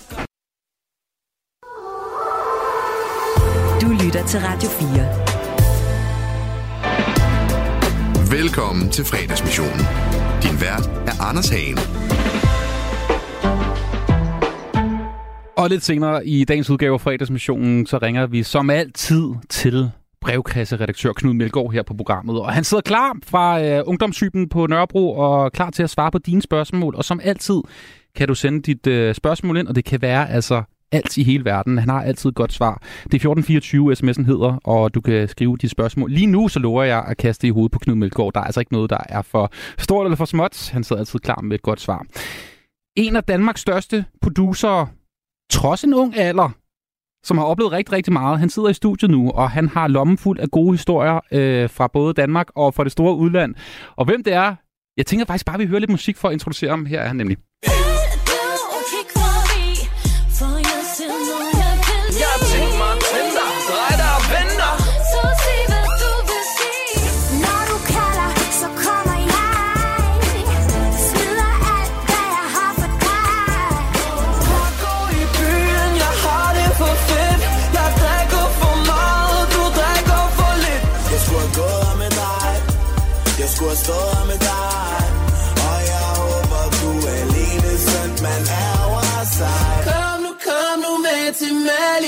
Du 3.81 3.87
lytter 4.05 4.25
til 4.27 4.39
Radio 4.39 4.69
4. 4.69 4.89
Velkommen 8.39 8.89
til 8.89 9.05
fredagsmissionen. 9.05 9.85
Din 10.43 10.61
vært 10.61 10.89
er 11.07 11.21
Anders 11.21 11.49
Hagen. 11.49 11.79
Og 15.63 15.69
lidt 15.69 15.83
senere 15.83 16.27
i 16.27 16.43
dagens 16.43 16.69
udgave 16.69 16.93
af 16.93 17.01
fredagsmissionen, 17.01 17.85
så 17.85 17.97
ringer 17.97 18.27
vi 18.27 18.43
som 18.43 18.69
altid 18.69 19.23
til 19.49 19.91
brevkasseredaktør 20.21 21.13
Knud 21.13 21.33
Melgaard 21.33 21.71
her 21.73 21.83
på 21.83 21.93
programmet. 21.93 22.39
Og 22.39 22.53
han 22.53 22.63
sidder 22.63 22.81
klar 22.81 23.17
fra 23.25 23.63
øh, 23.63 23.83
ungdomssyben 23.85 24.49
på 24.49 24.67
Nørrebro 24.67 25.13
og 25.17 25.51
klar 25.51 25.69
til 25.69 25.83
at 25.83 25.89
svare 25.89 26.11
på 26.11 26.17
dine 26.17 26.41
spørgsmål. 26.41 26.95
Og 26.95 27.05
som 27.05 27.19
altid 27.23 27.61
kan 28.15 28.27
du 28.27 28.35
sende 28.35 28.61
dit 28.61 28.87
øh, 28.87 29.15
spørgsmål 29.15 29.57
ind, 29.57 29.67
og 29.67 29.75
det 29.75 29.85
kan 29.85 30.01
være 30.01 30.29
altså 30.29 30.63
alt 30.91 31.17
i 31.17 31.23
hele 31.23 31.45
verden. 31.45 31.77
Han 31.77 31.89
har 31.89 32.03
altid 32.03 32.29
et 32.29 32.35
godt 32.35 32.53
svar. 32.53 32.73
Det 33.03 33.13
er 33.13 33.29
1424, 33.29 33.93
sms'en 33.93 34.25
hedder, 34.25 34.59
og 34.63 34.93
du 34.93 35.01
kan 35.01 35.27
skrive 35.27 35.57
de 35.57 35.69
spørgsmål. 35.69 36.11
Lige 36.11 36.27
nu 36.27 36.47
så 36.47 36.59
lover 36.59 36.83
jeg 36.83 37.05
at 37.07 37.17
kaste 37.17 37.47
i 37.47 37.49
hovedet 37.49 37.71
på 37.71 37.79
Knud 37.79 37.95
Melgaard. 37.95 38.33
Der 38.33 38.39
er 38.39 38.45
altså 38.45 38.59
ikke 38.59 38.73
noget, 38.73 38.89
der 38.89 38.99
er 39.09 39.21
for 39.21 39.51
stort 39.77 40.05
eller 40.05 40.17
for 40.17 40.25
småt. 40.25 40.69
Han 40.73 40.83
sidder 40.83 40.99
altid 40.99 41.19
klar 41.19 41.41
med 41.41 41.55
et 41.55 41.61
godt 41.61 41.81
svar. 41.81 42.05
En 42.95 43.15
af 43.15 43.23
Danmarks 43.23 43.61
største 43.61 44.05
producerer 44.21 44.85
trods 45.51 45.83
en 45.83 45.93
ung 45.93 46.17
alder, 46.17 46.49
som 47.23 47.37
har 47.37 47.45
oplevet 47.45 47.71
rigtig, 47.71 47.93
rigtig 47.93 48.13
meget. 48.13 48.39
Han 48.39 48.49
sidder 48.49 48.69
i 48.69 48.73
studiet 48.73 49.11
nu, 49.11 49.31
og 49.31 49.51
han 49.51 49.69
har 49.69 49.87
lommen 49.87 50.17
fuld 50.17 50.39
af 50.39 50.51
gode 50.51 50.71
historier 50.71 51.19
øh, 51.31 51.69
fra 51.69 51.87
både 51.87 52.13
Danmark 52.13 52.47
og 52.55 52.73
fra 52.73 52.83
det 52.83 52.91
store 52.91 53.15
udland. 53.15 53.55
Og 53.95 54.05
hvem 54.05 54.23
det 54.23 54.33
er, 54.33 54.55
jeg 54.97 55.05
tænker 55.05 55.25
faktisk 55.25 55.45
bare, 55.45 55.55
at 55.55 55.59
vi 55.59 55.65
hører 55.65 55.79
lidt 55.79 55.91
musik 55.91 56.17
for 56.17 56.27
at 56.27 56.33
introducere 56.33 56.69
ham. 56.69 56.85
Her 56.85 56.99
er 56.99 57.07
han 57.07 57.15
nemlig. 57.15 57.37
skulle 57.63 57.92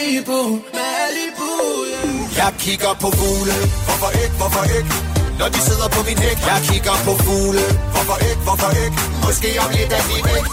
Malibu 0.06 0.42
Malibu, 0.78 1.52
yeah. 1.92 2.38
Jeg 2.38 2.54
kigger 2.60 2.94
på 3.04 3.10
fugle. 3.20 3.56
Hvorfor 3.88 4.12
ikke, 4.24 4.36
hvorfor 4.42 4.64
ikke? 4.78 4.92
Når 5.40 5.48
de 5.54 5.60
sidder 5.70 5.88
på 5.96 6.02
min 6.08 6.18
hæk. 6.26 6.38
Jeg 6.52 6.60
kigger 6.70 6.96
på 7.08 7.14
fugle. 7.26 7.66
Hvorfor 7.94 8.18
ikke, 8.30 8.42
hvorfor 8.48 8.72
ikke? 8.84 8.98
Måske 9.26 9.50
om 9.64 9.70
lidt 9.78 9.92
er 9.98 10.04
de 10.10 10.18
væk 10.30 10.46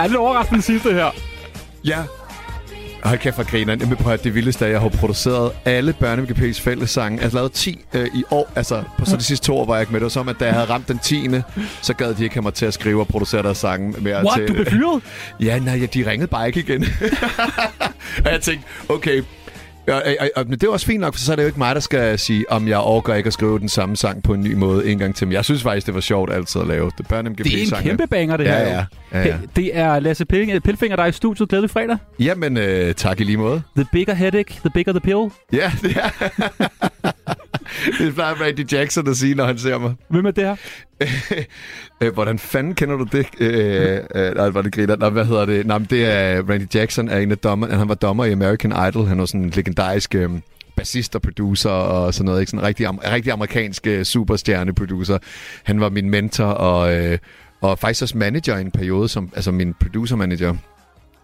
er 0.00 0.06
det 0.08 0.16
overraskende 0.16 0.62
sidste 0.62 0.92
her? 0.92 1.10
Ja, 1.84 2.00
Hold 3.04 3.18
kæft 3.18 3.36
for 3.36 3.50
grineren. 3.50 3.80
Jamen 3.80 3.96
prøv 3.96 4.12
at 4.12 4.24
det 4.24 4.34
vildeste 4.34 4.64
er, 4.64 4.66
at 4.66 4.72
jeg 4.72 4.80
har 4.80 4.88
produceret 4.88 5.52
alle 5.64 5.92
Børne 5.92 6.22
MGP's 6.22 6.60
fællessange. 6.62 7.18
Jeg 7.18 7.30
har 7.30 7.34
lavet 7.34 7.52
10 7.52 7.84
øh, 7.94 8.06
i 8.14 8.24
år. 8.30 8.52
Altså, 8.56 8.82
på 8.98 9.04
så 9.04 9.16
de 9.16 9.22
sidste 9.22 9.46
to 9.46 9.58
år 9.58 9.66
var 9.66 9.74
jeg 9.74 9.82
ikke 9.82 9.92
med. 9.92 10.00
Det 10.00 10.04
var 10.04 10.08
som, 10.08 10.28
at 10.28 10.36
da 10.40 10.44
jeg 10.44 10.54
havde 10.54 10.66
ramt 10.66 10.88
den 10.88 10.98
10. 10.98 11.28
så 11.82 11.94
gad 11.94 12.14
de 12.14 12.24
ikke 12.24 12.34
have 12.34 12.42
mig 12.42 12.54
til 12.54 12.66
at 12.66 12.74
skrive 12.74 13.00
og 13.00 13.08
producere 13.08 13.42
deres 13.42 13.58
sange 13.58 13.94
mere 14.00 14.24
What? 14.24 14.36
til... 14.36 14.48
Du 14.48 14.52
blev 14.52 14.66
fyret? 14.66 15.02
Ja, 15.40 15.58
nej, 15.58 15.74
ja, 15.78 15.86
de 15.86 16.10
ringede 16.10 16.26
bare 16.26 16.46
ikke 16.46 16.60
igen. 16.60 16.84
og 18.24 18.32
jeg 18.32 18.40
tænkte, 18.40 18.66
okay, 18.88 19.22
og, 19.88 20.02
og, 20.20 20.30
og, 20.36 20.44
men 20.48 20.58
det 20.58 20.62
er 20.66 20.70
også 20.70 20.86
fint 20.86 21.00
nok, 21.00 21.14
for 21.14 21.20
så 21.20 21.32
er 21.32 21.36
det 21.36 21.42
jo 21.42 21.46
ikke 21.46 21.58
mig, 21.58 21.74
der 21.74 21.80
skal 21.80 22.18
sige, 22.18 22.52
om 22.52 22.68
jeg 22.68 22.78
overgår 22.78 23.14
ikke 23.14 23.26
at 23.26 23.32
skrive 23.32 23.58
den 23.58 23.68
samme 23.68 23.96
sang 23.96 24.22
på 24.22 24.34
en 24.34 24.40
ny 24.40 24.54
måde 24.54 24.90
en 24.92 24.98
gang 24.98 25.16
til. 25.16 25.26
Men 25.26 25.32
jeg 25.32 25.44
synes 25.44 25.62
faktisk, 25.62 25.86
det 25.86 25.94
var 25.94 26.00
sjovt 26.00 26.32
altid 26.32 26.60
at 26.60 26.66
lave 26.66 26.90
det. 26.98 27.08
Børn 27.08 27.24
MGP 27.28 27.38
Det 27.44 27.72
er 27.72 27.76
en 27.76 27.82
kæmpe 27.82 28.06
banger, 28.06 28.36
det 28.36 28.44
ja, 28.44 28.58
her. 28.58 28.84
Ja, 29.12 29.18
ja, 29.18 29.26
ja. 29.26 29.36
Det 29.56 29.76
er 29.76 29.98
Lasse 30.00 30.24
Pil- 30.32 30.58
Pilfinger, 30.60 30.96
der 30.96 31.02
er 31.02 31.06
i 31.08 31.12
studiet. 31.12 31.48
Glædelig 31.48 31.70
fredag. 31.70 31.96
Jamen, 32.20 32.56
øh, 32.56 32.94
tak 32.94 33.20
i 33.20 33.24
lige 33.24 33.36
måde. 33.36 33.62
The 33.76 33.86
bigger 33.92 34.14
headache, 34.14 34.60
the 34.60 34.70
bigger 34.74 34.92
the 34.92 35.00
pill. 35.00 35.30
Ja, 35.52 35.72
det 35.82 35.96
er. 35.96 36.28
det 37.98 38.14
plejer 38.14 38.34
Randy 38.42 38.72
Jackson 38.72 39.08
at 39.08 39.16
sige, 39.16 39.34
når 39.34 39.44
han 39.44 39.58
ser 39.58 39.78
mig. 39.78 39.94
Hvem 40.08 40.26
er 40.26 40.30
det 40.30 40.44
her? 40.44 40.56
Øh, 42.02 42.12
Hvordan 42.14 42.38
fanden 42.38 42.74
kender 42.74 42.96
du 42.96 43.04
det? 43.12 43.26
Øh, 43.40 43.98
øh, 44.14 44.34
nej, 44.36 44.48
var 44.48 44.62
det 44.62 44.72
griner. 44.72 44.96
Nå, 44.96 45.10
hvad 45.10 45.24
hedder 45.24 45.46
det? 45.46 45.66
Nå, 45.66 45.78
men 45.78 45.86
det 45.90 46.06
er 46.06 46.42
Randy 46.50 46.66
Jackson, 46.74 47.08
er 47.08 47.18
en 47.18 47.30
af 47.30 47.38
dommer. 47.38 47.76
Han 47.76 47.88
var 47.88 47.94
dommer 47.94 48.24
i 48.24 48.32
American 48.32 48.88
Idol. 48.88 49.06
Han 49.06 49.18
var 49.18 49.24
sådan 49.24 49.40
en 49.40 49.50
legendarisk 49.50 50.14
øh, 50.14 50.30
bassist 50.76 51.14
og 51.14 51.22
producer 51.22 51.70
og 51.70 52.14
sådan 52.14 52.24
noget. 52.26 52.40
Ikke? 52.40 52.50
Sådan 52.50 52.60
en 52.60 52.66
rigtig, 52.66 52.86
am- 52.86 53.12
rigtig 53.12 53.32
amerikansk 53.32 53.86
øh, 53.86 54.04
superstjerne-producer. 54.04 55.18
Han 55.64 55.80
var 55.80 55.88
min 55.88 56.10
mentor 56.10 56.44
og, 56.44 56.96
øh, 56.96 57.18
og 57.60 57.78
faktisk 57.78 58.02
også 58.02 58.18
manager 58.18 58.56
i 58.56 58.60
en 58.60 58.70
periode, 58.70 59.08
som, 59.08 59.30
altså 59.36 59.50
min 59.52 59.74
producer-manager. 59.80 60.54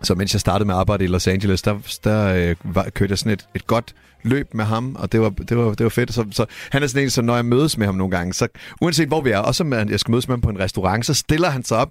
Så 0.07 0.15
mens 0.15 0.33
jeg 0.33 0.41
startede 0.41 0.67
med 0.67 0.75
at 0.75 0.81
arbejde 0.81 1.05
i 1.05 1.07
Los 1.07 1.27
Angeles, 1.27 1.63
der, 1.63 1.79
der 2.05 2.35
øh, 2.35 2.57
var, 2.65 2.87
kørte 2.95 3.11
jeg 3.11 3.19
sådan 3.19 3.33
et, 3.33 3.47
et 3.55 3.67
godt 3.67 3.95
løb 4.23 4.55
med 4.55 4.65
ham, 4.65 4.97
og 4.99 5.13
det 5.13 5.21
var, 5.21 5.29
det 5.29 5.57
var, 5.57 5.75
det 5.75 5.85
var 5.85 5.91
fedt. 5.91 6.15
Så, 6.15 6.25
så 6.31 6.47
han 6.71 6.83
er 6.83 6.87
sådan 6.87 7.03
en, 7.03 7.11
så 7.11 7.23
når 7.23 7.35
jeg 7.35 7.45
mødes 7.45 7.79
med 7.79 7.87
ham 7.87 7.95
nogle 7.95 8.17
gange, 8.17 8.33
så 8.33 8.49
uanset 8.81 9.09
hvor 9.09 9.21
vi 9.21 9.31
er, 9.31 9.39
også 9.39 9.65
om 9.65 9.73
jeg 9.73 10.01
skal 10.01 10.11
mødes 10.11 10.29
med 10.29 10.33
ham 10.33 10.41
på 10.41 10.51
en 10.51 10.59
restaurant, 10.59 11.07
så 11.07 11.15
stiller 11.15 11.51
han 11.51 11.65
sig 11.65 11.79
op 11.79 11.91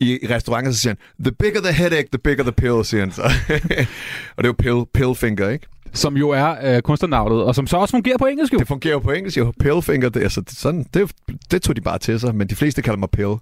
i 0.00 0.18
restauranten, 0.30 0.68
og 0.68 0.74
så 0.74 0.80
siger 0.80 0.90
han, 0.90 1.24
the 1.24 1.32
bigger 1.32 1.60
the 1.60 1.72
headache, 1.72 2.08
the 2.12 2.18
bigger 2.18 2.44
the 2.44 2.52
pill, 2.52 2.84
siger 2.84 3.00
han 3.00 3.12
så. 3.12 3.22
og 4.36 4.44
det 4.44 4.44
er 4.44 4.48
jo 4.48 4.54
pill, 4.58 4.84
pillfinger, 4.94 5.48
ikke? 5.48 5.66
Som 5.92 6.16
jo 6.16 6.30
er 6.30 6.76
øh, 6.76 6.82
kunstnernavnet, 6.82 7.42
og 7.42 7.54
som 7.54 7.66
så 7.66 7.76
også 7.76 7.92
fungerer 7.92 8.18
på 8.18 8.26
engelsk 8.26 8.52
jo. 8.52 8.58
Det 8.58 8.68
fungerer 8.68 8.92
jo 8.92 8.98
på 8.98 9.10
engelsk 9.10 9.38
jo. 9.38 9.52
Pillfinger, 9.60 10.08
det, 10.08 10.22
altså, 10.22 10.42
sådan, 10.48 10.86
det, 10.94 11.12
det 11.50 11.62
tog 11.62 11.76
de 11.76 11.80
bare 11.80 11.98
til 11.98 12.20
sig, 12.20 12.34
men 12.34 12.48
de 12.48 12.54
fleste 12.54 12.82
kalder 12.82 12.98
mig 12.98 13.08
pill. 13.10 13.34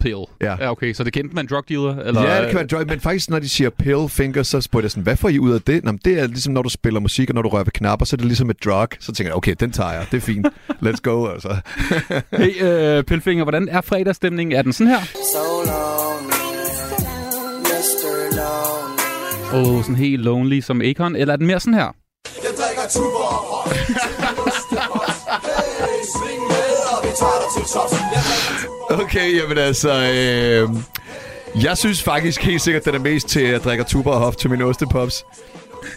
Pill. 0.00 0.24
Ja. 0.40 0.56
ja, 0.60 0.70
okay. 0.70 0.92
Så 0.92 1.04
det 1.04 1.12
kendte 1.12 1.34
man 1.34 1.46
drug 1.46 1.68
dealer? 1.68 1.96
Eller? 1.98 2.22
Ja, 2.22 2.40
det 2.40 2.46
kan 2.46 2.54
være 2.54 2.62
en 2.62 2.68
drug, 2.68 2.86
men 2.86 3.00
faktisk 3.00 3.30
når 3.30 3.38
de 3.38 3.48
siger 3.48 3.70
pill 3.70 4.08
finger, 4.08 4.42
så 4.42 4.60
spørger 4.60 4.84
jeg 4.84 4.90
sådan, 4.90 5.02
hvad 5.02 5.16
får 5.16 5.28
I 5.28 5.38
ud 5.38 5.52
af 5.52 5.62
det? 5.62 5.84
Nå, 5.84 5.92
det 6.04 6.20
er 6.20 6.26
ligesom 6.26 6.52
når 6.52 6.62
du 6.62 6.68
spiller 6.68 7.00
musik, 7.00 7.30
og 7.30 7.34
når 7.34 7.42
du 7.42 7.48
rører 7.48 7.64
ved 7.64 7.72
knapper, 7.72 8.06
så 8.06 8.14
er 8.14 8.18
det 8.18 8.26
ligesom 8.26 8.50
et 8.50 8.64
drug. 8.64 8.88
Så 9.00 9.12
tænker 9.12 9.30
jeg, 9.30 9.36
okay, 9.36 9.54
den 9.60 9.70
tager 9.70 9.92
jeg, 9.92 10.06
det 10.10 10.16
er 10.16 10.20
fint. 10.20 10.46
Let's 10.82 11.00
go, 11.02 11.26
altså. 11.26 11.56
hey, 12.38 12.62
øh, 12.62 13.04
Pilfinger, 13.04 13.44
hvordan 13.44 13.68
er 13.68 13.80
fredagsstemningen? 13.80 14.58
Er 14.58 14.62
den 14.62 14.72
sådan 14.72 14.90
her? 14.90 15.00
So 15.04 15.62
long, 15.66 16.26
Mr. 17.62 18.36
Long. 18.36 19.66
Åh, 19.66 19.74
oh, 19.74 19.82
sådan 19.82 19.96
helt 19.96 20.22
lonely 20.22 20.60
som 20.60 20.82
Akon, 20.82 21.16
eller 21.16 21.32
er 21.32 21.36
den 21.36 21.46
mere 21.46 21.60
sådan 21.60 21.74
her? 21.74 21.94
Jeg 22.42 22.50
drikker 22.58 22.82
tuber 22.90 23.28
og 23.54 23.70
Hey, 25.80 26.00
sving 26.14 26.42
med, 26.52 26.77
Okay, 28.90 29.40
jamen 29.40 29.58
altså... 29.58 29.90
Øh, 29.90 30.68
jeg 31.62 31.78
synes 31.78 32.02
faktisk 32.02 32.42
helt 32.42 32.60
sikkert, 32.60 32.84
den 32.84 32.94
er 32.94 32.98
mest 32.98 33.28
til 33.28 33.40
at 33.40 33.64
drikke 33.64 33.84
tuber 33.84 34.12
og 34.12 34.20
hof 34.20 34.36
til 34.36 34.50
min 34.50 34.62
ostepops. 34.62 35.24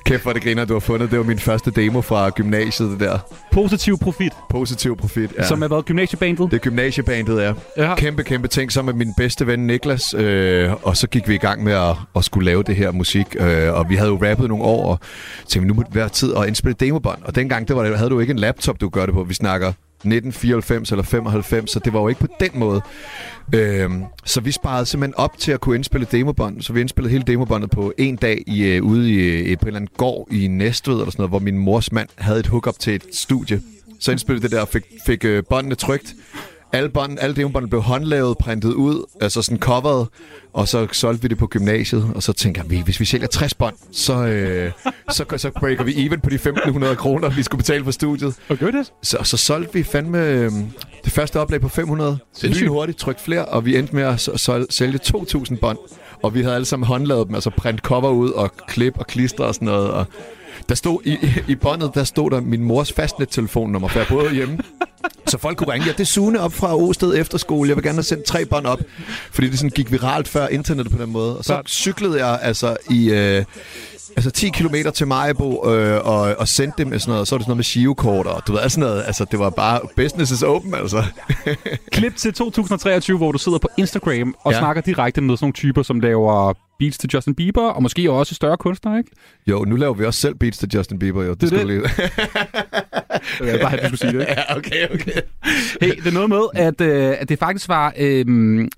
Kæft, 0.06 0.24
hvor 0.24 0.34
det 0.34 0.44
griner, 0.44 0.66
du 0.66 0.74
har 0.74 0.80
fundet. 0.80 1.12
Det 1.12 1.20
var 1.20 1.26
min 1.26 1.40
første 1.40 1.72
demo 1.72 2.02
fra 2.02 2.30
gymnasiet, 2.30 2.92
det 2.92 3.00
der. 3.00 3.20
Positiv 3.52 3.98
profit. 3.98 4.32
Positiv 4.50 4.98
profit, 4.98 5.34
ja. 5.38 5.44
Som 5.44 5.64
er 5.64 5.68
været 5.68 5.86
gymnasiebandet? 5.86 6.52
Det 6.52 6.58
er 6.58 6.62
gymnasiebandet, 6.62 7.42
ja. 7.42 7.54
ja. 7.78 7.96
Kæmpe, 7.96 8.24
kæmpe 8.24 8.48
ting 8.48 8.72
sammen 8.72 8.98
med 8.98 9.06
min 9.06 9.14
bedste 9.18 9.48
ven 9.48 9.68
Niklas. 9.68 10.14
Øh, 10.14 10.72
og 10.84 10.98
så 10.98 11.08
gik 11.08 11.28
vi 11.28 11.36
i 11.36 11.38
gang 11.38 11.64
med 11.64 11.74
at, 11.74 11.96
at 12.16 12.26
skulle 12.26 12.46
lave 12.46 12.64
det 12.64 12.76
her 12.76 12.92
musik. 12.92 13.26
Øh, 13.40 13.74
og 13.74 13.90
vi 13.90 13.96
havde 13.96 14.10
jo 14.10 14.20
rappet 14.30 14.50
nogle 14.50 14.64
år, 14.64 14.92
og 14.92 15.00
tænkte, 15.48 15.68
nu 15.68 15.74
må 15.74 15.84
det 15.84 15.96
være 15.96 16.10
tid 16.10 16.34
at 16.36 16.48
indspille 16.48 16.76
demobånd. 16.80 17.24
Og 17.24 17.36
dengang 17.36 17.68
der 17.68 17.74
var 17.74 17.84
det, 17.84 17.98
havde 17.98 18.10
du 18.10 18.20
ikke 18.20 18.32
en 18.32 18.40
laptop, 18.40 18.82
du 18.82 18.90
gør 18.90 19.06
det 19.06 19.16
på. 19.16 19.24
Vi 19.24 19.34
snakker 19.34 19.74
1994 20.02 20.92
eller 20.92 21.04
95, 21.04 21.72
så 21.72 21.80
det 21.80 21.94
var 21.94 22.00
jo 22.00 22.08
ikke 22.08 22.22
på 22.22 22.28
den 22.40 22.50
måde. 22.54 22.82
Øhm, 23.56 24.04
så 24.26 24.42
vi 24.42 24.52
sparede 24.52 24.86
simpelthen 24.86 25.16
op 25.16 25.38
til 25.38 25.52
at 25.52 25.62
kunne 25.62 25.76
indspille 25.76 26.08
demobånd. 26.12 26.62
Så 26.62 26.74
vi 26.74 26.82
indspillede 26.82 27.12
hele 27.12 27.24
demobåndet 27.28 27.70
på 27.70 27.94
en 27.98 28.16
dag 28.16 28.44
i, 28.48 28.64
øh, 28.64 28.84
ude 28.84 29.12
i, 29.12 29.16
øh, 29.16 29.58
på 29.58 29.62
en 29.62 29.68
eller 29.68 29.80
anden 29.80 29.96
gård 29.98 30.28
i 30.32 30.48
Næstved, 30.48 30.96
eller 30.96 31.12
sådan 31.12 31.22
noget, 31.22 31.32
hvor 31.32 31.40
min 31.40 31.58
mors 31.58 31.92
mand 31.92 32.10
havde 32.18 32.40
et 32.40 32.48
hookup 32.48 32.80
til 32.80 32.96
et 32.96 33.06
studie. 33.14 33.62
Så 34.00 34.12
indspillede 34.12 34.44
det 34.44 34.52
der 34.52 34.62
og 34.62 34.68
fik, 34.68 34.84
fik 35.06 35.26
øh, 35.26 35.44
båndene 35.50 35.76
trygt 35.76 36.16
alle, 36.74 36.90
bånd, 36.90 37.18
alle 37.20 37.36
demobåndene 37.36 37.70
blev 37.70 37.82
håndlavet, 37.82 38.38
printet 38.38 38.74
ud, 38.74 39.06
altså 39.22 39.42
sådan 39.42 39.60
coveret, 39.60 40.08
og 40.54 40.68
så 40.68 40.88
solgte 40.92 41.22
vi 41.22 41.28
det 41.28 41.38
på 41.38 41.48
gymnasiet, 41.48 42.12
og 42.16 42.24
så 42.24 42.34
tænker 42.34 42.64
vi, 42.64 42.82
hvis 42.82 43.00
vi 43.00 43.06
sælger 43.06 43.28
60 43.28 43.54
bånd, 43.54 43.76
så, 43.92 44.26
øh, 44.26 44.72
så, 45.12 45.26
så 45.38 45.52
breaker 45.60 45.84
vi 45.84 46.06
even 46.06 46.20
på 46.20 46.30
de 46.30 46.36
1.500 46.36 46.96
kroner, 46.96 47.30
vi 47.30 47.44
skulle 47.44 47.60
betale 47.60 47.84
for 47.84 47.92
studiet. 47.92 48.36
Okay, 48.50 48.72
det. 48.72 48.94
Så, 49.04 49.18
så 49.24 49.38
solgte 49.38 49.74
vi 49.74 49.84
fandme 49.84 50.26
øh, 50.28 50.52
det 51.04 51.14
første 51.14 51.40
oplag 51.40 51.62
på 51.62 51.70
500. 51.70 52.18
Sindssygt. 52.34 52.70
hurtigt, 52.70 52.98
trykt 52.98 53.22
flere, 53.22 53.46
og 53.46 53.66
vi 53.66 53.78
endte 53.78 53.96
med 53.96 54.04
at 54.04 54.20
sælge 54.70 55.00
2.000 55.04 55.56
bånd. 55.60 55.78
Og 56.24 56.34
vi 56.34 56.42
havde 56.42 56.56
alle 56.56 56.66
sammen 56.66 56.88
håndlavet 56.88 57.28
dem, 57.28 57.36
altså 57.36 57.50
print 57.50 57.80
cover 57.80 58.10
ud 58.10 58.30
og 58.30 58.52
klip 58.68 58.98
og 59.00 59.08
klister 59.08 59.44
og 59.44 59.56
sådan 59.56 59.66
noget. 59.66 59.92
Og 59.92 60.06
der 60.72 60.76
stod 60.76 61.00
i, 61.06 61.18
i 61.48 61.56
båndet, 61.56 61.92
der 61.96 62.04
stod 62.04 62.32
der 62.32 62.42
min 62.42 62.62
mors 62.64 62.94
fastnet-telefonnummer, 62.94 63.88
for 63.88 64.00
jeg 64.00 64.08
boede 64.08 64.34
hjemme. 64.34 64.58
Så 65.28 65.38
folk 65.38 65.58
kunne 65.58 65.74
ringe, 65.74 65.86
ja, 65.88 65.92
det 65.92 66.00
er 66.00 66.04
Sune 66.06 66.40
op 66.40 66.54
fra 66.54 66.76
Osted 66.78 67.18
Efterskole, 67.18 67.70
jeg 67.70 67.76
vil 67.78 67.84
gerne 67.84 67.96
have 67.96 68.04
sendt 68.04 68.24
tre 68.24 68.46
bånd 68.46 68.66
op. 68.66 68.80
Fordi 69.32 69.50
det 69.50 69.60
sådan 69.60 69.70
gik 69.70 69.92
viralt 69.92 70.28
før 70.28 70.48
internettet 70.48 70.96
på 70.98 71.04
den 71.04 71.12
måde. 71.12 71.38
Og 71.38 71.46
så 71.46 71.62
cyklede 71.68 72.26
jeg 72.26 72.40
altså 72.42 72.78
i... 72.90 73.10
Øh, 73.10 73.44
Altså 74.16 74.32
10 74.32 74.50
km 74.50 74.76
til 74.94 75.08
Majbo 75.08 75.70
øh, 75.72 76.06
og, 76.08 76.20
og 76.40 76.48
sendte 76.48 76.78
dem 76.78 76.88
med 76.88 77.00
sådan 77.00 77.10
noget, 77.12 77.22
og 77.22 77.28
så 77.28 77.36
var 77.36 77.38
det 77.38 77.46
sådan 77.46 77.50
noget 77.50 77.58
med 77.58 77.64
shivekort 77.64 78.28
og 78.28 78.42
du 78.48 78.52
ved, 78.52 78.70
sådan 78.70 78.80
noget, 78.90 79.04
altså 79.08 79.26
det 79.32 79.40
var 79.40 79.50
bare 79.50 79.80
business 79.96 80.32
is 80.32 80.44
open, 80.44 80.74
altså. 80.76 81.04
Klip 81.92 82.16
til 82.16 82.34
2023, 82.34 83.18
hvor 83.18 83.32
du 83.32 83.38
sidder 83.38 83.58
på 83.58 83.68
Instagram 83.78 84.36
og 84.44 84.52
Ja. 84.52 84.56
ja. 84.58 84.62
snakker 84.62 84.82
direkte 84.82 85.22
med 85.22 85.38
sådan 85.38 85.44
nogle 85.46 85.54
typer, 85.54 85.84
som 85.84 86.00
laver 86.00 86.54
beats 86.82 86.98
til 86.98 87.10
Justin 87.14 87.36
Bieber, 87.36 87.68
og 87.68 87.84
måske 87.84 88.12
også 88.12 88.36
større 88.36 88.58
kunstnere, 88.58 88.98
ikke? 88.98 89.12
Jo, 89.48 89.64
nu 89.64 89.76
laver 89.76 89.94
vi 89.94 90.06
også 90.06 90.20
selv 90.20 90.36
beats 90.36 90.58
til 90.58 90.70
Justin 90.74 91.00
Bieber, 91.00 91.24
jo. 91.24 91.34
Det, 91.34 91.50
skal 91.50 91.68
det. 91.68 91.68
du 91.68 91.72
lige... 91.72 91.84
Jeg 93.40 93.54
vil 93.54 93.60
bare 93.62 93.74
at 93.80 93.92
du 93.92 93.98
skulle 93.98 94.12
sige 94.12 94.14
det. 94.14 94.20
Ikke? 94.30 94.34
ja, 94.50 94.58
okay, 94.58 94.88
okay. 94.94 95.22
Hey, 95.82 95.96
det 95.96 96.08
er 96.08 96.12
noget 96.12 96.30
med, 96.30 96.42
at, 96.54 96.82
øh, 96.82 97.16
at 97.20 97.30
det 97.30 97.40
faktisk 97.40 97.68
var 97.68 97.94
øh, 97.98 98.26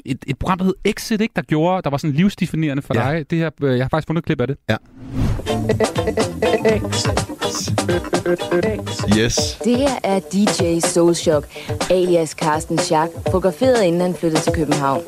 et, 0.06 0.18
et 0.28 0.38
program, 0.40 0.58
der 0.58 0.66
hed 0.66 0.74
Exit, 0.86 1.22
ikke? 1.22 1.34
der 1.36 1.42
gjorde, 1.42 1.82
der 1.82 1.90
var 1.90 1.98
sådan 1.98 2.16
livsdefinerende 2.16 2.84
for 2.84 2.94
Ja. 3.10 3.12
dig. 3.18 3.30
Det 3.30 3.38
her, 3.38 3.50
øh, 3.64 3.78
jeg 3.78 3.84
har 3.86 3.90
faktisk 3.90 4.08
fundet 4.08 4.22
et 4.22 4.26
klip 4.26 4.42
af 4.42 4.48
det. 4.48 4.58
Ja. 4.70 4.76
Yes. 9.20 9.58
Det 9.64 9.78
her 9.78 9.90
er 10.04 10.20
DJ 10.20 10.80
Soulshock, 10.80 11.46
alias 11.90 12.30
Carsten 12.30 12.78
Schack, 12.78 13.12
fotograferet 13.14 13.84
inden 13.84 14.02
han 14.02 14.16
flyttede 14.16 14.42
til 14.42 14.54
København. 14.54 15.02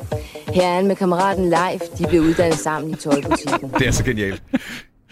Her 0.54 0.64
er 0.68 0.76
han 0.76 0.88
med 0.88 0.96
kammeraten 0.96 1.50
Leif. 1.50 1.82
De 1.98 2.06
blev 2.10 2.22
uddannet 2.22 2.58
sammen 2.60 2.92
i 2.92 2.96
tøjbutikken. 2.96 3.70
Det 3.80 3.88
er 3.88 3.92
så 3.92 4.04
genialt. 4.04 4.44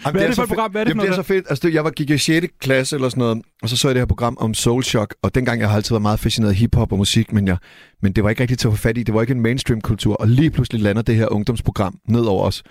Jamen, 0.06 0.16
Hvad 0.16 0.22
er 0.22 0.26
det 0.26 0.36
for 0.36 0.42
så 0.42 0.44
et 0.44 0.48
program? 0.48 0.70
Hvad 0.70 0.80
er 0.80 0.84
det 0.84 0.90
Jamen, 0.90 1.00
for 1.00 1.06
det 1.06 1.18
er 1.18 1.22
så 1.22 1.26
fedt. 1.26 1.46
Altså, 1.48 1.68
det, 1.68 1.74
jeg 1.74 1.84
var, 1.84 1.90
gik 1.90 2.10
i 2.10 2.18
6. 2.18 2.46
klasse 2.60 2.96
eller 2.96 3.08
sådan 3.08 3.20
noget, 3.20 3.42
og 3.62 3.68
så 3.68 3.76
så 3.76 3.88
jeg 3.88 3.94
det 3.94 4.00
her 4.00 4.06
program 4.06 4.36
om 4.40 4.54
Soul 4.54 4.82
Shock, 4.82 5.14
og 5.22 5.34
dengang 5.34 5.60
jeg 5.60 5.68
har 5.68 5.76
altid 5.76 5.94
været 5.94 6.02
meget 6.02 6.20
fascineret 6.20 6.50
af 6.50 6.56
hiphop 6.56 6.92
og 6.92 6.98
musik, 6.98 7.32
men, 7.32 7.48
jeg, 7.48 7.56
men 8.02 8.12
det 8.12 8.24
var 8.24 8.30
ikke 8.30 8.42
rigtigt 8.42 8.60
til 8.60 8.68
at 8.68 8.72
få 8.72 8.78
fat 8.78 8.98
i. 8.98 9.02
Det 9.02 9.14
var 9.14 9.20
ikke 9.20 9.32
en 9.32 9.40
mainstream-kultur, 9.40 10.14
og 10.14 10.28
lige 10.28 10.50
pludselig 10.50 10.82
lander 10.82 11.02
det 11.02 11.16
her 11.16 11.32
ungdomsprogram 11.32 11.98
ned 12.08 12.22
over 12.22 12.44
os. 12.44 12.62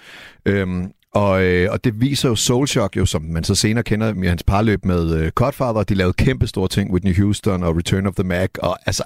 Øhm, 0.45 0.91
og, 1.13 1.43
øh, 1.43 1.71
og 1.71 1.84
det 1.84 2.01
viser 2.01 2.29
jo 2.29 2.36
Soul 2.36 2.67
Shock, 2.67 2.97
jo, 2.97 3.05
som 3.05 3.21
man 3.21 3.43
så 3.43 3.55
senere 3.55 3.84
kender 3.84 4.13
med 4.13 4.29
hans 4.29 4.43
parløb 4.43 4.86
med 4.86 5.15
øh, 5.15 5.31
Godfather. 5.36 5.84
De 5.84 5.93
lavede 5.93 6.13
kæmpe 6.13 6.47
store 6.47 6.67
ting, 6.67 6.91
Whitney 6.91 7.15
Houston 7.15 7.63
og 7.63 7.77
Return 7.77 8.07
of 8.07 8.13
the 8.13 8.23
Mac, 8.23 8.49
og 8.59 8.77
altså 8.86 9.03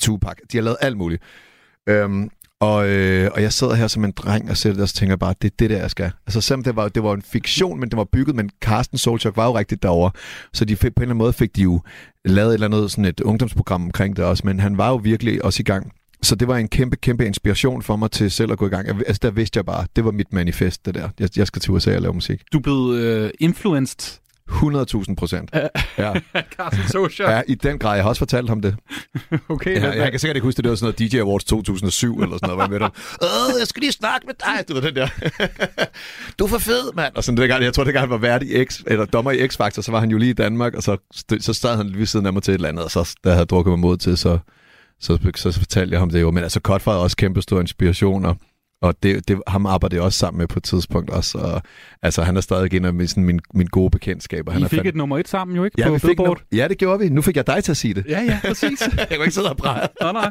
Tupac. 0.00 0.36
De 0.52 0.56
har 0.56 0.62
lavet 0.62 0.76
alt 0.80 0.96
muligt. 0.96 1.22
Øhm, 1.88 2.30
og, 2.60 2.88
øh, 2.88 3.30
og 3.34 3.42
jeg 3.42 3.52
sidder 3.52 3.74
her 3.74 3.86
som 3.86 4.04
en 4.04 4.12
dreng 4.12 4.50
og 4.50 4.56
sætter 4.56 4.74
det, 4.74 4.82
og 4.82 4.88
så 4.88 4.94
tænker 4.94 5.16
bare, 5.16 5.34
det 5.42 5.50
er 5.50 5.54
det 5.58 5.70
der, 5.70 5.78
jeg 5.78 5.90
skal. 5.90 6.10
Altså 6.26 6.40
selvom 6.40 6.64
det 6.64 6.76
var, 6.76 6.88
det 6.88 7.02
var 7.02 7.14
en 7.14 7.22
fiktion, 7.22 7.80
men 7.80 7.88
det 7.88 7.96
var 7.96 8.04
bygget, 8.04 8.36
men 8.36 8.50
Carsten 8.60 8.98
Solchok 8.98 9.36
var 9.36 9.46
jo 9.46 9.58
rigtigt 9.58 9.82
derovre. 9.82 10.10
Så 10.52 10.64
de 10.64 10.76
fik, 10.76 10.94
på 10.94 11.00
en 11.00 11.02
eller 11.02 11.10
anden 11.10 11.18
måde 11.18 11.32
fik 11.32 11.56
de 11.56 11.62
jo 11.62 11.80
lavet 12.24 12.48
et 12.48 12.54
eller 12.54 12.66
andet 12.66 12.90
sådan 12.90 13.04
et 13.04 13.20
ungdomsprogram 13.20 13.84
omkring 13.84 14.16
det 14.16 14.24
også, 14.24 14.42
men 14.46 14.60
han 14.60 14.78
var 14.78 14.88
jo 14.88 14.96
virkelig 14.96 15.44
også 15.44 15.60
i 15.60 15.64
gang. 15.64 15.92
Så 16.22 16.34
det 16.34 16.48
var 16.48 16.56
en 16.56 16.68
kæmpe, 16.68 16.96
kæmpe 16.96 17.26
inspiration 17.26 17.82
for 17.82 17.96
mig 17.96 18.10
til 18.10 18.30
selv 18.30 18.52
at 18.52 18.58
gå 18.58 18.66
i 18.66 18.70
gang. 18.70 18.88
Altså 18.88 19.20
der 19.22 19.30
vidste 19.30 19.56
jeg 19.56 19.66
bare, 19.66 19.86
det 19.96 20.04
var 20.04 20.10
mit 20.10 20.32
manifest, 20.32 20.86
det 20.86 20.94
der. 20.94 21.08
Jeg, 21.20 21.28
jeg 21.36 21.46
skal 21.46 21.62
til 21.62 21.72
USA 21.72 21.96
og 21.96 22.02
lave 22.02 22.14
musik. 22.14 22.42
Du 22.52 22.60
blev 22.60 22.94
øh, 22.96 23.30
influenced 23.40 24.20
100.000 24.50 25.14
procent. 25.14 25.50
Ja. 25.98 26.12
Carsten 26.56 26.88
Socha. 26.88 27.30
ja, 27.30 27.42
i 27.48 27.54
den 27.54 27.78
grad. 27.78 27.94
Jeg 27.94 28.04
har 28.04 28.08
også 28.08 28.18
fortalt 28.20 28.48
ham 28.48 28.60
det. 28.60 28.76
Okay, 29.48 29.74
Ja, 29.74 29.80
hvad- 29.80 29.92
jeg 29.94 30.10
kan 30.10 30.20
sikkert 30.20 30.36
ikke 30.36 30.44
huske, 30.44 30.56
det, 30.56 30.64
det 30.64 30.70
var 30.70 30.76
sådan 30.76 30.94
noget 31.00 31.12
DJ 31.12 31.18
Awards 31.20 31.44
2007 31.44 32.20
eller 32.22 32.36
sådan 32.36 32.46
noget, 32.46 32.56
hvor 32.56 32.62
jeg 32.64 32.70
mødte 32.70 32.82
ham. 32.82 32.92
Åh, 33.54 33.58
jeg 33.60 33.66
skal 33.66 33.80
lige 33.80 33.92
snakke 33.92 34.26
med 34.26 34.34
dig. 34.40 34.68
Du 34.68 34.74
ved 34.74 34.82
den 34.82 34.94
der. 34.94 35.08
du 36.38 36.44
er 36.44 36.48
for 36.48 36.58
fed, 36.58 36.92
mand. 36.96 37.14
Og 37.16 37.24
sådan, 37.24 37.36
det 37.38 37.48
gang, 37.48 37.62
jeg 37.64 37.74
tror, 37.74 37.84
det 37.84 37.92
gang 37.92 38.02
han 38.02 38.10
var 38.10 38.16
vært 38.16 38.42
i 38.42 38.64
X, 38.64 38.80
eller 38.86 39.04
dommer 39.04 39.30
i 39.30 39.46
X-Factor, 39.46 39.82
så 39.82 39.90
var 39.90 40.00
han 40.00 40.10
jo 40.10 40.18
lige 40.18 40.30
i 40.30 40.34
Danmark, 40.34 40.74
og 40.74 40.82
så, 40.82 40.96
så 41.40 41.52
sad 41.52 41.76
han 41.76 41.86
lige 41.86 41.98
ved 41.98 42.06
siden 42.06 42.26
af 42.26 42.32
mig 42.32 42.42
til 42.42 42.52
et 42.52 42.54
eller 42.54 42.68
andet, 42.68 42.84
og 42.84 42.90
så, 42.90 43.14
der 43.24 43.30
havde 43.30 43.38
jeg 43.40 43.48
drukket 43.48 43.70
mig 43.70 43.78
mod 43.78 43.96
til, 43.96 44.16
så, 44.18 44.38
så, 45.00 45.18
så, 45.36 45.52
så 45.52 45.58
fortalte 45.58 45.92
jeg 45.92 46.00
ham 46.00 46.10
det 46.10 46.20
jo. 46.20 46.30
Men 46.30 46.42
altså, 46.42 46.60
Cutfire 46.62 46.94
er 46.94 46.98
også 46.98 47.16
kæmpe 47.16 47.42
stor 47.42 47.60
inspiration, 47.60 48.24
og, 48.24 48.36
og 48.82 48.94
det, 49.02 49.28
det, 49.28 49.42
ham 49.46 49.66
arbejder 49.66 49.96
jeg 49.96 50.02
også 50.04 50.18
sammen 50.18 50.38
med 50.38 50.46
på 50.46 50.58
et 50.58 50.62
tidspunkt 50.62 51.10
også. 51.10 51.38
Og, 51.38 51.62
altså, 52.02 52.22
han 52.22 52.36
er 52.36 52.40
stadig 52.40 52.74
en 52.74 52.84
af 52.84 52.94
min, 52.94 53.06
sådan, 53.08 53.24
min, 53.24 53.40
min 53.54 53.66
gode 53.66 53.90
bekendtskaber. 53.90 54.52
Han 54.52 54.62
I 54.62 54.64
fik 54.68 54.80
fandme- 54.80 54.88
et 54.88 54.94
nummer 54.94 55.18
et 55.18 55.28
sammen 55.28 55.56
jo, 55.56 55.64
ikke? 55.64 55.74
Ja, 55.78 55.88
på 55.88 55.98
fik 55.98 56.20
no- 56.20 56.48
ja, 56.52 56.68
det 56.68 56.78
gjorde 56.78 56.98
vi. 56.98 57.08
Nu 57.08 57.22
fik 57.22 57.36
jeg 57.36 57.46
dig 57.46 57.64
til 57.64 57.72
at 57.72 57.76
sige 57.76 57.94
det. 57.94 58.04
Ja, 58.08 58.20
ja, 58.22 58.38
præcis. 58.48 58.80
jeg 58.98 59.06
kunne 59.10 59.24
ikke 59.24 59.34
sidde 59.34 59.50
og 59.50 59.56
præge. 59.56 59.88
nej, 60.02 60.12
nej. 60.12 60.30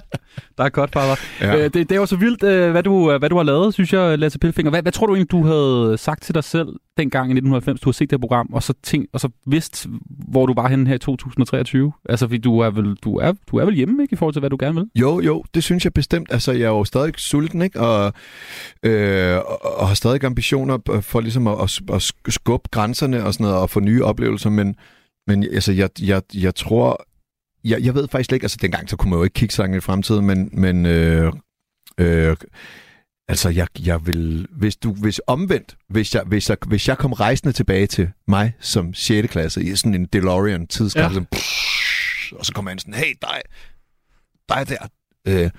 Der 0.58 0.64
er 0.64 0.70
godt, 0.70 0.92
far. 0.92 1.20
Ja. 1.42 1.48
Ja. 1.48 1.58
Øh, 1.58 1.64
det, 1.64 1.74
det 1.74 1.92
er 1.92 1.96
jo 1.96 2.06
så 2.06 2.16
vildt, 2.16 2.44
øh, 2.44 2.72
hvad 2.72 2.84
du, 2.84 3.18
hvad 3.18 3.30
du 3.30 3.36
har 3.38 3.44
lavet, 3.44 3.74
synes 3.74 3.94
jeg, 3.94 4.20
Lasse 4.20 4.40
Pilfinger. 4.40 4.70
Hvad, 4.70 4.82
hvad 4.82 4.92
tror 4.92 5.06
du 5.08 5.14
egentlig, 5.16 5.32
du 5.32 5.44
havde 5.46 5.98
sagt 5.98 6.24
til 6.24 6.36
dig 6.36 6.44
selv 6.44 6.68
dengang 7.00 7.30
i 7.30 7.34
1990, 7.34 7.82
du 7.82 7.90
har 7.90 7.92
set 7.92 8.10
det 8.10 8.18
her 8.18 8.20
program, 8.20 8.50
og 8.54 8.64
så, 8.64 8.74
tænkt, 8.84 9.10
og 9.14 9.20
så 9.20 9.30
vidst, 9.46 9.88
hvor 10.32 10.46
du 10.46 10.54
var 10.54 10.68
henne 10.68 10.88
her 10.88 10.96
i 10.96 11.00
2023? 11.00 11.92
Altså, 12.10 12.28
fordi 12.28 12.38
du 12.38 12.60
er 12.60 12.70
vel, 12.70 12.96
du 12.96 13.18
er, 13.18 13.34
du 13.52 13.58
er 13.58 13.66
vel 13.66 13.76
hjemme, 13.76 14.04
ikke, 14.04 14.14
i 14.14 14.16
forhold 14.16 14.34
til, 14.34 14.40
hvad 14.40 14.50
du 14.50 14.58
gerne 14.60 14.76
vil? 14.76 14.90
Jo, 14.96 15.20
jo, 15.20 15.44
det 15.54 15.64
synes 15.64 15.84
jeg 15.84 15.94
bestemt. 15.94 16.32
Altså, 16.32 16.52
jeg 16.52 16.62
er 16.62 16.70
jo 16.70 16.84
stadig 16.84 17.14
sulten, 17.18 17.62
ikke? 17.62 17.80
Og, 17.80 18.14
øh, 18.84 19.38
og, 19.38 19.80
og 19.80 19.88
har 19.88 19.96
stadig 19.96 20.24
ambitioner 20.24 21.02
for 21.02 21.22
ligesom 21.22 21.48
at, 21.48 21.58
at, 21.62 21.82
at 21.94 22.12
skubbe 22.30 22.70
grænserne 22.72 23.24
og 23.24 23.34
sådan 23.34 23.44
noget, 23.44 23.58
og 23.58 23.70
få 23.70 23.80
nye 23.80 24.04
oplevelser, 24.04 24.50
men, 24.50 24.76
men 25.28 25.44
altså, 25.44 25.72
jeg, 25.72 25.90
jeg, 26.02 26.22
jeg 26.34 26.56
tror... 26.56 27.06
Jeg, 27.64 27.84
jeg 27.84 27.96
ved 27.96 28.08
faktisk 28.08 28.34
ikke, 28.34 28.44
altså 28.44 28.58
dengang 28.62 28.90
så 28.90 28.98
kunne 28.98 29.10
man 29.10 29.20
jo 29.20 29.24
ikke 29.24 29.34
kigge 29.34 29.54
så 29.54 29.62
langt 29.62 29.78
i 29.78 29.80
fremtiden, 29.80 30.26
men, 30.26 30.50
men 30.54 30.86
øh, 30.86 31.34
øh, 31.98 32.36
altså 33.30 33.50
jeg, 33.50 33.68
jeg 33.86 34.06
vil, 34.08 34.48
hvis 34.52 34.76
du, 34.76 34.94
hvis 34.94 35.22
omvendt, 35.28 35.78
hvis 35.90 36.16
jeg, 36.16 36.24
hvis, 36.26 36.50
jeg, 36.50 36.58
hvis 36.68 36.88
jeg 36.88 36.98
kom 36.98 37.14
rejsende 37.14 37.54
tilbage 37.54 37.88
til 37.88 38.10
mig 38.28 38.54
som 38.60 38.94
6. 38.94 39.28
klasse 39.32 39.64
i 39.64 39.76
sådan 39.76 39.96
en 39.96 40.06
DeLorean 40.06 40.68
tidskab, 40.68 41.12
Ja. 41.12 41.20
og 42.40 42.46
så 42.46 42.52
kommer 42.56 42.72
han 42.72 42.80
sådan, 42.80 42.94
hey 42.94 43.14
dig, 43.22 43.42
dig 44.50 44.70
der, 44.70 44.88
øh, 45.28 45.50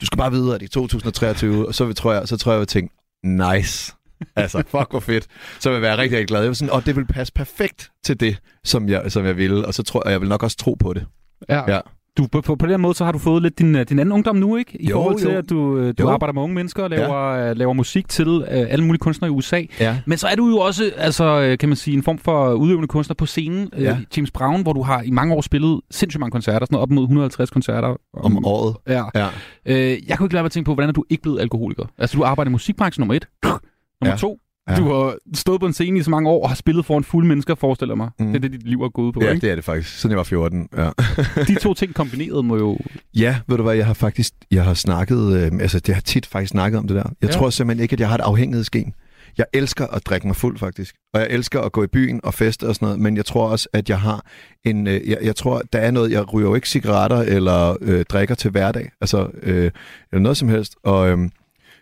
du 0.00 0.06
skal 0.06 0.18
bare 0.18 0.30
vide, 0.32 0.54
at 0.54 0.62
i 0.62 0.68
2023, 0.68 1.68
og 1.68 1.74
så 1.74 1.84
vil- 1.84 1.94
tror 1.94 2.12
jeg, 2.12 2.28
så 2.28 2.36
tror 2.36 2.52
jeg, 2.52 2.58
jeg 2.58 2.68
tænke, 2.68 2.94
nice. 3.24 3.92
Altså, 4.36 4.58
fuck 4.58 4.90
hvor 4.90 5.00
fedt. 5.00 5.26
Så 5.60 5.68
vil 5.68 5.74
jeg 5.74 5.82
være 5.82 5.96
rigtig, 5.98 6.18
rigtig 6.18 6.28
glad. 6.28 6.40
Jeg 6.40 6.48
vil 6.48 6.56
sådan, 6.56 6.70
og 6.72 6.86
det 6.86 6.96
vil 6.96 7.06
passe 7.06 7.32
perfekt 7.32 7.90
til 8.04 8.20
det, 8.20 8.38
som 8.64 8.88
jeg, 8.88 9.12
som 9.12 9.24
jeg 9.26 9.36
ville. 9.36 9.66
Og 9.66 9.74
så 9.74 9.82
tror 9.82 10.02
jeg, 10.06 10.12
jeg 10.12 10.20
vil 10.20 10.28
nok 10.28 10.42
også 10.42 10.56
tro 10.56 10.74
på 10.74 10.92
det. 10.92 11.06
Ja. 11.48 11.74
Ja. 11.74 11.80
Du, 12.18 12.26
på, 12.32 12.40
på, 12.40 12.56
på 12.56 12.66
den 12.66 12.80
måde, 12.80 12.94
så 12.94 13.04
har 13.04 13.12
du 13.12 13.18
fået 13.18 13.42
lidt 13.42 13.58
din, 13.58 13.74
øh, 13.76 13.86
din 13.88 13.98
anden 13.98 14.12
ungdom 14.12 14.36
nu, 14.36 14.56
ikke? 14.56 14.82
I 14.82 14.88
Jo, 14.88 14.94
forhold 14.96 15.18
til, 15.18 15.30
jo. 15.32 15.38
at 15.38 15.50
du, 15.50 15.78
øh, 15.78 15.94
du 15.98 16.02
Jo. 16.02 16.08
arbejder 16.10 16.32
med 16.32 16.42
unge 16.42 16.54
mennesker 16.54 16.82
og 16.82 16.90
laver, 16.90 17.34
ja. 17.34 17.52
laver 17.52 17.72
musik 17.72 18.08
til 18.08 18.28
øh, 18.28 18.44
alle 18.48 18.84
mulige 18.84 18.98
kunstnere 18.98 19.28
i 19.30 19.34
USA. 19.34 19.62
Ja. 19.80 19.98
Men 20.06 20.18
så 20.18 20.26
er 20.28 20.34
du 20.34 20.48
jo 20.48 20.56
også, 20.58 20.92
altså, 20.96 21.24
øh, 21.40 21.58
kan 21.58 21.68
man 21.68 21.76
sige, 21.76 21.96
en 21.96 22.02
form 22.02 22.18
for 22.18 22.52
udøvende 22.52 22.88
kunstner 22.88 23.14
på 23.14 23.26
scenen. 23.26 23.68
Øh, 23.76 23.82
Ja. 23.82 23.96
James 24.16 24.30
Brown, 24.30 24.62
hvor 24.62 24.72
du 24.72 24.82
har 24.82 25.02
i 25.02 25.10
mange 25.10 25.34
år 25.34 25.40
spillet 25.40 25.80
sindssygt 25.90 26.20
mange 26.20 26.30
koncerter, 26.30 26.66
sådan 26.66 26.74
noget 26.74 26.82
op 26.82 26.90
mod 26.90 27.02
150 27.02 27.50
koncerter. 27.50 27.96
Om 28.14 28.44
året. 28.46 28.76
Ja. 28.88 29.04
Ja. 29.14 29.26
Øh, 29.66 30.08
jeg 30.08 30.18
kunne 30.18 30.26
ikke 30.26 30.34
lade 30.34 30.42
mig 30.42 30.46
at 30.46 30.52
tænke 30.52 30.66
på, 30.66 30.74
hvordan 30.74 30.88
er 30.88 30.92
du 30.92 31.04
ikke 31.10 31.22
blevet 31.22 31.40
alkoholiker? 31.40 31.84
Altså, 31.98 32.16
du 32.18 32.24
arbejder 32.24 32.48
i 32.50 32.52
musikbranchen 32.52 33.00
nummer 33.02 33.14
et. 33.14 33.28
Nummer 33.44 33.60
Ja. 34.04 34.16
to. 34.16 34.38
Ja. 34.70 34.76
Du 34.76 34.84
har 34.84 35.16
stået 35.34 35.60
på 35.60 35.66
en 35.66 35.72
scene 35.72 35.98
i 35.98 36.02
så 36.02 36.10
mange 36.10 36.30
år 36.30 36.42
og 36.42 36.48
har 36.50 36.56
spillet 36.56 36.86
foran 36.86 37.04
fulde 37.04 37.28
mennesker, 37.28 37.54
forestiller 37.54 37.94
mig. 37.94 38.10
Mm. 38.18 38.26
Det 38.26 38.36
er 38.36 38.40
det, 38.40 38.52
dit 38.52 38.62
liv 38.68 38.82
er 38.82 38.88
gået 38.88 39.14
på, 39.14 39.20
Ja, 39.22 39.30
ikke? 39.30 39.40
det 39.40 39.50
er 39.50 39.54
det 39.54 39.64
faktisk. 39.64 39.98
Siden 39.98 40.10
jeg 40.10 40.16
var 40.18 40.24
14. 40.24 40.68
Ja. 40.76 40.90
De 41.48 41.54
to 41.54 41.74
ting 41.74 41.94
kombineret 41.94 42.44
må 42.44 42.56
jo... 42.56 42.78
Ja, 43.14 43.36
ved 43.48 43.56
du 43.56 43.62
hvad, 43.62 43.74
jeg 43.74 43.86
har 43.86 43.94
faktisk, 43.94 44.32
jeg 44.50 44.64
har 44.64 44.74
snakket, 44.74 45.32
øh, 45.32 45.60
altså 45.60 45.80
det 45.80 45.94
har 45.94 46.02
tit 46.02 46.26
faktisk 46.26 46.50
snakket 46.50 46.78
om 46.78 46.86
det 46.88 46.96
der. 46.96 47.10
Jeg 47.22 47.30
ja. 47.30 47.34
tror 47.36 47.50
simpelthen 47.50 47.82
ikke, 47.82 47.92
at 47.92 48.00
jeg 48.00 48.08
har 48.08 48.14
et 48.14 48.20
afhængighedsgen. 48.20 48.94
Jeg 49.38 49.46
elsker 49.52 49.86
at 49.86 50.06
drikke 50.06 50.26
mig 50.26 50.36
fuld 50.36 50.58
faktisk, 50.58 50.94
og 51.14 51.20
jeg 51.20 51.28
elsker 51.30 51.60
at 51.60 51.72
gå 51.72 51.82
i 51.84 51.86
byen 51.86 52.20
og 52.24 52.34
feste 52.34 52.68
og 52.68 52.74
sådan 52.74 52.86
noget, 52.86 53.00
men 53.00 53.16
jeg 53.16 53.24
tror 53.24 53.48
også, 53.48 53.68
at 53.72 53.88
jeg 53.90 54.00
har 54.00 54.26
en, 54.64 54.86
øh, 54.86 55.08
jeg, 55.08 55.18
jeg 55.22 55.36
tror, 55.36 55.62
der 55.72 55.78
er 55.78 55.90
noget, 55.90 56.10
jeg 56.10 56.32
ryger 56.34 56.48
jo 56.48 56.54
ikke 56.54 56.68
cigaretter 56.68 57.16
eller 57.16 57.76
øh, 57.80 58.04
drikker 58.04 58.34
til 58.34 58.50
hverdag, 58.50 58.90
altså, 59.00 59.28
øh, 59.42 59.70
eller 60.12 60.22
noget 60.22 60.36
som 60.36 60.48
helst, 60.48 60.76
og... 60.84 61.08
Øh, 61.10 61.18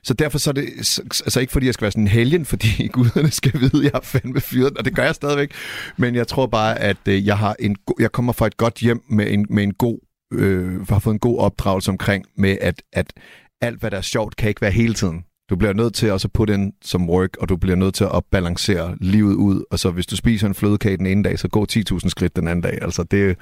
så 0.05 0.15
derfor 0.15 0.39
så 0.39 0.51
er 0.51 0.55
det 0.55 0.69
så- 0.87 1.03
altså 1.03 1.41
ikke 1.41 1.53
fordi, 1.53 1.67
jeg 1.67 1.75
skal 1.75 1.83
være 1.83 1.91
sådan 1.93 2.05
en 2.05 2.09
helgen, 2.09 2.45
fordi 2.45 2.87
guderne 2.93 3.31
skal 3.31 3.61
vide, 3.61 3.79
at 3.79 3.83
jeg 3.85 3.91
er 3.95 4.01
fandme 4.05 4.41
fyret, 4.41 4.79
og 4.79 4.85
det 4.85 4.95
gør 4.97 5.05
jeg 5.05 5.15
stadigvæk. 5.15 5.51
Men 5.97 6.15
jeg 6.15 6.29
tror 6.29 6.47
bare, 6.47 6.79
at 6.79 6.97
øh, 7.09 7.27
jeg, 7.27 7.39
har 7.39 7.57
en 7.59 7.77
go- 7.87 7.95
jeg 7.99 8.13
kommer 8.13 8.33
fra 8.33 8.47
et 8.47 8.57
godt 8.57 8.75
hjem 8.79 9.03
med 9.11 9.33
en, 9.33 9.47
med 9.51 9.63
en 9.63 9.75
god, 9.75 9.99
øh, 10.33 10.89
har 10.89 10.99
fået 10.99 11.15
en 11.15 11.19
god 11.21 11.39
opdragelse 11.39 11.91
omkring, 11.91 12.25
med 12.37 12.57
at, 12.61 12.83
at 12.93 13.13
alt, 13.61 13.81
hvad 13.81 13.91
der 13.91 13.97
er 13.97 14.01
sjovt, 14.03 14.37
kan 14.37 14.49
ikke 14.49 14.61
være 14.61 14.71
hele 14.71 14.95
tiden. 14.95 15.25
Du 15.51 15.57
bliver 15.57 15.73
nødt 15.73 15.95
til 15.95 16.13
også 16.13 16.29
at 16.29 16.33
putte 16.33 16.55
ind 16.55 16.73
som 16.83 17.11
work, 17.11 17.37
og 17.41 17.49
du 17.49 17.57
bliver 17.57 17.77
nødt 17.77 17.95
til 17.95 18.05
at 18.15 18.25
balancere 18.31 18.97
livet 19.01 19.35
ud. 19.35 19.65
Og 19.71 19.79
så 19.79 19.91
hvis 19.91 20.07
du 20.07 20.17
spiser 20.17 20.47
en 20.47 20.55
flødekage 20.55 20.97
den 20.97 21.07
ene 21.07 21.25
dag, 21.25 21.39
så 21.39 21.49
gå 21.49 21.67
10.000 21.73 22.09
skridt 22.09 22.37
den 22.37 22.49
anden 22.49 22.63
dag. 22.63 22.79
Altså 22.83 23.03
det, 23.03 23.37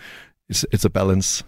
it's, 0.55 0.63
it's 0.75 0.85
a 0.85 0.89
balance. 0.89 1.45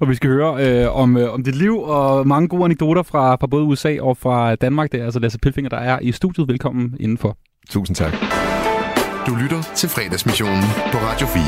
Og 0.00 0.08
vi 0.08 0.14
skal 0.14 0.30
høre 0.30 0.66
øh, 0.84 0.96
om, 0.96 1.16
øh, 1.16 1.32
om 1.34 1.44
dit 1.44 1.54
liv 1.56 1.78
og 1.78 2.26
mange 2.28 2.48
gode 2.48 2.64
anekdoter 2.64 3.02
fra, 3.02 3.34
fra 3.34 3.46
både 3.46 3.64
USA 3.64 3.96
og 4.00 4.16
fra 4.16 4.54
Danmark. 4.54 4.92
Det 4.92 5.00
er 5.00 5.04
altså 5.04 5.20
Lasse 5.20 5.38
Pilfinger, 5.38 5.68
der 5.68 5.76
er 5.78 5.98
i 6.02 6.12
studiet. 6.12 6.48
Velkommen 6.48 6.96
indenfor. 7.00 7.36
Tusind 7.70 7.96
tak. 7.96 8.12
Du 9.26 9.34
lytter 9.34 9.62
til 9.76 9.88
fredagsmissionen 9.88 10.62
på 10.92 10.98
Radio 10.98 11.26
4. 11.26 11.42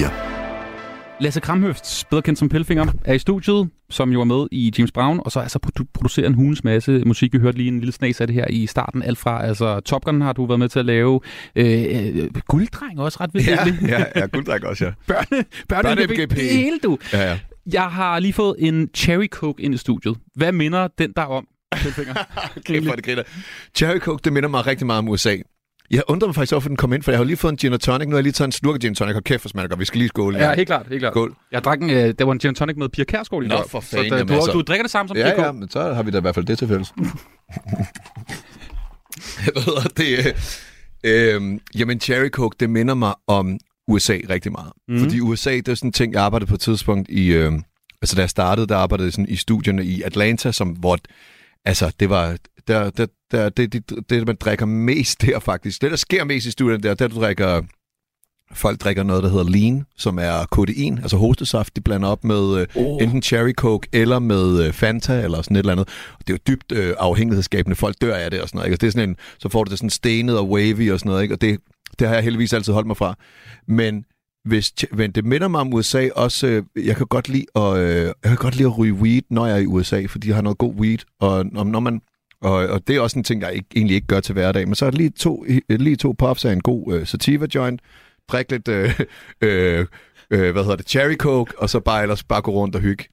Lasse 1.21 1.41
Kramhøft, 1.41 2.05
bedre 2.11 2.23
kendt 2.23 2.39
som 2.39 2.49
Pilfinger, 2.49 2.87
er 3.05 3.15
i 3.15 3.19
studiet, 3.19 3.69
som 3.91 4.11
jo 4.13 4.21
er 4.21 4.25
med 4.25 4.47
i 4.53 4.73
James 4.79 4.93
Brown, 4.93 5.21
og 5.25 5.33
så 5.33 5.41
altså 5.41 5.59
produ- 5.67 5.87
producerer 5.95 6.27
en 6.27 6.35
hulens 6.35 6.65
masse 6.65 7.03
musik. 7.07 7.33
Vi 7.33 7.39
hørte 7.39 7.57
lige 7.57 7.69
en 7.69 7.79
lille 7.79 7.93
snas 7.93 8.21
af 8.21 8.27
det 8.27 8.35
her 8.35 8.47
i 8.51 8.67
starten. 8.67 9.03
Alt 9.03 9.19
fra, 9.19 9.45
altså 9.47 9.81
Top 9.81 10.05
Gun 10.05 10.21
har 10.21 10.33
du 10.33 10.47
været 10.47 10.59
med 10.59 10.69
til 10.69 10.79
at 10.79 10.85
lave. 10.85 11.21
Øh, 11.57 11.83
øh, 11.91 12.31
gulddreng 12.49 13.01
også 13.01 13.19
ret 13.21 13.31
vildt. 13.35 13.49
Ja, 13.49 13.59
ja, 13.99 14.05
ja 14.17 14.27
gulddreng 14.27 14.67
også, 14.67 14.85
ja. 14.85 14.91
Børne, 15.07 15.45
børne, 15.69 15.89
Børne-. 15.89 16.07
MGP. 16.07 16.31
Det 16.37 16.43
hele 16.51 16.79
du. 16.83 16.99
Ja, 17.13 17.31
ja. 17.31 17.39
Jeg 17.67 17.91
har 17.91 18.19
lige 18.19 18.33
fået 18.33 18.57
en 18.59 18.89
Cherry 18.95 19.27
Coke 19.27 19.63
ind 19.63 19.75
i 19.75 19.77
studiet. 19.77 20.17
Hvad 20.35 20.53
minder 20.53 20.89
den 20.99 21.13
der 21.17 21.23
om? 21.23 21.47
Kæft 22.67 22.87
for 22.87 22.95
det 22.95 23.05
griner. 23.05 23.23
Cherry 23.77 23.99
Coke, 23.99 24.21
det 24.25 24.33
minder 24.33 24.49
mig 24.49 24.67
rigtig 24.67 24.87
meget 24.87 24.99
om 24.99 25.09
USA. 25.09 25.37
Jeg 25.91 26.03
undrer 26.09 26.29
mig 26.29 26.35
faktisk 26.35 26.53
over, 26.53 26.61
at 26.61 26.69
den 26.69 26.77
kom 26.77 26.93
ind, 26.93 27.03
for 27.03 27.11
jeg 27.11 27.19
har 27.19 27.25
lige 27.25 27.37
fået 27.37 27.53
en 27.53 27.57
gin 27.57 27.79
tonic. 27.79 28.07
Nu 28.07 28.11
har 28.11 28.17
jeg 28.19 28.23
lige 28.23 28.33
taget 28.33 28.49
en 28.49 28.53
slurk 28.53 28.81
gin 28.81 28.91
og 28.91 28.97
tonic, 28.97 29.17
og 29.17 29.25
kæft, 29.25 29.43
hvor 29.43 29.49
smager 29.49 29.69
godt. 29.69 29.81
Vi 29.81 29.85
skal 29.85 29.99
lige 29.99 30.09
skåle. 30.09 30.39
Ja, 30.39 30.55
helt 30.55 30.67
klart. 30.67 30.87
Helt 30.89 31.01
klart. 31.01 31.13
Skål. 31.13 31.35
Jeg 31.53 31.65
drak 31.65 31.81
en, 31.81 31.91
øh, 31.91 32.15
der 32.19 32.25
var 32.25 32.33
en 32.33 32.39
gin 32.39 32.55
tonic 32.55 32.77
med 32.77 32.89
Pia 32.89 33.05
Kærsgaard 33.05 33.45
i 33.45 33.47
Nå, 33.47 33.65
for 33.69 33.81
Så 33.81 33.87
fanden. 33.91 34.13
jamen 34.13 34.27
du, 34.27 34.35
altså. 34.35 34.53
du 34.53 34.61
drikker 34.61 34.83
det 34.85 34.91
samme 34.91 35.09
som 35.09 35.17
ja, 35.17 35.35
Pia. 35.35 35.45
Ja, 35.45 35.53
men 35.53 35.71
så 35.71 35.95
har 35.95 36.03
vi 36.03 36.11
da 36.11 36.19
i 36.19 36.21
hvert 36.21 36.35
fald 36.35 36.47
det 36.47 36.59
til 36.59 36.69
fælles. 36.69 36.93
Hvad 39.53 39.63
hedder 39.63 39.89
det? 39.97 40.35
Øhm, 41.05 41.61
jamen, 41.79 42.01
Cherry 42.01 42.29
Coke, 42.29 42.57
det 42.61 42.71
minder 42.71 42.95
mig 42.95 43.15
om 43.27 43.59
USA 43.93 44.19
rigtig 44.29 44.53
meget. 44.53 44.73
Mm. 44.89 44.99
Fordi 44.99 45.21
USA, 45.21 45.57
det 45.57 45.69
er 45.69 45.75
sådan 45.75 45.89
en 45.89 45.93
ting, 45.93 46.13
jeg 46.13 46.23
arbejdede 46.23 46.49
på 46.49 46.55
et 46.55 46.61
tidspunkt 46.61 47.11
i... 47.11 47.27
Øh, 47.27 47.53
altså, 48.03 48.17
da 48.17 48.21
jeg 48.21 48.31
startede, 48.31 48.67
der 48.67 48.77
arbejdede 48.77 49.07
jeg 49.07 49.13
sådan 49.13 49.29
i 49.29 49.37
studierne 49.37 49.85
i 49.85 50.03
Atlanta, 50.03 50.53
som, 50.53 50.69
hvor... 50.69 50.99
Altså, 51.65 51.93
det 52.01 52.11
var... 52.11 52.37
Der, 52.69 52.91
der, 52.91 53.07
der, 53.31 53.49
det, 53.49 53.73
det, 53.73 53.91
det, 54.11 54.27
man 54.27 54.37
drikker 54.41 54.67
mest 54.67 55.23
der, 55.23 55.39
faktisk. 55.39 55.83
Det, 55.83 55.91
der 55.91 55.97
sker 55.97 56.25
mest 56.25 56.47
i 56.47 56.51
studierne, 56.51 56.83
der, 56.83 56.95
der 56.95 57.09
du 57.09 57.17
drikker... 57.17 57.63
Folk 58.55 58.81
drikker 58.81 59.03
noget, 59.03 59.23
der 59.23 59.29
hedder 59.29 59.49
lean, 59.51 59.85
som 59.97 60.19
er 60.19 60.47
kodein, 60.51 60.99
altså 60.99 61.17
hostesaft, 61.17 61.77
de 61.77 61.81
blander 61.81 62.09
op 62.09 62.25
med 62.25 62.61
øh, 62.61 62.67
Oh. 62.75 63.03
enten 63.03 63.23
cherry 63.23 63.53
coke 63.53 63.89
eller 63.93 64.19
med 64.19 64.67
øh, 64.67 64.73
Fanta 64.73 65.21
eller 65.23 65.43
sådan 65.43 65.57
et 65.57 65.59
eller 65.59 65.73
andet. 65.73 65.89
Og 66.13 66.27
det 66.27 66.33
er 66.33 66.35
jo 66.35 66.39
dybt 66.55 66.73
øh, 66.73 66.95
afhængighedsskabende. 66.99 67.77
Folk 67.77 67.97
dør 68.01 68.15
af 68.15 68.31
det 68.31 68.41
og 68.41 68.49
sådan 68.49 68.59
noget. 68.59 68.67
Ikke? 68.67 68.77
Og 68.77 68.81
det 68.81 68.87
er 68.87 68.91
sådan 68.91 69.09
en, 69.09 69.17
så 69.39 69.49
får 69.49 69.65
du 69.65 69.71
det 69.71 69.79
sådan 69.79 69.91
stenet 69.91 70.39
og 70.39 70.51
wavy 70.51 70.91
og 70.93 70.99
sådan 70.99 71.11
noget. 71.11 71.23
Ikke? 71.23 71.35
Og 71.35 71.41
det, 71.41 71.59
det 71.99 72.09
har 72.09 72.15
jeg 72.15 72.25
heldigvis 72.25 72.53
altid 72.53 72.73
holdt 72.73 72.87
mig 72.87 72.97
fra. 72.97 73.15
Men 73.67 74.05
hvis, 74.45 74.73
men 74.93 75.13
det 75.13 75.25
minder 75.25 75.49
mig 75.49 75.61
om 75.61 75.73
USA 75.75 76.09
også. 76.17 76.47
Øh, 76.47 76.87
jeg 76.87 76.97
kan 76.97 77.07
godt 77.07 77.29
lide 77.29 77.47
at, 77.57 77.77
øh, 77.77 78.05
jeg 78.05 78.15
kan 78.25 78.37
godt 78.37 78.57
lide 78.57 78.69
at 78.69 78.79
ryge 78.79 78.95
weed, 78.95 79.23
når 79.31 79.47
jeg 79.47 79.57
er 79.57 79.61
i 79.61 79.67
USA, 79.67 80.07
fordi 80.09 80.29
de 80.29 80.33
har 80.33 80.43
noget 80.43 80.59
god 80.59 80.75
weed. 80.75 80.99
Og 81.21 81.47
når, 81.47 81.65
når 81.65 81.81
man 81.81 82.01
og, 82.43 82.53
og 82.53 82.89
det 82.89 82.97
er 82.97 83.01
også 83.01 83.19
en 83.19 83.25
ting, 83.25 83.43
jeg 83.43 83.55
ikke, 83.55 83.69
egentlig 83.77 83.95
ikke 83.95 84.07
gør 84.07 84.21
til 84.21 84.33
hverdag. 84.33 84.67
Men 84.67 84.75
så 84.75 84.87
er 84.87 84.91
lige 84.91 85.11
to, 85.11 85.45
lige 85.69 85.97
to 85.97 86.13
puffs 86.13 86.45
af 86.45 86.53
en 86.53 86.61
god 86.61 86.95
øh, 86.95 87.07
sativa 87.07 87.47
joint. 87.55 87.81
Drik 88.29 88.51
lidt 88.51 88.69
øh, 88.69 89.01
øh, 89.45 89.87
øh, 90.33 90.53
hvad 90.53 90.63
hedder 90.63 90.77
det, 90.77 90.89
cherry 90.89 91.17
coke, 91.17 91.59
og 91.59 91.71
så 91.71 91.81
bare 91.81 92.03
ellers 92.03 92.25
bare 92.25 92.43
gå 92.43 92.51
rundt 92.51 92.75
og 92.75 92.81
hygge. 92.81 93.05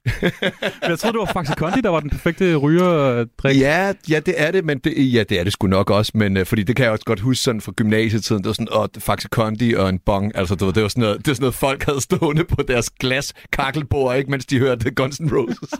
Jeg 0.88 0.98
tror, 0.98 1.10
det 1.10 1.18
var 1.18 1.30
Faxe 1.32 1.54
Kondi, 1.56 1.80
der 1.80 1.88
var 1.88 2.00
den 2.00 2.10
perfekte 2.10 2.56
rygerdrik. 2.56 3.60
Ja, 3.60 3.92
ja, 4.10 4.20
det 4.20 4.34
er 4.36 4.50
det, 4.50 4.64
men 4.64 4.78
det, 4.78 5.14
ja, 5.14 5.22
det 5.22 5.40
er 5.40 5.44
det 5.44 5.52
sgu 5.52 5.66
nok 5.66 5.90
også, 5.90 6.12
men 6.14 6.36
øh, 6.36 6.46
fordi 6.46 6.62
det 6.62 6.76
kan 6.76 6.84
jeg 6.84 6.92
også 6.92 7.04
godt 7.04 7.20
huske 7.20 7.42
sådan 7.42 7.60
fra 7.60 7.72
gymnasietiden, 7.72 8.42
det 8.42 8.46
var 8.46 8.52
sådan, 8.52 8.68
åh, 8.72 8.86
Faxe 8.98 9.28
Kondi 9.28 9.74
og 9.74 9.88
en 9.88 9.98
bong, 9.98 10.32
altså 10.34 10.54
det 10.54 10.66
var, 10.66 10.72
det 10.72 10.82
var, 10.82 10.88
sådan 10.88 11.02
noget, 11.02 11.18
det 11.18 11.28
var 11.28 11.34
sådan 11.34 11.42
noget, 11.42 11.54
folk 11.54 11.82
havde 11.82 12.00
stående 12.00 12.44
på 12.44 12.62
deres 12.68 12.90
glas 12.90 13.32
kakkelbord, 13.52 14.16
ikke, 14.16 14.30
mens 14.30 14.46
de 14.46 14.58
hørte 14.58 14.90
Guns 14.90 15.20
N' 15.20 15.36
Roses. 15.36 15.70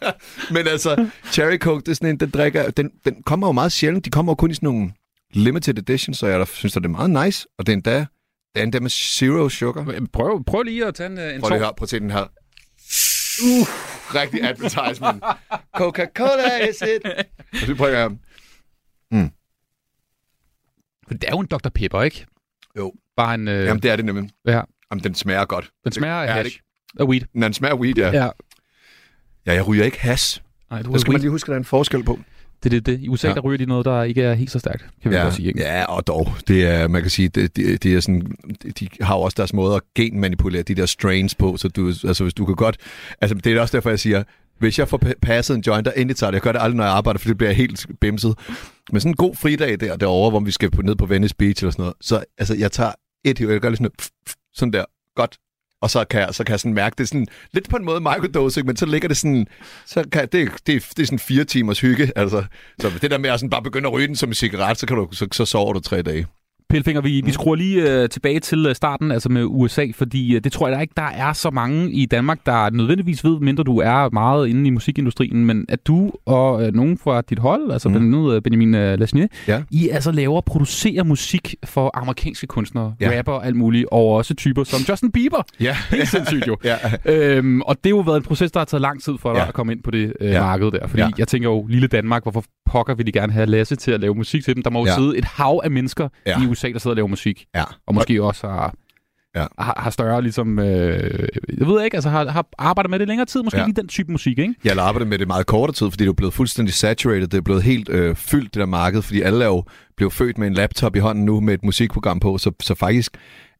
men 0.54 0.68
altså, 0.68 1.06
Cherry 1.32 1.58
Coke, 1.58 1.80
det 1.80 1.88
er 1.88 1.94
sådan 1.94 2.08
en, 2.08 2.20
den 2.20 2.30
drikker, 2.30 2.70
den, 2.70 2.90
den 3.04 3.22
kommer 3.26 3.48
jo 3.48 3.52
meget 3.52 3.72
sjældent, 3.72 4.04
de 4.04 4.10
kommer 4.10 4.32
jo 4.32 4.34
kun 4.34 4.50
i 4.50 4.54
sådan 4.54 4.66
nogle 4.66 4.90
limited 5.32 5.78
editions, 5.78 6.18
så 6.18 6.26
jeg 6.26 6.38
der, 6.38 6.44
synes, 6.44 6.76
at 6.76 6.82
det 6.82 6.88
er 6.88 7.06
meget 7.06 7.26
nice, 7.26 7.46
og 7.58 7.66
det 7.66 7.72
er 7.72 7.76
endda, 7.76 8.06
det 8.56 8.60
er 8.60 8.64
endda 8.64 8.80
med 8.80 8.90
zero 8.90 9.48
sugar. 9.48 10.06
Prøv, 10.12 10.44
prøv 10.44 10.62
lige 10.62 10.86
at 10.86 10.94
tage 10.94 11.10
en, 11.10 11.18
øh, 11.18 11.34
en 11.34 11.40
Prøv 11.40 11.50
lige 11.50 11.58
her, 11.58 11.72
prøv 11.72 11.84
at 11.84 11.88
se 11.88 12.00
den 12.00 12.10
her. 12.10 12.22
Uh, 13.42 13.66
rigtig 14.14 14.42
advertisement. 14.44 15.24
Coca-Cola 15.76 16.68
is 16.70 16.82
it. 16.82 17.06
Og 17.52 17.66
så 17.66 17.74
prøver 17.74 17.98
jeg. 17.98 18.10
Mm. 19.10 19.30
For 21.08 21.14
det 21.14 21.24
er 21.24 21.30
jo 21.30 21.38
en 21.38 21.46
Dr. 21.46 21.68
Pepper, 21.68 22.02
ikke? 22.02 22.26
Jo. 22.76 22.92
Bare 23.16 23.34
en... 23.34 23.48
Øh, 23.48 23.64
Jamen, 23.66 23.82
det 23.82 23.90
er 23.90 23.96
det 23.96 24.04
nemlig. 24.04 24.30
Ja. 24.46 24.60
Jamen, 24.90 25.04
den 25.04 25.14
smager 25.14 25.44
godt. 25.44 25.70
Den 25.84 25.92
smager 25.92 26.14
af 26.14 26.32
hash. 26.34 26.60
Af 27.00 27.04
weed. 27.04 27.20
Den 27.34 27.52
smager 27.52 27.74
weed, 27.74 27.94
ja. 27.98 28.10
Ja. 28.10 28.28
Ja, 29.46 29.52
jeg 29.52 29.66
ryger 29.68 29.84
ikke 29.84 30.00
hash. 30.00 30.42
Nej, 30.70 30.82
du 30.82 30.92
Der 30.92 30.98
skal 30.98 31.08
weed. 31.10 31.14
man 31.14 31.20
lige 31.20 31.30
huske, 31.30 31.44
at 31.46 31.48
der 31.48 31.54
er 31.54 31.58
en 31.58 31.64
forskel 31.64 32.04
på. 32.04 32.18
Det 32.62 32.66
er 32.74 32.80
det, 32.80 32.86
det. 32.86 33.00
I 33.00 33.08
USA, 33.08 33.28
Ja. 33.28 33.34
der 33.34 33.40
ryger 33.40 33.58
de 33.58 33.66
noget, 33.66 33.84
der 33.84 34.02
ikke 34.02 34.22
er 34.22 34.34
helt 34.34 34.50
så 34.50 34.58
stærkt, 34.58 34.86
kan 35.02 35.10
vi 35.10 35.16
ja, 35.16 35.22
godt 35.22 35.34
sige. 35.34 35.48
Ikke? 35.48 35.60
ja, 35.60 35.84
og 35.84 36.06
dog. 36.06 36.28
Det 36.48 36.66
er, 36.66 36.88
man 36.88 37.02
kan 37.02 37.10
sige, 37.10 37.28
det, 37.28 37.56
det, 37.56 37.82
det 37.82 37.94
er 37.94 38.00
sådan, 38.00 38.36
de 38.80 38.88
har 39.00 39.14
jo 39.16 39.20
også 39.20 39.34
deres 39.36 39.52
måde 39.52 39.76
at 39.76 39.82
genmanipulere 39.94 40.62
de 40.62 40.74
der 40.74 40.86
strains 40.86 41.34
på, 41.34 41.56
så 41.56 41.68
du, 41.68 41.88
altså 41.88 42.24
hvis 42.24 42.34
du 42.34 42.46
kan 42.46 42.54
godt, 42.54 42.76
altså 43.20 43.34
det 43.34 43.52
er 43.56 43.60
også 43.60 43.76
derfor, 43.76 43.90
jeg 43.90 43.98
siger, 44.00 44.22
hvis 44.58 44.78
jeg 44.78 44.88
får 44.88 45.00
pa- 45.04 45.18
passet 45.22 45.54
en 45.56 45.62
joint, 45.66 45.84
der 45.84 45.92
endelig 45.92 46.16
tager 46.16 46.30
det. 46.30 46.34
Jeg 46.34 46.42
gør 46.42 46.52
det 46.52 46.60
aldrig, 46.62 46.76
når 46.76 46.84
jeg 46.84 46.92
arbejder, 46.92 47.18
for 47.18 47.28
det 47.28 47.38
bliver 47.38 47.52
helt 47.52 47.86
bimset. 48.00 48.34
Men 48.92 49.00
sådan 49.00 49.10
en 49.12 49.16
god 49.16 49.34
fridag 49.36 49.80
der, 49.80 49.96
derovre, 49.96 50.30
hvor 50.30 50.40
vi 50.40 50.50
skal 50.50 50.70
på, 50.70 50.82
ned 50.82 50.96
på 50.96 51.06
Venice 51.06 51.34
Beach 51.36 51.62
eller 51.64 51.72
sådan 51.72 51.82
noget, 51.82 51.94
så 52.00 52.24
altså, 52.38 52.54
jeg 52.54 52.72
tager 52.72 52.92
et 53.24 53.38
hiv, 53.38 53.48
jeg 53.48 53.60
gør 53.60 53.68
lige 53.68 53.76
sådan, 53.76 53.90
pff, 53.98 54.08
pff, 54.26 54.34
sådan 54.54 54.72
der, 54.72 54.84
godt. 55.16 55.36
Og 55.82 55.90
så 55.90 56.04
kan, 56.04 56.20
jeg, 56.20 56.34
så 56.34 56.44
kan 56.44 56.50
jeg 56.50 56.60
sådan 56.60 56.74
mærke, 56.74 56.94
det 56.94 57.04
er 57.04 57.08
sådan 57.08 57.26
lidt 57.52 57.68
på 57.68 57.76
en 57.76 57.84
måde 57.84 58.00
microdosing, 58.00 58.66
men 58.66 58.76
så 58.76 58.86
ligger 58.86 59.08
det 59.08 59.16
sådan, 59.16 59.46
så 59.86 60.04
kan, 60.12 60.28
det, 60.32 60.52
det, 60.66 60.86
det 60.96 61.02
er 61.02 61.06
sådan 61.06 61.18
fire 61.18 61.44
timers 61.44 61.80
hygge. 61.80 62.12
Altså. 62.16 62.44
Så 62.80 62.90
det 63.02 63.10
der 63.10 63.18
med 63.18 63.30
at 63.30 63.40
sådan 63.40 63.50
bare 63.50 63.62
begynde 63.62 63.88
at 63.88 63.92
ryge 63.92 64.06
den 64.06 64.16
som 64.16 64.28
en 64.28 64.34
cigaret, 64.34 64.78
så, 64.78 64.86
kan 64.86 64.96
du, 64.96 65.08
så, 65.12 65.28
så 65.32 65.44
sover 65.44 65.72
du 65.72 65.80
tre 65.80 66.02
dage. 66.02 66.26
Pilfinger, 66.70 67.00
vi, 67.02 67.22
vi 67.24 67.32
skruer 67.32 67.54
lige 67.56 68.02
øh, 68.02 68.08
tilbage 68.08 68.40
til 68.40 68.66
øh, 68.66 68.74
starten, 68.74 69.10
altså 69.12 69.28
med 69.28 69.44
USA, 69.46 69.86
fordi 69.94 70.34
øh, 70.36 70.44
det 70.44 70.52
tror 70.52 70.68
jeg 70.68 70.76
da 70.76 70.80
ikke, 70.80 70.94
der 70.96 71.02
er 71.02 71.32
så 71.32 71.50
mange 71.50 71.90
i 71.92 72.06
Danmark, 72.06 72.38
der 72.46 72.70
nødvendigvis 72.70 73.24
ved, 73.24 73.40
mindre 73.40 73.64
du 73.64 73.78
er 73.78 74.10
meget 74.12 74.48
inde 74.48 74.66
i 74.66 74.70
musikindustrien, 74.70 75.44
men 75.46 75.64
at 75.68 75.86
du 75.86 76.12
og 76.26 76.66
øh, 76.66 76.74
nogen 76.74 76.98
fra 76.98 77.20
dit 77.20 77.38
hold, 77.38 77.72
altså 77.72 77.88
mm. 77.88 77.92
blandt 77.94 78.14
andet 78.14 78.34
øh, 78.34 78.42
Benjamin 78.42 78.74
øh, 78.74 78.98
Lasnier, 78.98 79.26
ja. 79.48 79.62
I 79.70 79.88
altså 79.88 80.12
laver 80.12 80.36
og 80.36 80.44
producerer 80.44 81.04
musik 81.04 81.54
for 81.64 81.90
amerikanske 81.98 82.46
kunstnere, 82.46 82.94
ja. 83.00 83.18
rapper 83.18 83.32
og 83.32 83.46
alt 83.46 83.56
muligt, 83.56 83.86
og 83.92 84.08
også 84.14 84.34
typer 84.34 84.64
som 84.64 84.80
Justin 84.88 85.12
Bieber. 85.12 85.42
Ja. 85.60 85.76
Helt 85.90 86.08
sindssygt 86.08 86.46
jo. 86.46 86.56
ja. 86.64 86.76
Øhm, 87.04 87.62
og 87.62 87.76
det 87.84 87.92
har 87.92 87.96
jo 87.96 88.00
været 88.02 88.16
en 88.16 88.22
proces, 88.22 88.52
der 88.52 88.60
har 88.60 88.64
taget 88.64 88.80
lang 88.82 89.02
tid 89.02 89.12
for 89.20 89.32
dig 89.32 89.38
Ja. 89.40 89.48
at 89.48 89.54
komme 89.54 89.72
ind 89.72 89.82
på 89.82 89.90
det 89.90 90.12
øh, 90.20 90.30
Ja. 90.30 90.40
marked 90.40 90.70
der. 90.70 90.86
Fordi 90.86 91.02
Ja. 91.02 91.08
jeg 91.18 91.28
tænker 91.28 91.48
jo, 91.48 91.66
lille 91.66 91.88
Danmark, 91.88 92.22
hvorfor 92.22 92.44
pokker 92.70 92.94
vil 92.94 93.06
de 93.06 93.12
gerne 93.12 93.32
have 93.32 93.46
Lasse 93.46 93.76
til 93.76 93.90
at 93.90 94.00
lave 94.00 94.14
musik 94.14 94.44
til 94.44 94.54
dem? 94.54 94.62
Der 94.62 94.70
må 94.70 94.78
jo 94.80 94.86
Ja. 94.86 94.94
sidde 94.94 95.18
et 95.18 95.24
hav 95.24 95.60
af 95.64 95.70
mennesker 95.70 96.08
Ja. 96.26 96.42
i 96.42 96.46
USA, 96.46 96.55
der 96.62 96.78
sidder 96.78 96.92
og 96.92 96.96
laver 96.96 97.08
musik. 97.08 97.44
Ja. 97.54 97.64
Og 97.86 97.94
måske 97.94 98.22
også 98.22 98.48
har, 98.48 98.74
Ja. 99.36 99.46
har, 99.58 99.74
har 99.78 99.90
større, 99.90 100.22
ligesom, 100.22 100.58
øh, 100.58 101.28
jeg 101.58 101.66
ved 101.66 101.84
ikke, 101.84 101.96
altså 101.96 102.10
har, 102.10 102.28
har 102.28 102.46
arbejdet 102.58 102.90
med 102.90 102.98
det 102.98 103.08
længere 103.08 103.26
tid, 103.26 103.42
måske 103.42 103.56
Ja. 103.56 103.62
ja. 103.62 103.66
lige 103.66 103.76
den 103.76 103.88
type 103.88 104.12
musik, 104.12 104.38
ikke? 104.38 104.54
Jeg 104.64 104.74
har 104.74 104.82
arbejdet 104.82 105.08
med 105.08 105.18
det 105.18 105.26
meget 105.26 105.46
kortere 105.46 105.74
tid, 105.74 105.90
fordi 105.90 106.04
det 106.04 106.08
er 106.10 106.14
blevet 106.14 106.34
fuldstændig 106.34 106.74
saturated. 106.74 107.26
Det 107.26 107.38
er 107.38 107.40
blevet 107.42 107.62
helt 107.62 107.88
øh, 107.88 108.16
fyldt, 108.16 108.54
det 108.54 108.60
der 108.60 108.66
marked, 108.66 109.02
fordi 109.02 109.20
alle 109.20 109.44
er 109.44 109.48
jo 109.48 109.64
blevet 109.96 110.12
født 110.12 110.38
med 110.38 110.46
en 110.46 110.54
laptop 110.54 110.96
i 110.96 110.98
hånden 110.98 111.24
nu 111.24 111.40
med 111.40 111.54
et 111.54 111.64
musikprogram 111.64 112.20
på, 112.20 112.38
så, 112.38 112.52
så 112.60 112.74
faktisk, 112.74 113.16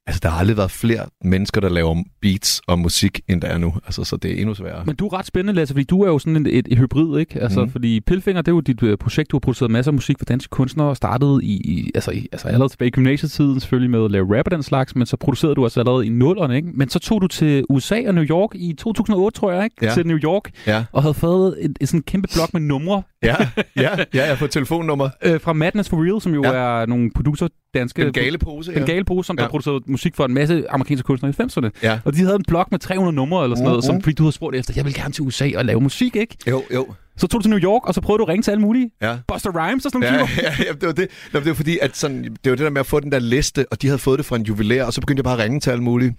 altså 0.07 0.21
der 0.23 0.29
har 0.29 0.39
aldrig 0.39 0.57
været 0.57 0.71
flere 0.71 1.07
mennesker, 1.25 1.61
der 1.61 1.69
laver 1.69 2.03
beats 2.21 2.61
og 2.67 2.79
musik, 2.79 3.21
end 3.29 3.41
der 3.41 3.49
er 3.49 3.59
nu. 3.59 3.75
Altså, 3.87 4.05
så 4.05 4.17
det 4.17 4.31
er 4.31 4.37
endnu 4.37 4.55
sværere. 4.55 4.85
Men 4.87 4.97
du 4.97 5.07
er 5.07 5.19
ret 5.19 5.27
spændende, 5.27 5.53
Lasse, 5.53 5.75
fordi 5.75 5.85
du 5.85 6.03
er 6.03 6.09
jo 6.09 6.19
sådan 6.19 6.47
et, 6.47 6.59
et, 6.59 6.69
et 6.71 6.79
hybrid, 6.79 7.19
ikke? 7.21 7.41
Altså, 7.41 7.65
mm. 7.65 7.71
fordi 7.71 8.01
Pilfinger, 8.01 8.43
det 8.43 8.49
er 8.49 8.55
jo 8.55 8.61
dit 8.61 8.83
øh, 8.83 8.99
projekt, 8.99 9.31
du 9.31 9.37
har 9.37 9.41
produceret 9.41 9.71
masser 9.71 9.91
af 9.91 9.95
musik 9.95 10.19
for 10.19 10.25
danske 10.25 10.51
kunstnere, 10.51 10.89
og 10.89 10.97
startede 10.97 11.41
i, 11.43 11.53
i, 11.53 11.91
altså, 11.95 12.11
i, 12.11 12.29
altså 12.33 12.49
allerede 12.49 12.69
tilbage 12.73 12.89
i 12.89 12.91
gymnasietiden 12.91 13.61
selvfølgelig 13.61 13.91
med 13.91 14.05
at 14.05 14.11
lave 14.11 14.39
rap 14.39 14.47
og 14.47 14.51
den 14.51 14.63
slags, 14.63 14.97
men 14.97 15.07
så 15.07 15.17
producerede 15.17 15.55
du 15.55 15.65
også 15.65 15.81
allerede 15.81 16.07
i 16.07 16.09
nullerne, 16.09 16.57
ikke? 16.57 16.69
Men 16.75 16.89
så 16.89 16.99
tog 16.99 17.23
du 17.23 17.27
til 17.27 17.65
USA 17.69 18.03
og 18.07 18.15
New 18.15 18.25
York 18.25 18.51
i 18.55 18.73
2008, 18.73 19.39
tror 19.39 19.53
jeg, 19.53 19.65
ikke? 19.65 19.77
Ja. 19.83 19.95
Til 19.95 20.07
New 20.07 20.19
York, 20.19 20.51
Ja. 20.67 20.85
og 20.93 21.03
havde 21.03 21.15
fået 21.15 21.57
et, 21.61 21.79
et 21.81 21.89
sådan 21.89 22.03
kæmpe 22.03 22.29
blok 22.35 22.53
med 22.53 22.61
numre 22.61 23.03
Ja, 23.23 23.37
ja, 23.77 24.05
ja, 24.15 24.37
jeg 24.41 24.51
telefonnummer. 24.51 25.09
øh, 25.27 25.41
fra 25.41 25.53
Madness 25.53 25.89
for 25.89 26.05
Real, 26.05 26.21
som 26.21 26.35
jo 26.35 26.43
ja. 26.45 26.53
er 26.53 26.87
nogle 26.87 27.11
producer 27.15 27.49
danske... 27.79 28.05
Den 28.05 28.13
gale 28.13 28.39
pose, 28.39 28.71
Den 28.73 28.79
ja. 28.81 28.87
gale 28.87 29.05
pose, 29.05 29.27
som 29.27 29.37
ja. 29.37 29.43
Ja. 29.43 29.45
der 29.45 29.51
producerede 29.51 29.81
musik 29.87 30.17
for 30.17 30.25
en 30.25 30.35
masse 30.35 30.71
amerikanske 30.71 31.07
kunstnere 31.07 31.35
i 31.39 31.43
90'erne. 31.43 31.71
Ja. 31.83 31.99
Og 32.05 32.13
de 32.15 32.19
havde 32.19 32.35
en 32.35 32.45
blog 32.49 32.67
med 32.71 32.79
300 32.79 33.15
numre 33.17 33.45
eller 33.45 33.57
sådan 33.57 33.65
noget, 33.65 33.77
Mhm. 33.85 33.87
som, 33.87 34.03
fordi 34.03 34.15
du 34.15 34.23
havde 34.23 34.33
spurgt 34.33 34.57
efter, 34.57 34.73
jeg 34.77 34.85
vil 34.85 34.95
gerne 34.95 35.13
til 35.13 35.23
USA 35.25 35.51
og 35.57 35.65
lave 35.65 35.81
musik, 35.81 36.17
ikke? 36.17 36.37
Jo, 36.51 36.63
jo. 36.75 36.87
Så 37.19 37.27
tog 37.27 37.39
du 37.41 37.43
til 37.43 37.51
New 37.51 37.59
York, 37.61 37.87
og 37.89 37.95
så 37.95 38.01
prøvede 38.01 38.19
du 38.19 38.25
at 38.25 38.29
ringe 38.29 38.43
til 38.43 38.51
alle 38.51 38.61
mulige. 38.61 38.91
Ja. 39.03 39.17
Buster 39.29 39.51
Rhymes 39.55 39.85
og 39.87 39.91
sådan 39.91 40.03
Ja, 40.03 40.13
nogle 40.13 40.27
typer. 40.29 40.43
ja, 40.43 40.65
ja, 40.67 40.73
det 40.73 40.87
var 40.87 40.93
det. 40.93 41.09
Nå, 41.33 41.41
det 41.41 41.49
var 41.49 41.55
fordi, 41.55 41.79
at 41.83 41.97
sådan, 41.97 42.23
det 42.25 42.51
var 42.51 42.57
det 42.57 42.65
der 42.65 42.71
med 42.71 42.81
at 42.81 42.87
få 42.87 43.01
den 43.01 43.13
der 43.13 43.19
liste, 43.19 43.67
og 43.71 43.83
de 43.83 43.87
havde 43.87 43.99
fået 43.99 44.19
det 44.19 44.27
fra 44.27 44.37
en 44.37 44.43
juvelær, 44.43 44.85
og 44.85 44.93
så 44.93 45.01
begyndte 45.01 45.19
jeg 45.21 45.25
bare 45.25 45.35
at 45.39 45.41
ringe 45.45 45.61
til 45.61 45.71
alle 45.71 45.83
mulige. 45.85 46.17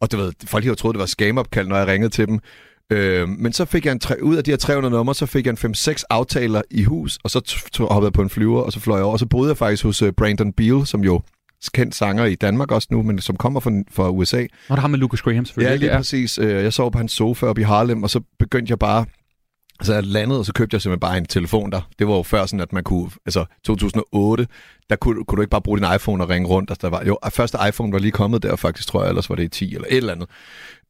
Og 0.00 0.12
du 0.12 0.16
ved, 0.16 0.32
folk 0.46 0.64
havde 0.64 0.76
troet, 0.76 0.94
det 0.94 1.00
var 1.00 1.06
scam-opkald, 1.06 1.68
når 1.68 1.76
jeg 1.76 1.86
ringede 1.86 2.10
til 2.10 2.26
dem. 2.28 2.38
Øh, 2.92 3.28
men 3.28 3.52
så 3.52 3.64
fik 3.64 3.84
jeg 3.84 3.92
en 3.92 3.98
tre, 4.00 4.22
ud 4.22 4.36
af 4.36 4.44
de 4.44 4.50
her 4.50 4.56
300 4.56 4.94
numre, 4.94 5.14
så 5.14 5.26
fik 5.26 5.46
jeg 5.46 5.56
en 5.64 5.74
5-6 5.74 6.02
aftaler 6.10 6.62
i 6.70 6.84
hus, 6.84 7.18
og 7.24 7.30
så 7.30 7.62
hoppede 7.78 8.06
jeg 8.06 8.12
på 8.12 8.22
en 8.22 8.30
flyver, 8.30 8.62
og 8.62 8.72
så 8.72 8.80
fløj 8.80 8.96
jeg 8.96 9.04
over. 9.04 9.12
Og 9.12 9.18
så 9.18 9.26
boede 9.26 9.48
jeg 9.48 9.56
faktisk 9.56 9.82
hos 9.82 10.02
uh, 10.02 10.10
Brandon 10.10 10.52
Beal, 10.52 10.86
som 10.86 11.04
jo 11.04 11.22
kendt 11.74 11.94
sanger 11.94 12.24
i 12.24 12.34
Danmark 12.34 12.70
også 12.72 12.88
nu, 12.90 13.02
men 13.02 13.18
som 13.18 13.36
kommer 13.36 13.60
fra, 13.60 13.70
fra 13.90 14.10
USA. 14.10 14.46
Og 14.68 14.76
der 14.76 14.80
har 14.80 14.88
med 14.88 14.98
Lucas 14.98 15.22
Graham 15.22 15.44
selvfølgelig. 15.44 15.70
Ja, 15.70 15.76
lige 15.86 15.96
præcis. 15.96 16.38
Øh, 16.38 16.50
Jeg 16.64 16.72
sov 16.72 16.92
på 16.92 16.98
hans 16.98 17.12
sofa 17.12 17.46
oppe 17.46 17.60
i 17.60 17.64
Harlem, 17.64 18.02
og 18.02 18.10
så 18.10 18.20
begyndte 18.38 18.70
jeg 18.70 18.78
bare... 18.78 19.04
Altså 19.80 19.94
jeg 19.94 20.04
landede, 20.04 20.38
og 20.38 20.44
så 20.46 20.52
købte 20.52 20.74
jeg 20.74 20.82
simpelthen 20.82 21.00
bare 21.00 21.18
en 21.18 21.26
telefon 21.26 21.72
der. 21.72 21.88
Det 21.98 22.06
var 22.08 22.14
jo 22.14 22.22
før 22.22 22.46
sådan, 22.46 22.60
at 22.60 22.72
man 22.72 22.84
kunne... 22.84 23.10
Altså 23.26 23.44
2008, 23.64 24.46
der 24.90 24.96
kunne, 24.96 25.24
kunne 25.24 25.36
du 25.36 25.42
ikke 25.42 25.50
bare 25.50 25.62
bruge 25.62 25.78
din 25.78 25.86
iPhone 25.94 26.24
og 26.24 26.28
ringe 26.30 26.48
rundt. 26.48 26.70
Altså, 26.70 26.86
der 26.86 26.90
var, 26.96 27.04
jo, 27.04 27.18
første 27.30 27.58
iPhone 27.68 27.92
var 27.92 27.98
lige 27.98 28.12
kommet 28.12 28.42
der 28.42 28.56
faktisk, 28.56 28.88
tror 28.88 29.02
jeg, 29.02 29.08
ellers 29.08 29.30
var 29.30 29.36
det 29.36 29.44
i 29.44 29.48
10 29.48 29.74
eller 29.74 29.88
et 29.90 29.96
eller 29.96 30.12
andet. 30.12 30.28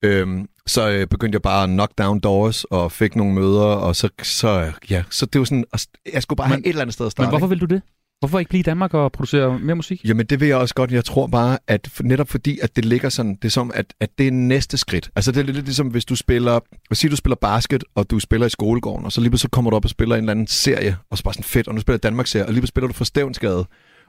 Øhm, 0.03 0.47
så 0.69 0.91
øh, 0.91 1.07
begyndte 1.07 1.37
jeg 1.37 1.43
bare 1.43 1.63
at 1.63 1.69
knock 1.69 1.99
down 1.99 2.21
doors 2.21 2.65
og 2.65 2.93
fik 2.93 3.17
nogle 3.17 3.35
møder, 3.35 3.65
og 3.65 3.97
så, 3.97 4.09
så 4.23 4.73
ja, 4.91 5.05
så 5.11 5.27
det 5.27 5.39
var 5.39 5.45
sådan, 5.45 5.65
jeg 6.13 6.23
skulle 6.23 6.37
bare 6.37 6.49
men, 6.49 6.53
have 6.53 6.67
et 6.67 6.69
eller 6.69 6.83
andet 6.83 6.95
sted 6.95 7.07
at 7.07 7.13
starte. 7.13 7.27
Men 7.27 7.31
hvorfor 7.31 7.47
vil 7.47 7.61
du 7.61 7.67
det? 7.67 7.83
Hvorfor 8.19 8.39
ikke 8.39 8.49
blive 8.49 8.61
i 8.61 8.63
Danmark 8.63 8.95
og 8.95 9.13
producere 9.13 9.59
mere 9.59 9.77
musik? 9.77 10.05
Jamen, 10.05 10.27
det 10.27 10.41
vil 10.41 10.49
jeg 10.49 10.57
også 10.57 10.75
godt. 10.75 10.93
Jeg 10.93 11.05
tror 11.05 11.27
bare, 11.27 11.59
at 11.67 11.91
netop 12.03 12.29
fordi, 12.29 12.59
at 12.63 12.77
det 12.77 12.85
ligger 12.85 13.09
sådan, 13.09 13.35
det 13.35 13.45
er 13.45 13.51
som, 13.51 13.71
at, 13.75 13.95
at 14.01 14.19
det 14.19 14.27
er 14.27 14.31
næste 14.31 14.77
skridt. 14.77 15.11
Altså, 15.17 15.33
det 15.33 15.41
er 15.41 15.53
lidt 15.53 15.65
ligesom, 15.65 15.89
hvis 15.89 16.05
du 16.05 16.17
spiller, 16.17 16.61
hvis 16.89 17.01
du 17.01 17.17
spiller 17.17 17.37
basket, 17.37 17.85
og 17.95 18.11
du 18.11 18.19
spiller 18.19 18.47
i 18.47 18.51
skolegården, 18.51 19.05
og 19.05 19.13
så 19.13 19.21
lige 19.21 19.39
så 19.39 19.49
kommer 19.49 19.71
du 19.71 19.77
op 19.77 19.85
og 19.85 19.91
spiller 19.91 20.17
en 20.17 20.21
eller 20.21 20.31
anden 20.31 20.47
serie, 20.47 20.97
og 21.11 21.19
så 21.19 21.25
bare 21.25 21.35
sådan 21.35 21.45
fedt, 21.45 21.69
og 21.69 21.75
nu 21.75 21.81
spiller 21.81 21.95
jeg 21.95 22.03
Danmark-serie, 22.03 22.47
og 22.47 22.53
lige 22.53 22.67
spiller 22.67 22.89
du 22.89 22.95
for 22.95 23.05
Stævnsgade, 23.05 23.59
og 23.59 23.67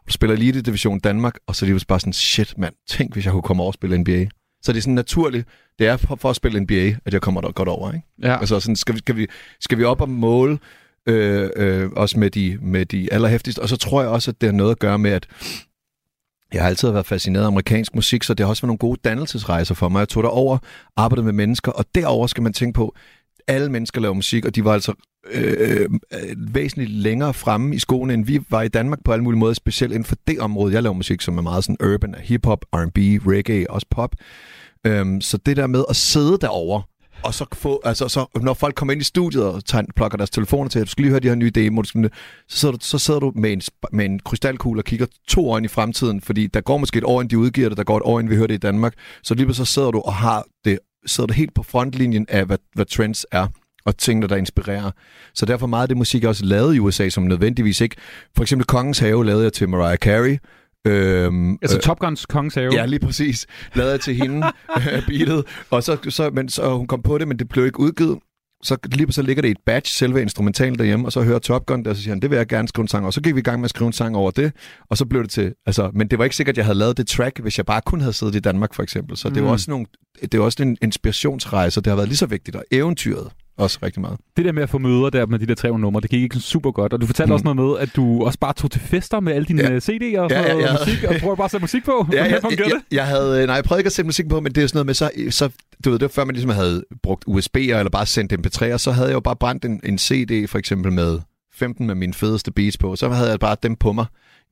du 0.07 0.11
spiller 0.11 0.35
Elite 0.35 0.61
Division 0.61 0.99
Danmark, 0.99 1.35
og 1.47 1.55
så 1.55 1.65
lige 1.65 1.79
bare 1.87 1.99
sådan, 1.99 2.13
shit 2.13 2.53
mand, 2.57 2.73
tænk, 2.89 3.13
hvis 3.13 3.25
jeg 3.25 3.31
kunne 3.31 3.43
komme 3.43 3.63
over 3.63 3.69
og 3.69 3.73
spille 3.73 3.97
NBA. 3.97 4.25
Så 4.65 4.71
det 4.71 4.77
er 4.77 4.81
sådan 4.81 4.93
naturligt, 4.93 5.47
det 5.79 5.87
er 5.87 5.97
for, 5.97 6.29
at 6.29 6.35
spille 6.35 6.59
NBA, 6.59 6.95
at 7.05 7.13
jeg 7.13 7.21
kommer 7.21 7.41
der 7.41 7.51
godt 7.51 7.69
over, 7.69 7.91
ikke? 7.91 8.05
Ja. 8.23 8.39
Altså, 8.39 8.59
sådan, 8.59 8.75
skal, 8.75 8.95
vi, 8.95 8.99
skal, 8.99 9.15
vi, 9.15 9.27
skal 9.59 9.77
vi 9.77 9.83
op 9.83 10.01
og 10.01 10.09
måle 10.09 10.59
øh, 11.05 11.49
øh, 11.55 11.89
også 11.95 12.19
med 12.19 12.29
de, 12.29 12.57
med 12.61 12.85
de 12.85 13.13
allerhæftigste. 13.13 13.59
Og 13.59 13.69
så 13.69 13.77
tror 13.77 14.01
jeg 14.01 14.09
også, 14.09 14.31
at 14.31 14.41
det 14.41 14.47
har 14.47 14.53
noget 14.53 14.71
at 14.71 14.79
gøre 14.79 14.99
med, 14.99 15.11
at 15.11 15.27
jeg 16.53 16.61
har 16.61 16.69
altid 16.69 16.91
været 16.91 17.05
fascineret 17.05 17.43
af 17.43 17.47
amerikansk 17.47 17.95
musik, 17.95 18.23
så 18.23 18.33
det 18.33 18.45
har 18.45 18.49
også 18.49 18.61
været 18.61 18.67
nogle 18.67 18.77
gode 18.77 18.99
dannelsesrejser 19.03 19.75
for 19.75 19.89
mig. 19.89 19.99
Jeg 19.99 20.09
tog 20.09 20.23
derover, 20.23 20.57
arbejdede 20.95 21.25
med 21.25 21.33
mennesker, 21.33 21.71
og 21.71 21.85
derover 21.95 22.27
skal 22.27 22.43
man 22.43 22.53
tænke 22.53 22.75
på, 22.75 22.95
alle 23.47 23.71
mennesker 23.71 24.01
laver 24.01 24.13
musik, 24.13 24.45
og 24.45 24.55
de 24.55 24.65
var 24.65 24.73
altså 24.73 24.93
øh, 25.31 25.89
øh, 26.13 26.55
væsentligt 26.55 26.91
længere 26.91 27.33
fremme 27.33 27.75
i 27.75 27.79
skoene, 27.79 28.13
end 28.13 28.25
vi 28.25 28.39
var 28.49 28.61
i 28.61 28.67
Danmark 28.67 28.99
på 29.05 29.11
alle 29.11 29.23
mulige 29.23 29.39
måder, 29.39 29.53
specielt 29.53 29.93
inden 29.93 30.05
for 30.05 30.15
det 30.27 30.39
område. 30.39 30.73
Jeg 30.73 30.83
laver 30.83 30.93
musik, 30.93 31.21
som 31.21 31.37
er 31.37 31.41
meget 31.41 31.63
sådan 31.63 31.93
urban, 31.93 32.15
hip-hop, 32.19 32.65
R&B, 32.73 32.97
reggae, 33.27 33.71
også 33.71 33.87
pop. 33.89 34.15
Øhm, 34.85 35.21
så 35.21 35.37
det 35.37 35.57
der 35.57 35.67
med 35.67 35.85
at 35.89 35.95
sidde 35.95 36.37
derover 36.41 36.81
og 37.23 37.33
så 37.33 37.45
få, 37.53 37.81
altså, 37.83 38.07
så, 38.07 38.25
når 38.41 38.53
folk 38.53 38.75
kommer 38.75 38.93
ind 38.93 39.01
i 39.01 39.05
studiet 39.05 39.43
og 39.43 39.65
tager, 39.65 39.85
plukker 39.95 40.17
deres 40.17 40.29
telefoner 40.29 40.69
til, 40.69 40.81
du 40.81 40.87
skal 40.87 41.01
lige 41.01 41.09
høre 41.09 41.19
de 41.19 41.27
her 41.27 41.35
nye 41.35 41.49
demoer, 41.49 41.83
så 41.83 42.09
sidder 42.49 42.71
du, 42.71 42.77
så 42.81 42.99
sidder 42.99 43.19
du 43.19 43.31
med 43.35 43.53
en, 43.53 43.61
med 43.91 44.05
en 44.05 44.19
krystalkugle 44.19 44.81
og 44.81 44.85
kigger 44.85 45.05
to 45.27 45.49
år 45.49 45.57
ind 45.57 45.65
i 45.65 45.69
fremtiden, 45.69 46.21
fordi 46.21 46.47
der 46.47 46.61
går 46.61 46.77
måske 46.77 46.97
et 46.97 47.03
år, 47.03 47.21
inden 47.21 47.31
de 47.31 47.37
udgiver 47.37 47.69
det, 47.69 47.77
der 47.77 47.83
går 47.83 47.97
et 47.97 48.03
år, 48.05 48.19
inden 48.19 48.31
vi 48.31 48.35
hører 48.35 48.47
det 48.47 48.53
i 48.53 48.57
Danmark. 48.57 48.93
Så 49.23 49.33
lige 49.33 49.53
så 49.53 49.65
sidder 49.65 49.91
du 49.91 49.99
og 49.99 50.13
har 50.13 50.45
det, 50.65 50.79
sidder 51.05 51.27
du 51.27 51.33
helt 51.33 51.53
på 51.53 51.63
frontlinjen 51.63 52.25
af, 52.29 52.45
hvad, 52.45 52.57
hvad 52.73 52.85
trends 52.85 53.25
er 53.31 53.47
og 53.85 53.97
ting, 53.97 54.29
der 54.29 54.35
inspirerer. 54.35 54.91
Så 55.33 55.45
derfor 55.45 55.67
meget 55.67 55.81
af 55.81 55.87
det 55.87 55.97
musik, 55.97 56.21
jeg 56.21 56.29
også 56.29 56.45
lavet 56.45 56.75
i 56.75 56.79
USA, 56.79 57.09
som 57.09 57.23
nødvendigvis 57.23 57.81
ikke... 57.81 57.95
For 58.35 58.41
eksempel 58.41 58.65
Kongens 58.65 58.99
Have 58.99 59.25
lavede 59.25 59.43
jeg 59.43 59.53
til 59.53 59.69
Mariah 59.69 59.97
Carey, 59.97 60.37
Øhm, 60.87 61.57
Altså 61.61 61.77
Top 61.77 61.99
Guns 61.99 62.25
Kongens 62.25 62.55
Have. 62.55 62.73
Ja, 62.73 62.85
lige 62.85 62.99
præcis. 62.99 63.47
Lavede 63.73 63.91
jeg 63.91 64.01
til 64.01 64.15
hende 64.15 64.47
beatet, 65.07 65.45
og 65.69 65.83
så, 65.83 65.97
så, 66.09 66.29
men, 66.29 66.49
så 66.49 66.77
hun 66.77 66.87
kom 66.87 67.01
på 67.01 67.17
det, 67.17 67.27
men 67.27 67.39
det 67.39 67.49
blev 67.49 67.65
ikke 67.65 67.79
udgivet. 67.79 68.19
Så 68.65 68.77
lige 68.91 69.11
så 69.13 69.21
ligger 69.21 69.41
det 69.41 69.51
et 69.51 69.57
batch, 69.65 69.93
selve 69.97 70.21
instrumentalen 70.21 70.77
derhjemme, 70.79 71.05
og 71.07 71.11
så 71.11 71.21
hører 71.21 71.39
Top 71.39 71.65
Gun 71.65 71.83
der, 71.83 71.89
og 71.89 71.95
så 71.95 72.01
siger 72.01 72.11
han, 72.13 72.21
det 72.21 72.29
vil 72.29 72.35
jeg 72.37 72.47
gerne 72.47 72.67
skrive 72.67 72.83
en 72.83 72.87
sang. 72.87 73.05
Og 73.05 73.13
så 73.13 73.21
gik 73.21 73.35
vi 73.35 73.39
i 73.39 73.43
gang 73.43 73.59
med 73.59 73.65
at 73.65 73.69
skrive 73.69 73.87
en 73.87 73.93
sang 73.93 74.15
over 74.15 74.31
det, 74.31 74.51
og 74.89 74.97
så 74.97 75.05
blev 75.05 75.21
det 75.21 75.29
til, 75.31 75.53
altså, 75.65 75.91
men 75.93 76.07
det 76.07 76.17
var 76.19 76.23
ikke 76.23 76.35
sikkert, 76.35 76.53
at 76.53 76.57
jeg 76.57 76.65
havde 76.65 76.77
lavet 76.77 76.97
det 76.97 77.07
track, 77.07 77.39
hvis 77.39 77.57
jeg 77.57 77.65
bare 77.65 77.81
kun 77.85 77.99
havde 77.99 78.13
siddet 78.13 78.35
i 78.35 78.39
Danmark, 78.39 78.73
for 78.73 78.83
eksempel. 78.83 79.17
Så 79.17 79.29
det 79.29 79.35
var 79.43 79.47
Mm. 79.47 79.51
også, 79.53 79.71
nogle, 79.71 79.85
det 80.31 80.39
var 80.39 80.45
også 80.45 80.63
en 80.63 80.77
inspirationsrejse, 80.81 81.79
og 81.79 81.85
det 81.85 81.91
har 81.91 81.95
været 81.95 82.07
lige 82.09 82.17
så 82.17 82.25
vigtigt, 82.25 82.55
og 82.55 82.63
eventyret 82.71 83.27
også 83.57 83.79
rigtig 83.83 84.01
meget. 84.01 84.17
Det 84.37 84.45
der 84.45 84.51
med 84.51 84.63
at 84.63 84.69
få 84.69 84.77
møder 84.77 85.09
der 85.09 85.25
med 85.25 85.39
de 85.39 85.45
der 85.45 85.55
tre 85.55 85.79
numre, 85.79 86.01
det 86.01 86.09
gik 86.09 86.21
ikke 86.23 86.39
super 86.39 86.71
godt. 86.71 86.93
Og 86.93 87.01
du 87.01 87.05
fortalte 87.05 87.29
Mm. 87.29 87.33
også 87.33 87.43
noget 87.43 87.55
med, 87.57 87.77
at 87.79 87.95
du 87.95 88.23
også 88.25 88.39
bare 88.39 88.53
tog 88.53 88.71
til 88.71 88.81
fester 88.81 89.19
med 89.19 89.33
alle 89.33 89.45
dine 89.45 89.61
Ja. 89.63 89.71
ja. 89.71 89.77
CD'er 89.79 90.19
og, 90.19 90.29
Ja, 90.31 90.41
ja, 90.41 90.47
ja, 90.47 90.57
ja, 90.57 90.59
ja. 90.61 90.73
musik, 90.73 91.03
og 91.03 91.15
prøver 91.21 91.35
bare 91.35 91.45
at 91.45 91.51
sætte 91.51 91.63
musik 91.63 91.85
på. 91.85 91.91
Ja, 92.11 92.17
Hvordan 92.17 92.31
jeg, 92.31 92.41
fungerer 92.41 92.67
jeg, 92.67 92.75
det? 92.89 92.95
jeg, 92.95 93.05
havde, 93.07 93.45
nej, 93.45 93.55
jeg 93.55 93.63
prøvede 93.63 93.79
ikke 93.79 93.87
at 93.87 93.93
sætte 93.93 94.07
musik 94.07 94.27
på, 94.29 94.39
men 94.39 94.51
det 94.51 94.63
er 94.63 94.67
sådan 94.67 94.77
noget 94.77 94.85
med, 94.85 94.93
så, 94.93 95.09
så 95.29 95.49
du 95.85 95.89
ved, 95.89 95.99
det 95.99 96.01
var 96.01 96.07
før 96.07 96.25
man 96.25 96.35
ligesom 96.35 96.51
havde 96.51 96.83
brugt 97.03 97.23
USB'er 97.27 97.57
eller 97.57 97.89
bare 97.91 98.05
sendt 98.05 98.33
MP3'er, 98.33 98.77
så 98.77 98.91
havde 98.91 99.07
jeg 99.07 99.13
jo 99.15 99.19
bare 99.19 99.35
brændt 99.35 99.65
en, 99.65 99.79
en 99.83 99.97
CD 99.97 100.47
for 100.49 100.57
eksempel 100.57 100.91
med 100.91 101.19
15 101.53 101.87
med 101.87 101.95
mine 101.95 102.13
fedeste 102.13 102.51
beats 102.51 102.77
på. 102.77 102.95
Så 102.95 103.09
havde 103.09 103.29
jeg 103.29 103.39
bare 103.39 103.55
dem 103.63 103.75
på 103.75 103.91
mig 103.93 104.05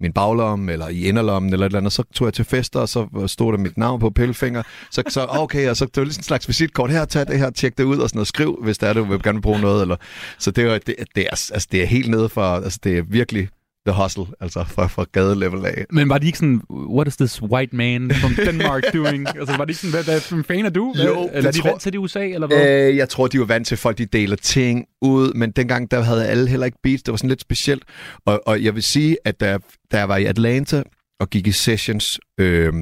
min 0.03 0.13
baglomme, 0.13 0.71
eller 0.71 0.87
i 0.87 1.07
inderlommen, 1.07 1.53
eller 1.53 1.65
et 1.65 1.69
eller 1.69 1.79
andet. 1.79 1.93
Så 1.93 2.03
tog 2.13 2.25
jeg 2.25 2.33
til 2.33 2.45
fester, 2.45 2.79
og 2.79 2.89
så 2.89 3.07
stod 3.27 3.51
der 3.51 3.57
mit 3.57 3.77
navn 3.77 3.99
på 3.99 4.09
pillefinger. 4.09 4.63
Så, 4.91 5.03
så 5.09 5.25
okay, 5.29 5.69
og 5.69 5.77
så 5.77 5.85
det 5.85 5.97
var 5.97 6.03
ligesom 6.03 6.19
en 6.19 6.23
slags 6.23 6.47
visitkort. 6.47 6.91
Her, 6.91 7.05
tag 7.05 7.27
det 7.27 7.39
her, 7.39 7.49
tjek 7.49 7.77
det 7.77 7.83
ud, 7.83 7.97
og 7.97 8.09
sådan 8.09 8.17
noget. 8.17 8.27
Skriv, 8.27 8.59
hvis 8.63 8.77
der 8.77 8.87
er, 8.87 8.93
du 8.93 9.03
vil 9.03 9.21
gerne 9.23 9.35
vil 9.35 9.41
bruge 9.41 9.61
noget. 9.61 9.81
Eller. 9.81 9.95
Så 10.39 10.51
det, 10.51 10.65
var, 10.65 10.77
det, 10.77 10.95
det, 11.15 11.21
er, 11.21 11.29
altså, 11.29 11.67
det 11.71 11.81
er 11.81 11.85
helt 11.85 12.09
nede 12.09 12.29
for, 12.29 12.41
altså 12.41 12.79
det 12.83 12.97
er 12.97 13.03
virkelig 13.07 13.49
the 13.87 14.01
hustle, 14.03 14.25
altså 14.39 14.63
fra, 14.67 14.87
fra 14.87 15.05
gadelevel 15.11 15.65
af. 15.65 15.85
Men 15.91 16.09
var 16.09 16.17
de 16.17 16.25
ikke 16.25 16.37
sådan, 16.37 16.61
what 16.69 17.07
is 17.07 17.17
this 17.17 17.41
white 17.41 17.75
man 17.75 18.11
from 18.15 18.35
Denmark 18.47 18.83
doing? 18.93 19.27
altså 19.39 19.57
var 19.57 19.65
de 19.65 19.71
ikke 19.71 19.81
sådan, 19.81 20.03
hvad, 20.03 20.03
hvad 20.31 20.43
fan 20.43 20.65
er 20.65 20.69
du? 20.69 20.93
Hvad, 20.95 21.05
Jo, 21.05 21.29
eller 21.33 21.41
det 21.41 21.45
er 21.47 21.51
de 21.51 21.57
tror- 21.61 21.69
vant 21.69 21.81
til 21.81 21.91
det 21.93 21.97
i 21.97 21.99
USA, 21.99 22.27
eller 22.27 22.47
hvad? 22.47 22.89
Øh, 22.89 22.95
jeg 22.97 23.09
tror, 23.09 23.27
de 23.27 23.39
var 23.39 23.45
vant 23.45 23.67
til, 23.67 23.75
at 23.75 23.79
folk 23.79 23.97
de 23.97 24.05
deler 24.05 24.35
ting 24.35 24.85
ud, 25.01 25.33
men 25.33 25.51
dengang 25.51 25.91
der 25.91 26.01
havde 26.01 26.27
alle 26.27 26.47
heller 26.49 26.65
ikke 26.65 26.77
beats. 26.83 27.03
Det 27.03 27.11
var 27.11 27.17
sådan 27.17 27.29
lidt 27.29 27.41
specielt. 27.41 27.83
Og, 28.25 28.41
og 28.47 28.63
jeg 28.63 28.75
vil 28.75 28.83
sige, 28.83 29.17
at 29.25 29.39
da, 29.39 29.57
da 29.91 29.97
jeg 29.97 30.09
var 30.09 30.17
i 30.17 30.25
Atlanta 30.25 30.83
og 31.19 31.29
gik 31.29 31.47
i 31.47 31.51
sessions, 31.51 32.19
øh, 32.39 32.73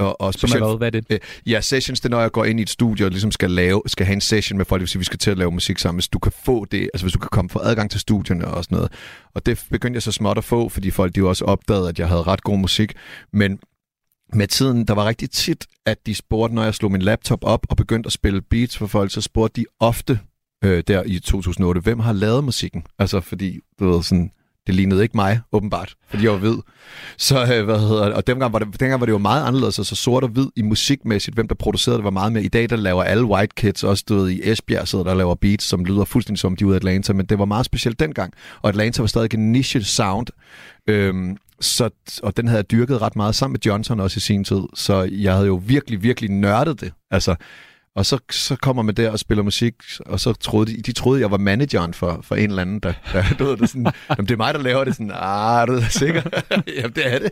og, 0.00 0.20
og 0.20 0.34
Som 0.34 0.50
er 0.54 0.58
hvad? 0.58 0.78
Hvad 0.78 0.86
er 0.86 0.90
det? 0.90 1.04
Øh, 1.10 1.18
ja, 1.46 1.60
sessions, 1.60 2.00
det 2.00 2.04
er, 2.04 2.10
når 2.10 2.20
jeg 2.20 2.32
går 2.32 2.44
ind 2.44 2.60
i 2.60 2.62
et 2.62 2.70
studie 2.70 3.06
og 3.06 3.10
ligesom 3.10 3.32
skal, 3.32 3.50
lave, 3.50 3.82
skal 3.86 4.06
have 4.06 4.14
en 4.14 4.20
session 4.20 4.56
med 4.56 4.64
folk, 4.64 4.78
det 4.78 4.82
vil 4.82 4.88
sige, 4.88 5.00
vi 5.00 5.04
skal 5.04 5.18
til 5.18 5.30
at 5.30 5.38
lave 5.38 5.50
musik 5.50 5.78
sammen. 5.78 5.96
Hvis 5.96 6.08
du 6.08 6.18
kan 6.18 6.32
få 6.44 6.64
det, 6.64 6.90
altså 6.94 7.04
hvis 7.04 7.12
du 7.12 7.18
kan 7.18 7.28
komme 7.32 7.50
få 7.50 7.58
adgang 7.58 7.90
til 7.90 8.00
studierne 8.00 8.46
og 8.46 8.64
sådan 8.64 8.76
noget. 8.76 8.92
Og 9.34 9.46
det 9.46 9.66
begyndte 9.70 9.96
jeg 9.96 10.02
så 10.02 10.12
småt 10.12 10.38
at 10.38 10.44
få, 10.44 10.68
fordi 10.68 10.90
folk 10.90 11.14
de 11.14 11.18
jo 11.18 11.28
også 11.28 11.44
opdagede, 11.44 11.88
at 11.88 11.98
jeg 11.98 12.08
havde 12.08 12.22
ret 12.22 12.42
god 12.42 12.58
musik. 12.58 12.92
Men 13.32 13.58
med 14.32 14.46
tiden, 14.46 14.84
der 14.84 14.94
var 14.94 15.06
rigtig 15.06 15.30
tit, 15.30 15.66
at 15.86 16.06
de 16.06 16.14
spurgte, 16.14 16.54
når 16.54 16.64
jeg 16.64 16.74
slog 16.74 16.92
min 16.92 17.02
laptop 17.02 17.44
op 17.44 17.66
og 17.70 17.76
begyndte 17.76 18.06
at 18.06 18.12
spille 18.12 18.42
beats 18.42 18.78
for 18.78 18.86
folk, 18.86 19.12
så 19.12 19.20
spurgte 19.20 19.60
de 19.60 19.66
ofte 19.80 20.20
øh, 20.64 20.82
der 20.86 21.02
i 21.06 21.18
2008, 21.18 21.80
hvem 21.80 21.98
har 21.98 22.12
lavet 22.12 22.44
musikken? 22.44 22.84
Altså 22.98 23.20
fordi, 23.20 23.60
du 23.80 23.90
ved, 23.90 24.02
sådan, 24.02 24.30
det 24.66 24.74
lignede 24.74 25.02
ikke 25.02 25.16
mig, 25.16 25.40
åbenbart, 25.52 25.94
fordi 26.10 26.24
jeg 26.24 26.32
var 26.32 26.38
hvid. 26.38 26.56
Så, 27.18 27.42
øh, 27.42 27.64
hvad 27.64 27.78
hedder 27.78 28.04
det, 28.04 28.14
og 28.14 28.26
dengang 28.26 28.52
var, 28.52 28.58
det, 28.58 28.80
dengang 28.80 29.00
var 29.00 29.06
det 29.06 29.12
jo 29.12 29.18
meget 29.18 29.46
anderledes, 29.46 29.78
altså 29.78 29.96
sort 29.96 30.24
og 30.24 30.28
hvid 30.28 30.46
i 30.56 30.62
musikmæssigt, 30.62 31.34
hvem 31.34 31.48
der 31.48 31.54
producerede 31.54 31.98
det 31.98 32.04
var 32.04 32.10
meget 32.10 32.32
mere. 32.32 32.42
I 32.42 32.48
dag, 32.48 32.70
der 32.70 32.76
laver 32.76 33.02
alle 33.02 33.24
white 33.24 33.54
kids, 33.56 33.84
også 33.84 34.04
du 34.08 34.14
ved, 34.14 34.30
i 34.30 34.50
Esbjerg 34.50 34.88
sidder 34.88 35.04
der 35.04 35.10
og 35.10 35.16
laver 35.16 35.34
beats, 35.34 35.64
som 35.64 35.84
lyder 35.84 36.04
fuldstændig 36.04 36.38
som 36.38 36.56
de 36.56 36.66
ud 36.66 36.70
ude 36.70 36.76
af 36.76 36.78
Atlanta, 36.78 37.12
men 37.12 37.26
det 37.26 37.38
var 37.38 37.44
meget 37.44 37.66
specielt 37.66 38.00
dengang. 38.00 38.32
Og 38.62 38.68
Atlanta 38.68 39.02
var 39.02 39.06
stadig 39.06 39.34
en 39.34 39.52
niche 39.52 39.82
sound, 39.82 40.26
øhm, 40.86 41.36
så, 41.60 41.90
og 42.22 42.36
den 42.36 42.48
havde 42.48 42.58
jeg 42.58 42.70
dyrket 42.70 43.02
ret 43.02 43.16
meget 43.16 43.34
sammen 43.34 43.52
med 43.52 43.60
Johnson 43.66 44.00
også 44.00 44.18
i 44.18 44.20
sin 44.20 44.44
tid, 44.44 44.62
så 44.74 45.08
jeg 45.12 45.34
havde 45.34 45.46
jo 45.46 45.62
virkelig, 45.66 46.02
virkelig 46.02 46.30
nørdet 46.30 46.80
det. 46.80 46.92
Altså, 47.10 47.34
og 47.96 48.06
så, 48.06 48.18
så 48.30 48.56
kommer 48.56 48.82
man 48.82 48.94
der 48.94 49.10
og 49.10 49.18
spiller 49.18 49.42
musik, 49.44 49.74
og 50.06 50.20
så 50.20 50.32
troede 50.32 50.76
de, 50.76 50.82
de 50.82 50.92
troede, 50.92 51.20
jeg 51.20 51.30
var 51.30 51.38
manageren 51.38 51.94
for, 51.94 52.20
for 52.22 52.34
en 52.34 52.50
eller 52.50 52.62
anden, 52.62 52.80
der, 52.80 52.92
der 53.12 53.24
du 53.38 53.44
ved, 53.44 53.52
det 53.52 53.62
er 53.62 53.66
sådan, 53.66 53.86
jamen, 54.08 54.26
det 54.26 54.30
er 54.30 54.36
mig, 54.36 54.54
der 54.54 54.60
laver 54.60 54.84
det. 54.84 54.94
Sådan, 54.94 55.12
ah, 55.14 55.68
du 55.68 55.72
ved, 55.72 55.82
sikker. 55.82 56.22
jamen, 56.76 56.92
det 56.94 57.14
er 57.14 57.18
det. 57.18 57.30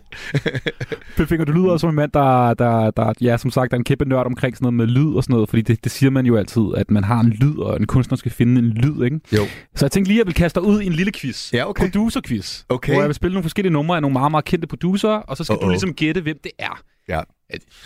Pølfinger, 1.17 1.45
du 1.45 1.53
lyder 1.53 1.71
også 1.71 1.81
som 1.81 1.91
en 1.91 1.97
mand, 1.97 2.13
der, 2.13 2.55
der, 2.55 2.91
der, 2.91 3.13
ja, 3.21 3.37
som 3.37 3.51
sagt, 3.51 3.73
er 3.73 3.77
en 3.77 3.85
kæmpe 3.85 4.05
nørd 4.05 4.27
omkring 4.27 4.57
sådan 4.57 4.65
noget 4.65 4.75
med 4.75 4.87
lyd 4.87 5.15
og 5.15 5.23
sådan 5.23 5.35
noget, 5.35 5.49
fordi 5.49 5.63
det, 5.63 5.85
det 5.85 5.93
siger 5.93 6.11
man 6.11 6.27
jo 6.27 6.37
altid, 6.37 6.63
at 6.77 6.91
man 6.91 7.05
har 7.05 7.21
en 7.21 7.29
lyd, 7.29 7.59
og 7.59 7.77
en 7.77 7.87
kunstner 7.87 8.17
skal 8.17 8.33
finde 8.33 8.59
en 8.59 8.69
lyd, 8.69 9.05
ikke? 9.05 9.21
Jo. 9.33 9.43
Så 9.75 9.85
jeg 9.85 9.93
tænkte 9.93 10.09
lige, 10.09 10.17
at 10.17 10.25
jeg 10.25 10.27
vil 10.27 10.35
kaste 10.35 10.61
dig 10.61 10.69
ud 10.69 10.81
i 10.81 10.87
en 10.87 10.93
lille 10.93 11.13
quiz. 11.13 11.53
Ja, 11.53 11.69
okay. 11.69 11.85
Producer-quiz. 11.85 12.65
Okay. 12.69 12.93
Hvor 12.93 13.03
jeg 13.03 13.09
vil 13.09 13.15
spille 13.15 13.35
nogle 13.35 13.45
forskellige 13.45 13.73
numre 13.73 13.97
af 13.97 14.03
nogle 14.03 14.13
meget, 14.13 14.31
meget 14.31 14.45
kendte 14.45 14.67
producer, 14.67 15.09
og 15.09 15.37
så 15.37 15.45
skal 15.45 15.57
Uh-oh. 15.57 15.65
du 15.65 15.69
ligesom 15.69 15.95
gætte, 15.95 16.21
hvem 16.21 16.39
det 16.45 16.53
er. 16.59 16.83
Ja. 17.09 17.21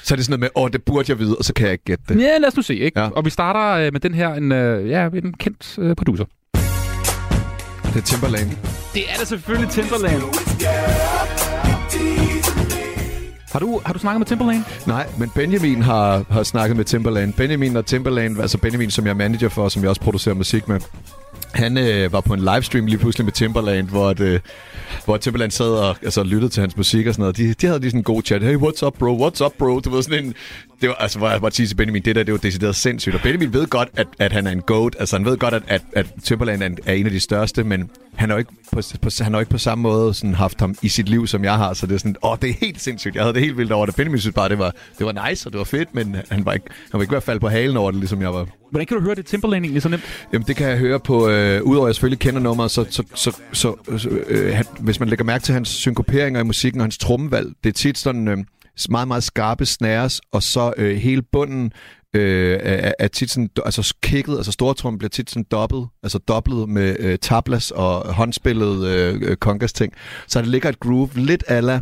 Så 0.02 0.14
er 0.14 0.16
det 0.16 0.24
sådan 0.24 0.40
noget 0.40 0.40
med, 0.40 0.62
åh, 0.62 0.70
det 0.72 0.82
burde 0.84 1.04
jeg 1.08 1.18
vide, 1.18 1.36
og 1.38 1.44
så 1.44 1.52
kan 1.52 1.64
jeg 1.64 1.72
ikke 1.72 1.84
gætte 1.84 2.04
det. 2.08 2.20
Ja, 2.20 2.38
lad 2.38 2.48
os 2.48 2.56
nu 2.56 2.62
se, 2.62 2.76
ikke? 2.76 3.00
Ja. 3.00 3.08
Og 3.08 3.24
vi 3.24 3.30
starter 3.30 3.86
øh, 3.86 3.92
med 3.92 4.00
den 4.00 4.14
her, 4.14 4.34
en, 4.34 4.52
øh, 4.52 4.88
ja, 4.88 5.06
en 5.06 5.34
kendt 5.34 5.78
øh, 5.78 5.96
producer. 5.96 6.24
Det 7.84 7.96
er 7.96 8.00
Timberlane. 8.04 8.50
Det 8.94 9.02
er 9.10 9.16
det 9.18 9.28
selvfølgelig 9.28 9.70
Timberland. 9.70 10.22
Har 13.52 13.58
du, 13.58 13.80
har 13.86 13.92
du 13.92 13.98
snakket 13.98 14.20
med 14.20 14.26
Timberland? 14.26 14.64
Nej, 14.86 15.06
men 15.18 15.30
Benjamin 15.34 15.82
har, 15.82 16.24
har 16.30 16.42
snakket 16.42 16.76
med 16.76 16.84
Timberland. 16.84 17.32
Benjamin 17.32 17.76
og 17.76 17.86
Timberland, 17.86 18.40
altså 18.40 18.58
Benjamin, 18.58 18.90
som 18.90 19.04
jeg 19.04 19.10
er 19.10 19.14
manager 19.14 19.48
for, 19.48 19.68
som 19.68 19.82
jeg 19.82 19.88
også 19.88 20.00
producerer 20.00 20.34
musik 20.34 20.68
med, 20.68 20.80
han 21.54 21.78
øh, 21.78 22.12
var 22.12 22.20
på 22.20 22.34
en 22.34 22.40
livestream 22.40 22.86
lige 22.86 22.98
pludselig 22.98 23.24
med 23.24 23.32
Timberland, 23.32 23.88
hvor, 23.88 24.08
at, 24.08 24.20
øh, 24.20 24.40
hvor 25.04 25.16
Timberland 25.16 25.50
sad 25.50 25.70
og 25.70 25.96
altså, 26.02 26.22
lyttede 26.22 26.52
til 26.52 26.60
hans 26.60 26.76
musik 26.76 27.06
og 27.06 27.14
sådan 27.14 27.22
noget. 27.22 27.36
De, 27.36 27.54
de 27.54 27.66
havde 27.66 27.80
lige 27.80 27.90
sådan 27.90 28.00
en 28.00 28.04
god 28.04 28.22
chat. 28.22 28.42
Hey, 28.42 28.56
what's 28.56 28.86
up, 28.86 28.94
bro? 28.98 29.28
What's 29.28 29.44
up, 29.44 29.52
bro? 29.58 29.80
Du 29.80 29.90
ved, 29.90 30.02
sådan 30.02 30.24
en, 30.24 30.34
det 30.82 30.88
var, 30.88 30.94
altså, 30.94 31.18
hvor 31.18 31.30
jeg 31.30 31.40
måtte 31.40 31.56
sige 31.56 31.66
til 31.66 31.74
Benjamin, 31.74 32.02
det 32.02 32.16
der, 32.16 32.22
det 32.22 32.32
var 32.32 32.38
decideret 32.38 32.76
sindssygt. 32.76 33.14
Og 33.14 33.20
Benjamin 33.20 33.52
ved 33.52 33.66
godt, 33.66 33.88
at, 33.96 34.06
at 34.18 34.32
han 34.32 34.46
er 34.46 34.50
en 34.50 34.60
goat. 34.60 34.96
Altså, 34.98 35.16
han 35.16 35.24
ved 35.24 35.38
godt, 35.38 35.54
at, 35.54 35.62
at, 35.68 35.82
at 35.92 36.06
Timberland 36.24 36.62
er 36.62 36.66
en, 36.66 36.78
er 36.86 36.92
en 36.92 37.06
af 37.06 37.12
de 37.12 37.20
største, 37.20 37.64
men 37.64 37.90
han 38.14 38.28
har 38.28 38.36
jo 38.36 38.38
ikke 38.38 38.52
på, 38.72 38.80
på, 39.02 39.10
han 39.20 39.32
har 39.32 39.40
ikke 39.40 39.50
på 39.50 39.58
samme 39.58 39.82
måde 39.82 40.14
sådan, 40.14 40.34
haft 40.34 40.60
ham 40.60 40.74
i 40.82 40.88
sit 40.88 41.08
liv, 41.08 41.26
som 41.26 41.44
jeg 41.44 41.56
har. 41.56 41.74
Så 41.74 41.86
det 41.86 41.94
er 41.94 41.98
sådan, 41.98 42.16
åh, 42.22 42.36
det 42.42 42.50
er 42.50 42.54
helt 42.60 42.80
sindssygt. 42.80 43.14
Jeg 43.14 43.22
havde 43.22 43.34
det 43.34 43.42
helt 43.42 43.56
vildt 43.56 43.72
over 43.72 43.86
det. 43.86 43.94
Benjamin 43.94 44.20
synes 44.20 44.34
bare, 44.34 44.48
det 44.48 44.58
var, 44.58 44.74
det 44.98 45.06
var 45.06 45.28
nice, 45.28 45.48
og 45.48 45.52
det 45.52 45.58
var 45.58 45.64
fedt, 45.64 45.94
men 45.94 46.16
han 46.30 46.46
var 46.46 46.52
ikke, 46.52 46.66
han 46.70 46.98
var 46.98 47.00
ikke 47.00 47.12
ved 47.12 47.16
at 47.16 47.22
falde 47.22 47.40
på 47.40 47.48
halen 47.48 47.76
over 47.76 47.90
det, 47.90 48.00
ligesom 48.00 48.22
jeg 48.22 48.34
var. 48.34 48.46
Hvordan 48.70 48.86
kan 48.86 48.96
du 48.96 49.02
høre 49.02 49.14
det 49.14 49.26
Timberland 49.26 49.64
egentlig 49.64 49.82
så 49.82 49.88
nemt? 49.88 50.02
Jamen, 50.32 50.46
det 50.46 50.56
kan 50.56 50.68
jeg 50.68 50.78
høre 50.78 51.00
på, 51.00 51.28
øh, 51.28 51.62
udover 51.62 51.86
at 51.86 51.88
jeg 51.88 51.94
selvfølgelig 51.94 52.18
kender 52.18 52.40
nummeret, 52.40 52.70
så, 52.70 52.84
så, 52.90 53.02
så, 53.14 53.32
så 53.52 53.76
øh, 54.28 54.54
han, 54.54 54.64
hvis 54.80 55.00
man 55.00 55.08
lægger 55.08 55.24
mærke 55.24 55.44
til 55.44 55.52
hans 55.52 55.68
synkoperinger 55.68 56.40
i 56.40 56.44
musikken 56.44 56.80
og 56.80 56.84
hans 56.84 56.98
trommevalg, 56.98 57.52
det 57.64 57.68
er 57.68 57.74
tit 57.74 57.98
sådan 57.98 58.28
øh, 58.28 58.38
meget, 58.90 59.08
meget 59.08 59.22
skarpe 59.24 59.66
snæres, 59.66 60.20
og 60.32 60.42
så 60.42 60.72
øh, 60.76 60.96
hele 60.96 61.22
bunden 61.22 61.72
øh, 62.14 62.58
er, 62.62 62.92
er 62.98 63.08
tit 63.08 63.30
sådan, 63.30 63.50
altså 63.64 63.94
kicket, 64.02 64.36
altså 64.36 64.52
stortrummen 64.52 64.98
bliver 64.98 65.08
tit 65.08 65.30
sådan 65.30 65.46
dobbelt, 65.50 65.84
altså 66.02 66.18
dobbelt 66.18 66.68
med 66.68 66.96
øh, 66.98 67.18
tablas 67.18 67.70
og 67.70 68.14
håndspillet 68.14 68.86
øh, 68.86 69.36
congas 69.36 69.72
ting. 69.72 69.92
Så 70.26 70.42
der 70.42 70.46
ligger 70.46 70.68
et 70.68 70.80
groove 70.80 71.10
lidt 71.14 71.44
ala 71.48 71.80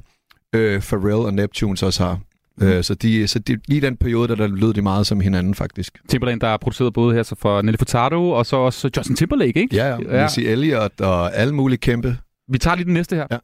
øh, 0.55 0.81
Pharrell 0.81 1.27
og 1.27 1.35
Neptunes 1.35 1.83
også 1.83 2.05
har. 2.05 2.19
Mm. 2.61 2.83
Så, 2.83 2.95
de, 2.95 3.29
så 3.29 3.39
de, 3.39 3.59
lige 3.69 3.81
den 3.81 3.97
periode, 3.97 4.29
der, 4.29 4.35
der 4.35 4.47
lød 4.47 4.75
de 4.75 4.83
meget 4.83 5.07
som 5.07 5.21
hinanden, 5.21 5.55
faktisk. 5.55 5.99
Timberland, 6.09 6.41
der 6.41 6.49
er 6.49 6.57
produceret 6.57 6.93
både 6.93 7.15
her 7.15 7.23
så 7.23 7.35
for 7.35 7.62
Nelly 7.62 7.77
Furtado, 7.79 8.31
og 8.31 8.47
så 8.47 8.57
også 8.57 8.91
Justin 8.97 9.17
Timberlake, 9.17 9.61
ikke? 9.61 9.77
Ja, 9.77 9.87
ja. 9.87 9.97
ja. 10.17 10.23
Missy 10.23 10.41
Elliott 10.41 11.01
og 11.01 11.37
alle 11.37 11.55
mulige 11.55 11.79
kæmpe. 11.79 12.17
Vi 12.49 12.59
tager 12.59 12.75
lige 12.75 12.85
den 12.85 12.95
næste 12.95 13.17
her. 13.17 13.27
Ja. 13.31 13.37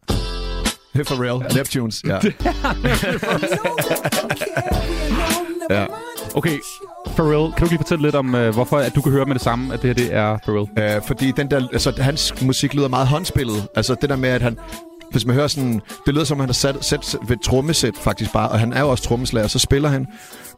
Pharrell, 1.04 1.44
ja. 1.50 1.56
Neptunes, 1.56 2.02
ja. 2.04 2.18
ja. 5.80 5.86
Okay, 6.34 6.58
Pharrell, 7.06 7.52
kan 7.52 7.66
du 7.66 7.70
lige 7.70 7.78
fortælle 7.78 8.02
lidt 8.02 8.14
om, 8.14 8.34
uh, 8.34 8.48
hvorfor 8.48 8.78
at 8.78 8.94
du 8.94 9.00
kan 9.00 9.12
høre 9.12 9.24
med 9.24 9.34
det 9.34 9.42
samme, 9.42 9.74
at 9.74 9.82
det 9.82 9.88
her 9.88 9.94
det 9.94 10.14
er 10.14 10.38
Pharrell? 10.38 10.96
Uh, 10.96 11.06
fordi 11.06 11.32
den 11.36 11.50
der, 11.50 11.68
altså, 11.72 11.92
hans 12.02 12.42
musik 12.42 12.74
lyder 12.74 12.88
meget 12.88 13.06
håndspillet. 13.06 13.68
Altså 13.76 13.94
det 14.00 14.10
der 14.10 14.16
med, 14.16 14.28
at 14.28 14.42
han, 14.42 14.58
hvis 15.10 15.26
man 15.26 15.34
hører 15.34 15.48
sådan, 15.48 15.80
det 16.06 16.14
lyder 16.14 16.24
som, 16.24 16.36
om 16.36 16.40
han 16.40 16.48
har 16.48 16.54
sat, 16.54 16.84
sat 16.84 17.16
ved 17.28 17.36
trommesæt 17.44 17.94
faktisk 17.96 18.32
bare, 18.32 18.48
og 18.48 18.60
han 18.60 18.72
er 18.72 18.80
jo 18.80 18.88
også 18.88 19.04
trommeslager, 19.04 19.46
så 19.46 19.58
spiller 19.58 19.88
han. 19.88 20.06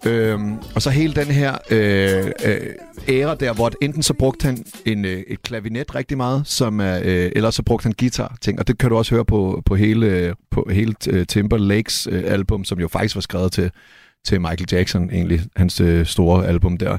Øhm, 0.06 0.56
og 0.74 0.82
så 0.82 0.90
hele 0.90 1.14
den 1.14 1.26
her 1.26 1.58
øh, 1.70 2.30
øh, 2.44 2.60
æra 3.08 3.34
der, 3.34 3.52
hvor 3.52 3.70
enten 3.80 4.02
så 4.02 4.14
brugte 4.14 4.44
han 4.44 4.64
en, 4.86 5.04
øh, 5.04 5.22
et 5.28 5.42
klavinet 5.42 5.94
rigtig 5.94 6.16
meget, 6.16 6.42
som 6.46 6.80
er, 6.80 7.00
øh, 7.04 7.32
eller 7.36 7.50
så 7.50 7.62
brugte 7.62 7.84
han 7.84 7.94
guitar 7.98 8.36
ting, 8.40 8.58
og 8.58 8.68
det 8.68 8.78
kan 8.78 8.90
du 8.90 8.96
også 8.96 9.14
høre 9.14 9.24
på, 9.24 9.62
på 9.66 9.74
hele, 9.74 10.34
på 10.50 10.68
hele 10.72 10.94
uh, 11.12 11.22
Timberlakes 11.28 12.08
øh, 12.10 12.22
album, 12.26 12.64
som 12.64 12.80
jo 12.80 12.88
faktisk 12.88 13.14
var 13.14 13.20
skrevet 13.20 13.52
til, 13.52 13.70
til 14.26 14.40
Michael 14.40 14.66
Jackson, 14.72 15.10
egentlig, 15.10 15.40
hans 15.56 15.80
øh, 15.80 16.06
store 16.06 16.46
album 16.46 16.76
der. 16.76 16.98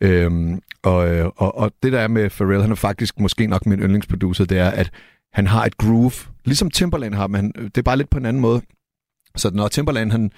Øhm, 0.00 0.60
og, 0.82 1.08
øh, 1.08 1.26
og, 1.36 1.58
og 1.58 1.72
det 1.82 1.92
der 1.92 2.00
er 2.00 2.08
med 2.08 2.30
Pharrell, 2.30 2.62
han 2.62 2.70
er 2.70 2.74
faktisk 2.74 3.20
måske 3.20 3.46
nok 3.46 3.66
min 3.66 3.78
yndlingsproducer, 3.78 4.44
det 4.44 4.58
er, 4.58 4.70
at 4.70 4.90
han 5.32 5.46
har 5.46 5.64
et 5.64 5.76
groove, 5.76 6.12
ligesom 6.46 6.70
Timberland 6.70 7.14
har, 7.14 7.26
men 7.26 7.52
det 7.52 7.78
er 7.78 7.82
bare 7.82 7.96
lidt 7.96 8.10
på 8.10 8.18
en 8.18 8.26
anden 8.26 8.40
måde. 8.40 8.62
Så 9.36 9.50
når 9.50 9.68
Timberland, 9.68 10.10
han, 10.12 10.32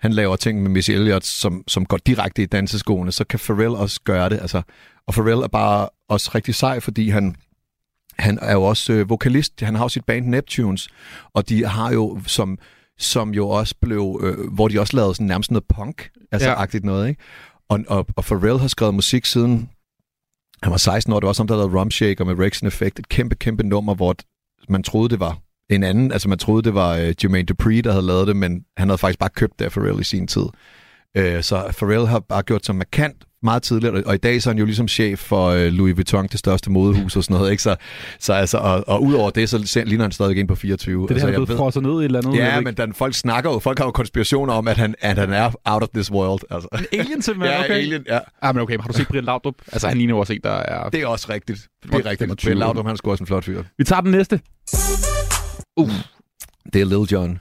han 0.00 0.12
laver 0.12 0.36
ting 0.36 0.62
med 0.62 0.70
Missy 0.70 0.90
Elliott, 0.90 1.26
som, 1.26 1.64
som 1.68 1.86
går 1.86 1.96
direkte 1.96 2.42
i 2.42 2.46
danseskoene, 2.46 3.12
så 3.12 3.24
kan 3.24 3.38
Pharrell 3.38 3.74
også 3.74 4.00
gøre 4.04 4.28
det. 4.28 4.40
Altså, 4.40 4.62
og 5.06 5.14
Pharrell 5.14 5.40
er 5.40 5.48
bare 5.48 5.88
også 6.08 6.30
rigtig 6.34 6.54
sej, 6.54 6.80
fordi 6.80 7.08
han, 7.08 7.36
han 8.18 8.38
er 8.42 8.52
jo 8.52 8.62
også 8.62 8.92
øh, 8.92 9.08
vokalist. 9.08 9.60
Han 9.60 9.74
har 9.74 9.84
jo 9.84 9.88
sit 9.88 10.04
band 10.04 10.26
Neptunes, 10.26 10.88
og 11.34 11.48
de 11.48 11.64
har 11.64 11.92
jo 11.92 12.20
som 12.26 12.58
som 12.98 13.34
jo 13.34 13.48
også 13.48 13.74
blev, 13.80 14.20
øh, 14.22 14.52
hvor 14.52 14.68
de 14.68 14.80
også 14.80 14.96
lavede 14.96 15.14
sådan 15.14 15.26
nærmest 15.26 15.50
noget 15.50 15.64
punk, 15.68 16.10
altså 16.32 16.48
ja. 16.48 16.54
agtigt 16.54 16.84
noget, 16.84 17.08
ikke? 17.08 17.22
Og, 17.68 17.80
og, 17.88 18.06
og 18.16 18.24
Pharrell 18.24 18.58
har 18.58 18.68
skrevet 18.68 18.94
musik 18.94 19.24
siden 19.24 19.70
han 20.62 20.70
var 20.70 20.76
16 20.76 21.12
år, 21.12 21.20
det 21.20 21.24
var 21.24 21.28
også 21.28 21.42
ham, 21.42 21.48
der 21.48 21.56
lavede 21.56 21.80
Rum 21.80 21.90
Shaker 21.90 22.24
med 22.24 22.38
Rex 22.38 22.62
Effect, 22.62 22.98
et 22.98 23.08
kæmpe, 23.08 23.34
kæmpe 23.34 23.62
nummer, 23.62 23.94
hvor 23.94 24.14
man 24.68 24.82
troede, 24.82 25.08
det 25.08 25.20
var 25.20 25.38
en 25.70 25.82
anden, 25.82 26.12
altså 26.12 26.28
man 26.28 26.38
troede, 26.38 26.62
det 26.62 26.74
var 26.74 26.96
uh, 26.96 27.24
Jermaine 27.24 27.46
Dupri, 27.46 27.80
der 27.80 27.92
havde 27.92 28.06
lavet 28.06 28.26
det, 28.26 28.36
men 28.36 28.64
han 28.76 28.88
havde 28.88 28.98
faktisk 28.98 29.18
bare 29.18 29.30
købt 29.30 29.58
det 29.58 29.64
af 29.64 29.72
Pharrell 29.72 30.00
i 30.00 30.04
sin 30.04 30.26
tid. 30.26 30.42
Uh, 31.18 31.40
så 31.40 31.72
Pharrell 31.78 32.06
har 32.06 32.20
bare 32.20 32.42
gjort 32.42 32.66
sig 32.66 32.74
markant 32.74 33.16
meget 33.42 33.62
tidligere, 33.62 34.02
og 34.06 34.14
i 34.14 34.18
dag 34.18 34.42
så 34.42 34.50
er 34.50 34.52
han 34.52 34.58
jo 34.58 34.64
ligesom 34.64 34.88
chef 34.88 35.18
for 35.18 35.50
uh, 35.50 35.56
Louis 35.56 35.96
Vuitton, 35.96 36.26
det 36.26 36.38
største 36.38 36.70
modehus 36.70 37.16
og 37.16 37.24
sådan 37.24 37.36
noget, 37.36 37.50
ikke? 37.50 37.62
Så, 37.62 37.76
så 38.18 38.32
altså, 38.32 38.58
og, 38.58 38.84
og 38.86 39.02
udover 39.02 39.30
det, 39.30 39.48
så 39.48 39.82
ligner 39.86 40.04
han 40.04 40.12
stadig 40.12 40.36
ind 40.36 40.48
på 40.48 40.54
24. 40.54 40.94
Det 40.94 41.02
er 41.02 41.06
det, 41.06 41.14
altså, 41.14 41.26
han 41.26 41.34
er 41.34 41.46
blevet 41.46 41.58
frosset 41.58 41.82
ned 41.82 41.92
i 41.92 41.94
et 41.94 42.04
eller 42.04 42.18
andet. 42.18 42.38
Ja, 42.38 42.60
men 42.60 42.74
den, 42.74 42.94
folk 42.94 43.14
snakker 43.14 43.50
jo, 43.50 43.58
folk 43.58 43.78
har 43.78 43.86
jo 43.86 43.90
konspirationer 43.90 44.52
om, 44.52 44.68
at 44.68 44.76
han, 44.76 44.94
at 45.00 45.18
han 45.18 45.32
er 45.32 45.50
out 45.64 45.82
of 45.82 45.88
this 45.88 46.12
world. 46.12 46.40
Altså. 46.50 46.68
En 46.92 47.00
alien 47.00 47.22
simpelthen? 47.22 47.58
ja, 47.58 47.64
okay. 47.64 47.74
alien, 47.74 48.04
ja. 48.08 48.18
Ah, 48.42 48.54
men 48.54 48.62
okay, 48.62 48.78
har 48.80 48.88
du 48.88 48.92
set 48.92 49.08
Brian 49.08 49.24
Laudrup? 49.24 49.54
Altså, 49.72 49.88
han 49.88 49.96
ligner 49.96 50.14
jo 50.14 50.18
også 50.18 50.32
en, 50.32 50.40
der 50.44 50.50
er... 50.50 50.88
Det 50.88 51.02
er 51.02 51.06
også 51.06 51.26
rigtigt. 51.30 51.68
Det 51.82 51.94
er 51.94 52.10
rigtigt. 52.10 52.42
Brian 52.42 52.58
Laudrup, 52.58 52.84
han 52.84 52.92
er 52.92 52.96
sgu 52.96 53.10
også 53.10 53.22
en 53.22 53.26
flot 53.26 53.44
fyr. 53.44 53.62
Vi 53.78 53.84
tager 53.84 54.00
den 54.00 54.10
næste. 54.10 54.40
Uh. 55.76 55.90
Det 56.72 56.80
er 56.80 56.84
Lil 56.84 57.06
Jon. 57.12 57.40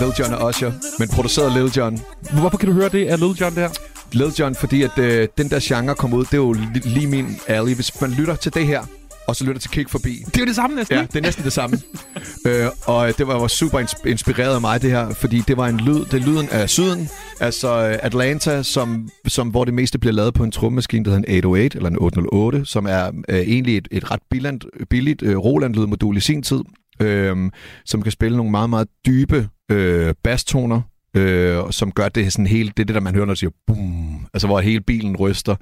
Lil 0.00 0.12
Jon 0.18 0.32
er 0.32 0.48
Usher, 0.48 0.72
men 0.98 1.08
produceret 1.08 1.52
Lil 1.52 1.72
Jon. 1.76 2.00
Hvorfor 2.40 2.58
kan 2.58 2.68
du 2.68 2.72
høre 2.74 2.88
det 2.88 3.06
af 3.06 3.18
Lil 3.20 3.28
Jon 3.40 3.54
der? 3.54 3.68
Lil 4.12 4.32
Jon, 4.38 4.54
fordi 4.54 4.82
at 4.82 4.98
øh, 4.98 5.28
den 5.38 5.50
der 5.50 5.60
genre 5.62 5.94
kom 5.94 6.14
ud, 6.14 6.24
det 6.24 6.32
er 6.32 6.36
jo 6.36 6.52
li- 6.54 6.88
lige 6.88 7.06
min 7.06 7.36
alley. 7.46 7.74
Hvis 7.74 8.00
man 8.00 8.10
lytter 8.10 8.34
til 8.36 8.54
det 8.54 8.66
her, 8.66 8.82
og 9.28 9.36
så 9.36 9.44
lytter 9.44 9.60
til 9.60 9.70
Kig 9.70 9.90
Forbi. 9.90 10.22
Det 10.26 10.36
er 10.36 10.40
jo 10.40 10.46
det 10.46 10.54
samme 10.54 10.76
næsten, 10.76 10.96
Ja, 10.96 11.02
det 11.02 11.16
er 11.16 11.20
næsten 11.20 11.44
det 11.44 11.52
samme. 11.52 11.78
øh, 12.46 12.66
og 12.86 13.18
det 13.18 13.26
var, 13.26 13.38
var 13.38 13.46
super 13.46 13.78
insp- 13.80 14.08
inspireret 14.08 14.54
af 14.54 14.60
mig, 14.60 14.82
det 14.82 14.90
her, 14.90 15.14
fordi 15.14 15.42
det 15.48 15.56
var 15.56 15.68
en 15.68 15.76
lyd, 15.76 16.04
det 16.04 16.14
er 16.14 16.26
lyden 16.26 16.48
af 16.50 16.70
syden, 16.70 17.08
altså 17.40 17.88
øh, 17.88 17.98
Atlanta, 18.02 18.62
som, 18.62 19.08
som, 19.26 19.48
hvor 19.48 19.64
det 19.64 19.74
meste 19.74 19.98
bliver 19.98 20.12
lavet 20.12 20.34
på 20.34 20.44
en 20.44 20.50
trommemaskine, 20.50 21.04
der 21.04 21.10
hedder 21.10 21.28
en 21.28 21.44
808, 21.44 21.76
eller 21.76 21.90
en 21.90 21.96
808, 22.00 22.64
som 22.64 22.86
er 22.86 23.10
øh, 23.28 23.38
egentlig 23.38 23.76
et, 23.76 23.88
et 23.90 24.10
ret 24.10 24.20
billigt, 24.30 24.64
billigt 24.90 25.22
øh, 25.22 25.36
Roland-lydmodul 25.36 26.16
i 26.16 26.20
sin 26.20 26.42
tid, 26.42 26.60
øh, 27.00 27.36
som 27.84 28.02
kan 28.02 28.12
spille 28.12 28.36
nogle 28.36 28.50
meget, 28.50 28.70
meget 28.70 28.88
dybe 29.06 29.48
øh, 29.70 30.14
basstoner, 30.24 30.80
øh, 31.16 31.58
som 31.70 31.92
gør 31.92 32.08
det 32.08 32.32
sådan 32.32 32.46
helt, 32.46 32.76
det 32.76 32.82
er 32.82 32.86
det, 32.86 32.94
der 32.94 33.00
man 33.00 33.14
hører, 33.14 33.26
når 33.26 33.34
det 33.34 33.38
siger 33.38 33.50
boom, 33.66 34.26
altså 34.34 34.46
hvor 34.46 34.60
hele 34.60 34.80
bilen 34.80 35.16
ryster. 35.16 35.56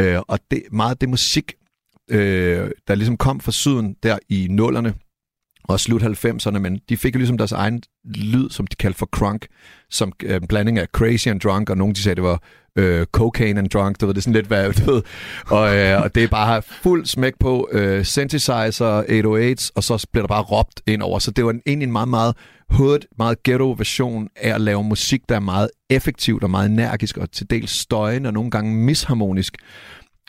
Øh, 0.00 0.18
og 0.28 0.38
det, 0.50 0.62
meget 0.72 1.00
det 1.00 1.08
musik, 1.08 1.52
øh, 2.10 2.70
der 2.88 2.94
ligesom 2.94 3.16
kom 3.16 3.40
fra 3.40 3.52
syden 3.52 3.96
der 4.02 4.18
i 4.28 4.46
nullerne, 4.50 4.94
og 5.64 5.80
slut 5.80 6.02
90'erne, 6.02 6.58
men 6.58 6.80
de 6.88 6.96
fik 6.96 7.14
jo 7.14 7.18
ligesom 7.18 7.38
deres 7.38 7.52
egen 7.52 7.82
lyd, 8.04 8.50
som 8.50 8.66
de 8.66 8.76
kaldte 8.76 8.98
for 8.98 9.06
crunk, 9.06 9.46
som 9.90 10.12
øh, 10.22 10.36
en 10.36 10.46
blanding 10.46 10.78
af 10.78 10.86
crazy 10.92 11.28
and 11.28 11.40
drunk, 11.40 11.70
og 11.70 11.76
nogen 11.76 11.94
de 11.94 12.02
sagde, 12.02 12.14
det 12.16 12.24
var 12.24 12.42
øh, 12.76 13.06
cocaine 13.06 13.58
and 13.60 13.68
drunk, 13.68 14.00
du 14.00 14.06
ved, 14.06 14.14
det 14.14 14.20
er 14.20 14.22
sådan 14.22 14.34
lidt, 14.34 14.46
hvad 14.46 14.72
du 14.84 14.92
ved, 14.92 15.02
og, 15.46 15.76
øh, 15.76 16.02
og 16.02 16.14
det 16.14 16.24
er 16.24 16.28
bare 16.28 16.62
fuld 16.62 17.06
smæk 17.06 17.32
på 17.40 17.68
øh, 17.72 18.04
synthesizer, 18.04 19.02
808's, 19.02 19.70
og 19.76 19.84
så 19.84 20.06
bliver 20.12 20.22
der 20.22 20.28
bare 20.28 20.42
råbt 20.42 20.82
ind 20.86 21.02
over, 21.02 21.18
så 21.18 21.30
det 21.30 21.44
var 21.44 21.50
en, 21.50 21.62
egentlig 21.66 21.86
en 21.86 21.92
meget, 21.92 22.08
meget 22.08 22.36
hood, 22.70 22.98
meget 23.18 23.42
ghetto 23.42 23.74
version 23.78 24.28
af 24.36 24.54
at 24.54 24.60
lave 24.60 24.84
musik, 24.84 25.20
der 25.28 25.34
er 25.34 25.40
meget 25.40 25.70
effektivt 25.90 26.44
og 26.44 26.50
meget 26.50 26.70
energisk, 26.70 27.16
og 27.16 27.32
til 27.32 27.50
dels 27.50 27.70
støjende 27.70 28.28
og 28.28 28.34
nogle 28.34 28.50
gange 28.50 28.74
misharmonisk. 28.74 29.56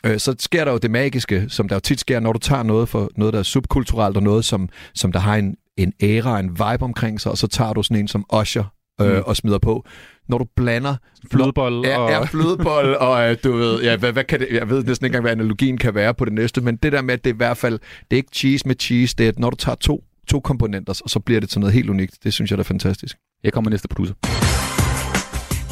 Øh, 0.06 0.18
så 0.18 0.34
sker 0.38 0.64
der 0.64 0.72
jo 0.72 0.78
det 0.78 0.90
magiske, 0.90 1.44
som 1.48 1.68
der 1.68 1.76
jo 1.76 1.80
tit 1.80 2.00
sker, 2.00 2.20
når 2.20 2.32
du 2.32 2.38
tager 2.38 2.62
noget 2.62 2.88
for 2.88 3.10
noget, 3.16 3.32
der 3.32 3.38
er 3.38 3.42
subkulturelt, 3.42 4.16
og 4.16 4.22
noget, 4.22 4.44
som, 4.44 4.68
som 4.94 5.12
der 5.12 5.20
har 5.20 5.36
en, 5.36 5.56
en 5.76 5.92
æra, 6.02 6.40
en 6.40 6.50
vibe 6.50 6.82
omkring 6.82 7.20
sig, 7.20 7.32
og 7.32 7.38
så 7.38 7.46
tager 7.46 7.72
du 7.72 7.82
sådan 7.82 7.96
en 7.96 8.08
som 8.08 8.24
Usher 8.40 8.64
øh, 9.00 9.16
mm. 9.16 9.22
og 9.26 9.36
smider 9.36 9.58
på. 9.58 9.86
Når 10.28 10.38
du 10.38 10.46
blander... 10.56 10.96
Flødebold 11.30 11.86
ja, 11.86 11.98
og... 11.98 12.10
Ja, 12.10 12.24
flødebold, 12.24 12.94
og 13.06 13.30
øh, 13.30 13.36
du 13.44 13.52
ved, 13.52 13.82
ja, 13.82 13.96
hvad, 13.96 14.12
hvad 14.12 14.24
kan 14.24 14.40
det, 14.40 14.48
jeg 14.50 14.68
ved 14.70 14.84
næsten 14.84 15.04
ikke 15.04 15.16
engang, 15.16 15.22
hvad 15.22 15.32
analogien 15.32 15.78
kan 15.78 15.94
være 15.94 16.14
på 16.14 16.24
det 16.24 16.32
næste, 16.32 16.60
men 16.60 16.76
det 16.76 16.92
der 16.92 17.02
med, 17.02 17.14
at 17.14 17.24
det 17.24 17.30
er 17.30 17.34
i 17.34 17.36
hvert 17.36 17.56
fald, 17.56 17.78
det 18.10 18.10
er 18.10 18.16
ikke 18.16 18.30
cheese 18.32 18.68
med 18.68 18.76
cheese, 18.80 19.14
det 19.18 19.24
er, 19.24 19.28
at 19.28 19.38
når 19.38 19.50
du 19.50 19.56
tager 19.56 19.76
to, 19.76 20.04
to 20.28 20.40
komponenter, 20.40 21.00
og 21.04 21.10
så 21.10 21.20
bliver 21.20 21.40
det 21.40 21.48
til 21.48 21.60
noget 21.60 21.74
helt 21.74 21.90
unikt. 21.90 22.18
Det 22.24 22.32
synes 22.32 22.50
jeg, 22.50 22.58
er 22.58 22.62
fantastisk. 22.62 23.16
Jeg 23.44 23.52
kommer 23.52 23.70
næste 23.70 23.88
producer. 23.88 24.14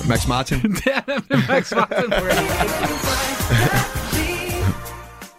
Max 0.09 0.29
Martin. 0.29 0.59
det 0.85 0.87
er 0.87 1.01
nemlig 1.07 1.49
Max 1.49 1.73
Martin. 1.73 2.13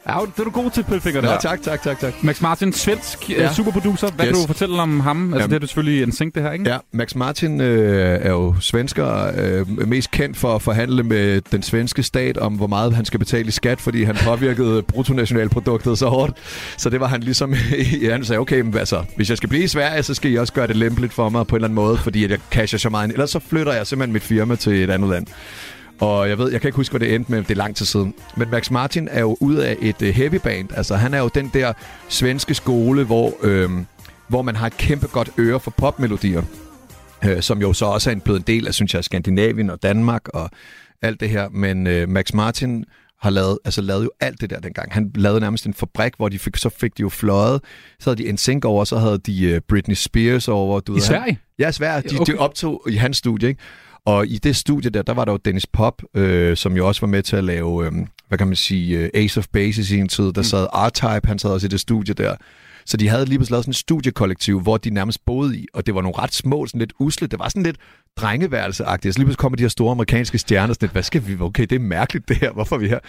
Ja, 0.07 0.17
det 0.35 0.39
er 0.39 0.43
du 0.43 0.49
god 0.49 0.71
til, 0.71 0.83
Pølfinger, 0.83 1.31
Ja, 1.31 1.37
tak, 1.41 1.61
tak, 1.61 1.81
tak, 1.81 1.99
tak. 1.99 2.13
Max 2.23 2.41
Martin, 2.41 2.73
svensk 2.73 3.29
ja. 3.29 3.41
Ja. 3.41 3.53
superproducer. 3.53 4.11
Hvad 4.11 4.25
yes. 4.25 4.29
Yes. 4.29 4.37
kan 4.37 4.41
du 4.41 4.47
fortælle 4.47 4.81
om 4.81 4.99
ham? 4.99 5.23
Altså, 5.33 5.39
Jamen. 5.39 5.49
det 5.49 5.55
er 5.55 5.59
du 5.59 5.67
selvfølgelig 5.67 6.03
en 6.03 6.11
sink, 6.11 6.35
det 6.35 6.43
her, 6.43 6.51
ikke? 6.51 6.69
Ja, 6.69 6.77
Max 6.91 7.15
Martin 7.15 7.61
øh, 7.61 8.19
er 8.21 8.29
jo 8.29 8.55
svensker, 8.59 9.31
øh, 9.37 9.87
mest 9.87 10.11
kendt 10.11 10.37
for 10.37 10.55
at 10.55 10.61
forhandle 10.61 11.03
med 11.03 11.41
den 11.41 11.63
svenske 11.63 12.03
stat 12.03 12.37
om, 12.37 12.53
hvor 12.53 12.67
meget 12.67 12.93
han 12.95 13.05
skal 13.05 13.19
betale 13.19 13.47
i 13.47 13.51
skat, 13.51 13.81
fordi 13.81 14.03
han 14.03 14.15
påvirkede 14.15 14.81
bruttonationalproduktet 14.81 15.97
så 15.97 16.07
hårdt. 16.07 16.33
Så 16.77 16.89
det 16.89 16.99
var 16.99 17.07
han 17.07 17.21
ligesom, 17.21 17.53
ja, 18.01 18.11
han 18.11 18.25
sagde, 18.25 18.39
okay, 18.39 18.61
men 18.61 18.77
altså, 18.77 19.03
hvis 19.15 19.29
jeg 19.29 19.37
skal 19.37 19.49
blive 19.49 19.63
i 19.63 19.67
Sverige, 19.67 20.03
så 20.03 20.13
skal 20.13 20.31
I 20.31 20.35
også 20.35 20.53
gøre 20.53 20.67
det 20.67 20.75
lempeligt 20.75 21.13
for 21.13 21.29
mig 21.29 21.47
på 21.47 21.55
en 21.55 21.57
eller 21.57 21.67
anden 21.67 21.75
måde, 21.75 21.97
fordi 21.97 22.23
at 22.23 22.31
jeg 22.31 22.39
casher 22.51 22.79
så 22.79 22.89
meget 22.89 23.05
ind. 23.05 23.11
Ellers 23.11 23.29
så 23.29 23.39
flytter 23.49 23.73
jeg 23.73 23.87
simpelthen 23.87 24.13
mit 24.13 24.23
firma 24.23 24.55
til 24.55 24.83
et 24.83 24.89
andet 24.89 25.09
land. 25.09 25.27
Og 26.01 26.29
jeg 26.29 26.37
ved, 26.37 26.51
jeg 26.51 26.61
kan 26.61 26.67
ikke 26.67 26.75
huske, 26.75 26.93
hvad 26.97 26.99
det 27.07 27.15
endte 27.15 27.31
med, 27.31 27.39
det 27.43 27.51
er 27.51 27.55
lang 27.55 27.75
tid 27.75 27.85
siden. 27.85 28.13
Men 28.37 28.49
Max 28.51 28.71
Martin 28.71 29.07
er 29.11 29.19
jo 29.21 29.37
ud 29.39 29.55
af 29.55 29.77
et 29.81 30.01
uh, 30.01 30.07
heavy 30.07 30.35
band. 30.43 30.69
Altså, 30.75 30.95
han 30.95 31.13
er 31.13 31.19
jo 31.19 31.29
den 31.35 31.51
der 31.53 31.73
svenske 32.09 32.53
skole, 32.53 33.03
hvor, 33.03 33.33
øhm, 33.41 33.85
hvor 34.27 34.41
man 34.41 34.55
har 34.55 34.67
et 34.67 34.77
kæmpe 34.77 35.07
godt 35.07 35.29
øre 35.39 35.59
for 35.59 35.71
popmelodier. 35.71 36.41
øh, 37.25 37.41
som 37.41 37.61
jo 37.61 37.73
så 37.73 37.85
også 37.85 38.09
er 38.09 38.13
en, 38.13 38.21
blevet 38.21 38.39
en 38.39 38.43
del 38.47 38.67
af, 38.67 38.73
synes 38.73 38.93
jeg, 38.93 39.03
Skandinavien 39.03 39.69
og 39.69 39.83
Danmark 39.83 40.27
og 40.27 40.49
alt 41.01 41.19
det 41.19 41.29
her. 41.29 41.49
Men 41.49 41.87
øh, 41.87 42.09
Max 42.09 42.33
Martin 42.33 42.85
har 43.21 43.29
lavet, 43.29 43.57
altså 43.65 43.81
lavet 43.81 44.03
jo 44.03 44.11
alt 44.19 44.41
det 44.41 44.49
der 44.49 44.59
dengang. 44.59 44.93
Han 44.93 45.11
lavede 45.15 45.39
nærmest 45.39 45.65
en 45.65 45.73
fabrik, 45.73 46.13
hvor 46.17 46.29
de 46.29 46.39
fik, 46.39 46.57
så 46.57 46.69
fik 46.69 46.97
de 46.97 47.01
jo 47.01 47.09
fløjet. 47.09 47.61
Så 47.99 48.09
havde 48.09 48.23
de 48.23 48.31
NSYNC 48.31 48.65
over, 48.65 48.83
så 48.83 48.97
havde 48.97 49.17
de 49.17 49.53
uh, 49.55 49.61
Britney 49.69 49.95
Spears 49.95 50.47
over. 50.47 50.79
Du 50.79 50.91
I 50.91 50.95
ved, 50.95 51.01
Sverige? 51.01 51.23
Han, 51.23 51.37
ja, 51.59 51.71
Sverige. 51.71 52.09
De, 52.09 52.19
Okay. 52.19 52.33
de 52.33 52.37
optog 52.37 52.81
i 52.89 52.95
hans 52.95 53.17
studie, 53.17 53.49
ikke? 53.49 53.61
Og 54.05 54.27
i 54.27 54.37
det 54.37 54.55
studie 54.55 54.89
der, 54.89 55.01
der 55.01 55.13
var 55.13 55.25
der 55.25 55.31
jo 55.31 55.37
Dennis 55.37 55.67
Pop, 55.67 56.01
øh, 56.15 56.57
som 56.57 56.77
jo 56.77 56.87
også 56.87 57.01
var 57.01 57.07
med 57.07 57.23
til 57.23 57.35
at 57.35 57.43
lave, 57.43 57.85
øh, 57.85 57.91
hvad 58.27 58.37
kan 58.37 58.47
man 58.47 58.55
sige, 58.55 58.97
øh, 58.97 59.09
Ace 59.13 59.39
of 59.39 59.47
Base 59.53 59.81
i 59.81 59.83
sin 59.83 60.07
tid. 60.07 60.33
Der 60.33 60.41
sad 60.41 60.67
R-Type, 60.73 61.27
han 61.27 61.39
sad 61.39 61.49
også 61.49 61.67
i 61.67 61.69
det 61.69 61.79
studie 61.79 62.13
der. 62.13 62.35
Så 62.85 62.97
de 62.97 63.07
havde 63.07 63.25
lige 63.25 63.37
pludselig 63.37 63.51
lavet 63.51 63.63
sådan 63.63 63.71
et 63.71 63.75
studiekollektiv, 63.75 64.61
hvor 64.61 64.77
de 64.77 64.89
nærmest 64.89 65.25
boede 65.25 65.57
i, 65.57 65.67
og 65.73 65.85
det 65.85 65.95
var 65.95 66.01
nogle 66.01 66.17
ret 66.17 66.33
små, 66.33 66.67
sådan 66.67 66.79
lidt 66.79 66.93
usle. 66.99 67.27
Det 67.27 67.39
var 67.39 67.49
sådan 67.49 67.63
lidt 67.63 67.77
drengeværelse-agtigt. 68.15 69.13
Så 69.13 69.19
lige 69.19 69.25
pludselig 69.25 69.37
kommer 69.37 69.55
de 69.55 69.63
her 69.63 69.69
store 69.69 69.91
amerikanske 69.91 70.37
stjerner, 70.37 70.73
sådan 70.73 70.85
lidt, 70.85 70.91
hvad 70.91 71.03
skal 71.03 71.27
vi, 71.27 71.37
okay, 71.39 71.63
det 71.63 71.75
er 71.75 71.79
mærkeligt 71.79 72.29
det 72.29 72.37
her, 72.37 72.51
hvorfor 72.51 72.75
er 72.75 72.79
vi 72.79 72.87
her? 72.87 72.99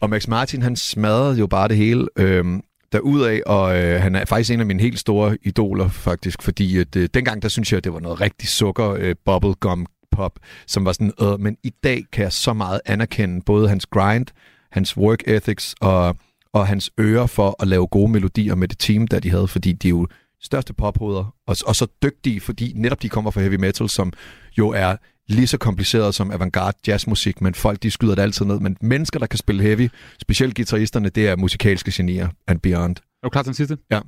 Og 0.00 0.10
Max 0.10 0.28
Martin, 0.28 0.62
han 0.62 0.76
smadrede 0.76 1.38
jo 1.38 1.46
bare 1.46 1.68
det 1.68 1.76
hele 1.76 2.08
øh, 2.16 2.44
derudaf, 2.92 3.40
og 3.46 3.82
øh, 3.82 4.02
han 4.02 4.14
er 4.14 4.24
faktisk 4.24 4.50
en 4.50 4.60
af 4.60 4.66
mine 4.66 4.82
helt 4.82 4.98
store 4.98 5.36
idoler, 5.42 5.88
faktisk, 5.88 6.42
fordi 6.42 6.78
at, 6.78 6.96
øh, 6.96 7.08
dengang, 7.14 7.42
der 7.42 7.48
synes 7.48 7.72
jeg, 7.72 7.76
at 7.76 7.84
det 7.84 7.92
var 7.92 8.00
noget 8.00 8.20
rigtig 8.20 8.48
sukker 8.48 8.90
øh, 8.90 9.14
bubblegum 9.24 9.86
pop, 10.12 10.38
som 10.66 10.84
var 10.84 10.92
sådan, 10.92 11.12
øh, 11.22 11.40
men 11.40 11.56
i 11.62 11.72
dag 11.84 12.04
kan 12.12 12.22
jeg 12.22 12.32
så 12.32 12.52
meget 12.52 12.80
anerkende 12.86 13.42
både 13.46 13.68
hans 13.68 13.86
grind, 13.86 14.26
hans 14.72 14.96
work 14.96 15.22
ethics 15.26 15.74
og, 15.80 16.16
og 16.52 16.66
hans 16.66 16.90
øre 17.00 17.28
for 17.28 17.62
at 17.62 17.68
lave 17.68 17.86
gode 17.86 18.12
melodier 18.12 18.54
med 18.54 18.68
det 18.68 18.78
team, 18.78 19.06
der 19.06 19.20
de 19.20 19.30
havde, 19.30 19.48
fordi 19.48 19.72
de 19.72 19.88
er 19.88 19.90
jo 19.90 20.06
største 20.42 20.72
pophoveder, 20.72 21.34
og, 21.46 21.56
og 21.66 21.76
så 21.76 21.86
dygtige, 22.02 22.40
fordi 22.40 22.72
netop 22.76 23.02
de 23.02 23.08
kommer 23.08 23.30
fra 23.30 23.40
heavy 23.40 23.54
metal, 23.54 23.88
som 23.88 24.12
jo 24.58 24.68
er 24.68 24.96
lige 25.28 25.46
så 25.46 25.58
kompliceret 25.58 26.14
som 26.14 26.30
avantgarde 26.30 26.78
jazzmusik, 26.86 27.40
men 27.40 27.54
folk 27.54 27.82
de 27.82 27.90
skyder 27.90 28.14
det 28.14 28.22
altid 28.22 28.44
ned. 28.44 28.60
Men 28.60 28.76
mennesker, 28.80 29.18
der 29.18 29.26
kan 29.26 29.38
spille 29.38 29.62
heavy, 29.62 29.90
specielt 30.20 30.56
guitaristerne, 30.56 31.08
det 31.08 31.28
er 31.28 31.36
musikalske 31.36 31.92
genier 31.94 32.28
and 32.46 32.60
beyond. 32.60 32.96
Er 32.96 33.26
du 33.26 33.30
klar 33.30 33.42
til 33.42 33.48
den 33.48 33.54
sidste? 33.54 33.78
Ja. 33.90 34.00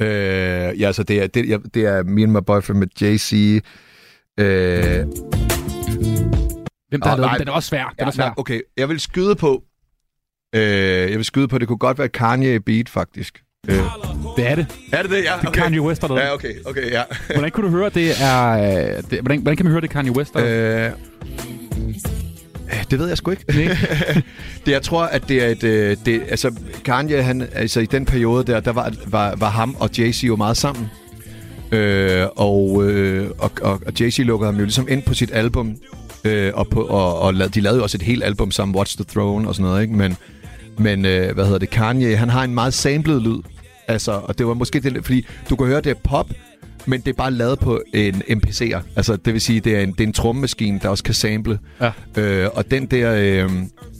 Øh, 0.00 0.80
ja, 0.80 0.92
så 0.92 1.02
det 1.02 1.22
er, 1.22 1.26
det, 1.26 1.48
ja, 1.48 1.56
det 1.74 1.84
er 1.86 2.02
Me 2.02 2.22
and 2.22 2.32
My 2.32 2.38
Boyfriend 2.46 2.78
med 2.78 2.88
JC. 3.00 3.60
Øh, 4.40 5.06
Hvem 6.88 7.00
der 7.00 7.06
lavet 7.16 7.20
nej. 7.20 7.38
den? 7.38 7.48
Er 7.48 7.52
også 7.52 7.68
svær. 7.68 7.84
Den 7.84 7.94
ja, 8.00 8.06
er 8.06 8.10
svær. 8.10 8.24
nej, 8.24 8.34
okay, 8.36 8.60
jeg 8.76 8.88
vil 8.88 9.00
skyde 9.00 9.34
på... 9.34 9.62
Øh, 10.54 10.62
jeg 11.10 11.16
vil 11.16 11.24
skyde 11.24 11.48
på, 11.48 11.58
det 11.58 11.68
kunne 11.68 11.78
godt 11.78 11.98
være 11.98 12.08
Kanye 12.08 12.60
Beat, 12.60 12.88
faktisk. 12.88 13.42
Øh, 13.68 13.76
Det 14.36 14.46
er 14.46 14.54
det. 14.54 14.66
er 14.92 15.02
det 15.02 15.10
det? 15.10 15.16
Ja, 15.16 15.20
Det 15.20 15.44
er 15.44 15.48
okay. 15.48 15.62
Kanye 15.62 15.80
West, 15.82 16.02
der 16.02 16.20
Ja, 16.20 16.34
okay, 16.34 16.54
okay, 16.66 16.90
ja. 16.90 17.02
Hvordan 17.26 17.50
kunne 17.50 17.66
du 17.66 17.76
høre, 17.76 17.90
det 17.90 18.10
er... 18.22 18.50
øh, 18.96 19.02
Det, 19.10 19.20
hvordan, 19.20 19.40
hvordan 19.40 19.56
kan 19.56 19.66
man 19.66 19.70
høre, 19.70 19.80
det 19.80 19.88
er 19.88 19.92
Kanye 19.92 20.12
West? 20.16 20.34
Der? 20.34 20.86
Øh, 20.86 20.92
det 22.90 22.98
ved 22.98 23.08
jeg 23.08 23.16
sgu 23.16 23.30
ikke. 23.30 23.44
det, 24.66 24.72
jeg 24.72 24.82
tror, 24.82 25.02
at 25.04 25.28
det 25.28 25.44
er 25.44 25.48
et... 25.48 25.64
øh, 25.64 25.96
Det, 26.06 26.22
altså, 26.28 26.50
Kanye, 26.84 27.22
han, 27.22 27.48
altså, 27.52 27.80
i 27.80 27.86
den 27.86 28.04
periode 28.04 28.44
der, 28.52 28.60
der 28.60 28.72
var, 28.72 28.92
var, 29.06 29.34
var 29.36 29.50
ham 29.50 29.76
og 29.78 29.90
Jay-Z 29.98 30.26
jo 30.26 30.36
meget 30.36 30.56
sammen. 30.56 30.90
Øh, 31.72 32.26
og, 32.36 32.84
øh, 32.90 33.30
og, 33.38 33.50
og, 33.62 33.72
og 33.86 33.92
Jay-Z 34.00 34.22
lukkede 34.22 34.52
ham 34.52 34.58
jo 34.58 34.64
ligesom 34.64 34.86
ind 34.90 35.02
på 35.02 35.14
sit 35.14 35.30
album. 35.32 35.76
Øh, 36.24 36.52
og, 36.54 36.68
på, 36.68 36.82
og, 36.82 37.18
og 37.18 37.54
de 37.54 37.60
lavede 37.60 37.76
jo 37.78 37.82
også 37.82 37.96
et 37.96 38.02
helt 38.02 38.24
album 38.24 38.50
sammen, 38.50 38.76
Watch 38.76 38.96
the 38.96 39.04
Throne 39.08 39.48
og 39.48 39.54
sådan 39.54 39.70
noget, 39.70 39.82
ikke? 39.82 39.94
Men, 39.94 40.16
men 40.78 41.04
øh, 41.06 41.34
hvad 41.34 41.44
hedder 41.44 41.58
det, 41.58 41.70
Kanye, 41.70 42.16
han 42.16 42.28
har 42.28 42.44
en 42.44 42.54
meget 42.54 42.74
samlet 42.74 43.22
lyd. 43.22 43.38
Altså, 43.88 44.12
og 44.12 44.38
det 44.38 44.46
var 44.46 44.54
måske 44.54 44.80
det, 44.80 45.04
fordi 45.04 45.26
du 45.50 45.56
kan 45.56 45.66
høre, 45.66 45.80
det 45.80 45.90
er 45.90 46.00
pop, 46.04 46.30
men 46.86 47.00
det 47.00 47.08
er 47.08 47.14
bare 47.14 47.30
lavet 47.30 47.58
på 47.58 47.82
en 47.94 48.14
MPC'er. 48.14 48.80
Altså, 48.96 49.16
det 49.16 49.32
vil 49.32 49.40
sige, 49.40 49.60
det 49.60 49.76
er 49.76 49.80
en, 49.80 49.92
det 49.92 50.00
er 50.00 50.06
en 50.06 50.12
trommemaskine, 50.12 50.80
der 50.82 50.88
også 50.88 51.04
kan 51.04 51.14
sample. 51.14 51.58
Ja. 51.80 51.92
Øh, 52.18 52.50
og 52.54 52.70
den 52.70 52.86
der, 52.86 53.14
øh, 53.44 53.50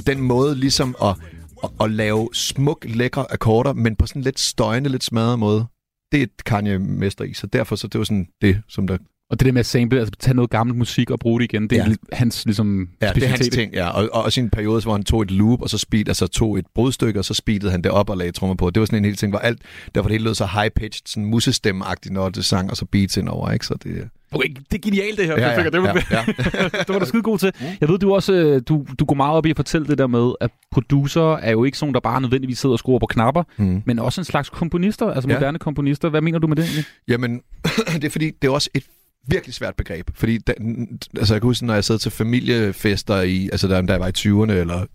den 0.06 0.20
måde 0.20 0.54
ligesom 0.54 0.96
at, 1.02 1.16
at, 1.64 1.70
at 1.80 1.90
lave 1.90 2.28
smuk, 2.32 2.86
lækre 2.88 3.32
akkorder, 3.32 3.72
men 3.72 3.96
på 3.96 4.06
sådan 4.06 4.22
lidt 4.22 4.40
støjende, 4.40 4.90
lidt 4.90 5.04
smadret 5.04 5.38
måde, 5.38 5.66
det 6.12 6.22
er 6.22 6.26
Kanye 6.46 6.78
mester 6.78 7.24
i. 7.24 7.34
Så 7.34 7.46
derfor 7.46 7.76
så 7.76 7.88
det 7.88 7.98
var 7.98 8.04
sådan 8.04 8.26
det, 8.40 8.62
som 8.68 8.86
der... 8.86 8.98
Og 9.34 9.40
det 9.40 9.46
der 9.46 9.52
med 9.52 9.60
at 9.60 9.66
sample, 9.66 9.98
altså 9.98 10.12
tage 10.18 10.34
noget 10.34 10.50
gammelt 10.50 10.78
musik 10.78 11.10
og 11.10 11.18
bruge 11.18 11.40
det 11.40 11.52
igen, 11.52 11.62
det 11.70 11.78
er 11.78 11.84
Ja. 11.88 11.94
hans 12.16 12.44
ligesom, 12.44 12.88
Ja, 13.02 13.12
det 13.12 13.22
er 13.22 13.28
hans 13.28 13.48
ting, 13.48 13.72
ja. 13.72 13.88
Og, 13.88 14.08
og 14.12 14.22
også 14.24 14.40
i 14.40 14.44
en 14.44 14.50
periode, 14.50 14.82
hvor 14.82 14.92
han 14.92 15.04
tog 15.04 15.22
et 15.22 15.30
loop, 15.30 15.62
og 15.62 15.70
så 15.70 15.78
speed, 15.78 16.08
altså 16.08 16.26
tog 16.26 16.58
et 16.58 16.66
brudstykke, 16.74 17.18
og 17.20 17.24
så 17.24 17.34
speedede 17.34 17.70
han 17.72 17.82
det 17.82 17.90
op 17.92 18.10
og 18.10 18.16
lagde 18.16 18.32
trommer 18.32 18.54
på. 18.54 18.70
Det 18.70 18.80
var 18.80 18.86
sådan 18.86 18.98
en 18.98 19.04
hel 19.04 19.16
ting, 19.16 19.32
hvor 19.32 19.38
alt, 19.38 19.58
derfor 19.94 20.08
det 20.08 20.14
hele 20.14 20.24
lød 20.24 20.34
så 20.34 20.44
high-pitched, 20.44 21.02
sådan 21.06 21.24
musestemmeagtigt, 21.24 22.14
når 22.14 22.28
det 22.28 22.44
sang, 22.44 22.70
og 22.70 22.76
så 22.76 22.84
beats 22.84 23.16
indover, 23.16 23.50
ikke? 23.50 23.66
Så 23.66 23.74
det, 23.84 24.08
Okay, 24.32 24.48
det 24.48 24.74
er 24.74 24.78
genialt 24.90 25.18
det 25.18 25.26
her. 25.26 25.38
Ja, 25.40 25.60
Ja, 25.62 25.70
det, 25.70 25.82
var, 25.82 26.02
ja, 26.10 26.16
ja. 26.18 26.24
det 26.78 26.88
var 26.88 26.98
du 26.98 27.06
skide 27.06 27.22
god 27.22 27.38
til. 27.38 27.52
Jeg 27.80 27.88
ved, 27.88 27.98
du 27.98 28.14
også 28.14 28.32
øh, 28.32 28.62
du, 28.68 28.86
du 28.98 29.04
går 29.04 29.14
meget 29.14 29.32
op 29.36 29.46
i 29.46 29.50
at 29.50 29.56
fortælle 29.56 29.86
det 29.86 29.98
der 29.98 30.06
med, 30.06 30.32
at 30.40 30.50
producer 30.72 31.32
er 31.36 31.50
jo 31.50 31.64
ikke 31.64 31.78
sådan, 31.78 31.94
der 31.94 32.00
bare 32.00 32.20
nødvendigvis 32.20 32.58
sidder 32.58 32.72
og 32.72 32.78
skruer 32.78 32.98
på 32.98 33.06
knapper, 33.06 33.42
Mm. 33.56 33.82
men 33.86 33.98
også 33.98 34.20
en 34.20 34.24
slags 34.24 34.48
komponister, 34.48 35.06
altså 35.06 35.28
Ja. 35.30 35.34
moderne 35.36 35.58
komponister. 35.58 36.08
Hvad 36.08 36.20
mener 36.20 36.38
du 36.38 36.46
med 36.46 36.56
det 36.56 36.64
egentlig? 36.64 36.84
Jamen, 37.08 37.40
det 37.94 38.04
er 38.04 38.10
fordi, 38.10 38.30
det 38.42 38.48
er 38.48 38.52
også 38.52 38.70
et 38.74 38.84
virkelig 39.26 39.54
svært 39.54 39.76
begreb. 39.76 40.10
Fordi, 40.14 40.38
den, 40.38 40.88
altså 41.16 41.34
jeg 41.34 41.40
kan 41.40 41.48
huske, 41.48 41.66
når 41.66 41.74
jeg 41.74 41.84
sad 41.84 41.98
til 41.98 42.10
familiefester, 42.10 43.20
i, 43.20 43.48
altså 43.52 43.68
da, 43.68 43.82
da 43.82 43.92
jeg 43.92 44.00
var 44.00 44.08
i 44.08 44.12
20'erne 44.18 44.52
eller 44.52 44.86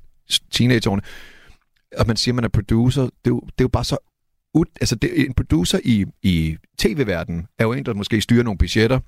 teenageårene, 0.52 1.02
og 1.98 2.08
man 2.08 2.18
siger, 2.18 2.34
at 2.34 2.36
man 2.36 2.44
er 2.44 2.50
producer, 2.50 3.02
det 3.02 3.12
er 3.26 3.30
jo, 3.30 3.40
det 3.40 3.50
er 3.58 3.64
jo 3.64 3.68
bare 3.68 3.84
så... 3.84 3.98
Ud, 4.54 4.66
altså 4.82 4.96
det, 4.96 5.26
en 5.26 5.34
producer 5.34 5.80
i, 5.84 6.06
i 6.24 6.58
tv-verdenen 6.78 7.48
er 7.60 7.64
jo 7.64 7.74
en, 7.74 7.86
der 7.86 7.94
måske 7.94 8.22
styrer 8.22 8.44
nogle 8.44 8.58
budgetter. 8.58 9.00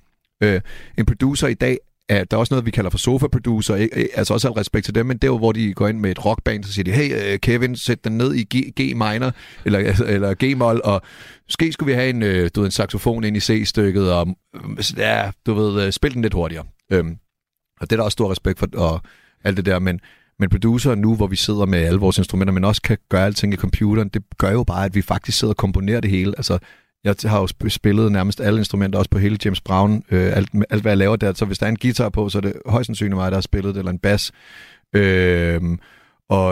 Øh, 0.43 0.61
en 0.97 1.05
producer 1.05 1.47
i 1.47 1.53
dag 1.53 1.77
der 2.15 2.25
er 2.31 2.37
også 2.37 2.53
noget, 2.53 2.65
vi 2.65 2.71
kalder 2.71 2.89
for 2.89 2.97
sofa-producer, 2.97 3.75
øh, 3.75 4.05
altså 4.13 4.33
også 4.33 4.47
al 4.47 4.53
respekt 4.53 4.85
til 4.85 4.95
dem, 4.95 5.05
men 5.05 5.17
det 5.17 5.27
er 5.27 5.37
hvor 5.37 5.51
de 5.51 5.73
går 5.73 5.87
ind 5.87 5.99
med 5.99 6.11
et 6.11 6.25
rockband, 6.25 6.63
så 6.63 6.73
siger 6.73 6.83
de, 6.83 6.91
hey 6.91 7.33
øh, 7.33 7.39
Kevin, 7.39 7.75
sæt 7.75 8.03
den 8.03 8.17
ned 8.17 8.33
i 8.33 8.43
G, 8.43 8.73
G 8.79 8.95
minor, 8.95 9.31
eller, 9.65 9.79
eller 10.15 10.35
G-mol, 10.43 10.81
og 10.83 11.01
måske 11.47 11.71
skulle 11.71 11.91
vi 11.91 11.93
have 11.93 12.09
en, 12.09 12.23
øh, 12.23 12.49
du 12.55 12.59
ved, 12.59 12.67
en 12.67 12.71
saxofon 12.71 13.23
ind 13.23 13.37
i 13.37 13.39
C-stykket, 13.39 14.13
og 14.13 14.27
mm, 14.27 14.77
ja, 14.97 15.31
du 15.45 15.53
ved, 15.53 15.91
spil 15.91 16.13
den 16.13 16.21
lidt 16.21 16.33
hurtigere. 16.33 16.65
Øhm, 16.91 17.17
og 17.81 17.89
det 17.89 17.91
er 17.91 17.97
der 17.97 18.03
også 18.03 18.15
stor 18.15 18.31
respekt 18.31 18.59
for, 18.59 18.67
og 18.73 19.01
alt 19.43 19.57
det 19.57 19.65
der, 19.65 19.79
men, 19.79 19.99
men 20.39 20.49
producer 20.49 20.95
nu, 20.95 21.15
hvor 21.15 21.27
vi 21.27 21.35
sidder 21.35 21.65
med 21.65 21.79
alle 21.79 21.99
vores 21.99 22.17
instrumenter, 22.17 22.53
men 22.53 22.63
også 22.63 22.81
kan 22.81 22.97
gøre 23.09 23.25
alting 23.25 23.53
i 23.53 23.57
computeren, 23.57 24.09
det 24.09 24.23
gør 24.37 24.51
jo 24.51 24.63
bare, 24.63 24.85
at 24.85 24.95
vi 24.95 25.01
faktisk 25.01 25.39
sidder 25.39 25.53
og 25.53 25.57
komponerer 25.57 25.99
det 25.99 26.11
hele. 26.11 26.33
Altså, 26.37 26.59
jeg 27.03 27.15
har 27.25 27.39
jo 27.39 27.69
spillet 27.69 28.11
nærmest 28.11 28.41
alle 28.41 28.59
instrumenter, 28.59 28.99
også 28.99 29.09
på 29.09 29.17
hele 29.17 29.37
James 29.45 29.61
Brown, 29.61 30.03
øh, 30.11 30.37
alt, 30.37 30.49
alt 30.69 30.81
hvad 30.81 30.91
jeg 30.91 30.97
laver 30.97 31.15
der. 31.15 31.33
Så 31.33 31.45
hvis 31.45 31.57
der 31.57 31.65
er 31.65 31.69
en 31.69 31.77
guitar 31.77 32.09
på, 32.09 32.29
så 32.29 32.37
er 32.37 32.41
det 32.41 32.53
højst 32.65 32.85
sandsynligt 32.85 33.15
mig, 33.15 33.31
der 33.31 33.37
har 33.37 33.41
spillet 33.41 33.75
det, 33.75 33.79
eller 33.79 33.91
en 33.91 33.99
bas. 33.99 34.31
Øhm, 34.95 35.73
øh, 35.73 35.79
og, 36.29 36.47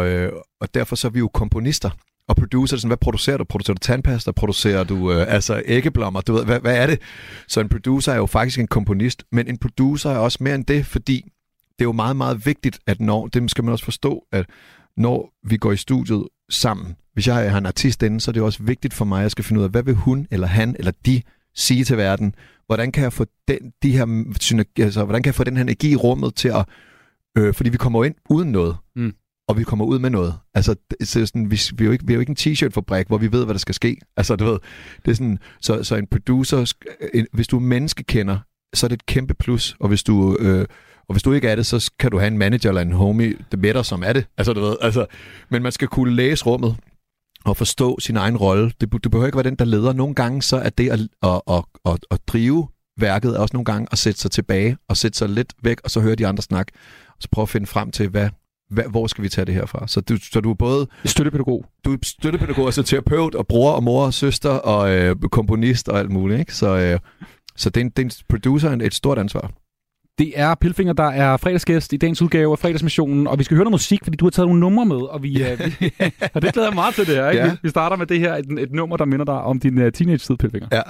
og 0.61 0.73
derfor 0.73 0.95
så 0.95 1.07
er 1.07 1.11
vi 1.11 1.19
jo 1.19 1.27
komponister. 1.27 1.89
Og 2.27 2.35
producer, 2.35 2.77
sådan, 2.77 2.89
hvad 2.89 2.97
producerer 2.97 3.37
du? 3.37 3.43
Producerer 3.43 3.75
du 3.75 3.79
tandpasta? 3.79 4.31
Producerer 4.31 4.83
du 4.83 5.11
øh, 5.11 5.33
altså 5.33 5.61
æggeblommer? 5.65 6.21
Du 6.21 6.33
ved, 6.33 6.45
hvad, 6.45 6.59
hvad 6.59 6.77
er 6.77 6.87
det? 6.87 7.01
Så 7.47 7.59
en 7.59 7.69
producer 7.69 8.11
er 8.11 8.17
jo 8.17 8.25
faktisk 8.25 8.59
en 8.59 8.67
komponist, 8.67 9.23
men 9.31 9.47
en 9.47 9.57
producer 9.57 10.09
er 10.09 10.17
også 10.17 10.37
mere 10.41 10.55
end 10.55 10.65
det, 10.65 10.85
fordi 10.85 11.31
det 11.79 11.81
er 11.81 11.85
jo 11.85 11.91
meget, 11.91 12.15
meget 12.15 12.45
vigtigt, 12.45 12.79
at 12.87 13.01
når, 13.01 13.27
det 13.27 13.51
skal 13.51 13.63
man 13.63 13.71
også 13.71 13.85
forstå, 13.85 14.23
at 14.31 14.45
når 14.97 15.33
vi 15.47 15.57
går 15.57 15.71
i 15.71 15.77
studiet 15.77 16.23
sammen, 16.49 16.95
hvis 17.19 17.27
jeg 17.27 17.51
har 17.51 17.57
en 17.57 17.65
artist 17.65 18.03
inde, 18.03 18.19
så 18.21 18.31
er 18.31 18.33
det 18.33 18.41
også 18.41 18.63
vigtigt 18.63 18.93
for 18.93 19.05
mig, 19.05 19.17
at 19.17 19.23
jeg 19.23 19.31
skal 19.31 19.43
finde 19.45 19.59
ud 19.59 19.63
af, 19.65 19.71
hvad 19.71 19.83
vil 19.83 19.93
hun, 19.93 20.27
eller 20.31 20.47
han, 20.47 20.75
eller 20.79 20.91
de 21.05 21.21
sige 21.55 21.83
til 21.83 21.97
verden? 21.97 22.35
Hvordan 22.65 22.91
kan 22.91 23.03
jeg 23.03 23.13
få 23.13 23.25
den, 23.47 23.57
de 23.83 23.91
her, 23.91 24.23
altså, 24.79 25.03
hvordan 25.03 25.23
kan 25.23 25.27
jeg 25.29 25.35
få 25.35 25.43
den 25.43 25.57
her 25.57 25.63
energi 25.63 25.91
i 25.91 25.95
rummet 25.95 26.35
til 26.35 26.47
at, 26.49 26.65
øh, 27.37 27.53
fordi 27.53 27.69
vi 27.69 27.77
kommer 27.77 28.03
ind 28.05 28.15
uden 28.29 28.51
noget, 28.51 28.75
Mm. 28.95 29.13
og 29.47 29.57
vi 29.57 29.63
kommer 29.63 29.85
ud 29.85 29.99
med 29.99 30.09
noget. 30.09 30.33
Altså, 30.53 30.75
det, 30.99 31.07
så 31.07 31.25
sådan, 31.25 31.51
vi, 31.51 31.61
vi, 31.75 31.83
er 31.83 31.85
jo 31.85 31.91
ikke, 31.91 32.07
vi 32.07 32.13
er 32.13 32.15
jo 32.15 32.19
ikke 32.19 32.29
en 32.29 32.35
t-shirt-fabrik, 32.35 33.07
hvor 33.07 33.17
vi 33.17 33.31
ved, 33.31 33.45
hvad 33.45 33.53
der 33.53 33.59
skal 33.59 33.75
ske. 33.75 33.97
Altså, 34.17 34.35
du 34.35 34.45
ved, 34.45 34.57
det 35.05 35.11
er 35.11 35.15
sådan, 35.15 35.39
så, 35.61 35.83
så 35.83 35.95
en 35.95 36.07
producer, 36.07 36.65
sk- 36.65 37.09
en, 37.13 37.27
hvis 37.33 37.47
du 37.47 37.55
er 37.55 37.61
menneskekender, 37.61 38.37
så 38.73 38.85
er 38.85 38.87
det 38.87 38.95
et 38.95 39.05
kæmpe 39.05 39.33
plus, 39.33 39.75
og 39.79 39.87
hvis 39.87 40.03
du, 40.03 40.37
øh, 40.39 40.65
og 41.07 41.13
hvis 41.13 41.23
du 41.23 41.33
ikke 41.33 41.47
er 41.47 41.55
det, 41.55 41.65
så 41.65 41.91
kan 41.99 42.11
du 42.11 42.17
have 42.19 42.27
en 42.27 42.37
manager 42.37 42.69
eller 42.69 42.81
en 42.81 42.91
homie 42.91 43.33
det 43.51 43.59
med 43.59 43.73
dig, 43.73 43.85
som 43.85 44.03
er 44.05 44.13
det. 44.13 44.25
Altså, 44.37 44.53
du 44.53 44.61
ved, 44.61 44.75
altså, 44.81 45.05
men 45.49 45.63
man 45.63 45.71
skal 45.71 45.87
kunne 45.87 46.15
læse 46.15 46.45
rummet 46.45 46.75
og 47.45 47.57
forstå 47.57 47.99
sin 47.99 48.17
egen 48.17 48.37
rolle. 48.37 48.71
Det, 48.81 48.93
det 49.03 49.11
behøver 49.11 49.25
ikke 49.25 49.35
være 49.35 49.49
den, 49.49 49.55
der 49.55 49.65
leder. 49.65 49.93
Nogle 49.93 50.15
gange 50.15 50.41
så 50.41 50.57
er 50.57 50.69
det 50.69 50.89
at, 50.89 50.99
at, 51.23 51.41
at, 51.47 51.63
at, 51.85 51.97
at 52.11 52.19
drive 52.27 52.67
værket 52.97 53.37
også 53.37 53.53
nogle 53.53 53.65
gange 53.65 53.87
at 53.91 53.97
sætte 53.97 54.19
sig 54.19 54.31
tilbage 54.31 54.77
og 54.89 54.97
sætte 54.97 55.17
sig 55.17 55.29
lidt 55.29 55.53
væk, 55.63 55.81
og 55.83 55.91
så 55.91 55.99
høre 55.99 56.15
de 56.15 56.27
andre 56.27 56.43
snakke, 56.43 56.71
og 57.07 57.15
så 57.19 57.27
prøve 57.31 57.43
at 57.43 57.49
finde 57.49 57.67
frem 57.67 57.91
til, 57.91 58.09
hvad, 58.09 58.29
hvad, 58.69 58.83
hvor 58.89 59.07
skal 59.07 59.23
vi 59.23 59.29
tage 59.29 59.45
det 59.45 59.53
her 59.53 59.65
fra? 59.65 59.87
Så 59.87 60.01
du, 60.01 60.17
så 60.17 60.41
du 60.41 60.51
er 60.51 60.55
både... 60.55 60.87
Støttepædagog. 61.05 61.65
Du 61.85 61.93
er 61.93 61.97
støttepædagog, 62.03 62.65
altså 62.65 62.83
terapeut, 62.83 63.35
og 63.35 63.47
bror 63.47 63.71
og 63.71 63.83
mor 63.83 64.05
og 64.05 64.13
søster, 64.13 64.49
og 64.49 64.91
øh, 64.91 65.15
komponist 65.15 65.89
og 65.89 65.99
alt 65.99 66.11
muligt, 66.11 66.39
ikke? 66.39 66.55
Så, 66.55 66.77
øh, 66.77 66.99
så 67.55 67.69
det 67.69 67.81
er, 67.81 67.85
en, 67.85 67.89
det 67.89 67.99
er 67.99 68.05
en 68.05 68.11
producer 68.29 68.71
et 68.71 68.93
stort 68.93 69.19
ansvar. 69.19 69.51
Det 70.19 70.31
er 70.35 70.55
Pilfinger, 70.55 70.93
der 70.93 71.03
er 71.03 71.37
fredagsgæst 71.37 71.93
i 71.93 71.97
dagens 71.97 72.21
udgave 72.21 72.51
af 72.51 72.59
Fredagsmissionen, 72.59 73.27
og 73.27 73.39
vi 73.39 73.43
skal 73.43 73.55
høre 73.57 73.63
noget 73.63 73.71
musik, 73.73 73.99
fordi 74.03 74.17
du 74.17 74.25
har 74.25 74.29
taget 74.29 74.47
nogle 74.47 74.59
numre 74.59 74.85
med, 74.85 74.95
og, 74.95 75.23
vi, 75.23 75.39
yeah. 75.39 75.59
vi, 75.59 75.93
og 76.33 76.41
det 76.41 76.53
glæder 76.53 76.67
jeg 76.67 76.75
meget 76.75 76.95
til 76.95 77.07
det 77.07 77.15
her. 77.15 77.29
Ikke? 77.29 77.43
Ja. 77.43 77.51
Vi- 77.51 77.57
Vi 77.63 77.69
starter 77.69 77.95
med 77.97 78.05
det 78.05 78.19
her, 78.19 78.35
et, 78.35 78.45
et 78.59 78.71
nummer, 78.73 78.97
der 78.97 79.05
minder 79.05 79.25
dig 79.25 79.33
om 79.41 79.59
din 79.59 79.77
uh, 79.77 79.89
teenage-tid, 79.93 80.37
Pilfinger. 80.37 80.67
Ja. 80.71 80.81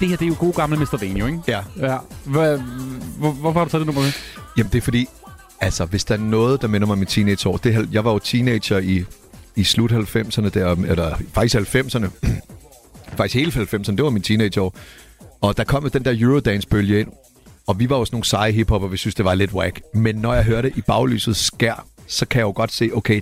Det 0.00 0.08
her 0.08 0.16
det 0.16 0.24
er 0.24 0.28
jo 0.28 0.36
gode 0.38 0.52
gamle 0.52 0.76
Mr. 0.76 0.96
Vane, 1.00 1.18
jo, 1.18 1.26
ikke? 1.26 1.40
Ja. 1.48 1.60
ja. 1.76 1.96
Hvor, 2.24 2.56
hvor, 3.18 3.30
hvorfor 3.30 3.60
har 3.60 3.64
du 3.64 3.70
taget 3.70 3.80
det 3.80 3.86
nummer 3.86 4.02
med? 4.02 4.12
Jamen, 4.56 4.72
det 4.72 4.78
er 4.78 4.82
fordi, 4.82 5.06
altså, 5.60 5.84
hvis 5.84 6.04
der 6.04 6.14
er 6.14 6.18
noget, 6.18 6.62
der 6.62 6.68
minder 6.68 6.86
mig 6.86 6.92
om 6.92 6.98
min 6.98 7.06
teenageår, 7.06 7.56
det 7.56 7.88
jeg 7.92 8.04
var 8.04 8.12
jo 8.12 8.18
teenager 8.18 8.78
i, 8.78 9.04
i 9.56 9.64
slut 9.64 9.92
90'erne, 9.92 10.48
der, 10.48 10.72
eller 10.72 11.16
faktisk 11.32 11.74
90'erne, 11.76 12.06
faktisk 13.16 13.34
hele 13.34 13.52
90'erne, 13.52 13.96
det 13.96 14.04
var 14.04 14.10
min 14.10 14.22
teenageår. 14.22 14.74
Og 15.40 15.56
der 15.56 15.64
kom 15.64 15.90
den 15.90 16.04
der 16.04 16.14
Eurodance-bølge 16.20 17.00
ind, 17.00 17.08
og 17.66 17.78
vi 17.78 17.90
var 17.90 17.98
jo 17.98 18.04
sådan 18.04 18.14
nogle 18.14 18.24
seje 18.24 18.52
hiphopper, 18.52 18.88
vi 18.88 18.96
synes, 18.96 19.14
det 19.14 19.24
var 19.24 19.34
lidt 19.34 19.52
whack. 19.52 19.80
Men 19.94 20.16
når 20.16 20.34
jeg 20.34 20.44
hørte 20.44 20.72
i 20.76 20.80
baglyset 20.80 21.36
skær, 21.36 21.86
så 22.06 22.26
kan 22.26 22.38
jeg 22.38 22.44
jo 22.44 22.52
godt 22.56 22.72
se, 22.72 22.90
okay, 22.94 23.20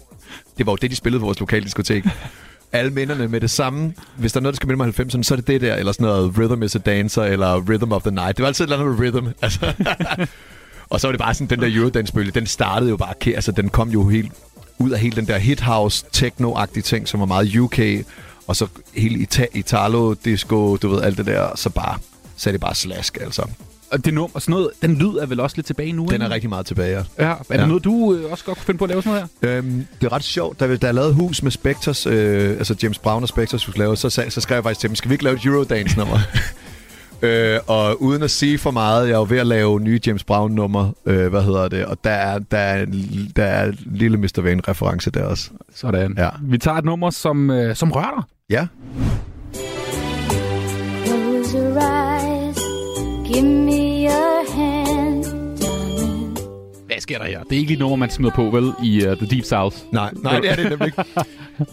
det 0.58 0.66
var 0.66 0.72
jo 0.72 0.76
det, 0.76 0.90
de 0.90 0.96
spillede 0.96 1.20
på 1.20 1.24
vores 1.24 1.40
lokale 1.40 1.64
diskotek. 1.64 2.04
Alle 2.72 2.90
minderne 2.90 3.28
med 3.28 3.40
det 3.40 3.50
samme. 3.50 3.94
Hvis 4.16 4.32
der 4.32 4.40
er 4.40 4.42
noget, 4.42 4.52
der 4.52 4.56
skal 4.56 4.66
minde 4.66 4.76
mig 4.76 4.86
om 4.86 5.06
90'erne, 5.06 5.22
så 5.22 5.34
er 5.34 5.36
det 5.36 5.46
det 5.46 5.60
der, 5.60 5.74
eller 5.74 5.92
sådan 5.92 6.06
noget 6.06 6.38
Rhythm 6.38 6.62
is 6.62 6.76
a 6.76 6.78
Dancer, 6.78 7.22
eller 7.22 7.68
Rhythm 7.68 7.92
of 7.92 8.02
the 8.02 8.10
Night. 8.10 8.36
Det 8.36 8.42
var 8.42 8.46
altid 8.46 8.64
et 8.64 8.72
eller 8.72 8.84
andet 8.86 8.98
med 9.00 9.08
rhythm. 9.08 9.26
Altså. 9.42 9.72
og 10.90 11.00
så 11.00 11.06
var 11.06 11.12
det 11.12 11.20
bare 11.20 11.34
sådan, 11.34 11.46
den 11.46 11.60
der 11.60 11.78
Eurodance-bølge, 11.80 12.30
den 12.30 12.46
startede 12.46 12.90
jo 12.90 12.96
bare, 12.96 13.14
altså 13.26 13.52
den 13.52 13.68
kom 13.68 13.88
jo 13.90 14.08
helt 14.08 14.32
ud 14.78 14.90
af 14.90 15.00
hele 15.00 15.16
den 15.16 15.26
der 15.26 15.38
hit 15.38 15.60
house 15.60 16.04
techno-agtige 16.16 16.82
ting, 16.82 17.08
som 17.08 17.20
var 17.20 17.26
meget 17.26 17.56
UK, 17.56 17.78
og 18.46 18.56
så 18.56 18.66
hele 18.94 19.26
Ita- 19.32 19.58
Italo, 19.58 20.14
disco, 20.14 20.76
du 20.76 20.88
ved, 20.88 21.02
alt 21.02 21.18
det 21.18 21.26
der, 21.26 21.48
så 21.56 21.70
bare, 21.70 21.98
så 22.36 22.50
er 22.50 22.52
det 22.52 22.60
bare 22.60 22.74
slask, 22.74 23.18
altså. 23.20 23.42
Og 23.92 24.04
det 24.04 24.14
nummer, 24.14 24.38
sådan 24.38 24.52
noget, 24.52 24.70
den 24.82 24.94
lyd 24.94 25.16
er 25.16 25.26
vel 25.26 25.40
også 25.40 25.56
lidt 25.56 25.66
tilbage 25.66 25.92
nu, 25.92 26.04
Den 26.04 26.12
ikke? 26.12 26.24
er 26.24 26.30
rigtig 26.30 26.50
meget 26.50 26.66
tilbage, 26.66 26.90
ja. 27.18 27.24
Ja, 27.26 27.30
er 27.32 27.36
det 27.48 27.54
Ja. 27.58 27.66
noget, 27.66 27.84
du 27.84 28.14
øh, 28.14 28.32
også 28.32 28.44
godt 28.44 28.58
kunne 28.58 28.64
finde 28.66 28.78
på 28.78 28.84
at 28.84 28.90
lave 28.90 29.02
sådan 29.02 29.20
noget 29.42 29.56
her? 29.56 29.56
Øhm, 29.58 29.86
det 30.00 30.06
er 30.06 30.12
ret 30.12 30.24
sjovt. 30.24 30.60
Da, 30.60 30.76
da 30.76 30.86
jeg 30.86 30.94
lavede 30.94 31.12
hus 31.14 31.42
med 31.42 31.50
Spectres, 31.50 32.06
øh, 32.06 32.50
altså 32.50 32.74
James 32.82 32.98
Brown 32.98 33.22
og 33.22 33.28
Spectres 33.28 33.62
skulle 33.62 33.78
lave, 33.78 33.96
så, 33.96 34.10
så 34.28 34.40
skrev 34.40 34.56
jeg 34.56 34.64
faktisk 34.64 34.80
til 34.80 34.88
dem, 34.88 34.94
skal 34.96 35.08
vi 35.08 35.14
ikke 35.14 35.24
lave 35.24 35.36
et 35.36 35.44
Eurodance-nummer? 35.46 36.18
øh, 37.22 37.58
og 37.66 38.02
uden 38.02 38.22
at 38.22 38.30
sige 38.30 38.58
for 38.58 38.70
meget, 38.70 39.06
jeg 39.08 39.14
er 39.14 39.18
jo 39.18 39.26
ved 39.28 39.38
at 39.38 39.46
lave 39.46 39.80
nye 39.80 40.00
James 40.06 40.24
Brown-nummer, 40.24 40.92
øh, 41.06 41.28
hvad 41.28 41.42
hedder 41.42 41.68
det, 41.68 41.84
og 41.86 41.98
der 42.04 42.10
er, 42.10 42.38
der 42.38 42.58
er, 42.58 42.86
der 43.36 43.44
er 43.44 43.72
lille 43.86 44.16
Mr. 44.16 44.40
Vane-reference 44.42 45.10
der 45.10 45.24
også. 45.24 45.50
Sådan. 45.74 46.14
Ja. 46.18 46.28
Vi 46.42 46.58
tager 46.58 46.76
et 46.76 46.84
nummer, 46.84 47.10
som, 47.10 47.50
øh, 47.50 47.76
som 47.76 47.92
rører 47.92 48.14
dig. 48.14 48.22
Ja. 48.50 48.66
Give 53.32 53.44
me 53.44 54.04
your 54.04 54.52
hand. 54.56 55.24
Hvad 56.86 57.00
sker 57.00 57.18
der 57.18 57.24
her? 57.24 57.42
Det 57.42 57.52
er 57.52 57.58
ikke 57.58 57.68
lige 57.68 57.72
et 57.72 57.78
nummer, 57.78 57.96
man 57.96 58.10
smider 58.10 58.32
på, 58.34 58.42
vel, 58.42 58.72
i 58.84 59.06
uh, 59.06 59.16
The 59.16 59.26
Deep 59.26 59.44
South? 59.44 59.76
Nej, 59.92 60.10
nej, 60.22 60.40
det 60.40 60.50
er 60.50 60.56
det 60.56 60.70
nemlig 60.70 60.86
ikke. 60.86 61.04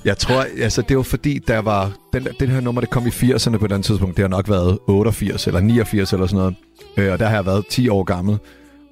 Jeg 0.05 0.17
tror, 0.17 0.45
altså 0.61 0.81
det 0.81 0.97
var 0.97 1.03
fordi, 1.03 1.39
der 1.47 1.59
var... 1.59 1.91
Den, 2.13 2.27
den 2.39 2.49
her 2.49 2.59
nummer, 2.59 2.81
det 2.81 2.89
kom 2.89 3.07
i 3.07 3.09
80'erne 3.09 3.57
på 3.57 3.67
den 3.67 3.83
tidspunkt. 3.83 4.17
Det 4.17 4.23
har 4.23 4.29
nok 4.29 4.49
været 4.49 4.77
88 4.87 5.47
eller 5.47 5.59
89 5.59 6.13
eller 6.13 6.27
sådan 6.27 6.37
noget. 6.37 6.55
Øh, 6.97 7.11
og 7.11 7.19
der 7.19 7.27
har 7.27 7.35
jeg 7.35 7.45
været 7.45 7.67
10 7.69 7.89
år 7.89 8.03
gammel. 8.03 8.37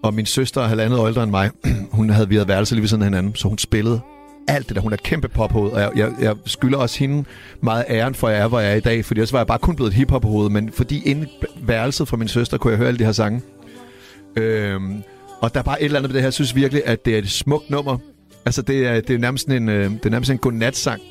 Og 0.03 0.13
min 0.13 0.25
søster 0.25 0.61
er 0.61 0.67
halvandet 0.67 0.99
år 0.99 1.07
ældre 1.07 1.23
end 1.23 1.31
mig. 1.31 1.49
hun 1.91 2.09
havde 2.09 2.29
vi 2.29 2.35
havde 2.35 2.47
værelse 2.47 2.75
lige 2.75 2.81
ved 2.81 2.89
siden 2.89 3.03
af 3.03 3.07
hinanden, 3.07 3.35
så 3.35 3.47
hun 3.47 3.57
spillede 3.57 4.01
alt 4.47 4.67
det 4.67 4.75
der. 4.75 4.81
Hun 4.81 4.93
er 4.93 4.97
kæmpe 4.97 5.27
pophoved, 5.27 5.71
og 5.71 5.79
jeg, 5.79 5.91
jeg, 5.95 6.13
jeg 6.21 6.35
skylder 6.45 6.77
også 6.77 6.99
hende 6.99 7.25
meget 7.61 7.85
æren 7.89 8.15
for, 8.15 8.27
at 8.27 8.35
jeg 8.35 8.43
er, 8.43 8.47
hvor 8.47 8.59
jeg 8.59 8.71
er 8.71 8.75
i 8.75 8.79
dag. 8.79 9.05
Fordi 9.05 9.19
ellers 9.19 9.33
var 9.33 9.39
jeg 9.39 9.47
bare 9.47 9.59
kun 9.59 9.75
blevet 9.75 9.91
et 9.91 9.95
hiphop-hoved. 9.95 10.49
Men 10.49 10.71
fordi 10.71 11.03
inde 11.03 11.27
i 11.27 11.45
værelset 11.61 12.07
fra 12.07 12.17
min 12.17 12.27
søster, 12.27 12.57
kunne 12.57 12.71
jeg 12.71 12.77
høre 12.77 12.87
alle 12.87 12.99
de 12.99 13.05
her 13.05 13.11
sange. 13.11 13.41
Øhm, 14.35 15.03
og 15.41 15.53
der 15.53 15.59
er 15.59 15.63
bare 15.63 15.81
et 15.81 15.85
eller 15.85 15.99
andet 15.99 16.09
ved 16.09 16.13
det 16.13 16.21
her. 16.21 16.27
Jeg 16.27 16.33
synes 16.33 16.55
virkelig, 16.55 16.83
at 16.85 17.05
det 17.05 17.13
er 17.13 17.17
et 17.17 17.31
smukt 17.31 17.69
nummer. 17.69 17.97
Altså, 18.45 18.61
det 18.61 18.87
er, 18.87 19.01
det 19.01 19.13
er 19.13 19.17
nærmest 19.19 19.47
en, 19.47 19.69
øh, 19.69 19.91
det 19.91 20.05
er 20.05 20.09
nærmest 20.09 20.31
en 20.31 20.37
godnatsang. 20.37 21.01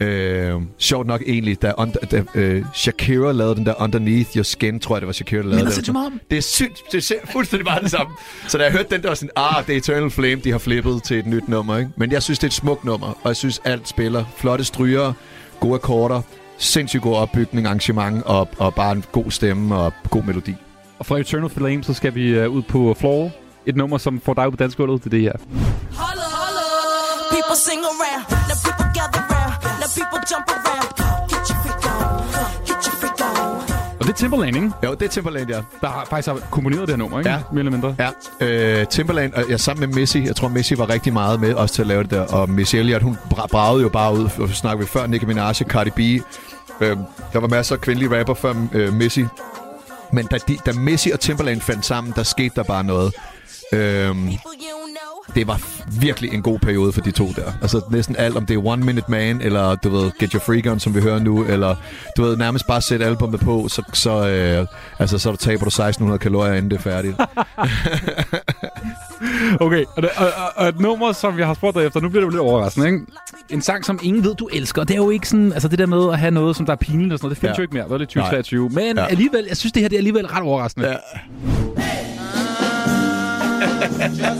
Øh, 0.00 0.54
sjovt 0.78 1.06
nok 1.06 1.22
egentlig, 1.26 1.62
da, 1.62 1.72
under, 1.78 1.98
da 2.10 2.22
øh, 2.34 2.64
Shakira 2.74 3.32
lavede 3.32 3.54
den 3.56 3.66
der 3.66 3.74
Underneath 3.82 4.36
Your 4.36 4.42
Skin, 4.42 4.80
tror 4.80 4.96
jeg, 4.96 5.00
det 5.00 5.06
var 5.06 5.12
Shakira, 5.12 5.38
der 5.42 5.48
lavede 5.48 5.64
Minder 5.64 5.80
den. 5.82 5.96
om. 5.96 6.20
Det 6.30 6.38
er 6.38 6.42
sygt, 6.42 6.82
det 6.92 7.10
er 7.10 7.26
fuldstændig 7.32 7.66
bare 7.66 7.80
det 7.82 7.90
samme. 7.90 8.12
Så 8.48 8.58
da 8.58 8.64
jeg 8.64 8.72
hørte 8.72 8.88
den, 8.90 9.02
der 9.02 9.08
var 9.08 9.14
sådan, 9.14 9.30
ah, 9.36 9.66
det 9.66 9.72
er 9.72 9.76
Eternal 9.76 10.10
Flame, 10.10 10.40
de 10.44 10.50
har 10.50 10.58
flippet 10.58 11.02
til 11.02 11.18
et 11.18 11.26
nyt 11.26 11.48
nummer, 11.48 11.78
ikke? 11.78 11.90
Men 11.96 12.12
jeg 12.12 12.22
synes, 12.22 12.38
det 12.38 12.44
er 12.44 12.48
et 12.48 12.54
smukt 12.54 12.84
nummer, 12.84 13.06
og 13.06 13.28
jeg 13.28 13.36
synes, 13.36 13.60
alt 13.64 13.88
spiller. 13.88 14.24
Flotte 14.36 14.64
stryger, 14.64 15.12
gode 15.60 15.74
akkorder, 15.74 16.22
sindssygt 16.58 17.02
god 17.02 17.16
opbygning, 17.16 17.66
arrangement, 17.66 18.22
og, 18.26 18.48
og 18.58 18.74
bare 18.74 18.92
en 18.92 19.04
god 19.12 19.30
stemme 19.30 19.76
og 19.76 19.92
god 20.10 20.22
melodi. 20.22 20.54
Og 20.98 21.06
fra 21.06 21.18
Eternal 21.18 21.50
Flame, 21.50 21.84
så 21.84 21.94
skal 21.94 22.14
vi 22.14 22.46
uh, 22.46 22.54
ud 22.54 22.62
på 22.62 22.94
Floor. 22.98 23.30
Et 23.66 23.76
nummer, 23.76 23.98
som 23.98 24.20
får 24.20 24.34
dig 24.34 24.46
ud 24.46 24.50
på 24.50 24.56
dansegulvet, 24.56 25.04
det 25.04 25.06
er 25.06 25.10
det 25.10 25.20
her. 25.20 25.32
People 27.30 27.56
sing 27.56 27.80
jump 30.30 30.46
around. 30.56 30.88
Get 31.32 31.48
your 31.50 31.58
freak 31.62 31.84
on, 31.92 32.26
get 32.66 32.84
your 32.86 32.94
freak 33.00 33.20
on. 33.20 33.62
Og 34.00 34.06
det 34.06 34.12
er 34.12 34.16
Timberland, 34.16 34.56
ikke? 34.56 34.70
Jo, 34.84 34.94
det 34.94 35.02
er 35.02 35.08
Timberland, 35.08 35.48
ja. 35.50 35.60
Der 35.80 35.86
har 35.86 36.06
faktisk 36.10 36.28
har 36.28 36.38
komponeret 36.50 36.80
det 36.80 36.88
her 36.90 36.96
nummer, 36.96 37.18
ikke? 37.18 37.30
Ja. 37.30 37.38
Mere 37.52 37.58
eller 37.58 37.70
mindre. 37.72 37.96
Ja, 37.98 38.10
øh, 38.80 38.86
Timberland, 38.86 39.32
og 39.34 39.44
jeg 39.48 39.60
sammen 39.60 39.88
med 39.88 39.94
Missy, 39.96 40.16
jeg 40.16 40.36
tror 40.36 40.48
Missy 40.48 40.72
var 40.76 40.88
rigtig 40.88 41.12
meget 41.12 41.40
med 41.40 41.54
også 41.54 41.74
til 41.74 41.82
at 41.82 41.88
lave 41.88 42.02
det 42.02 42.10
der, 42.10 42.20
og 42.20 42.50
Missy 42.50 42.76
Elliott, 42.76 43.02
hun 43.02 43.18
bra- 43.34 43.46
bragede 43.46 43.82
jo 43.82 43.88
bare 43.88 44.12
ud, 44.14 44.28
og 44.38 44.48
snakkede 44.48 44.80
vi 44.80 44.86
før, 44.86 45.06
Nicki 45.06 45.26
Minaj, 45.26 45.52
Cardi 45.54 45.90
B, 45.90 45.98
øh, 46.80 46.96
der 47.32 47.38
var 47.40 47.48
masser 47.48 47.74
af 47.74 47.80
kvindelige 47.80 48.18
rapper 48.18 48.34
før 48.34 48.54
øh, 48.72 48.92
Missy, 48.92 49.20
men 50.12 50.26
da, 50.26 50.38
de, 50.48 50.56
da 50.66 50.72
Missy 50.72 51.08
og 51.08 51.20
Timberland 51.20 51.60
fandt 51.60 51.86
sammen, 51.86 52.12
der 52.16 52.22
skete 52.22 52.52
der 52.56 52.62
bare 52.62 52.84
noget. 52.84 53.14
Øhm, 53.72 54.28
det 55.34 55.46
var 55.46 55.60
virkelig 56.00 56.34
en 56.34 56.42
god 56.42 56.58
periode 56.58 56.92
for 56.92 57.00
de 57.00 57.10
to 57.10 57.26
der. 57.36 57.52
Altså 57.62 57.80
næsten 57.90 58.16
alt, 58.16 58.36
om 58.36 58.46
det 58.46 58.54
er 58.54 58.66
One 58.66 58.84
Minute 58.84 59.10
Man, 59.10 59.40
eller 59.40 59.74
du 59.74 59.88
ved, 59.90 60.10
Get 60.18 60.32
Your 60.32 60.40
Freak 60.40 60.66
On, 60.66 60.80
som 60.80 60.94
vi 60.94 61.00
hører 61.00 61.18
nu, 61.18 61.44
eller 61.44 61.76
du 62.16 62.22
ved, 62.22 62.36
nærmest 62.36 62.66
bare 62.66 62.80
sætte 62.82 63.04
albumet 63.06 63.40
på, 63.40 63.68
så, 63.68 63.82
så, 63.92 64.28
øh, 64.28 64.66
altså, 64.98 65.18
så 65.18 65.36
taber 65.36 65.60
du 65.64 65.68
1600 65.68 66.18
kalorier, 66.18 66.52
inden 66.52 66.70
det 66.70 66.76
er 66.76 66.80
færdigt. 66.82 67.16
Okay, 69.60 69.84
og, 69.96 70.02
det, 70.02 70.10
og, 70.16 70.26
og, 70.56 70.68
et 70.68 70.80
nummer, 70.80 71.12
som 71.12 71.38
jeg 71.38 71.46
har 71.46 71.54
spurgt 71.54 71.76
dig 71.76 71.86
efter, 71.86 72.00
nu 72.00 72.08
bliver 72.08 72.20
det 72.20 72.26
jo 72.26 72.30
lidt 72.30 72.40
overraskende, 72.40 72.86
ikke? 72.86 73.00
En 73.50 73.62
sang, 73.62 73.84
som 73.84 73.98
ingen 74.02 74.24
ved, 74.24 74.34
du 74.34 74.46
elsker. 74.52 74.84
Det 74.84 74.94
er 74.94 74.96
jo 74.98 75.10
ikke 75.10 75.28
sådan, 75.28 75.52
altså 75.52 75.68
det 75.68 75.78
der 75.78 75.86
med 75.86 76.12
at 76.12 76.18
have 76.18 76.30
noget, 76.30 76.56
som 76.56 76.66
der 76.66 76.72
er 76.72 76.76
pinligt 76.76 77.12
og 77.12 77.18
sådan 77.18 77.26
noget, 77.26 77.36
det 77.36 77.40
findes 77.40 77.58
Ja. 77.58 77.60
jo 77.60 77.62
ikke 77.62 77.74
mere. 77.74 77.84
Det 77.84 77.92
er 77.92 77.98
lidt 77.98 78.10
2023. 78.10 78.68
Men 78.68 78.96
ja. 78.96 79.06
alligevel, 79.06 79.44
jeg 79.48 79.56
synes, 79.56 79.72
det 79.72 79.82
her 79.82 79.88
det 79.88 79.96
er 79.96 80.00
alligevel 80.00 80.26
ret 80.26 80.42
overraskende. 80.42 80.88
Ja. 80.88 80.96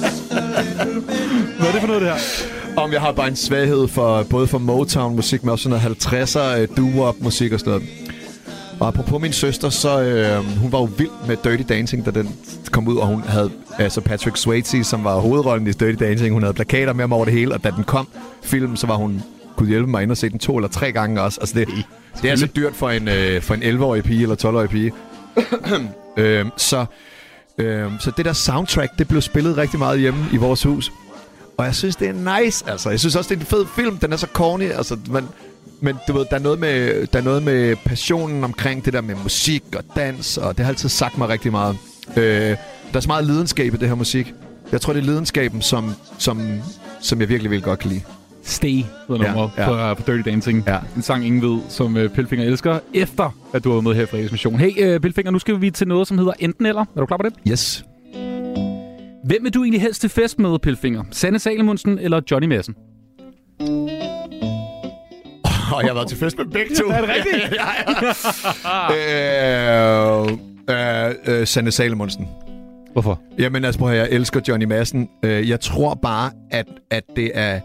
Hvad 1.58 1.68
er 1.68 1.72
det 1.72 1.80
for 1.80 1.86
noget, 1.86 2.02
det 2.02 2.10
her? 2.10 2.18
Om 2.76 2.92
jeg 2.92 3.00
har 3.00 3.12
bare 3.12 3.28
en 3.28 3.36
svaghed 3.36 3.88
for 3.88 4.22
både 4.22 4.46
for 4.46 4.58
Motown-musik, 4.58 5.42
men 5.42 5.50
også 5.50 5.62
sådan 5.62 5.80
noget 5.82 6.36
50'er 6.36 6.58
øh, 6.60 6.68
doo-wop-musik 6.76 7.52
og 7.52 7.60
sådan 7.60 7.70
noget. 7.70 7.88
Og 8.80 8.88
apropos 8.88 9.20
min 9.20 9.32
søster, 9.32 9.68
så 9.68 10.02
øh, 10.02 10.58
hun 10.60 10.72
var 10.72 10.78
jo 10.78 10.88
vild 10.98 11.10
med 11.26 11.36
Dirty 11.44 11.62
Dancing, 11.68 12.06
da 12.06 12.10
den 12.10 12.36
kom 12.70 12.88
ud, 12.88 12.96
og 12.96 13.06
hun 13.06 13.22
havde 13.22 13.50
altså 13.78 14.00
Patrick 14.00 14.36
Swayze, 14.36 14.84
som 14.84 15.04
var 15.04 15.18
hovedrollen 15.18 15.66
i 15.66 15.72
Dirty 15.72 16.04
Dancing. 16.04 16.32
Hun 16.32 16.42
havde 16.42 16.54
plakater 16.54 16.92
med 16.92 17.02
ham 17.02 17.12
over 17.12 17.24
det 17.24 17.34
hele, 17.34 17.54
og 17.54 17.64
da 17.64 17.70
den 17.70 17.84
kom, 17.84 18.08
film, 18.42 18.76
så 18.76 18.86
var 18.86 18.94
hun 18.94 19.22
kunne 19.56 19.68
hjælpe 19.68 19.90
mig 19.90 20.02
ind 20.02 20.10
og 20.10 20.16
se 20.16 20.28
den 20.28 20.38
to 20.38 20.56
eller 20.56 20.68
tre 20.68 20.92
gange 20.92 21.20
også. 21.20 21.40
Altså 21.40 21.58
det, 21.58 21.68
det 22.16 22.24
er 22.24 22.30
altså 22.30 22.46
dyrt 22.46 22.74
for 22.74 22.90
en, 22.90 23.08
øh, 23.08 23.42
for 23.42 23.54
en 23.54 23.62
11-årig 23.62 24.04
pige 24.04 24.22
eller 24.22 24.36
12-årig 24.44 24.68
pige. 24.68 24.92
øh, 26.16 26.46
så, 26.56 26.84
øh, 27.58 27.90
så 28.00 28.12
det 28.16 28.24
der 28.24 28.32
soundtrack, 28.32 28.98
det 28.98 29.08
blev 29.08 29.20
spillet 29.20 29.56
rigtig 29.56 29.78
meget 29.78 30.00
hjemme 30.00 30.26
i 30.32 30.36
vores 30.36 30.62
hus. 30.62 30.92
Og 31.58 31.64
jeg 31.64 31.74
synes, 31.74 31.96
det 31.96 32.08
er 32.08 32.40
nice, 32.40 32.64
altså. 32.68 32.90
Jeg 32.90 33.00
synes 33.00 33.16
også, 33.16 33.28
det 33.28 33.36
er 33.36 33.40
en 33.40 33.46
fed 33.46 33.66
film. 33.76 33.98
Den 33.98 34.12
er 34.12 34.16
så 34.16 34.26
corny, 34.32 34.72
altså. 34.72 34.96
Man, 35.06 35.28
men 35.80 35.96
du 36.08 36.12
ved, 36.12 36.26
der 36.30 36.36
er, 36.36 36.40
noget 36.40 36.58
med, 36.58 37.06
der 37.06 37.18
er 37.18 37.22
noget 37.22 37.42
med 37.42 37.76
passionen 37.84 38.44
omkring 38.44 38.84
det 38.84 38.92
der 38.92 39.00
med 39.00 39.14
musik 39.14 39.64
og 39.76 39.84
dans, 39.96 40.38
og 40.38 40.56
det 40.56 40.64
har 40.64 40.72
altid 40.72 40.88
sagt 40.88 41.18
mig 41.18 41.28
rigtig 41.28 41.50
meget. 41.52 41.76
Øh, 42.16 42.56
der 42.92 42.96
er 42.96 43.00
så 43.00 43.08
meget 43.08 43.24
lidenskab 43.24 43.74
i 43.74 43.76
det 43.76 43.88
her 43.88 43.94
musik. 43.94 44.34
Jeg 44.72 44.80
tror, 44.80 44.92
det 44.92 45.00
er 45.00 45.04
lidenskaben, 45.04 45.62
som, 45.62 45.94
som, 46.18 46.60
som 47.00 47.20
jeg 47.20 47.28
virkelig 47.28 47.50
vil 47.50 47.62
godt 47.62 47.78
kan 47.78 47.90
lide. 47.90 48.02
Stay 48.42 48.68
hedder 48.68 48.84
Ja, 49.10 49.16
nummeret 49.16 49.50
ja. 49.56 49.86
ja, 49.88 49.94
på, 49.94 50.02
på 50.02 50.12
Dirty 50.12 50.28
Dancing. 50.30 50.64
Ja. 50.66 50.78
En 50.96 51.02
sang, 51.02 51.26
ingen 51.26 51.42
ved, 51.42 51.60
som 51.68 51.96
uh, 51.96 52.08
Pilfinger 52.08 52.46
elsker, 52.46 52.78
efter 52.94 53.36
at 53.54 53.64
du 53.64 53.72
har 53.72 53.80
med 53.80 53.94
her 53.94 54.02
i 54.02 54.06
Fredags 54.06 54.32
Mission. 54.32 54.58
Hey, 54.58 54.94
uh, 54.94 55.00
Pilfinger, 55.00 55.30
nu 55.30 55.38
skal 55.38 55.60
vi 55.60 55.70
til 55.70 55.88
noget, 55.88 56.08
som 56.08 56.18
hedder 56.18 56.32
Enten 56.38 56.66
Eller. 56.66 56.80
Er 56.80 57.00
du 57.00 57.06
klar 57.06 57.16
på 57.16 57.22
det? 57.22 57.34
Yes. 57.50 57.84
Hvem 59.24 59.44
vil 59.44 59.54
du 59.54 59.62
egentlig 59.62 59.80
helst 59.80 60.00
til 60.00 60.10
fest 60.10 60.38
med, 60.38 60.58
Pilfinger? 60.58 61.02
Sanne 61.10 61.38
Salomonsen 61.38 61.98
eller 61.98 62.20
Johnny 62.30 62.46
Madsen? 62.46 62.74
Og 65.72 65.82
jeg 65.82 65.88
har 65.88 65.94
været 65.94 66.08
til 66.08 66.18
fest 66.18 66.38
med 66.38 66.46
begge 66.46 66.74
to. 66.74 66.86
Er 66.90 67.00
det 67.00 67.10
rigtigt? 67.10 67.54
øh, 71.28 71.36
øh, 71.36 71.40
øh, 71.40 71.46
Sande 71.46 71.70
Salomonsen. 71.70 72.28
Hvorfor? 72.92 73.20
Jamen 73.38 73.64
altså, 73.64 73.78
prøv 73.78 73.90
at 73.90 73.96
jeg 73.98 74.08
elsker 74.10 74.40
Johnny 74.48 74.64
Madsen. 74.64 75.08
Øh, 75.22 75.48
jeg 75.48 75.60
tror 75.60 75.94
bare, 75.94 76.30
at, 76.50 76.66
at 76.90 77.02
det 77.16 77.30
er... 77.34 77.60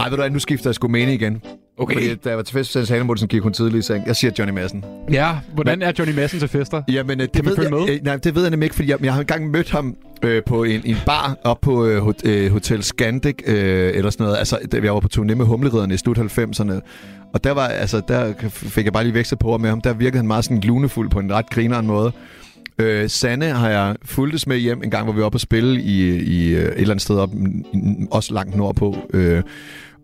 Nej, 0.00 0.08
ved 0.08 0.16
du 0.16 0.22
hvad, 0.22 0.30
nu 0.30 0.38
skifter 0.38 0.70
jeg 0.70 0.74
sgu 0.74 0.88
mening 0.88 1.22
igen. 1.22 1.42
Okay. 1.78 1.94
Fordi 1.94 2.14
da 2.14 2.28
jeg 2.28 2.36
var 2.36 2.42
til 2.42 2.52
fest 2.52 2.74
med 2.76 2.84
Sande 2.84 2.86
Salomonsen, 2.86 3.28
gik 3.28 3.42
hun 3.42 3.52
tidligt 3.52 3.84
i 3.84 3.86
seng. 3.86 4.06
Jeg 4.06 4.16
siger 4.16 4.30
Johnny 4.38 4.54
Madsen. 4.54 4.84
Ja, 5.12 5.36
hvordan 5.54 5.82
er 5.82 5.92
Johnny 5.98 6.14
Madsen 6.14 6.38
til 6.38 6.48
fester? 6.48 6.82
Jamen, 6.88 7.20
øh, 7.20 7.26
det, 7.26 7.32
Kan 7.32 7.44
man 7.44 7.50
ved 7.50 7.56
følge 7.56 7.76
jeg, 7.76 7.86
med? 7.86 7.94
øh, 7.94 8.04
nej, 8.04 8.16
det 8.16 8.34
ved 8.34 8.42
jeg 8.42 8.50
nemlig 8.50 8.66
ikke, 8.66 8.76
fordi 8.76 8.90
jeg, 8.90 9.04
jeg 9.04 9.12
har 9.12 9.20
engang 9.20 9.50
mødt 9.50 9.70
ham 9.70 9.96
øh, 10.22 10.42
på 10.46 10.64
en, 10.64 10.80
en 10.84 10.96
bar 11.06 11.36
op 11.44 11.60
på 11.60 11.86
øh, 11.86 12.14
øh, 12.24 12.52
Hotel 12.52 12.82
Scandic, 12.82 13.34
øh, 13.46 13.92
eller 13.94 14.10
sådan 14.10 14.24
noget. 14.24 14.38
Altså, 14.38 14.58
jeg 14.72 14.94
var 14.94 15.00
på 15.00 15.08
turné 15.16 15.34
med 15.34 15.46
Humleriderne 15.46 15.94
i 15.94 15.96
slut 15.96 16.18
90'erne. 16.18 16.80
Og 17.34 17.44
der, 17.44 17.50
var, 17.50 17.66
altså, 17.66 18.02
der 18.08 18.32
fik 18.50 18.84
jeg 18.84 18.92
bare 18.92 19.04
lige 19.04 19.14
vekslet 19.14 19.38
på 19.38 19.58
med 19.58 19.68
ham. 19.68 19.80
Der 19.80 19.92
virkede 19.92 20.16
han 20.16 20.26
meget 20.26 20.44
sådan 20.44 20.60
lunefuld 20.60 21.10
på 21.10 21.18
en 21.18 21.32
ret 21.32 21.50
grineren 21.50 21.86
måde. 21.86 22.12
Øh, 22.78 23.08
Sanne 23.10 23.46
har 23.46 23.68
jeg 23.68 23.96
fulgtes 24.04 24.46
med 24.46 24.56
hjem 24.58 24.82
en 24.82 24.90
gang, 24.90 25.04
hvor 25.04 25.12
vi 25.12 25.18
var 25.20 25.26
oppe 25.26 25.36
at 25.36 25.40
spille 25.40 25.82
i, 25.82 26.08
i 26.16 26.52
et 26.54 26.72
eller 26.76 26.90
andet 26.90 27.02
sted 27.02 27.16
op, 27.16 27.34
mm, 27.34 28.08
også 28.10 28.34
langt 28.34 28.56
nordpå. 28.56 28.96
Øh, 29.14 29.42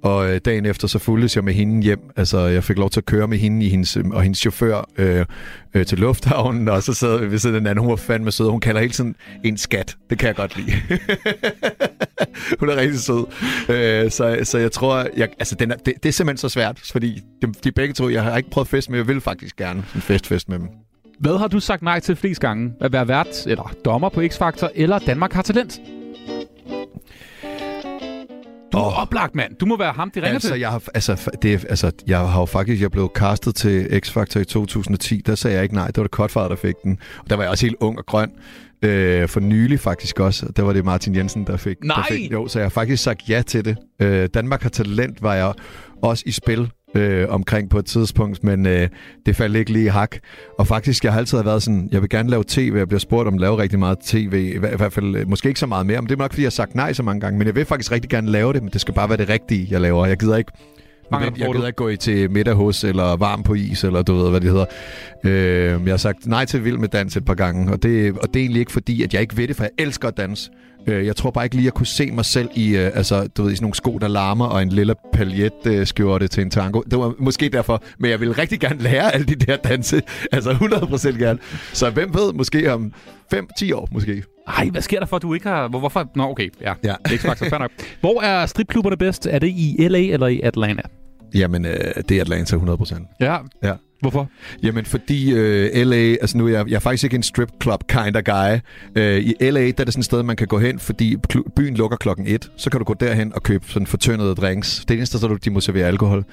og 0.03 0.31
øh, 0.31 0.41
dagen 0.45 0.67
efter, 0.67 0.89
så 0.89 0.99
fulgtes 0.99 1.37
jeg 1.37 1.45
med 1.45 1.53
hende 1.53 1.83
hjem. 1.83 2.01
Altså, 2.17 2.39
jeg 2.39 2.65
fik 2.65 2.79
lov 2.79 2.91
til 2.91 3.01
at 3.01 3.05
køre 3.05 3.29
med 3.29 3.39
hende 3.39 3.67
i 3.67 3.69
hendes, 3.69 3.97
øh, 3.97 4.05
og 4.07 4.23
hendes 4.23 4.39
chauffør 4.39 4.89
øh, 4.99 5.27
øh, 5.75 5.87
til 5.87 5.99
lufthavnen, 5.99 6.69
og 6.69 6.83
så 6.83 6.95
sad 6.95 7.19
vi 7.21 7.31
ved 7.31 7.39
siden 7.39 7.55
af 7.55 7.61
den 7.61 7.67
anden. 7.67 7.83
Hun 7.83 7.91
var 7.91 7.97
fandme 7.97 8.33
sød. 8.33 8.51
Hun 8.51 8.61
kalder 8.61 8.81
hele 8.81 8.93
tiden 8.93 9.17
en 9.45 9.57
skat. 9.57 9.97
Det 10.11 10.19
kan 10.19 10.27
jeg 10.27 10.37
godt 10.37 10.57
lide. 10.57 10.73
hun 12.61 12.69
er 12.69 12.77
rigtig 12.77 13.01
sød. 13.01 13.27
Øh, 13.69 14.11
så, 14.11 14.41
så 14.43 14.59
jeg 14.59 14.73
tror, 14.73 15.07
jeg, 15.17 15.29
altså, 15.39 15.55
den 15.55 15.71
er, 15.71 15.77
det, 15.77 15.95
det 16.03 16.09
er 16.09 16.13
simpelthen 16.13 16.39
så 16.39 16.49
svært, 16.49 16.81
fordi 16.93 17.21
de, 17.43 17.53
de 17.65 17.73
begge 17.73 17.95
to, 17.95 18.09
jeg 18.09 18.23
har 18.23 18.37
ikke 18.37 18.51
prøvet 18.51 18.69
fest 18.69 18.91
med, 18.91 18.99
jeg 18.99 19.09
vil 19.09 19.21
faktisk 19.21 19.57
gerne 19.57 19.85
en 19.95 20.01
fest-fest 20.01 20.49
med 20.49 20.59
dem. 20.59 20.69
Hvad 21.21 21.39
har 21.39 21.49
du 21.49 21.61
sagt 21.61 21.83
nej 21.83 22.01
til 22.01 22.17
flest 22.17 22.41
gange? 22.41 22.73
At 22.81 22.93
være 22.93 23.09
vært, 23.09 23.47
eller 23.47 23.75
dommer 23.85 24.09
på 24.09 24.21
X-Factor, 24.21 24.69
eller 24.75 24.99
Danmark 24.99 25.33
har 25.33 25.43
talent? 25.43 25.81
Du 28.73 28.79
er 28.79 28.83
oh. 28.83 29.03
oplagt, 29.03 29.35
mand. 29.35 29.55
Du 29.61 29.67
må 29.67 29.77
være 29.77 29.93
ham, 29.93 30.11
de 30.11 30.21
ringer 30.21 30.35
altså, 30.35 30.49
til. 30.49 30.61
Jeg 30.61 30.71
har, 30.71 30.83
altså, 30.95 31.31
det, 31.43 31.55
er- 31.55 31.69
altså, 31.69 31.91
jeg 32.07 32.19
har 32.19 32.41
jo 32.41 32.47
faktisk 32.47 32.83
jeg 32.83 32.91
blev 32.91 33.13
castet 33.15 33.55
til 33.55 34.01
X-Factor 34.07 34.39
i 34.41 34.45
2010. 34.45 35.23
Der 35.27 35.35
sagde 35.35 35.55
jeg 35.57 35.63
ikke 35.63 35.75
nej. 35.75 35.87
Det 35.87 35.97
var 35.97 36.03
det 36.03 36.11
Cutfather, 36.11 36.49
der 36.49 36.57
fik 36.57 36.75
den. 36.85 36.99
Og 37.19 37.31
der 37.31 37.37
var 37.37 37.43
jeg 37.43 37.51
også 37.51 37.67
helt 37.67 37.77
ung 37.81 37.99
og 37.99 38.07
grøn. 38.07 38.31
Øh, 38.83 39.29
for 39.29 39.41
nylig 39.41 39.81
faktisk 39.81 40.21
også. 40.21 40.47
Der 40.57 40.63
var 40.63 40.73
det 40.73 40.85
Martin 40.85 41.15
Jensen, 41.17 41.47
der 41.47 41.57
fik, 41.57 41.77
Nej! 41.85 41.97
der 41.97 42.15
fik 42.15 42.33
Jo, 42.33 42.49
så 42.49 42.59
jeg 42.59 42.65
har 42.65 42.71
faktisk 42.71 43.03
sagt 43.03 43.29
ja 43.29 43.43
til 43.47 43.65
det. 43.65 43.77
Øh, 44.03 44.29
Danmark 44.35 44.63
har 44.63 44.69
talent, 44.69 45.23
var 45.23 45.35
jeg 45.35 45.53
også 46.03 46.23
i 46.27 46.31
spil 46.33 46.71
øh, 46.97 47.29
omkring 47.29 47.71
på 47.71 47.79
et 47.79 47.85
tidspunkt, 47.87 48.45
men 48.45 48.67
øh, 48.67 48.89
det 49.27 49.37
faldt 49.37 49.57
ikke 49.57 49.73
lige 49.73 49.85
i 49.85 49.89
hak. 49.89 50.17
Og 50.59 50.67
faktisk, 50.67 51.05
jeg 51.05 51.13
har 51.13 51.19
altid 51.21 51.43
været 51.43 51.63
sådan, 51.63 51.89
jeg 51.93 52.01
vil 52.03 52.09
gerne 52.11 52.31
lave 52.31 52.45
tv. 52.49 52.75
Jeg 52.77 52.89
bliver 52.89 53.01
spurgt 53.01 53.29
om 53.29 53.35
at 53.35 53.41
lave 53.41 53.59
rigtig 53.59 53.79
meget 53.79 53.99
tv. 53.99 54.53
I, 54.55 54.59
hver- 54.59 54.73
i 54.75 54.77
hvert 54.77 54.93
fald, 54.93 55.17
øh, 55.17 55.29
måske 55.29 55.49
ikke 55.49 55.61
så 55.61 55.67
meget 55.67 55.87
mere, 55.87 56.01
men 56.03 56.09
det 56.09 56.15
er 56.15 56.19
nok, 56.19 56.33
fordi 56.33 56.43
jeg 56.43 56.47
har 56.47 56.51
sagt 56.51 56.75
nej 56.75 56.93
så 56.93 57.03
mange 57.03 57.21
gange. 57.21 57.39
Men 57.39 57.47
jeg 57.47 57.55
vil 57.55 57.65
faktisk 57.65 57.93
rigtig 57.93 58.11
gerne 58.11 58.31
lave 58.31 58.53
det, 58.53 58.63
men 58.63 58.73
det 58.73 58.81
skal 58.81 58.95
bare 58.95 59.09
være 59.09 59.19
det 59.19 59.29
rigtige, 59.29 59.69
jeg 59.71 59.81
laver. 59.81 60.07
Jeg 60.07 60.17
gider 60.17 60.37
ikke 60.37 60.53
Mangler 61.11 61.33
jeg, 61.39 61.49
gider 61.55 61.67
ikke 61.67 61.77
gå 61.77 61.89
i 61.89 61.97
til 61.97 62.31
middag 62.31 62.55
hos, 62.55 62.85
eller 62.85 63.17
varm 63.17 63.43
på 63.43 63.55
is, 63.55 63.85
eller 63.85 64.03
du 64.03 64.15
ved, 64.15 64.31
hvad 64.31 64.41
det 64.41 64.51
hedder. 64.51 64.65
Øh, 65.25 65.81
jeg 65.85 65.93
har 65.93 65.97
sagt 65.97 66.27
nej 66.27 66.45
til 66.45 66.65
Vild 66.65 66.79
med 66.79 66.89
Dans 66.89 67.17
et 67.17 67.25
par 67.25 67.35
gange, 67.35 67.73
og 67.73 67.83
det, 67.83 68.13
og 68.19 68.29
det 68.29 68.37
er 68.37 68.45
egentlig 68.45 68.61
ikke 68.61 68.73
fordi, 68.73 69.03
at 69.03 69.15
jeg 69.15 69.21
ikke 69.23 69.37
ved 69.37 69.49
det, 69.49 69.57
for 69.57 69.65
jeg 69.65 69.71
elsker 69.79 70.09
at 70.09 70.17
danse. 70.17 70.51
Øh, 70.89 71.07
jeg 71.07 71.17
tror 71.17 71.31
bare 71.31 71.45
ikke 71.45 71.57
lige, 71.57 71.63
at 71.63 71.65
jeg 71.65 71.73
kunne 71.73 71.87
se 71.87 72.11
mig 72.11 72.25
selv 72.25 72.49
i, 72.55 72.77
øh, 72.77 72.91
altså, 72.95 73.29
du 73.37 73.43
ved, 73.43 73.53
i 73.53 73.55
sådan 73.57 73.65
nogle 73.65 73.75
sko, 73.75 73.99
der 73.99 74.09
larmer, 74.09 74.45
og 74.47 74.63
en 74.63 74.69
lille 74.69 74.95
paljet-skjorte 75.13 76.29
til 76.29 76.43
en 76.43 76.51
tango. 76.51 76.83
Det 76.91 76.99
var 76.99 77.15
måske 77.19 77.49
derfor, 77.49 77.83
men 77.99 78.11
jeg 78.11 78.21
ville 78.21 78.39
rigtig 78.39 78.61
gerne 78.61 78.83
lære 78.83 79.15
alle 79.15 79.27
de 79.27 79.35
der 79.35 79.57
danse. 79.57 80.03
Altså 80.33 80.51
100% 80.51 81.19
gerne. 81.19 81.39
Så 81.73 81.91
hvem 81.91 82.15
ved, 82.15 82.33
måske 82.33 82.73
om 82.73 82.93
5-10 83.35 83.75
år, 83.75 83.89
måske. 83.93 84.23
Ej, 84.49 84.69
hvad 84.69 84.83
sker 84.83 84.99
der 84.99 85.07
for, 85.07 85.17
at 85.17 85.23
du 85.23 85.35
ikke 85.35 85.49
har... 85.49 85.69
Hvor, 85.69 85.79
hvorfor? 85.79 86.11
Nå, 86.15 86.23
okay. 86.25 86.49
Ja, 86.61 86.75
Ja. 86.85 86.95
X-Factor, 87.09 87.49
fair 87.49 87.59
nok. 87.59 87.71
Hvor 88.01 88.23
er 88.23 88.47
stripklubberne 88.47 88.97
bedst? 88.97 89.27
Er 89.27 89.39
det 89.39 89.49
i 89.49 89.77
LA 89.79 89.99
eller 89.99 90.27
i 90.27 90.41
Atlanta? 90.41 90.83
Jamen, 91.35 91.65
øh, 91.65 91.75
det 92.09 92.17
er 92.17 92.21
Atlanta 92.21 92.57
100%. 92.57 93.17
Ja. 93.21 93.37
Ja. 93.63 93.73
Hvorfor? 94.01 94.31
Jamen, 94.63 94.85
fordi 94.85 95.33
øh, 95.33 95.87
LA, 95.87 95.97
altså 95.97 96.39
nu 96.39 96.47
er 96.47 96.51
jeg, 96.51 96.69
jeg 96.69 96.77
er 96.77 96.81
faktisk 96.81 97.05
ikke 97.05 97.17
en 97.17 97.23
strip 97.23 97.51
club 97.63 97.89
kind 97.89 98.17
of 98.17 98.23
guy. 98.23 98.59
Øh, 98.97 99.19
I 99.19 99.35
LA, 99.41 99.61
der 99.61 99.67
er 99.79 99.85
det 99.85 99.93
sådan 99.93 100.01
et 100.01 100.05
sted, 100.05 100.23
man 100.23 100.37
kan 100.37 100.47
gå 100.47 100.59
hen, 100.59 100.79
fordi 100.79 101.17
byen 101.57 101.75
lukker 101.75 101.97
klokken 101.97 102.27
et. 102.27 102.51
Så 102.57 102.71
kan 102.71 102.79
du 102.79 102.85
gå 102.85 102.95
derhen 102.95 103.33
og 103.35 103.43
købe 103.43 103.65
sådan 103.69 103.87
fortyndede 103.87 104.35
drinks. 104.35 104.85
Det 104.89 104.91
er 104.91 104.99
eneste 104.99 105.19
sted, 105.19 105.39
de 105.39 105.51
må 105.51 105.61
servere 105.61 105.87
alkohol. 105.87 106.25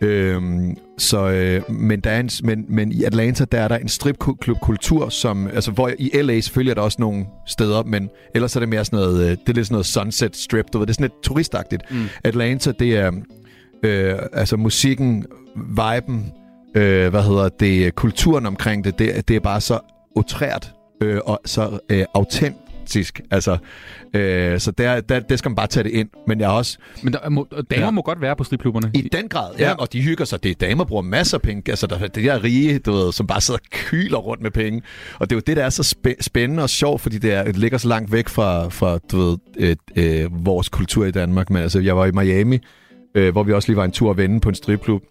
Øhm, 0.00 0.76
så, 0.98 1.28
øh, 1.28 1.70
men, 1.70 2.00
der 2.00 2.10
er 2.10 2.20
en, 2.20 2.30
men, 2.44 2.64
men 2.68 2.92
i 2.92 3.04
Atlanta, 3.04 3.44
der 3.52 3.60
er 3.60 3.68
der 3.68 3.76
en 3.76 3.88
stripklubkultur, 3.88 5.08
som, 5.08 5.46
altså 5.46 5.70
hvor 5.70 5.90
i 5.98 6.22
LA 6.22 6.40
selvfølgelig 6.40 6.70
er 6.70 6.74
der 6.74 6.82
også 6.82 6.96
nogle 7.00 7.26
steder, 7.46 7.82
men 7.82 8.10
ellers 8.34 8.56
er 8.56 8.60
det 8.60 8.68
mere 8.68 8.84
sådan 8.84 8.98
noget, 8.98 9.24
øh, 9.24 9.30
det 9.30 9.48
er 9.48 9.52
lidt 9.52 9.66
sådan 9.66 9.74
noget 9.74 9.86
sunset 9.86 10.36
strip, 10.36 10.64
du 10.72 10.78
ved, 10.78 10.86
det 10.86 10.92
er 10.92 10.94
sådan 10.94 11.04
lidt 11.04 11.22
turistagtigt. 11.22 11.82
Mm. 11.90 12.04
Atlanta, 12.24 12.72
det 12.78 12.96
er 12.96 13.12
øh, 13.82 14.18
altså 14.32 14.56
musikken, 14.56 15.24
viben, 15.56 16.32
øh, 16.74 17.10
hvad 17.10 17.22
hedder 17.22 17.48
det, 17.48 17.94
kulturen 17.94 18.46
omkring 18.46 18.84
det, 18.84 18.98
det, 18.98 19.28
det 19.28 19.36
er 19.36 19.40
bare 19.40 19.60
så 19.60 19.78
utrært 20.16 20.72
øh, 21.02 21.20
og 21.24 21.40
så 21.44 21.78
øh, 21.90 22.04
autentisk. 22.14 23.20
Altså, 23.30 23.58
øh, 24.14 24.60
så 24.60 24.70
der, 24.70 25.00
der, 25.00 25.20
der 25.20 25.36
skal 25.36 25.48
man 25.48 25.56
bare 25.56 25.66
tage 25.66 25.84
det 25.84 25.90
ind. 25.92 26.08
Men 26.26 26.40
jeg 26.40 26.46
er 26.46 26.50
også... 26.50 26.78
Men 27.02 27.12
der 27.12 27.28
må, 27.28 27.46
damer 27.70 27.84
Ja. 27.84 27.90
må 27.90 28.02
godt 28.02 28.20
være 28.20 28.36
på 28.36 28.44
stripklubberne. 28.44 28.90
I 28.94 29.08
den 29.12 29.28
grad, 29.28 29.50
ja. 29.58 29.68
Ja. 29.68 29.74
Og 29.74 29.92
de 29.92 30.02
hygger 30.02 30.24
sig. 30.24 30.42
Det 30.42 30.50
er 30.50 30.54
damer 30.54 30.84
bruger 30.84 31.02
masser 31.02 31.38
af 31.38 31.42
penge. 31.42 31.62
Altså, 31.68 31.86
der 31.86 31.98
er 31.98 32.06
det 32.06 32.24
der 32.24 32.44
rige, 32.44 32.78
du 32.78 32.92
ved, 32.92 33.12
som 33.12 33.26
bare 33.26 33.40
sidder 33.40 33.58
og 33.64 33.70
kyler 33.70 34.18
rundt 34.18 34.42
med 34.42 34.50
penge. 34.50 34.82
Og 35.18 35.30
det 35.30 35.36
er 35.36 35.36
jo 35.36 35.42
det, 35.46 35.56
der 35.56 35.64
er 35.64 35.70
så 35.70 35.94
spæ- 35.96 36.20
spændende 36.22 36.62
og 36.62 36.70
sjovt, 36.70 37.00
fordi 37.00 37.18
det, 37.18 37.32
er, 37.32 37.44
det 37.44 37.56
ligger 37.56 37.78
så 37.78 37.88
langt 37.88 38.12
væk 38.12 38.28
fra, 38.28 38.68
fra 38.68 38.98
du 39.12 39.16
ved, 39.18 39.38
øh, 39.58 39.76
øh, 39.96 40.46
vores 40.46 40.68
kultur 40.68 41.04
i 41.04 41.10
Danmark. 41.10 41.50
Men 41.50 41.62
altså, 41.62 41.80
jeg 41.80 41.96
var 41.96 42.06
i 42.06 42.10
Miami, 42.10 42.58
øh, 43.14 43.32
hvor 43.32 43.42
vi 43.42 43.52
også 43.52 43.68
lige 43.68 43.76
var 43.76 43.84
en 43.84 43.92
tur 43.92 44.10
at 44.10 44.16
vende 44.16 44.40
på 44.40 44.48
en 44.48 44.54
stripklub. 44.54 45.02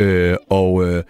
Øh, 0.00 0.36
og 0.50 0.84
øh, 0.84 1.02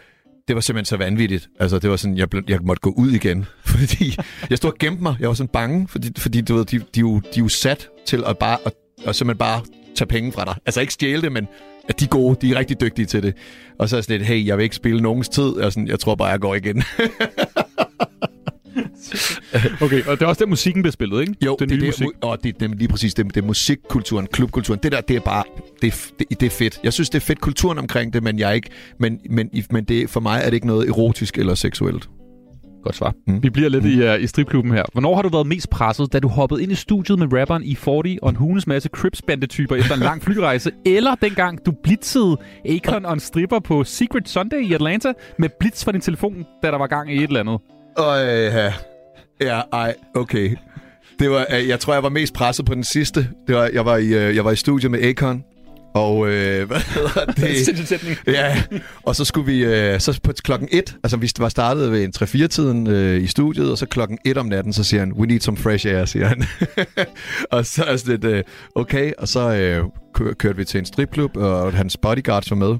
det 0.48 0.54
var 0.54 0.60
simpelthen 0.60 0.84
så 0.84 0.96
vanvittigt. 0.96 1.48
Altså, 1.60 1.78
det 1.78 1.90
var 1.90 1.96
sådan, 1.96 2.16
jeg, 2.16 2.28
jeg 2.48 2.58
måtte 2.62 2.80
gå 2.80 2.90
ud 2.96 3.10
igen, 3.10 3.46
fordi 3.64 4.16
jeg 4.50 4.58
stod 4.58 4.70
og 4.70 4.78
gemte 4.78 5.02
mig. 5.02 5.16
Jeg 5.20 5.28
var 5.28 5.34
sådan 5.34 5.48
bange, 5.48 5.88
fordi, 5.88 6.20
fordi 6.20 6.40
du 6.40 6.54
ved, 6.54 6.64
de, 6.64 6.78
de, 6.78 7.00
jo, 7.00 7.18
de 7.18 7.40
er 7.40 7.42
jo 7.42 7.48
sat 7.48 7.88
til 8.06 8.24
at 8.26 8.38
bare, 8.38 8.58
at, 8.66 8.72
at 9.06 9.16
simpelthen 9.16 9.38
bare 9.38 9.62
tage 9.96 10.08
penge 10.08 10.32
fra 10.32 10.44
dig. 10.44 10.54
Altså 10.66 10.80
ikke 10.80 10.92
stjæle 10.92 11.22
det, 11.22 11.32
men 11.32 11.48
at 11.88 12.00
de 12.00 12.04
er 12.04 12.08
gode, 12.08 12.46
de 12.46 12.52
er 12.52 12.58
rigtig 12.58 12.80
dygtige 12.80 13.06
til 13.06 13.22
det. 13.22 13.34
Og 13.78 13.88
så 13.88 13.96
er 13.96 13.98
jeg 13.98 14.04
sådan 14.04 14.18
lidt, 14.18 14.28
hey, 14.28 14.46
jeg 14.46 14.56
vil 14.56 14.62
ikke 14.62 14.76
spille 14.76 15.00
nogens 15.00 15.28
tid. 15.28 15.52
Jeg, 15.60 15.72
sådan, 15.72 15.88
jeg 15.88 16.00
tror 16.00 16.14
bare, 16.14 16.28
jeg 16.28 16.40
går 16.40 16.54
igen. 16.54 16.82
Okay, 19.84 20.04
og 20.04 20.18
det 20.18 20.22
er 20.22 20.26
også 20.26 20.44
der, 20.44 20.46
musikken 20.50 20.82
bliver 20.82 20.92
spillet, 20.92 21.20
ikke? 21.20 21.34
Jo, 21.44 21.56
Den 21.60 21.68
det, 21.68 21.76
nye 21.78 21.80
det, 21.80 21.88
musik. 21.88 22.08
og 22.22 22.38
det, 22.44 22.60
det 22.60 22.70
er 22.70 22.74
lige 22.74 22.88
præcis 22.88 23.14
det, 23.14 23.34
det 23.34 23.42
er 23.42 23.46
musikkulturen, 23.46 24.26
klubkulturen. 24.32 24.80
Det 24.82 24.92
der, 24.92 25.00
det 25.00 25.16
er 25.16 25.20
bare, 25.20 25.44
det, 25.82 25.92
er- 25.92 26.12
det, 26.18 26.40
det 26.40 26.46
er 26.46 26.50
fedt. 26.50 26.80
Jeg 26.84 26.92
synes, 26.92 27.10
det 27.10 27.18
er 27.22 27.24
fedt 27.26 27.40
kulturen 27.40 27.78
omkring 27.78 28.12
det, 28.12 28.22
men 28.22 28.38
jeg 28.38 28.54
ikke, 28.54 28.70
men, 29.00 29.20
men, 29.30 29.50
men 29.70 29.84
det, 29.84 30.10
for 30.10 30.20
mig 30.20 30.40
er 30.40 30.44
det 30.44 30.54
ikke 30.54 30.66
noget 30.66 30.88
erotisk 30.88 31.38
eller 31.38 31.54
seksuelt. 31.54 32.08
Godt 32.82 32.96
svar. 32.96 33.14
Mm. 33.26 33.42
Vi 33.42 33.50
bliver 33.50 33.68
lidt 33.68 33.84
i, 33.84 34.08
uh, 34.08 34.22
i 34.22 34.26
stripklubben 34.26 34.72
her. 34.72 34.82
Hvornår 34.92 35.14
har 35.14 35.22
du 35.22 35.28
været 35.28 35.46
mest 35.46 35.70
presset? 35.70 36.12
Da 36.12 36.18
du 36.18 36.28
hoppede 36.28 36.62
ind 36.62 36.72
i 36.72 36.74
studiet 36.74 37.18
med 37.18 37.32
rapperen 37.40 37.62
i 37.62 37.74
40 37.74 38.16
og 38.22 38.30
en 38.30 38.36
hundes 38.36 38.66
masse 38.66 38.88
crips 38.92 39.22
bandetyper 39.22 39.76
efter 39.76 39.94
en 39.94 40.00
lang 40.00 40.22
flyrejse? 40.22 40.70
eller 40.96 41.14
dengang 41.14 41.66
du 41.66 41.72
blitzede 41.82 42.36
Akon 42.68 43.04
og 43.04 43.12
en 43.12 43.20
stripper 43.20 43.58
på 43.58 43.84
Secret 43.84 44.28
Sunday 44.28 44.60
i 44.60 44.72
Atlanta 44.72 45.12
med 45.38 45.48
blitz 45.60 45.84
fra 45.84 45.92
din 45.92 46.00
telefon, 46.00 46.44
da 46.62 46.70
der 46.70 46.78
var 46.78 46.86
gang 46.86 47.12
i 47.12 47.16
et 47.16 47.22
eller 47.22 47.40
andet? 47.40 47.58
Og 47.96 48.18
ja, 48.26 48.72
ja, 49.40 49.60
ej, 49.72 49.94
okay. 50.14 50.56
Det 51.18 51.30
var, 51.30 51.46
øh, 51.54 51.68
jeg 51.68 51.80
tror, 51.80 51.92
jeg 51.92 52.02
var 52.02 52.08
mest 52.08 52.34
presset 52.34 52.66
på 52.66 52.74
den 52.74 52.84
sidste. 52.84 53.28
Det 53.46 53.54
var, 53.54 53.70
jeg, 53.72 53.84
var 53.84 53.96
i, 53.96 54.06
øh, 54.06 54.36
jeg 54.36 54.44
var 54.44 54.50
i 54.50 54.56
studiet 54.56 54.90
med 54.90 55.02
Akon, 55.02 55.44
og 55.94 56.28
øh, 56.28 56.66
hvad 56.66 56.80
hedder 56.80 57.24
det? 57.76 57.88
Sætning. 57.88 58.16
ja, 58.26 58.62
og 59.02 59.16
så 59.16 59.24
skulle 59.24 59.46
vi, 59.52 59.64
øh, 59.64 60.00
så 60.00 60.20
på 60.22 60.32
klokken 60.44 60.68
1, 60.72 60.96
altså 61.04 61.16
vi 61.16 61.30
var 61.38 61.48
startet 61.48 61.92
ved 61.92 62.04
en 62.04 62.12
3-4-tiden 62.18 62.86
øh, 62.86 63.22
i 63.22 63.26
studiet, 63.26 63.70
og 63.70 63.78
så 63.78 63.86
klokken 63.86 64.18
1 64.24 64.38
om 64.38 64.46
natten, 64.46 64.72
så 64.72 64.84
siger 64.84 65.00
han, 65.00 65.12
we 65.12 65.26
need 65.26 65.40
some 65.40 65.56
fresh 65.56 65.86
air, 65.86 66.04
siger 66.04 66.26
han. 66.26 66.44
og 67.52 67.66
så 67.66 67.84
er 67.84 67.96
sådan 67.96 68.12
lidt, 68.20 68.24
øh, 68.24 68.42
okay, 68.74 69.12
og 69.18 69.28
så 69.28 69.54
øh, 69.54 69.84
kø- 70.14 70.32
kørte 70.32 70.56
vi 70.56 70.64
til 70.64 70.78
en 70.78 70.86
stripklub, 70.86 71.36
og 71.36 71.72
hans 71.72 71.96
bodyguards 71.96 72.50
var 72.50 72.56
med. 72.56 72.74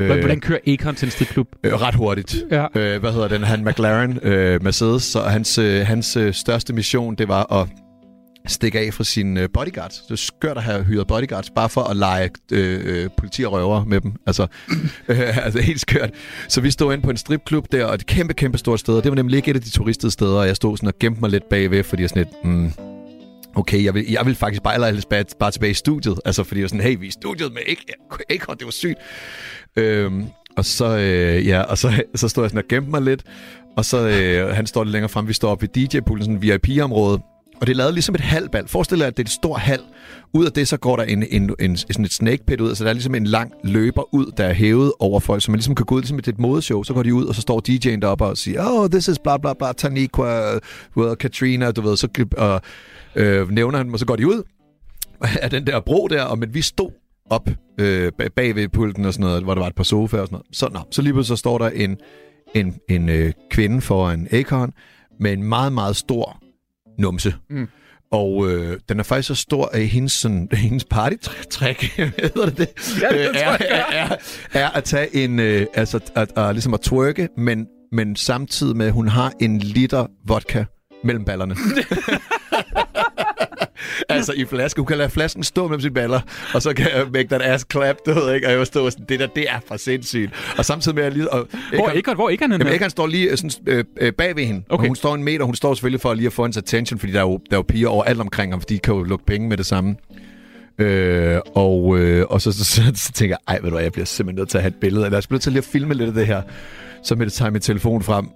Øh. 0.00 0.06
Hvordan 0.06 0.40
kører 0.40 0.58
Akon 0.66 0.94
til 0.94 1.06
en 1.06 1.10
stripklub? 1.10 1.48
Øh, 1.64 1.72
ret 1.72 1.94
hurtigt. 1.94 2.36
Ja. 2.50 2.66
Øh, 2.74 3.00
hvad 3.00 3.12
hedder 3.12 3.28
den? 3.28 3.42
Han 3.42 3.64
McLaren 3.64 4.18
øh, 4.22 4.62
Mercedes. 4.62 5.02
Så 5.02 5.22
hans, 5.22 5.58
øh, 5.58 5.86
hans 5.86 6.16
øh, 6.16 6.34
største 6.34 6.72
mission, 6.72 7.14
det 7.14 7.28
var 7.28 7.52
at 7.52 7.68
stikke 8.46 8.78
af 8.78 8.94
fra 8.94 9.04
sine 9.04 9.40
øh, 9.40 9.48
bodyguards. 9.54 9.98
Det 10.00 10.10
er 10.10 10.16
skørt 10.16 10.56
at 10.56 10.62
have 10.62 10.84
hyret 10.84 11.06
bodyguards, 11.06 11.50
bare 11.50 11.68
for 11.68 11.80
at 11.80 11.96
lege 11.96 12.30
øh, 12.52 12.80
øh, 12.84 13.08
politi 13.16 13.44
og 13.44 13.52
røver 13.52 13.84
med 13.84 14.00
dem. 14.00 14.12
Altså, 14.26 14.46
øh, 15.08 15.44
altså 15.44 15.60
helt 15.60 15.80
skørt. 15.80 16.10
Så 16.48 16.60
vi 16.60 16.70
stod 16.70 16.92
inde 16.92 17.04
på 17.04 17.10
en 17.10 17.16
stripklub 17.16 17.72
der, 17.72 17.84
og 17.84 17.94
et 17.94 18.06
kæmpe, 18.06 18.34
kæmpe 18.34 18.58
stort 18.58 18.80
sted. 18.80 18.94
Og 18.94 19.04
det 19.04 19.10
var 19.10 19.16
nemlig 19.16 19.36
ikke 19.36 19.50
et 19.50 19.56
af 19.56 19.62
de 19.62 19.70
turistede 19.70 20.12
steder, 20.12 20.38
og 20.38 20.46
jeg 20.46 20.56
stod 20.56 20.76
sådan 20.76 20.86
og 20.86 20.98
gemte 21.00 21.20
mig 21.20 21.30
lidt 21.30 21.48
bagved, 21.48 21.84
fordi 21.84 22.02
jeg 22.02 22.10
sådan 22.10 22.24
lidt... 22.24 22.44
Mm, 22.44 22.72
Okay, 23.54 23.84
jeg 23.84 23.94
vil, 23.94 24.10
jeg 24.10 24.26
vil 24.26 24.34
faktisk 24.34 24.62
bare, 24.62 24.74
eller 24.74 25.02
bare, 25.10 25.24
bare 25.38 25.50
tilbage 25.50 25.70
i 25.70 25.74
studiet. 25.74 26.20
Altså, 26.24 26.44
fordi 26.44 26.60
jeg 26.60 26.62
var 26.62 26.68
sådan, 26.68 26.80
hey, 26.80 26.96
vi 26.98 27.04
er 27.04 27.08
i 27.08 27.10
studiet 27.10 27.52
med 27.52 27.62
Akon, 28.30 28.56
det 28.56 28.64
var 28.64 28.70
sygt. 28.70 28.98
Øhm, 29.80 30.26
og 30.56 30.64
så, 30.64 30.98
øh, 30.98 31.46
ja, 31.46 31.60
og 31.60 31.78
så, 31.78 32.02
så 32.14 32.28
stod 32.28 32.44
jeg 32.44 32.50
sådan 32.50 32.64
og 32.64 32.68
gemte 32.68 32.90
mig 32.90 33.02
lidt. 33.02 33.22
Og 33.76 33.84
så, 33.84 34.08
øh, 34.08 34.54
han 34.54 34.66
står 34.66 34.84
lidt 34.84 34.92
længere 34.92 35.08
frem, 35.08 35.28
vi 35.28 35.32
står 35.32 35.50
oppe 35.50 35.62
ved 35.62 35.68
DJ-poolen, 35.76 36.22
sådan 36.22 36.42
VIP-område. 36.42 37.20
Og 37.60 37.66
det 37.66 37.72
er 37.72 37.76
lavet 37.76 37.94
ligesom 37.94 38.14
et 38.14 38.20
halvbal. 38.20 38.68
Forestil 38.68 38.98
dig, 38.98 39.06
at 39.06 39.16
det 39.16 39.22
er 39.22 39.26
et 39.26 39.30
stort 39.30 39.60
hal. 39.60 39.80
Ud 40.34 40.46
af 40.46 40.52
det, 40.52 40.68
så 40.68 40.76
går 40.76 40.96
der 40.96 41.02
en, 41.02 41.24
en, 41.30 41.54
en, 41.60 41.76
sådan 41.76 42.04
et 42.04 42.12
snake 42.12 42.44
pit 42.46 42.60
ud. 42.60 42.74
så 42.74 42.84
der 42.84 42.90
er 42.90 42.94
ligesom 42.94 43.14
en 43.14 43.24
lang 43.24 43.52
løber 43.64 44.14
ud, 44.14 44.32
der 44.36 44.44
er 44.44 44.52
hævet 44.52 44.92
over 44.98 45.20
folk, 45.20 45.42
så 45.42 45.50
man 45.50 45.58
ligesom 45.58 45.74
kan 45.74 45.86
gå 45.86 45.94
ud 45.94 46.00
ligesom 46.00 46.18
et, 46.18 46.28
et 46.28 46.38
modeshow. 46.38 46.82
Så 46.82 46.94
går 46.94 47.02
de 47.02 47.14
ud, 47.14 47.24
og 47.24 47.34
så 47.34 47.40
står 47.40 47.62
DJ'en 47.68 48.00
deroppe 48.00 48.24
og 48.24 48.36
siger, 48.36 48.64
oh, 48.66 48.90
this 48.90 49.08
is 49.08 49.18
bla 49.18 49.36
bla 49.36 49.52
bla, 49.54 49.72
Taniqua, 49.72 50.58
well, 50.96 51.16
Katrina, 51.16 51.70
du 51.70 51.80
ved. 51.80 51.96
Så 51.96 52.26
og, 52.36 52.60
øh, 53.14 53.50
nævner 53.50 53.78
han 53.78 53.86
dem, 53.86 53.92
og 53.92 53.98
så 53.98 54.06
går 54.06 54.16
de 54.16 54.26
ud 54.26 54.42
af 55.42 55.50
den 55.50 55.66
der 55.66 55.80
bro 55.80 56.08
der, 56.08 56.22
og 56.22 56.38
men 56.38 56.54
vi 56.54 56.62
stod 56.62 56.90
op 57.30 57.50
øh, 57.80 58.12
bag- 58.36 58.54
ved 58.54 58.68
pulten 58.68 59.04
og 59.04 59.12
sådan 59.12 59.26
noget, 59.26 59.42
hvor 59.42 59.54
der 59.54 59.60
var 59.60 59.68
et 59.68 59.74
par 59.74 59.84
sofaer 59.84 60.20
og 60.20 60.26
sådan 60.26 60.34
noget. 60.34 60.46
Så, 60.56 60.68
nå, 60.72 60.80
så 60.90 61.02
lige 61.02 61.12
pludselig 61.12 61.38
så 61.38 61.40
står 61.40 61.58
der 61.58 61.68
en, 61.68 61.96
en, 62.54 62.78
en 62.88 63.08
øh, 63.08 63.32
kvinde 63.50 63.80
foran 63.80 64.28
Akon 64.32 64.72
med 65.20 65.32
en 65.32 65.42
meget, 65.42 65.72
meget 65.72 65.96
stor 65.96 66.42
numse. 66.98 67.34
Mm. 67.50 67.68
Og 68.12 68.50
øh, 68.50 68.80
den 68.88 68.98
er 68.98 69.02
faktisk 69.02 69.28
så 69.28 69.34
stor, 69.34 69.66
at 69.72 69.88
hendes, 69.88 70.12
sådan, 70.12 70.48
hendes 70.66 70.84
party-trick, 70.94 71.96
hedder 72.22 72.44
det 72.46 72.58
det? 72.58 72.68
Ja, 73.02 73.08
det 73.08 73.28
Øh, 73.28 73.36
er, 73.36 73.56
er, 73.60 73.84
er, 73.92 74.16
er 74.52 74.70
at 74.70 74.84
tage 74.84 75.16
en, 75.24 75.38
øh, 75.38 75.66
altså 75.74 76.00
at, 76.14 76.38
at, 76.38 76.54
ligesom 76.54 76.74
at 76.74 76.80
twerke, 76.80 77.28
men, 77.36 77.66
men 77.92 78.16
samtidig 78.16 78.76
med, 78.76 78.86
at 78.86 78.92
hun 78.92 79.08
har 79.08 79.32
en 79.40 79.58
liter 79.58 80.06
vodka 80.26 80.64
mellem 81.04 81.24
ballerne. 81.24 81.54
altså 84.08 84.32
i 84.36 84.44
flaske. 84.44 84.80
Hun 84.80 84.86
kan 84.86 84.98
lade 84.98 85.10
flasken 85.10 85.44
stå 85.44 85.68
mellem 85.68 85.80
sine 85.80 85.94
baller, 85.94 86.20
og 86.54 86.62
så 86.62 86.74
kan 86.74 86.86
jeg 86.94 87.06
make 87.12 87.28
that 87.28 87.42
ass 87.42 87.66
clap, 87.72 87.96
du 88.06 88.12
ved 88.14 88.34
ikke? 88.34 88.46
Og 88.46 88.50
jeg 88.50 88.58
var 88.58 88.64
stå 88.64 88.90
sådan, 88.90 89.06
det 89.08 89.20
der, 89.20 89.26
det 89.26 89.50
er 89.50 89.60
for 89.66 89.76
sindssygt. 89.76 90.32
Og 90.58 90.64
samtidig 90.64 90.94
med, 90.94 91.02
at 91.02 91.06
jeg 91.06 91.16
lige... 91.16 91.32
Og 91.32 91.48
Hvor 91.74 91.88
er 91.88 91.92
Eckert? 91.94 92.16
Hvor 92.16 92.28
er 92.28 92.32
Eckert 92.32 92.50
henne 92.50 92.64
Jamen? 92.64 92.74
Eckert 92.74 92.90
står 92.90 93.06
lige 93.06 93.30
øh, 93.30 93.36
sådan, 93.36 93.50
øh, 93.66 93.84
øh, 94.00 94.12
bag 94.12 94.36
ved 94.36 94.44
hende. 94.44 94.62
Okay. 94.68 94.82
Og 94.82 94.86
hun 94.88 94.96
står 94.96 95.14
en 95.14 95.24
meter, 95.24 95.44
hun 95.44 95.54
står 95.54 95.74
selvfølgelig 95.74 96.00
for 96.00 96.14
lige 96.14 96.26
at 96.26 96.32
få 96.32 96.42
hendes 96.42 96.56
attention, 96.56 96.98
fordi 96.98 97.12
der 97.12 97.18
er 97.18 97.24
jo, 97.24 97.40
der 97.50 97.56
er 97.56 97.58
jo 97.58 97.64
piger 97.68 97.88
overalt 97.88 98.20
omkring 98.20 98.52
ham, 98.52 98.60
fordi 98.60 98.74
de 98.74 98.78
kan 98.78 98.94
jo 98.94 99.02
lukke 99.02 99.24
penge 99.26 99.48
med 99.48 99.56
det 99.56 99.66
samme. 99.66 99.96
Øh, 100.78 101.40
og, 101.54 101.98
øh, 101.98 102.26
og 102.30 102.40
så, 102.40 102.52
så, 102.52 102.64
så, 102.64 102.82
så, 102.94 103.12
tænker 103.12 103.36
jeg, 103.46 103.54
ej, 103.54 103.60
ved 103.60 103.70
du 103.70 103.70
hvad, 103.70 103.82
jeg 103.82 103.92
bliver 103.92 104.06
simpelthen 104.06 104.40
nødt 104.40 104.48
til 104.48 104.58
at 104.58 104.62
have 104.62 104.68
et 104.68 104.80
billede. 104.80 105.04
Eller 105.04 105.18
jeg 105.18 105.22
bliver 105.28 105.36
nødt 105.36 105.42
til 105.42 105.52
lige 105.52 105.58
at 105.58 105.64
filme 105.64 105.94
lidt 105.94 106.08
af 106.08 106.14
det 106.14 106.26
her. 106.26 106.42
Så 107.02 107.14
med 107.14 107.26
det 107.26 107.32
tager 107.32 107.46
jeg 107.46 107.52
min 107.52 107.62
telefon 107.62 108.02
frem, 108.02 108.28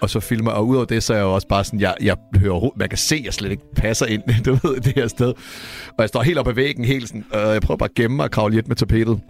og 0.00 0.10
så 0.10 0.20
filmer, 0.20 0.50
og 0.50 0.66
udover 0.66 0.84
det, 0.84 1.02
så 1.02 1.12
er 1.12 1.16
jeg 1.16 1.24
jo 1.24 1.34
også 1.34 1.48
bare 1.48 1.64
sådan, 1.64 1.80
jeg, 1.80 1.94
jeg 2.02 2.16
hører, 2.36 2.70
man 2.76 2.88
kan 2.88 2.98
se, 2.98 3.16
at 3.16 3.24
jeg 3.24 3.34
slet 3.34 3.50
ikke 3.50 3.62
passer 3.76 4.06
ind, 4.06 4.22
du 4.44 4.58
ved, 4.62 4.80
det 4.80 4.92
her 4.96 5.08
sted. 5.08 5.28
Og 5.88 5.98
jeg 5.98 6.08
står 6.08 6.22
helt 6.22 6.38
oppe 6.38 6.50
ad 6.50 6.54
væggen, 6.54 6.84
helt 6.84 7.08
sådan, 7.08 7.24
og 7.30 7.52
jeg 7.52 7.62
prøver 7.62 7.78
bare 7.78 7.88
at 7.88 7.94
gemme 7.94 8.16
mig 8.16 8.24
og 8.24 8.30
kravle 8.30 8.54
lidt 8.54 8.68
med 8.68 8.76
tapetet. 8.76 9.20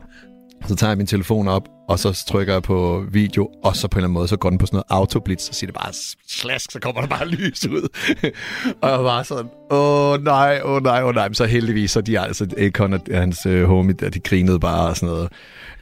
Så 0.67 0.77
tager 0.77 0.91
jeg 0.91 0.99
min 0.99 1.07
telefon 1.07 1.49
op, 1.49 1.69
og 1.89 1.99
så 1.99 2.25
trykker 2.29 2.53
jeg 2.53 2.63
på 2.63 3.05
video, 3.11 3.49
og 3.65 3.77
så 3.77 3.89
på 3.89 3.95
en 3.95 3.99
eller 3.99 4.07
anden 4.07 4.15
måde, 4.15 4.29
så 4.29 4.37
går 4.37 4.51
den 4.51 4.59
på 4.59 4.67
sådan 4.67 4.77
noget 4.77 4.85
autoblitz, 4.89 5.45
så 5.45 5.53
siger 5.53 5.69
det 5.69 5.75
bare 5.75 5.93
slask, 6.29 6.71
så 6.71 6.81
kommer 6.81 7.01
der 7.01 7.09
bare 7.09 7.29
lys 7.37 7.67
ud. 7.67 7.89
og 8.83 8.91
jeg 8.91 9.05
var 9.05 9.23
sådan, 9.23 9.47
åh 9.71 10.25
nej, 10.25 10.61
åh 10.65 10.83
nej, 10.83 11.03
åh 11.03 11.15
nej. 11.15 11.29
Men 11.29 11.35
så 11.35 11.45
heldigvis, 11.45 11.91
så 11.91 12.01
de 12.01 12.21
altså, 12.21 12.47
Akon 12.59 12.93
og 12.93 13.01
hans 13.13 13.47
øh, 13.47 13.65
homie, 13.65 13.95
der, 13.95 14.11
de 14.11 14.21
grinede 14.21 14.61
bare 14.61 14.89
og 14.89 14.97
sådan 14.97 15.15
noget. 15.15 15.29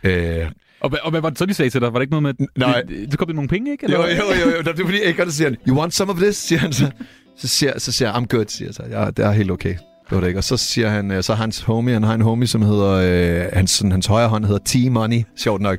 Øh, 0.03 0.51
og, 0.81 0.91
og 1.03 1.11
hvad 1.11 1.21
var 1.21 1.31
det 1.31 1.39
så, 1.39 1.47
de 1.47 1.55
sagde 1.55 1.71
til 1.71 1.81
dig? 1.81 1.93
Var 1.93 1.99
det 1.99 2.03
ikke 2.03 2.21
noget 2.21 2.37
med... 2.39 2.47
Nej. 2.59 2.83
Det, 2.83 3.11
det 3.11 3.19
kom 3.19 3.27
der 3.29 3.35
nogle 3.35 3.49
penge, 3.49 3.73
ikke? 3.73 3.93
jo, 3.93 4.03
jo, 4.03 4.07
jo, 4.07 4.51
jo, 4.57 4.59
det 4.59 4.81
er 4.81 4.85
fordi 4.85 5.03
Akon 5.03 5.31
siger, 5.31 5.49
han, 5.49 5.57
you 5.69 5.79
want 5.79 5.95
some 5.95 6.13
of 6.13 6.19
this, 6.19 6.37
siger 6.37 6.59
han 6.59 6.73
så. 6.73 6.91
Så 7.37 7.49
siger, 7.49 7.79
så 7.79 7.93
siger 7.93 8.09
jeg, 8.09 8.17
I'm 8.23 8.27
good, 8.27 8.45
siger 8.49 8.69
jeg 8.69 8.75
så. 8.75 8.83
Ja, 8.91 9.07
det 9.11 9.19
er 9.25 9.31
helt 9.33 9.51
okay. 9.51 9.75
Det 9.75 10.15
var 10.15 10.21
det 10.21 10.27
ikke. 10.27 10.41
Og 10.41 10.45
så 10.45 10.57
siger 10.57 10.89
han, 10.89 11.11
øh, 11.11 11.23
så 11.23 11.35
har 11.35 11.43
hans 11.43 11.61
homie, 11.61 11.93
han 11.93 12.03
har 12.03 12.15
en 12.15 12.21
homie, 12.21 12.47
som 12.47 12.63
hedder, 12.63 12.93
øh, 12.93 13.53
hans, 13.53 13.71
sådan, 13.71 13.91
hans 13.93 14.07
højre 14.07 14.29
hånd 14.29 14.45
hedder 14.45 14.61
T-Money, 14.69 15.23
sjovt 15.37 15.61
nok. 15.63 15.79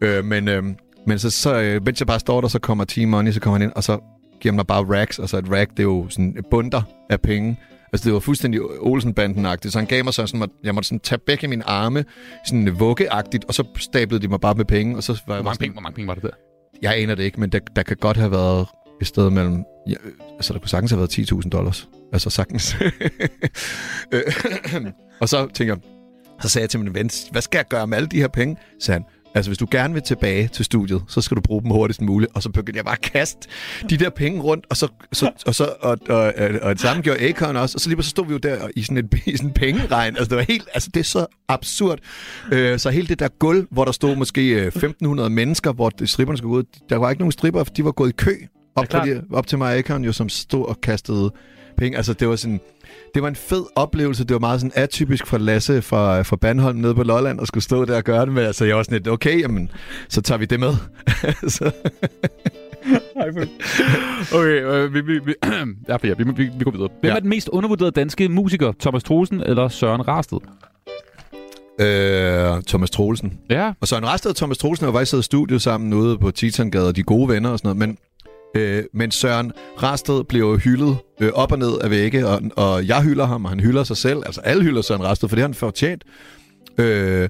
Øh, 0.00 0.24
men, 0.24 0.48
øh, 0.48 0.62
men 1.06 1.18
så, 1.18 1.30
så 1.30 1.60
øh, 1.60 1.84
mens 1.84 2.00
jeg 2.00 2.06
bare 2.06 2.20
står 2.20 2.40
der, 2.40 2.48
så 2.48 2.58
kommer 2.58 2.84
T-Money, 2.92 3.32
så 3.32 3.40
kommer 3.40 3.58
han 3.58 3.62
ind, 3.62 3.72
og 3.76 3.84
så 3.84 3.98
giver 4.40 4.54
mig 4.54 4.66
bare 4.66 5.00
racks. 5.00 5.18
Altså 5.18 5.38
et 5.38 5.50
rack, 5.50 5.70
det 5.70 5.78
er 5.78 5.82
jo 5.82 6.06
sådan 6.10 6.34
et 6.38 6.46
bunder 6.50 6.82
af 7.10 7.20
penge. 7.20 7.56
Altså, 7.94 8.04
det 8.04 8.14
var 8.14 8.20
fuldstændig 8.20 8.60
Olsen-banden-agtigt. 8.62 9.72
Så 9.72 9.78
han 9.78 9.86
gav 9.86 10.04
mig 10.04 10.14
sådan, 10.14 10.28
sådan, 10.28 10.42
at 10.42 10.50
jeg 10.64 10.74
måtte 10.74 10.88
sådan 10.88 11.00
tage 11.00 11.18
begge 11.18 11.48
mine 11.48 11.68
arme, 11.68 12.04
sådan 12.46 12.80
vuggeagtigt, 12.80 13.44
og 13.44 13.54
så 13.54 13.64
stablede 13.78 14.22
de 14.22 14.28
mig 14.28 14.40
bare 14.40 14.54
med 14.54 14.64
penge, 14.64 14.96
og 14.96 15.02
så 15.02 15.12
var 15.26 15.34
jeg 15.34 15.42
Hvor 15.42 15.44
mange, 15.44 15.54
sådan, 15.54 15.64
penge, 15.64 15.72
hvor 15.72 15.82
mange 15.82 15.94
penge 15.94 16.08
var 16.08 16.14
det 16.14 16.22
der? 16.22 16.30
jeg 16.82 16.98
aner 16.98 17.14
det 17.14 17.22
ikke, 17.22 17.40
men 17.40 17.50
der, 17.50 17.58
der 17.76 17.82
kan 17.82 17.96
godt 17.96 18.16
have 18.16 18.30
været 18.30 18.66
et 19.00 19.06
sted 19.06 19.30
mellem... 19.30 19.64
Ja, 19.88 19.94
altså, 20.34 20.52
der 20.52 20.58
kunne 20.58 20.68
sagtens 20.68 20.90
have 20.90 20.98
været 20.98 21.18
10.000 21.18 21.48
dollars. 21.48 21.88
Altså, 22.12 22.30
sagtens. 22.30 22.76
Øh, 24.12 24.22
og 25.20 25.28
så 25.28 25.48
tænker 25.54 25.74
jeg... 25.74 25.82
Så 26.42 26.48
sagde 26.48 26.62
jeg 26.62 26.70
til 26.70 26.80
min 26.80 26.94
ven, 26.94 27.10
hvad 27.30 27.42
skal 27.42 27.58
jeg 27.58 27.68
gøre 27.68 27.86
med 27.86 27.96
alle 27.96 28.08
de 28.08 28.16
her 28.16 28.28
penge? 28.28 28.56
Så 28.80 28.92
han, 28.92 29.04
altså 29.34 29.48
hvis 29.48 29.58
du 29.58 29.66
gerne 29.70 29.94
vil 29.94 30.02
tilbage 30.02 30.48
til 30.48 30.64
studiet, 30.64 31.02
så 31.08 31.20
skal 31.20 31.36
du 31.36 31.40
bruge 31.40 31.62
dem 31.62 31.70
hurtigst 31.70 32.00
muligt. 32.00 32.32
Og 32.34 32.42
så 32.42 32.48
begyndte 32.48 32.76
jeg 32.76 32.84
bare 32.84 32.94
at 32.94 33.12
kaste 33.12 33.48
de 33.90 33.96
der 33.96 34.10
penge 34.10 34.40
rundt, 34.40 34.66
og 34.70 34.76
så, 34.76 34.88
så, 35.12 35.30
og, 35.46 35.54
så 35.54 35.74
og, 35.80 35.98
og, 36.08 36.16
og, 36.16 36.50
og 36.62 36.70
det 36.70 36.80
samme 36.80 37.02
gjorde 37.02 37.28
Akon 37.28 37.56
også. 37.56 37.76
Og 37.76 37.80
så 37.80 37.88
lige 37.88 38.02
så 38.02 38.10
stod 38.10 38.26
vi 38.26 38.32
jo 38.32 38.38
der 38.38 38.68
i 38.76 38.82
sådan 38.82 38.96
et 38.96 39.14
i 39.26 39.36
sådan 39.36 39.50
en 39.50 39.54
pengeregn. 39.54 40.16
Altså 40.16 40.28
det 40.28 40.36
var 40.36 40.44
helt, 40.48 40.68
altså 40.74 40.90
det 40.94 41.00
er 41.00 41.04
så 41.04 41.26
absurd. 41.48 41.98
Øh, 42.52 42.78
så 42.78 42.90
hele 42.90 43.06
det 43.06 43.18
der 43.18 43.28
gulv, 43.28 43.66
hvor 43.70 43.84
der 43.84 43.92
stod 43.92 44.16
måske 44.16 44.50
øh, 44.50 44.72
1.500 44.76 45.28
mennesker, 45.28 45.72
hvor 45.72 46.06
stripperne 46.06 46.38
skulle 46.38 46.52
gå 46.52 46.58
ud, 46.58 46.64
der 46.90 46.96
var 46.96 47.10
ikke 47.10 47.20
nogen 47.20 47.32
stripper, 47.32 47.64
for 47.64 47.72
de 47.72 47.84
var 47.84 47.92
gået 47.92 48.08
i 48.08 48.12
kø 48.12 48.32
op, 48.76 48.94
Ja, 48.94 48.98
de, 48.98 49.22
op 49.32 49.46
til 49.46 49.58
mig 49.58 49.78
Akon, 49.78 50.04
jo, 50.04 50.12
som 50.12 50.28
stod 50.28 50.66
og 50.66 50.80
kastede 50.80 51.30
penge. 51.76 51.96
Altså 51.96 52.12
det 52.12 52.28
var 52.28 52.36
sådan... 52.36 52.60
Det 53.14 53.22
var 53.22 53.28
en 53.28 53.36
fed 53.36 53.64
oplevelse. 53.76 54.24
Det 54.24 54.34
var 54.34 54.40
meget 54.40 54.60
sådan 54.60 54.72
atypisk 54.74 55.26
for 55.26 55.38
Lasse 55.38 55.82
fra, 55.82 56.22
fra 56.22 56.36
Bandholm 56.36 56.78
nede 56.78 56.94
på 56.94 57.02
Lolland 57.02 57.40
at 57.40 57.48
skulle 57.48 57.64
stå 57.64 57.84
der 57.84 57.96
og 57.96 58.04
gøre 58.04 58.26
det 58.26 58.32
med. 58.32 58.42
Altså, 58.44 58.64
jeg 58.64 58.76
var 58.76 58.82
sådan 58.82 58.98
lidt, 58.98 59.08
okay, 59.08 59.40
jamen, 59.40 59.70
så 60.08 60.22
tager 60.22 60.38
vi 60.38 60.44
det 60.44 60.60
med. 60.60 60.74
så, 61.56 61.70
Okay, 64.34 64.62
øh, 64.64 64.94
vi, 64.94 65.00
vi, 65.00 65.18
vi, 65.18 65.34
ja, 65.88 65.96
ja, 66.04 66.14
vi, 66.18 66.24
vi, 66.36 66.50
vi 66.58 66.64
går 66.64 66.70
videre. 66.70 66.88
Hvem 67.00 67.10
Ja. 67.10 67.16
er 67.16 67.20
den 67.20 67.28
mest 67.28 67.48
undervurderede 67.48 67.90
danske 67.92 68.28
musiker? 68.28 68.72
Thomas 68.80 69.04
Troelsen 69.04 69.40
eller 69.40 69.68
Søren 69.68 70.08
Rasted? 70.08 70.38
øh, 71.80 72.62
Thomas 72.68 72.90
Troelsen. 72.90 73.38
Ja. 73.50 73.72
Og 73.80 73.88
Søren 73.88 74.06
Rasted 74.06 74.30
og 74.30 74.36
Thomas 74.36 74.58
Troelsen 74.58 74.84
har 74.86 74.92
faktisk 74.92 75.10
siddet 75.10 75.24
i 75.24 75.26
studio 75.26 75.58
sammen 75.58 75.92
ude 75.92 76.18
på 76.18 76.30
Titangade, 76.30 76.88
og 76.88 76.96
de 76.96 77.02
gode 77.02 77.28
venner 77.28 77.50
og 77.50 77.58
sådan 77.58 77.76
noget. 77.76 77.88
Men, 77.88 77.98
øh, 78.54 78.84
men 78.94 79.10
Søren 79.10 79.52
Rasted 79.82 80.24
bliver 80.24 80.48
jo 80.48 80.56
hyldet 80.56 80.96
øh, 81.20 81.30
op 81.34 81.52
og 81.52 81.58
ned 81.58 81.78
af 81.80 81.90
vægge, 81.90 82.26
og, 82.26 82.40
og 82.56 82.86
jeg 82.86 83.02
hylder 83.02 83.24
ham, 83.24 83.44
og 83.44 83.50
han 83.50 83.60
hylder 83.60 83.84
sig 83.84 83.96
selv. 83.96 84.22
Altså 84.26 84.40
alle 84.40 84.62
hylder 84.62 84.82
Søren 84.82 85.04
Rasted, 85.04 85.28
for 85.28 85.36
det 85.36 85.42
har 85.42 85.48
han 85.48 85.54
fortjent. 85.54 86.04
Øh, 86.78 87.28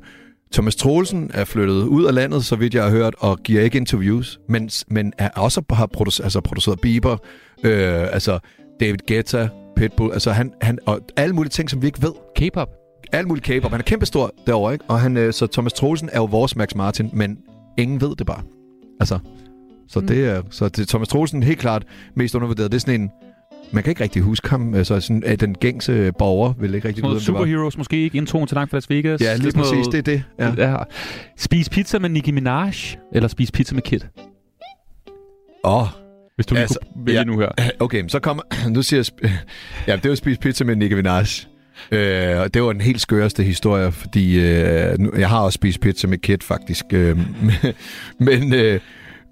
Thomas 0.52 0.76
Troelsen 0.76 1.30
er 1.34 1.44
flyttet 1.44 1.82
ud 1.82 2.05
af 2.05 2.14
landet, 2.14 2.44
så 2.44 2.56
vidt 2.56 2.74
jeg 2.74 2.84
har 2.84 2.90
hørt, 2.90 3.14
og 3.18 3.38
giver 3.38 3.62
ikke 3.62 3.78
interviews, 3.78 4.40
men, 4.48 4.70
men 4.88 5.12
er 5.18 5.28
også 5.28 5.62
har 5.70 5.86
produceret, 5.86 6.24
altså 6.24 6.40
produceret 6.40 6.80
Bieber, 6.80 7.16
øh, 7.64 8.12
altså 8.12 8.38
David 8.80 8.98
Guetta, 9.09 9.48
Pitbull, 9.76 10.12
altså 10.12 10.30
han, 10.30 10.52
han, 10.60 10.78
og 10.86 11.01
alle 11.16 11.34
mulige 11.34 11.51
ting, 11.51 11.70
som 11.70 11.82
vi 11.82 11.86
ikke 11.86 12.02
ved. 12.02 12.12
K-pop. 12.36 12.68
Alle 13.12 13.28
mulige 13.28 13.59
K-pop. 13.60 13.70
Han 13.70 13.80
er 13.80 13.84
kæmpestor 13.84 14.30
derovre, 14.46 14.72
ikke? 14.72 14.84
Og 14.88 15.01
han, 15.01 15.16
øh, 15.16 15.32
så 15.32 15.46
Thomas 15.46 15.72
Troelsen 15.72 16.09
er 16.12 16.18
jo 16.18 16.24
vores 16.24 16.56
Max 16.56 16.74
Martin, 16.74 17.10
men 17.12 17.38
ingen 17.78 18.01
ved 18.01 18.16
det 18.16 18.26
bare. 18.26 18.42
Altså, 19.01 19.18
så 19.89 20.01
mm. 20.01 20.06
det 20.06 20.24
er, 20.24 20.43
så 20.51 20.69
det, 20.69 20.89
Thomas 20.89 21.09
Troelsen 21.09 21.43
helt 21.43 21.59
klart 21.59 21.82
mest 22.16 22.35
undervurderet. 22.35 22.73
Det 22.73 22.77
er 22.77 22.81
sådan 22.81 23.01
en, 23.01 23.11
man 23.73 23.82
kan 23.82 23.90
ikke 23.90 24.02
rigtig 24.02 24.23
huske 24.23 24.51
ham, 24.51 24.74
altså 24.74 25.01
sådan, 25.01 25.23
øh, 25.27 25.40
den 25.40 25.55
gængse 25.55 26.12
borger 26.19 26.52
vil 26.61 26.74
ikke 26.74 26.89
rigtig 26.89 27.02
vide, 27.02 27.11
noget. 27.11 27.23
Superheroes, 27.23 27.78
måske 27.78 28.02
ikke 28.02 28.19
introen 28.19 28.47
til 28.47 28.55
Langt 28.55 28.70
fra 28.70 28.77
Las 28.77 28.90
Vegas. 28.90 29.20
Ja, 29.20 29.36
lige 29.36 29.52
præcis, 29.52 29.86
det 29.86 29.98
er 29.98 30.02
det. 30.02 30.23
Ja. 30.39 30.70
ja. 30.70 30.77
Spis 31.36 31.69
pizza 31.69 31.98
med 31.98 32.09
Nicki 32.09 32.31
Minaj, 32.31 32.74
eller 33.12 33.28
spis 33.28 33.52
pizza 33.52 33.74
med 33.74 33.82
Kid? 33.82 34.01
Åh. 35.65 35.82
Oh. 35.82 35.89
Hvis 36.35 36.47
du 36.47 36.55
lige 36.55 36.66
kunne 36.66 37.06
vælge 37.06 37.24
nu 37.24 37.39
her. 37.39 37.48
Okay, 37.81 38.09
så 38.09 38.20
kommer... 38.20 38.43
Nu 38.74 38.82
siger 38.82 39.11
jeg... 39.23 39.31
Ja, 39.89 39.97
det 39.97 40.05
var 40.05 40.12
at 40.12 40.19
spise 40.19 40.40
pizza 40.40 40.65
med 40.65 40.77
Nicki 40.77 40.94
Minaj. 40.94 41.24
Øh, 41.90 42.40
og 42.40 42.55
det 42.55 42.62
var 42.62 42.73
den 42.73 42.81
helt 42.81 43.01
skøreste 43.01 43.43
historie, 43.43 43.93
fordi 43.93 44.40
øh, 44.40 44.98
nu, 44.98 45.12
jeg 45.19 45.28
har 45.28 45.40
også 45.40 45.56
spist 45.56 45.81
pizza 45.81 46.06
med 46.06 46.19
Kid, 46.19 46.39
faktisk. 46.43 46.85
Øh, 46.93 47.19
men 48.27 48.55
øh, 48.55 48.81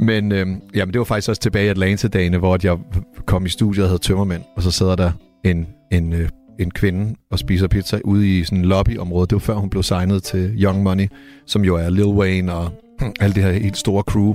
men 0.03 0.33
øh, 0.33 0.47
jamen, 0.75 0.93
det 0.93 0.99
var 0.99 1.05
faktisk 1.05 1.29
også 1.29 1.43
tilbage 1.43 1.67
i 1.67 1.69
Atlanta-dagene, 1.69 2.39
hvor 2.39 2.59
jeg 2.63 2.79
kom 3.27 3.47
i 3.47 3.49
studiet 3.49 3.85
og 3.85 3.91
havde 3.91 4.03
tømmermænd, 4.03 4.43
og 4.57 4.63
så 4.63 4.71
sidder 4.71 4.97
der 4.97 5.13
en, 5.45 5.67
en, 5.93 6.13
øh, 6.13 6.29
en 6.59 6.71
kvinde 6.71 7.15
og 7.31 7.39
spiser 7.39 7.69
pizza 7.69 8.01
ude 8.05 8.39
i 8.39 8.45
sådan 8.45 8.59
en 8.59 8.65
lobbyområde. 8.65 9.27
Det 9.27 9.33
var 9.33 9.39
før 9.39 9.55
hun 9.55 9.71
blev 9.71 9.83
signet 9.83 10.23
til 10.23 10.63
Young 10.63 10.83
Money, 10.83 11.09
som 11.47 11.65
jo 11.65 11.77
er 11.77 11.91
Lil 11.91 12.05
Wayne 12.05 12.55
og 12.55 12.71
alt 13.21 13.35
det 13.35 13.43
her 13.45 13.53
helt 13.53 13.77
store 13.77 14.03
crew. 14.03 14.35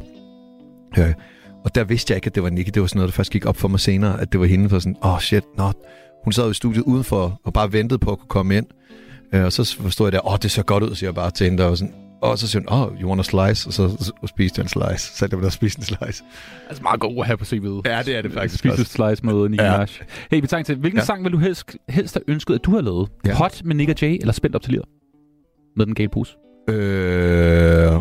Øh, 0.97 1.13
og 1.63 1.75
der 1.75 1.83
vidste 1.83 2.11
jeg 2.11 2.17
ikke, 2.17 2.27
at 2.27 2.35
det 2.35 2.43
var 2.43 2.49
Nicki. 2.49 2.71
Det 2.71 2.81
var 2.81 2.87
sådan 2.87 2.97
noget, 2.99 3.09
der 3.09 3.15
først 3.15 3.31
gik 3.31 3.45
op 3.45 3.57
for 3.57 3.67
mig 3.67 3.79
senere, 3.79 4.21
at 4.21 4.31
det 4.31 4.39
var 4.39 4.45
hende. 4.45 4.69
For 4.69 4.79
sådan, 4.79 4.95
åh 5.03 5.13
oh, 5.13 5.19
shit, 5.19 5.43
nå. 5.57 5.71
Hun 6.23 6.33
sad 6.33 6.43
jo 6.43 6.51
i 6.51 6.53
studiet 6.53 6.83
udenfor 6.83 7.41
og 7.43 7.53
bare 7.53 7.73
ventede 7.73 7.99
på 7.99 8.11
at 8.11 8.19
kunne 8.19 8.27
komme 8.27 8.57
ind. 8.57 8.65
Øh, 9.33 9.45
og 9.45 9.51
så 9.53 9.77
forstod 9.81 10.05
jeg 10.05 10.11
der, 10.11 10.27
åh, 10.27 10.33
oh, 10.33 10.39
det 10.41 10.51
ser 10.51 10.63
godt 10.63 10.83
ud, 10.83 10.95
siger 10.95 11.07
jeg 11.07 11.15
bare 11.15 11.31
til 11.31 11.43
hende. 11.43 11.63
Der, 11.63 11.69
og, 11.69 11.77
sådan, 11.77 11.93
og 12.21 12.37
så 12.39 12.47
siger 12.47 12.63
hun, 12.69 12.79
oh, 12.79 13.01
you 13.01 13.09
want 13.09 13.19
a 13.19 13.23
slice? 13.23 13.67
Og 13.69 13.73
så, 13.73 13.97
spiste 14.27 14.59
jeg 14.59 14.63
en 14.63 14.69
slice. 14.69 15.17
Så 15.17 15.25
jeg 15.25 15.31
der 15.43 15.49
spiste 15.49 15.79
en 15.79 15.83
slice. 15.83 16.23
Altså 16.67 16.83
meget 16.83 16.99
god 16.99 17.17
at 17.19 17.25
have 17.25 17.37
på 17.37 17.43
CV'et. 17.43 17.81
Ja, 17.91 18.01
det 18.05 18.15
er 18.17 18.21
det 18.21 18.33
faktisk 18.33 18.59
Spise 18.59 18.71
også. 18.73 18.83
slice 18.83 19.25
med 19.25 19.49
Nicki 19.49 19.63
Ja. 19.65 19.71
Minaj. 19.71 19.87
Hey, 20.31 20.41
vi 20.41 20.47
til. 20.65 20.75
Hvilken 20.75 20.99
Ja. 20.99 21.05
sang 21.05 21.23
vil 21.23 21.31
du 21.31 21.37
helst, 21.37 21.75
helst 21.89 22.13
have 22.15 22.23
ønsket, 22.27 22.55
at 22.55 22.65
du 22.65 22.71
har 22.71 22.81
lavet? 22.81 23.09
Ja. 23.25 23.33
Hot 23.33 23.61
med 23.65 23.75
Nick 23.75 23.89
og 23.89 23.95
Jay, 24.01 24.17
eller 24.19 24.33
Spændt 24.33 24.55
op 24.55 24.61
til 24.61 24.71
lir? 24.73 24.81
Med 25.77 25.85
den 25.85 25.95
gale 25.95 26.09
pose. 26.09 26.35
Øh, 26.69 27.93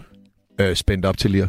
øh, 0.60 0.76
spændt 0.76 1.06
op 1.06 1.18
til 1.18 1.30
lige. 1.30 1.48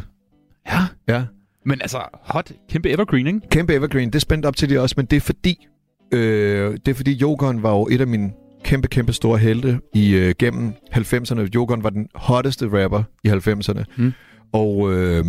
Ja. 0.70 0.80
Ja. 1.08 1.24
Men 1.66 1.80
altså, 1.80 1.98
hot, 2.22 2.52
kæmpe 2.70 2.90
evergreen, 2.90 3.26
ikke? 3.26 3.40
Kæmpe 3.50 3.74
evergreen, 3.74 4.08
det 4.08 4.14
er 4.14 4.20
spændt 4.20 4.46
op 4.46 4.56
til 4.56 4.68
det 4.68 4.78
også, 4.78 4.94
men 4.98 5.06
det 5.06 5.16
er 5.16 5.20
fordi, 5.20 5.66
Øh, 6.12 6.72
det 6.86 6.88
er 6.88 6.94
fordi, 6.94 7.12
Jokeren 7.12 7.62
var 7.62 7.70
jo 7.70 7.88
et 7.90 8.00
af 8.00 8.06
mine 8.06 8.32
kæmpe, 8.64 8.88
kæmpe 8.88 9.12
store 9.12 9.38
helte 9.38 9.80
i 9.94 10.10
øh, 10.14 10.34
gennem 10.38 10.72
90'erne. 10.92 11.48
Jokeren 11.54 11.84
var 11.84 11.90
den 11.90 12.08
hotteste 12.14 12.84
rapper 12.84 13.02
i 13.24 13.28
90'erne. 13.28 13.84
Mm. 13.96 14.12
Og, 14.52 14.92
øh, 14.92 15.24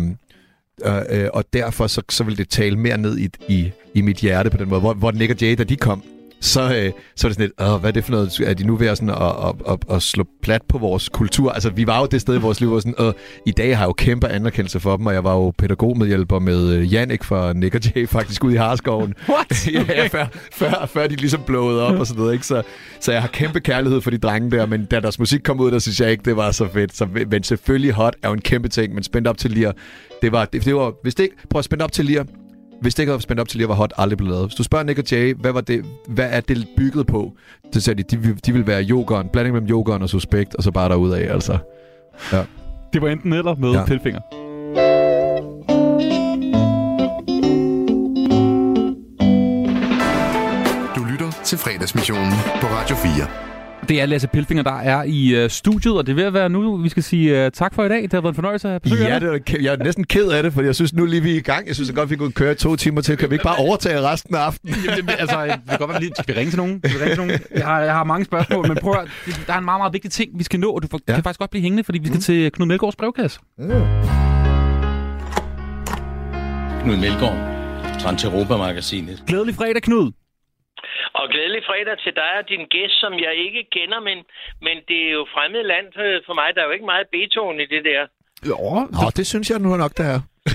øh, 0.86 1.28
og 1.32 1.44
derfor 1.52 1.86
så, 1.86 2.02
så 2.10 2.24
ville 2.24 2.36
det 2.36 2.48
tale 2.48 2.76
mere 2.76 2.98
ned 2.98 3.18
i, 3.18 3.28
i, 3.48 3.70
i 3.94 4.00
mit 4.00 4.16
hjerte 4.16 4.50
på 4.50 4.56
den 4.56 4.68
måde. 4.68 4.80
Hvor, 4.80 4.94
hvor 4.94 5.10
Nick 5.10 5.30
og 5.30 5.42
Jay, 5.42 5.54
da 5.58 5.64
de 5.64 5.76
kom, 5.76 6.02
så, 6.40 6.60
øh, 6.62 6.68
så 6.68 6.76
er 6.76 6.82
det 6.82 6.92
sådan 7.16 7.36
lidt, 7.38 7.52
Åh, 7.60 7.80
hvad 7.80 7.90
er 7.90 7.92
det 7.92 8.04
for 8.04 8.12
noget? 8.12 8.40
Er 8.40 8.54
de 8.54 8.64
nu 8.64 8.76
ved 8.76 8.86
at, 8.86 8.98
sådan, 8.98 9.10
at, 9.10 9.48
at, 9.48 9.72
at, 9.72 9.96
at 9.96 10.02
slå 10.02 10.24
plat 10.42 10.62
på 10.68 10.78
vores 10.78 11.08
kultur? 11.08 11.52
Altså, 11.52 11.70
vi 11.70 11.86
var 11.86 12.00
jo 12.00 12.06
det 12.06 12.20
sted 12.20 12.34
i 12.34 12.38
vores 12.38 12.60
liv, 12.60 12.68
hvor 12.68 12.80
sådan, 12.80 12.94
øh, 13.06 13.12
i 13.46 13.50
dag 13.50 13.76
har 13.76 13.84
jeg 13.84 13.88
jo 13.88 13.92
kæmpe 13.92 14.28
anerkendelse 14.28 14.80
for 14.80 14.96
dem, 14.96 15.06
og 15.06 15.14
jeg 15.14 15.24
var 15.24 15.34
jo 15.34 15.50
pædagogmedhjælper 15.58 16.38
med 16.38 16.72
øh, 16.72 16.92
Jannik 16.92 17.24
fra 17.24 17.52
Nick 17.52 17.74
og 17.74 17.80
Jay 17.84 18.08
faktisk 18.08 18.44
ude 18.44 18.54
i 18.54 18.56
Harskoven. 18.56 19.14
What? 19.28 19.68
ja, 19.74 19.84
ja, 19.88 20.06
før, 20.06 20.26
før, 20.52 20.86
før 20.86 21.06
de 21.06 21.16
ligesom 21.16 21.42
blowede 21.46 21.82
op 21.86 21.98
og 21.98 22.06
sådan 22.06 22.20
noget, 22.20 22.32
ikke? 22.32 22.46
Så, 22.46 22.62
så 23.00 23.12
jeg 23.12 23.20
har 23.20 23.28
kæmpe 23.28 23.60
kærlighed 23.60 24.00
for 24.00 24.10
de 24.10 24.18
drenge 24.18 24.50
der, 24.50 24.66
men 24.66 24.84
da 24.84 25.00
deres 25.00 25.18
musik 25.18 25.40
kom 25.44 25.60
ud, 25.60 25.70
der 25.70 25.78
synes 25.78 26.00
jeg 26.00 26.10
ikke, 26.10 26.22
det 26.24 26.36
var 26.36 26.50
så 26.50 26.68
fedt. 26.72 26.96
Så, 26.96 27.06
men 27.30 27.42
selvfølgelig 27.42 27.92
Hot 27.92 28.16
er 28.22 28.28
jo 28.28 28.34
en 28.34 28.40
kæmpe 28.40 28.68
ting, 28.68 28.94
men 28.94 29.02
spændt 29.02 29.28
op 29.28 29.38
til 29.38 29.50
Lir, 29.50 29.72
det 30.22 30.32
var, 30.32 30.44
det, 30.44 30.64
det 30.64 30.74
var, 30.74 30.92
hvis 31.02 31.14
det 31.14 31.22
ikke, 31.22 31.36
prøv 31.50 31.58
at 31.58 31.64
spænde 31.64 31.84
op 31.84 31.92
til 31.92 32.04
Lir, 32.04 32.24
hvis 32.80 32.94
det 32.94 33.02
ikke 33.02 33.10
havde 33.10 33.22
spændt 33.22 33.40
op 33.40 33.48
til 33.48 33.58
Lir, 33.58 33.66
var 33.66 33.74
Hot 33.74 33.92
aldrig 33.98 34.16
blevet 34.16 34.32
lavet. 34.32 34.46
Hvis 34.48 34.54
du 34.54 34.62
spørger 34.62 34.84
Nick 34.84 34.98
og 34.98 35.04
Jay, 35.12 35.34
hvad, 35.34 35.52
var 35.52 35.60
det, 35.60 35.84
hvad 36.08 36.28
er 36.30 36.40
det 36.40 36.68
bygget 36.76 37.06
på? 37.06 37.32
Så 37.72 37.80
sagde 37.80 38.02
de, 38.02 38.16
de, 38.16 38.22
vil- 38.22 38.40
de 38.46 38.52
vil 38.52 38.66
være 38.66 38.84
yogeren, 38.84 39.28
blanding 39.32 39.54
mellem 39.54 39.70
yogeren 39.70 40.02
og 40.02 40.08
suspekt, 40.08 40.54
og 40.54 40.62
så 40.62 40.70
bare 40.70 40.88
derudad, 40.88 41.18
altså. 41.22 41.58
Ja. 42.32 42.42
Det 42.92 43.02
var 43.02 43.08
enten 43.08 43.32
eller 43.32 43.54
med 43.54 43.70
Ja. 43.72 43.84
Pilfinger. 43.84 44.20
Du 50.96 51.04
lytter 51.04 51.30
til 51.44 51.58
fredagsmissionen 51.58 52.32
på 52.60 52.66
Radio 52.66 52.96
4. 52.96 53.26
Det 53.90 54.00
er 54.00 54.06
Lasse 54.06 54.28
Pilfinger, 54.28 54.62
der 54.62 54.78
er 54.78 55.02
i 55.02 55.44
uh, 55.44 55.50
studiet, 55.50 55.96
og 55.96 56.06
det 56.06 56.12
er 56.12 56.16
ved 56.16 56.24
at 56.24 56.32
være 56.34 56.48
nu, 56.48 56.76
vi 56.76 56.88
skal 56.88 57.02
sige 57.02 57.44
uh, 57.46 57.50
tak 57.52 57.74
for 57.74 57.84
i 57.84 57.88
dag. 57.88 58.02
Det 58.02 58.12
har 58.12 58.20
været 58.20 58.32
en 58.32 58.34
fornøjelse 58.34 58.68
at 58.68 58.82
besøge 58.82 59.04
Ja, 59.04 59.18
det 59.18 59.28
er, 59.28 59.56
jeg 59.60 59.72
er 59.72 59.84
næsten 59.84 60.04
ked 60.04 60.28
af 60.28 60.42
det, 60.42 60.52
for 60.52 60.62
jeg 60.62 60.74
synes 60.74 60.94
nu 60.94 61.04
lige, 61.06 61.22
vi 61.22 61.32
er 61.32 61.36
i 61.36 61.40
gang. 61.40 61.66
Jeg 61.66 61.74
synes 61.74 61.88
det 61.88 61.96
er 61.96 62.00
godt, 62.00 62.10
vi 62.10 62.16
kunne 62.16 62.32
køre 62.32 62.54
to 62.54 62.76
timer 62.76 63.00
til. 63.00 63.16
Kan 63.16 63.30
vi 63.30 63.34
ikke 63.34 63.42
bare 63.42 63.56
overtage 63.56 64.00
resten 64.02 64.34
af 64.34 64.38
aftenen? 64.40 64.74
Jamen, 64.88 65.06
det, 65.06 65.14
altså, 65.18 65.42
det 65.44 65.52
kan 65.68 65.78
godt 65.78 65.90
være, 65.90 66.00
lige 66.00 66.12
skal 66.22 66.34
vi 66.34 66.40
ringe 66.40 66.50
til 66.50 66.56
nogen. 66.58 66.80
Skal 66.84 66.98
vi 66.98 67.04
ringe 67.04 67.16
til 67.16 67.26
nogen? 67.26 67.40
Jeg 67.54 67.66
har, 67.66 67.80
jeg 67.80 67.92
har 67.92 68.04
mange 68.04 68.24
spørgsmål, 68.24 68.68
men 68.68 68.76
prøv 68.82 68.92
at, 68.92 69.08
det- 69.26 69.40
der 69.46 69.52
er 69.52 69.58
en 69.58 69.64
meget, 69.64 69.80
meget 69.80 69.92
vigtig 69.92 70.10
ting, 70.10 70.30
vi 70.38 70.44
skal 70.44 70.60
nå, 70.60 70.70
og 70.70 70.82
du 70.82 70.88
ja. 71.08 71.14
kan 71.14 71.22
faktisk 71.24 71.38
godt 71.38 71.50
blive 71.50 71.62
hængende, 71.62 71.84
fordi 71.84 71.98
vi 71.98 72.06
skal 72.06 72.16
mm. 72.16 72.22
til 72.22 72.52
Knud 72.52 72.66
Melgaards 72.66 72.96
brevkasse. 72.96 73.38
Knud 76.82 76.96
Melgaard, 76.96 77.38
Trans 78.00 78.24
Europa-magasinet. 78.24 79.22
Glædelig 79.26 79.54
fredag, 79.54 79.82
Knud. 79.82 80.12
Og 81.18 81.24
glædelig 81.32 81.62
fredag 81.68 81.96
til 82.04 82.12
dig 82.20 82.32
og 82.40 82.44
din 82.52 82.64
gæst, 82.74 82.96
som 83.02 83.12
jeg 83.26 83.34
ikke 83.46 83.62
kender, 83.76 84.00
men, 84.08 84.18
men 84.66 84.76
det 84.88 84.98
er 85.06 85.12
jo 85.18 85.22
fremmed 85.34 85.62
land 85.72 85.86
for 86.26 86.34
mig. 86.40 86.48
Der 86.54 86.60
er 86.60 86.66
jo 86.68 86.74
ikke 86.76 86.90
meget 86.92 87.06
Beethoven 87.14 87.58
i 87.64 87.66
det 87.74 87.82
der. 87.90 88.02
Jo, 88.50 88.58
Nå, 88.96 89.04
det 89.18 89.26
synes 89.26 89.50
jeg 89.50 89.58
nu 89.58 89.68
nok, 89.84 89.94
der 90.00 90.06
er. 90.14 90.20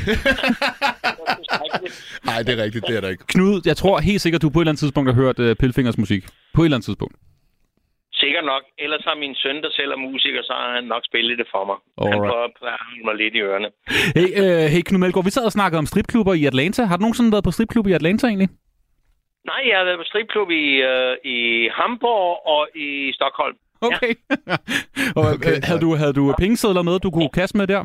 Nej, 2.29 2.39
det 2.45 2.51
er 2.55 2.59
rigtigt, 2.65 2.83
det 2.87 2.95
er 2.97 3.01
der 3.01 3.09
ikke. 3.15 3.25
Knud, 3.33 3.61
jeg 3.65 3.77
tror 3.77 3.95
helt 4.09 4.21
sikkert, 4.21 4.41
du 4.41 4.49
på 4.49 4.59
et 4.59 4.63
eller 4.63 4.71
andet 4.71 4.79
tidspunkt 4.83 5.07
har 5.09 5.15
hørt 5.23 5.37
uh, 5.39 5.51
Pilfingers 5.61 5.97
musik. 6.03 6.23
På 6.53 6.61
et 6.61 6.65
eller 6.65 6.77
andet 6.77 6.85
tidspunkt. 6.89 7.15
Sikkert 8.23 8.45
nok. 8.53 8.63
Ellers 8.83 9.03
har 9.09 9.15
min 9.23 9.35
søn, 9.43 9.57
der 9.65 9.71
selv 9.79 9.91
er 9.91 9.95
musiker, 10.07 10.41
så 10.49 10.53
har 10.61 10.69
han 10.75 10.83
nok 10.93 11.03
spillet 11.09 11.37
det 11.41 11.47
for 11.53 11.63
mig. 11.69 11.77
Han 11.99 12.07
Alright. 12.13 12.29
prøver 12.29 12.45
at 12.45 12.51
holde 12.85 13.03
mig 13.07 13.15
lidt 13.21 13.33
i 13.35 13.39
ørerne. 13.47 13.69
Hey, 14.17 14.29
uh, 14.41 14.65
hey 14.73 14.81
Knud 14.87 14.99
Melgaard, 14.99 15.25
vi 15.25 15.31
sad 15.37 15.45
og 15.45 15.51
snakkede 15.57 15.79
om 15.83 15.87
stripklubber 15.91 16.33
i 16.33 16.45
Atlanta. 16.51 16.81
Har 16.89 16.97
du 16.97 17.01
nogensinde 17.01 17.31
været 17.35 17.43
på 17.47 17.51
stripklub 17.51 17.87
i 17.87 17.91
Atlanta 17.99 18.27
egentlig? 18.27 18.49
Nej, 19.51 19.61
jeg 19.69 19.77
har 19.77 19.85
været 19.85 19.97
på 19.99 20.03
stripklub 20.11 20.49
i, 20.51 20.65
øh, 20.91 21.13
i 21.35 21.69
Hamburg 21.77 22.47
og 22.55 22.67
i 22.75 23.11
Stockholm. 23.13 23.55
Okay. 23.81 24.13
og, 25.17 25.23
okay. 25.35 25.55
Havde, 25.63 25.79
du, 25.85 25.95
havde 25.95 26.13
du 26.13 26.33
pengesedler 26.39 26.81
med, 26.81 26.99
du 26.99 27.11
kunne 27.11 27.29
kaste 27.29 27.57
med 27.57 27.67
der? 27.67 27.81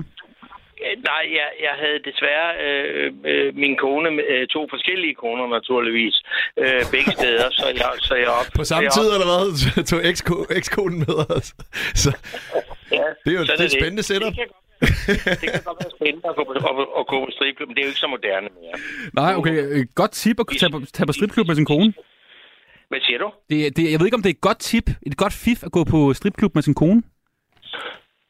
Øh, 0.85 0.95
Nej, 1.11 1.23
jeg, 1.39 1.49
jeg 1.66 1.74
havde 1.82 1.99
desværre 2.09 2.49
øh, 2.66 3.12
øh, 3.31 3.57
min 3.57 3.77
kone, 3.77 4.09
øh, 4.32 4.47
to 4.47 4.66
forskellige 4.70 5.15
koner 5.15 5.47
naturligvis, 5.59 6.15
øh, 6.62 6.82
begge 6.95 7.12
steder, 7.12 7.49
så 7.51 7.66
jeg, 7.77 7.91
så 7.99 8.15
jeg 8.15 8.28
op. 8.28 8.47
På 8.57 8.65
samme 8.65 8.89
tid, 8.97 9.07
op- 9.09 9.15
eller 9.15 9.28
hvad? 9.31 9.47
Tog 9.91 10.01
eksko- 10.11 10.47
ekskonen 10.59 10.99
med 10.99 11.15
os. 11.37 11.47
Så 12.03 12.11
Ja, 12.93 13.05
det 13.24 13.31
er 13.35 13.39
jo 13.41 13.45
sådan 13.47 13.59
det 13.59 13.65
er 13.66 13.70
et 13.74 13.81
spændende 13.81 14.03
setup. 14.03 14.27
Det 14.32 14.37
kan, 14.39 14.47
godt- 14.47 14.70
det 15.43 15.48
kan 15.55 15.62
godt 15.69 15.78
være 15.85 15.93
spændende 15.98 16.28
at 16.32 16.36
gå 16.39 16.44
på, 16.44 16.52
at, 16.52 16.86
at 17.01 17.05
gå 17.12 17.16
på 17.24 17.31
stripklub, 17.36 17.69
men 17.69 17.74
det 17.74 17.82
er 17.82 17.86
jo 17.86 17.93
ikke 17.94 18.05
så 18.07 18.11
moderne 18.16 18.48
mere. 18.59 18.77
Nej, 19.20 19.32
okay. 19.39 19.55
Godt 19.94 20.12
tip 20.23 20.40
at 20.40 20.47
tage 20.61 20.73
på, 20.74 20.81
tage 20.97 21.07
på 21.07 21.12
stripklub 21.12 21.47
med 21.47 21.57
sin 21.61 21.69
kone. 21.73 21.93
Hvad 22.90 23.01
siger 23.07 23.19
du? 23.19 23.28
Det, 23.51 23.77
det, 23.77 23.82
jeg 23.93 23.98
ved 23.98 24.07
ikke, 24.07 24.19
om 24.20 24.23
det 24.23 24.31
er 24.31 24.39
et 24.40 24.48
godt 24.48 24.61
tip, 24.70 24.86
et 25.07 25.16
godt 25.16 25.35
fif 25.44 25.61
at 25.69 25.73
gå 25.73 25.85
på 25.85 26.15
stripklub 26.15 26.55
med 26.55 26.62
sin 26.62 26.74
kone. 26.74 27.02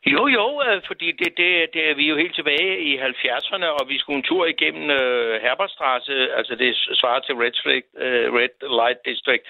Jo, 0.07 0.23
jo, 0.39 0.47
øh, 0.67 0.83
fordi 0.87 1.09
det, 1.21 1.31
det, 1.41 1.51
det 1.75 1.83
er 1.91 1.95
vi 1.95 2.05
er 2.05 2.13
jo 2.15 2.17
helt 2.17 2.35
tilbage 2.35 2.81
i 2.89 2.99
70'erne, 2.99 3.67
og 3.79 3.89
vi 3.89 3.99
skulle 3.99 4.17
en 4.17 4.29
tur 4.31 4.47
igennem 4.47 4.91
øh, 4.91 5.43
Herbertstrasse, 5.43 6.33
altså 6.39 6.55
det 6.55 6.77
svarer 7.01 7.21
til 7.21 7.35
Red, 7.35 7.57
Flag, 7.63 7.83
øh, 8.05 8.33
Red 8.39 8.55
Light 8.79 9.01
District, 9.09 9.45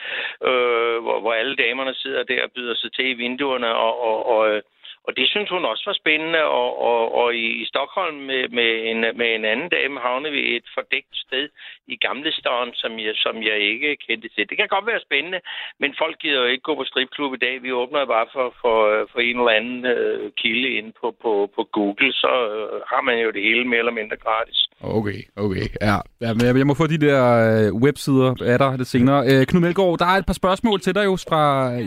øh, 0.48 0.96
hvor, 1.04 1.20
hvor 1.20 1.32
alle 1.32 1.56
damerne 1.56 1.94
sidder 1.94 2.22
der 2.22 2.42
og 2.42 2.50
byder 2.56 2.74
sig 2.74 2.92
til 2.92 3.06
i 3.10 3.18
vinduerne, 3.24 3.74
og, 3.74 3.92
og, 4.08 4.16
og, 4.34 4.50
øh, 4.50 4.62
og 5.06 5.16
det 5.16 5.26
synes 5.28 5.50
hun 5.50 5.64
også 5.64 5.84
var 5.86 5.96
spændende, 6.02 6.42
og, 6.60 6.70
og, 6.88 7.00
og 7.20 7.28
i 7.36 7.64
Stockholm 7.72 8.16
med, 8.30 8.42
med, 8.58 8.70
en, 8.90 9.00
med 9.20 9.28
en 9.36 9.44
anden 9.52 9.68
dame 9.76 10.00
havnede 10.00 10.32
vi 10.32 10.56
et 10.56 10.66
fordækt 10.74 11.14
sted 11.26 11.48
i 11.92 11.96
Gamle 12.06 12.32
Staden, 12.32 12.72
som 12.82 12.92
jeg, 12.98 13.14
som 13.24 13.34
jeg 13.48 13.58
ikke 13.72 13.96
kendte 14.06 14.28
til. 14.28 14.48
Det 14.48 14.56
kan 14.56 14.68
godt 14.68 14.86
være 14.86 15.06
spændende, 15.06 15.40
men 15.82 15.90
folk 16.02 16.16
gider 16.22 16.40
jo 16.42 16.52
ikke 16.52 16.68
gå 16.68 16.74
på 16.74 16.84
stripklub 16.90 17.32
i 17.34 17.44
dag. 17.46 17.62
Vi 17.62 17.72
åbner 17.72 18.12
bare 18.16 18.28
for, 18.34 18.46
for, 18.60 18.76
for 19.12 19.20
en 19.20 19.38
eller 19.38 19.58
anden 19.58 19.80
øh, 19.94 20.32
kilde 20.40 20.68
ind 20.78 20.92
på, 21.00 21.06
på, 21.22 21.32
på 21.56 21.62
Google, 21.76 22.12
så 22.22 22.32
øh, 22.54 22.80
har 22.92 23.02
man 23.08 23.16
jo 23.24 23.30
det 23.30 23.42
hele 23.42 23.64
mere 23.68 23.82
eller 23.84 23.98
mindre 24.00 24.16
gratis. 24.16 24.58
Okay, 24.82 25.20
okay. 25.36 25.66
Ja, 25.88 25.96
ja 26.24 26.30
men 26.34 26.42
jeg, 26.46 26.56
jeg 26.56 26.66
må 26.66 26.74
få 26.74 26.86
de 26.86 26.98
der 27.06 27.20
øh, 27.48 27.74
websider 27.84 28.30
af 28.52 28.58
dig 28.58 28.78
lidt 28.78 28.88
senere. 28.88 29.20
Øh, 29.30 29.46
Knud 29.46 29.60
Melgaard, 29.60 29.98
der 29.98 30.06
er 30.06 30.16
et 30.22 30.26
par 30.26 30.38
spørgsmål 30.42 30.80
til 30.80 30.94
dig 30.94 31.04
jo 31.04 31.16
fra, 31.28 31.42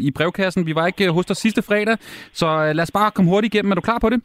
i 0.07 0.11
brevkassen. 0.17 0.65
Vi 0.65 0.75
var 0.75 0.87
ikke 0.87 1.05
øh, 1.05 1.13
hos 1.17 1.25
dig 1.25 1.35
sidste 1.35 1.61
fredag, 1.61 1.97
så 2.33 2.47
øh, 2.47 2.75
lad 2.75 2.83
os 2.83 2.91
bare 2.91 3.11
komme 3.15 3.31
hurtigt 3.31 3.53
igennem. 3.53 3.71
Er 3.71 3.75
du 3.75 3.81
klar 3.81 3.99
på 3.99 4.09
det? 4.09 4.21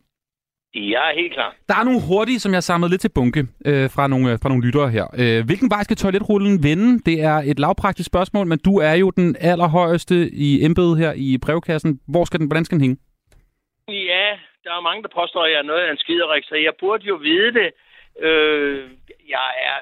Jeg 0.75 1.11
er 1.11 1.15
helt 1.21 1.33
klar. 1.33 1.55
Der 1.69 1.75
er 1.81 1.85
nogle 1.85 2.01
hurtige, 2.09 2.41
som 2.41 2.53
jeg 2.53 2.57
har 2.57 2.69
samlet 2.73 2.91
lidt 2.91 3.01
til 3.01 3.11
bunke 3.15 3.41
øh, 3.67 3.91
fra, 3.95 4.07
nogle, 4.07 4.33
øh, 4.33 4.39
fra 4.43 4.49
nogle 4.49 4.65
lyttere 4.67 4.91
her. 4.91 5.07
Øh, 5.23 5.47
hvilken 5.47 5.71
vej 5.71 5.83
skal 5.83 5.97
toiletrullen 5.97 6.63
vende? 6.63 6.89
Det 7.09 7.17
er 7.23 7.37
et 7.51 7.59
lavpraktisk 7.59 8.07
spørgsmål, 8.07 8.47
men 8.47 8.59
du 8.59 8.79
er 8.79 8.95
jo 9.03 9.11
den 9.11 9.37
allerhøjeste 9.41 10.31
i 10.47 10.65
embedet 10.65 10.99
her 10.99 11.13
i 11.17 11.39
brevkassen. 11.45 12.01
Hvor 12.09 12.25
skal 12.25 12.41
den, 12.41 12.47
hvordan 12.49 12.65
skal 12.65 12.77
den 12.77 12.85
hænge? 12.87 12.99
Ja, 13.89 14.27
der 14.65 14.73
er 14.77 14.81
mange, 14.89 15.03
der 15.03 15.09
påstår, 15.21 15.43
at 15.45 15.51
jeg 15.53 15.59
er 15.59 15.71
noget 15.73 15.83
af 15.87 15.91
en 15.91 16.03
skiderik, 16.05 16.45
så 16.45 16.55
jeg 16.55 16.73
burde 16.81 17.05
jo 17.13 17.15
vide 17.15 17.53
det. 17.61 17.69
Øh, 18.29 18.91
jeg 19.37 19.49
er, 19.69 19.77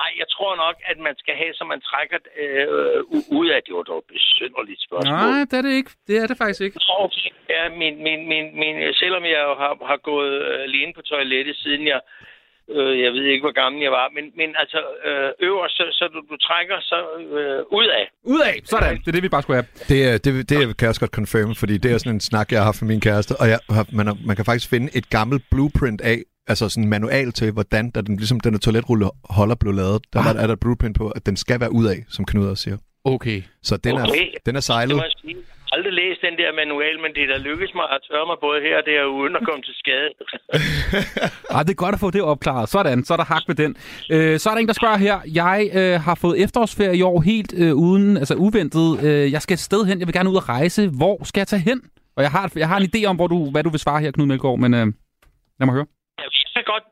nej, 0.00 0.10
jeg 0.20 0.28
tror 0.34 0.52
nok, 0.64 0.76
at 0.90 0.98
man 1.06 1.14
skal 1.22 1.34
have, 1.42 1.52
så 1.54 1.64
man 1.72 1.80
trækker 1.90 2.18
øh, 2.44 2.98
ud 3.40 3.48
af, 3.54 3.58
det 3.66 3.74
var 3.78 3.82
dog 3.82 3.98
et 3.98 4.08
besynderligt 4.14 4.82
spørgsmål. 4.86 5.18
Nej, 5.30 5.40
det 5.50 5.56
er 5.58 5.62
det 5.68 5.74
ikke. 5.80 5.90
Det 6.08 6.16
er 6.22 6.26
det 6.30 6.36
faktisk 6.42 6.60
ikke. 6.66 6.78
Okay. 7.04 7.30
Ja, 7.54 7.62
min, 7.80 7.94
min, 8.06 8.20
min, 8.32 8.44
min, 8.60 8.74
selvom 9.02 9.24
jeg 9.24 9.42
har, 9.62 9.72
har 9.90 9.96
gået 10.10 10.34
øh, 10.48 10.62
alene 10.68 10.92
på 10.96 11.02
toilettet, 11.02 11.56
siden 11.56 11.86
jeg, 11.92 12.00
øh, 12.74 12.94
jeg 13.04 13.10
ved 13.12 13.24
ikke, 13.32 13.42
hvor 13.46 13.56
gammel 13.62 13.82
jeg 13.82 13.92
var, 14.00 14.06
men, 14.16 14.24
men 14.40 14.48
altså 14.62 14.78
øh, 15.08 15.30
øverst, 15.48 15.76
så, 15.76 15.84
så 15.98 16.04
du, 16.14 16.20
du 16.30 16.36
trækker 16.36 16.76
så 16.80 16.98
øh, 17.38 17.60
ud 17.78 17.86
af. 18.00 18.06
Ud 18.34 18.40
af! 18.50 18.54
Sådan, 18.64 18.96
det 18.96 19.08
er 19.08 19.12
det, 19.12 19.22
vi 19.22 19.28
bare 19.34 19.42
skulle 19.42 19.58
have. 19.60 19.68
Det, 19.92 19.98
er- 20.08 20.18
det, 20.24 20.48
det 20.50 20.58
kan 20.76 20.82
jeg 20.84 20.88
også 20.92 21.04
godt 21.04 21.18
confirm, 21.20 21.54
fordi 21.62 21.74
det 21.78 21.88
er 21.92 21.98
sådan 21.98 22.14
en 22.14 22.20
snak, 22.30 22.46
jeg 22.52 22.58
har 22.60 22.64
haft 22.70 22.82
med 22.82 22.88
min 22.94 23.00
kæreste, 23.08 23.32
og 23.40 23.46
jeg 23.52 23.58
har, 23.76 23.84
man, 23.98 24.06
man 24.28 24.36
kan 24.36 24.44
faktisk 24.44 24.70
finde 24.74 24.88
et 24.98 25.10
gammelt 25.10 25.42
blueprint 25.52 26.00
af, 26.00 26.18
altså 26.46 26.68
sådan 26.68 26.84
en 26.84 26.90
manual 26.90 27.32
til, 27.32 27.52
hvordan 27.52 27.90
da 27.90 28.00
den, 28.00 28.16
ligesom 28.16 28.40
den 28.40 28.54
her 28.54 28.58
toiletrulle 28.58 29.06
holder 29.30 29.54
blev 29.54 29.72
lavet, 29.72 30.02
der 30.12 30.20
ah. 30.20 30.42
er 30.42 30.46
der 30.46 30.52
et 30.52 30.60
blueprint 30.60 30.96
på, 30.96 31.08
at 31.08 31.26
den 31.26 31.36
skal 31.36 31.60
være 31.60 31.72
ud 31.72 31.86
af, 31.86 32.04
som 32.08 32.24
Knud 32.24 32.46
også 32.46 32.62
siger. 32.62 32.76
Okay. 33.04 33.42
Så 33.62 33.76
den, 33.76 33.92
Okay. 33.94 34.04
er, 34.04 34.38
den 34.46 34.54
er 34.56 34.60
Det 34.60 34.64
sejlet. 34.64 34.96
må 34.96 35.02
jeg 35.02 35.12
sige. 35.20 35.36
Har 35.70 35.76
aldrig 35.78 35.92
læst 35.92 36.20
den 36.28 36.34
der 36.40 36.50
manual, 36.62 36.96
men 37.04 37.10
det 37.14 37.22
er 37.22 37.26
da 37.32 37.38
lykkedes 37.48 37.72
mig 37.74 37.84
at 37.94 37.98
tørre 38.10 38.26
mig 38.30 38.36
både 38.46 38.58
her 38.66 38.76
og 38.80 38.84
der, 38.90 39.04
uden 39.20 39.36
at 39.36 39.42
komme 39.48 39.62
til 39.68 39.74
skade. 39.82 40.10
Ah, 41.56 41.64
det 41.64 41.70
er 41.70 41.74
godt 41.74 41.94
at 41.94 42.00
få 42.00 42.10
det 42.10 42.22
opklaret. 42.22 42.68
Sådan, 42.68 43.04
så 43.04 43.12
er 43.12 43.16
der 43.16 43.24
hak 43.24 43.42
ved 43.48 43.54
den. 43.54 43.76
Øh, 44.10 44.38
så 44.38 44.50
er 44.50 44.54
der 44.54 44.60
en, 44.60 44.66
der 44.66 44.72
spørger 44.72 44.96
her. 44.96 45.20
Jeg 45.34 45.70
øh, 45.74 46.00
har 46.00 46.14
fået 46.14 46.42
efterårsferie 46.42 46.96
i 46.96 47.02
år 47.02 47.20
helt 47.20 47.54
øh, 47.56 47.74
uden, 47.74 48.16
altså 48.16 48.34
uventet. 48.34 49.04
Øh, 49.04 49.32
jeg 49.32 49.42
skal 49.42 49.54
et 49.54 49.60
sted 49.60 49.84
hen. 49.84 49.98
Jeg 49.98 50.06
vil 50.06 50.14
gerne 50.14 50.30
ud 50.30 50.36
og 50.36 50.48
rejse. 50.48 50.88
Hvor 50.88 51.24
skal 51.24 51.40
jeg 51.40 51.46
tage 51.48 51.62
hen? 51.62 51.80
Og 52.16 52.22
jeg 52.22 52.30
har, 52.30 52.52
jeg 52.56 52.68
har 52.68 52.76
en 52.78 52.88
idé 52.96 53.04
om, 53.04 53.16
hvor 53.16 53.26
du, 53.26 53.50
hvad 53.50 53.62
du 53.64 53.70
vil 53.70 53.80
svare 53.80 54.00
her, 54.00 54.10
Knud 54.10 54.26
Melgaard, 54.26 54.58
men 54.58 54.74
øh, 54.74 54.86
lad 55.60 55.66
mig 55.66 55.72
høre. 55.74 55.86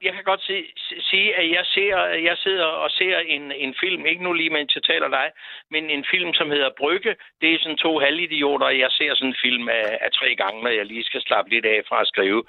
Jeg 0.03 0.13
kan 0.13 0.25
godt, 0.25 0.43
se, 0.43 0.65
se, 0.77 0.95
sige, 1.11 1.35
at 1.35 1.51
jeg, 1.51 1.67
ser, 1.67 1.97
jeg 2.29 2.37
sidder 2.39 2.65
og 2.65 2.91
ser 2.91 3.19
en, 3.19 3.53
en 3.53 3.75
film, 3.81 4.07
ikke 4.07 4.25
nu 4.25 4.33
lige, 4.33 4.51
mens 4.51 4.75
jeg 4.75 4.83
taler 4.83 5.09
dig, 5.09 5.31
men 5.71 5.91
en 5.91 6.05
film, 6.11 6.35
som 6.35 6.51
hedder 6.51 6.71
Brygge. 6.79 7.17
Det 7.41 7.55
er 7.55 7.59
sådan 7.59 7.77
to 7.77 7.99
halvidioter, 7.99 8.67
og 8.67 8.79
jeg 8.79 8.91
ser 8.91 9.15
sådan 9.15 9.29
en 9.29 9.43
film 9.43 9.69
af, 9.69 9.99
af 10.01 10.11
tre 10.13 10.35
gange, 10.35 10.63
når 10.63 10.71
jeg 10.71 10.87
lige 10.87 11.05
skal 11.05 11.23
slappe 11.23 11.51
lidt 11.51 11.67
af 11.67 11.83
fra 11.89 12.01
at 12.01 12.09
skrive. 12.09 12.45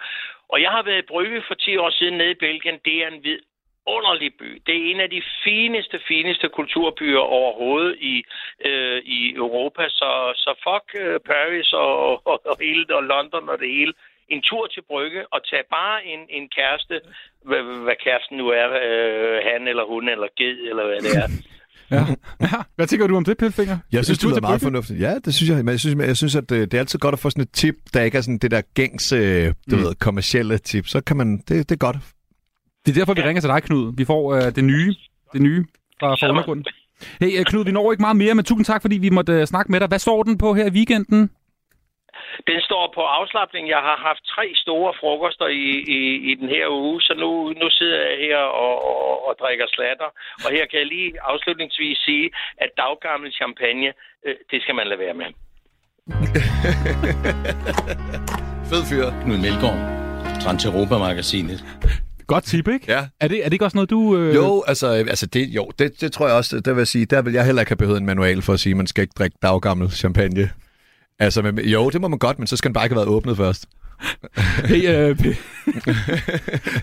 Og 0.49 0.61
jeg 0.61 0.71
har 0.71 0.83
været 0.83 1.03
i 1.03 1.11
Brygge 1.13 1.43
for 1.47 1.53
10 1.53 1.77
år 1.77 1.89
siden 1.89 2.17
nede 2.17 2.31
i 2.31 2.43
Belgien. 2.45 2.79
Det 2.85 3.03
er 3.03 3.07
en 3.07 3.23
vidunderlig 3.23 4.31
by. 4.39 4.61
Det 4.65 4.75
er 4.75 4.91
en 4.91 4.99
af 4.99 5.09
de 5.09 5.21
fineste, 5.43 5.99
fineste 6.07 6.49
kulturbyer 6.49 7.19
overhovedet 7.19 7.95
i, 7.99 8.23
øh, 8.65 9.01
i 9.05 9.33
Europa. 9.35 9.89
Så, 9.89 10.33
så 10.35 10.51
fuck 10.63 11.03
øh, 11.05 11.19
Paris 11.19 11.73
og, 11.73 12.27
og, 12.27 12.41
og, 12.45 12.57
hele, 12.61 12.95
og 12.95 13.03
London 13.03 13.49
og 13.49 13.59
det 13.59 13.69
hele. 13.69 13.93
En 14.33 14.41
tur 14.49 14.63
til 14.73 14.81
Brygge 14.91 15.21
og 15.33 15.39
tage 15.49 15.65
bare 15.77 15.97
en, 16.11 16.21
en 16.37 16.45
kæreste, 16.57 16.95
hvad, 17.47 17.61
hvad 17.85 17.97
kæresten 18.05 18.35
nu 18.41 18.45
er, 18.61 18.67
øh, 18.87 19.37
han 19.49 19.61
eller 19.71 19.85
hun 19.91 20.03
eller 20.13 20.27
ged 20.39 20.57
eller 20.69 20.83
hvad 20.89 20.99
det 21.05 21.13
er. 21.23 21.29
Ja. 21.95 22.03
ja. 22.41 22.47
Hvad 22.75 22.87
tænker 22.87 23.07
du 23.07 23.15
om 23.17 23.25
det, 23.25 23.37
Pilfinger? 23.37 23.77
Jeg 23.91 24.05
synes, 24.05 24.19
det 24.19 24.29
lyder 24.29 24.41
meget 24.41 24.61
fornuftigt. 24.61 24.99
Ja, 24.99 25.13
det 25.25 25.33
synes 25.33 25.49
jeg. 25.49 25.57
Men 25.65 25.71
jeg 25.71 25.79
synes, 25.79 26.07
jeg 26.07 26.17
synes 26.17 26.35
at 26.35 26.51
øh, 26.51 26.61
det 26.61 26.73
er 26.73 26.79
altid 26.79 26.99
godt 26.99 27.13
at 27.13 27.19
få 27.19 27.29
sådan 27.29 27.41
et 27.41 27.51
tip, 27.51 27.75
der 27.93 28.01
ikke 28.01 28.17
er 28.17 28.21
sådan 28.21 28.37
det 28.37 28.51
der 28.51 28.61
gængs, 28.75 29.11
øh, 29.11 29.47
du 29.71 29.75
Mm. 29.75 29.81
ved, 29.83 29.95
kommercielle 29.95 30.57
tip. 30.57 30.85
Så 30.87 31.01
kan 31.01 31.17
man, 31.17 31.37
det, 31.37 31.49
det 31.69 31.71
er 31.71 31.75
godt. 31.87 31.97
Det 32.85 32.91
er 32.91 32.99
derfor, 32.99 33.13
vi 33.13 33.21
ringer 33.21 33.41
til 33.41 33.49
dig, 33.49 33.63
Knud. 33.63 33.93
Vi 33.97 34.05
får 34.05 34.35
øh, 34.35 34.41
det 34.55 34.63
nye, 34.63 34.95
det 35.33 35.41
nye 35.41 35.65
fra, 35.99 36.15
fra 36.15 36.29
undergrunden. 36.29 36.65
Hey, 37.21 37.39
øh, 37.39 37.45
Knud, 37.45 37.65
vi 37.65 37.71
når 37.71 37.91
ikke 37.91 38.01
meget 38.01 38.15
mere, 38.17 38.35
men 38.35 38.45
tusind 38.45 38.65
tak, 38.65 38.81
fordi 38.81 38.97
vi 38.97 39.09
måtte 39.09 39.33
øh, 39.33 39.45
snakke 39.45 39.71
med 39.71 39.79
dig. 39.79 39.87
Hvad 39.87 39.99
står 39.99 40.23
den 40.23 40.37
på 40.37 40.53
her 40.53 40.65
i 40.65 40.69
weekenden? 40.71 41.29
Den 42.49 42.59
står 42.67 42.83
på 42.97 43.01
afslappning. 43.17 43.63
Jeg 43.75 43.81
har 43.89 43.97
haft 44.07 44.23
tre 44.35 44.45
store 44.63 44.91
frokoster 44.99 45.47
i, 45.47 45.65
i, 45.97 45.99
i 46.29 46.31
den 46.39 46.49
her 46.55 46.65
uge, 46.81 47.01
så 47.01 47.13
nu, 47.23 47.29
nu 47.61 47.67
sidder 47.69 47.99
jeg 48.09 48.17
her 48.25 48.37
og, 48.37 48.73
og, 48.89 49.27
og 49.27 49.33
drikker 49.41 49.67
slatter. 49.75 50.09
Og 50.45 50.49
her 50.55 50.65
kan 50.69 50.79
jeg 50.79 50.87
lige 50.95 51.11
afslutningsvis 51.31 51.97
sige, 51.97 52.25
at 52.63 52.69
daggammel 52.77 53.29
champagne, 53.39 53.89
øh, 54.25 54.35
det 54.51 54.61
skal 54.61 54.75
man 54.75 54.87
lade 54.87 54.99
være 54.99 55.13
med. 55.21 55.29
Fed 58.69 58.83
fyr. 58.89 59.05
Knud 59.23 59.39
Melgaard. 59.45 59.79
Trans 60.41 60.65
Europa 60.65 60.97
Magasinet. 60.97 61.59
Godt 62.27 62.43
tip, 62.43 62.67
ikke? 62.67 62.85
Ja. 62.87 63.07
Er 63.19 63.27
det, 63.27 63.39
er 63.39 63.43
det 63.43 63.53
ikke 63.53 63.65
også 63.65 63.77
noget, 63.77 63.89
du... 63.89 64.17
Øh... 64.17 64.35
Jo, 64.35 64.63
altså, 64.67 64.87
øh, 64.87 64.99
altså 64.99 65.25
det, 65.25 65.47
jo, 65.47 65.71
det, 65.79 66.01
det 66.01 66.11
tror 66.11 66.27
jeg 66.27 66.35
også, 66.35 66.59
der 66.59 66.73
vil 66.73 66.79
jeg 66.79 66.87
sige, 66.87 67.05
der 67.05 67.21
vil 67.21 67.33
jeg 67.33 67.45
heller 67.45 67.61
ikke 67.61 67.69
have 67.69 67.77
behøvet 67.77 67.99
en 67.99 68.05
manual 68.05 68.41
for 68.41 68.53
at 68.53 68.59
sige, 68.59 68.71
at 68.71 68.77
man 68.77 68.87
skal 68.87 69.01
ikke 69.01 69.13
drikke 69.17 69.37
daggammel 69.41 69.91
champagne. 69.91 70.49
Altså, 71.19 71.41
men, 71.41 71.59
jo, 71.59 71.89
det 71.89 72.01
må 72.01 72.07
man 72.07 72.19
godt, 72.19 72.39
men 72.39 72.47
så 72.47 72.57
skal 72.57 72.69
den 72.69 72.73
bare 72.73 72.85
ikke 72.85 72.93
have 72.95 73.05
været 73.05 73.15
åbnet 73.15 73.37
først. 73.37 73.65
Hey, 74.65 74.89
øh, 74.89 75.15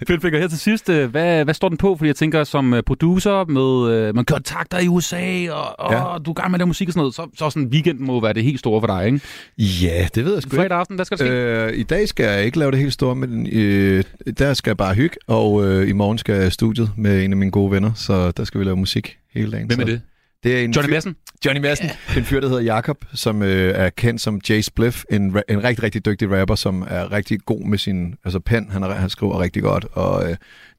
Pilfinger, 0.06 0.38
her 0.40 0.48
til 0.48 0.58
sidst, 0.58 0.88
øh, 0.88 1.10
hvad, 1.10 1.44
hvad 1.44 1.54
står 1.54 1.68
den 1.68 1.78
på? 1.78 1.96
Fordi 1.96 2.06
jeg 2.08 2.16
tænker, 2.16 2.44
som 2.44 2.74
øh, 2.74 2.82
producer 2.82 3.44
med 3.44 3.94
øh, 3.94 4.14
man 4.14 4.24
kontakter 4.24 4.78
i 4.78 4.88
USA, 4.88 5.50
og, 5.52 5.80
og 5.80 5.92
Ja. 5.92 6.18
du 6.18 6.30
er 6.30 6.34
gang 6.34 6.50
med 6.50 6.58
lave 6.58 6.66
musik 6.66 6.88
og 6.88 6.92
sådan 6.92 7.00
noget, 7.00 7.14
så, 7.14 7.28
så 7.38 7.50
sådan 7.50 7.68
weekend 7.68 7.98
må 7.98 8.20
være 8.20 8.32
det 8.32 8.42
helt 8.42 8.58
store 8.58 8.80
for 8.80 8.86
dig, 8.86 9.06
ikke? 9.06 9.20
Ja, 9.58 10.08
det 10.14 10.24
ved 10.24 10.32
jeg 10.34 10.42
sgu 10.42 10.56
Fredag 10.56 10.78
aften, 10.78 10.96
hvad 10.96 11.04
skal 11.04 11.18
der 11.18 11.24
ske? 11.24 11.32
Øh, 11.72 11.78
I 11.78 11.82
dag 11.82 12.08
skal 12.08 12.24
jeg 12.26 12.44
ikke 12.44 12.58
lave 12.58 12.70
det 12.70 12.78
helt 12.78 12.92
store, 12.92 13.14
men 13.14 13.46
øh, 13.52 14.04
der 14.38 14.54
skal 14.54 14.70
jeg 14.70 14.76
bare 14.76 14.94
hygge, 14.94 15.16
og 15.26 15.66
øh, 15.66 15.88
i 15.88 15.92
morgen 15.92 16.18
skal 16.18 16.34
jeg 16.34 16.52
studiet 16.52 16.90
med 16.96 17.24
en 17.24 17.32
af 17.32 17.36
mine 17.36 17.50
gode 17.50 17.70
venner, 17.70 17.92
så 17.94 18.30
der 18.30 18.44
skal 18.44 18.60
vi 18.60 18.64
lave 18.64 18.76
musik 18.76 19.18
hele 19.34 19.52
dagen. 19.52 19.66
Hvem 19.66 19.80
er 19.80 19.84
det? 19.84 20.00
Det 20.44 20.60
er 20.60 20.64
en 20.64 20.70
Johnny 20.70 20.90
Madsen? 20.92 21.16
Johnny 21.44 21.60
Madsen. 21.60 21.86
Yeah. 21.86 22.16
En 22.16 22.24
fyr, 22.24 22.40
der 22.40 22.48
hedder 22.48 22.62
Jakob, 22.62 23.04
som 23.14 23.42
øh, 23.42 23.74
er 23.76 23.90
kendt 23.90 24.20
som 24.20 24.40
Jay 24.48 24.60
Spliff. 24.60 25.04
En, 25.10 25.36
ra- 25.36 25.42
en 25.48 25.64
rigtig, 25.64 25.82
rigtig 25.82 26.04
dygtig 26.04 26.30
rapper, 26.40 26.54
som 26.54 26.86
er 26.88 27.12
rigtig 27.12 27.40
god 27.40 27.60
med 27.64 27.78
sin 27.78 28.14
altså 28.24 28.40
pen. 28.40 28.70
Han, 28.70 28.82
er, 28.82 28.90
han 28.94 29.10
skriver 29.10 29.40
rigtig 29.40 29.62
godt, 29.62 29.86
og 29.92 30.22
øh, 30.24 30.28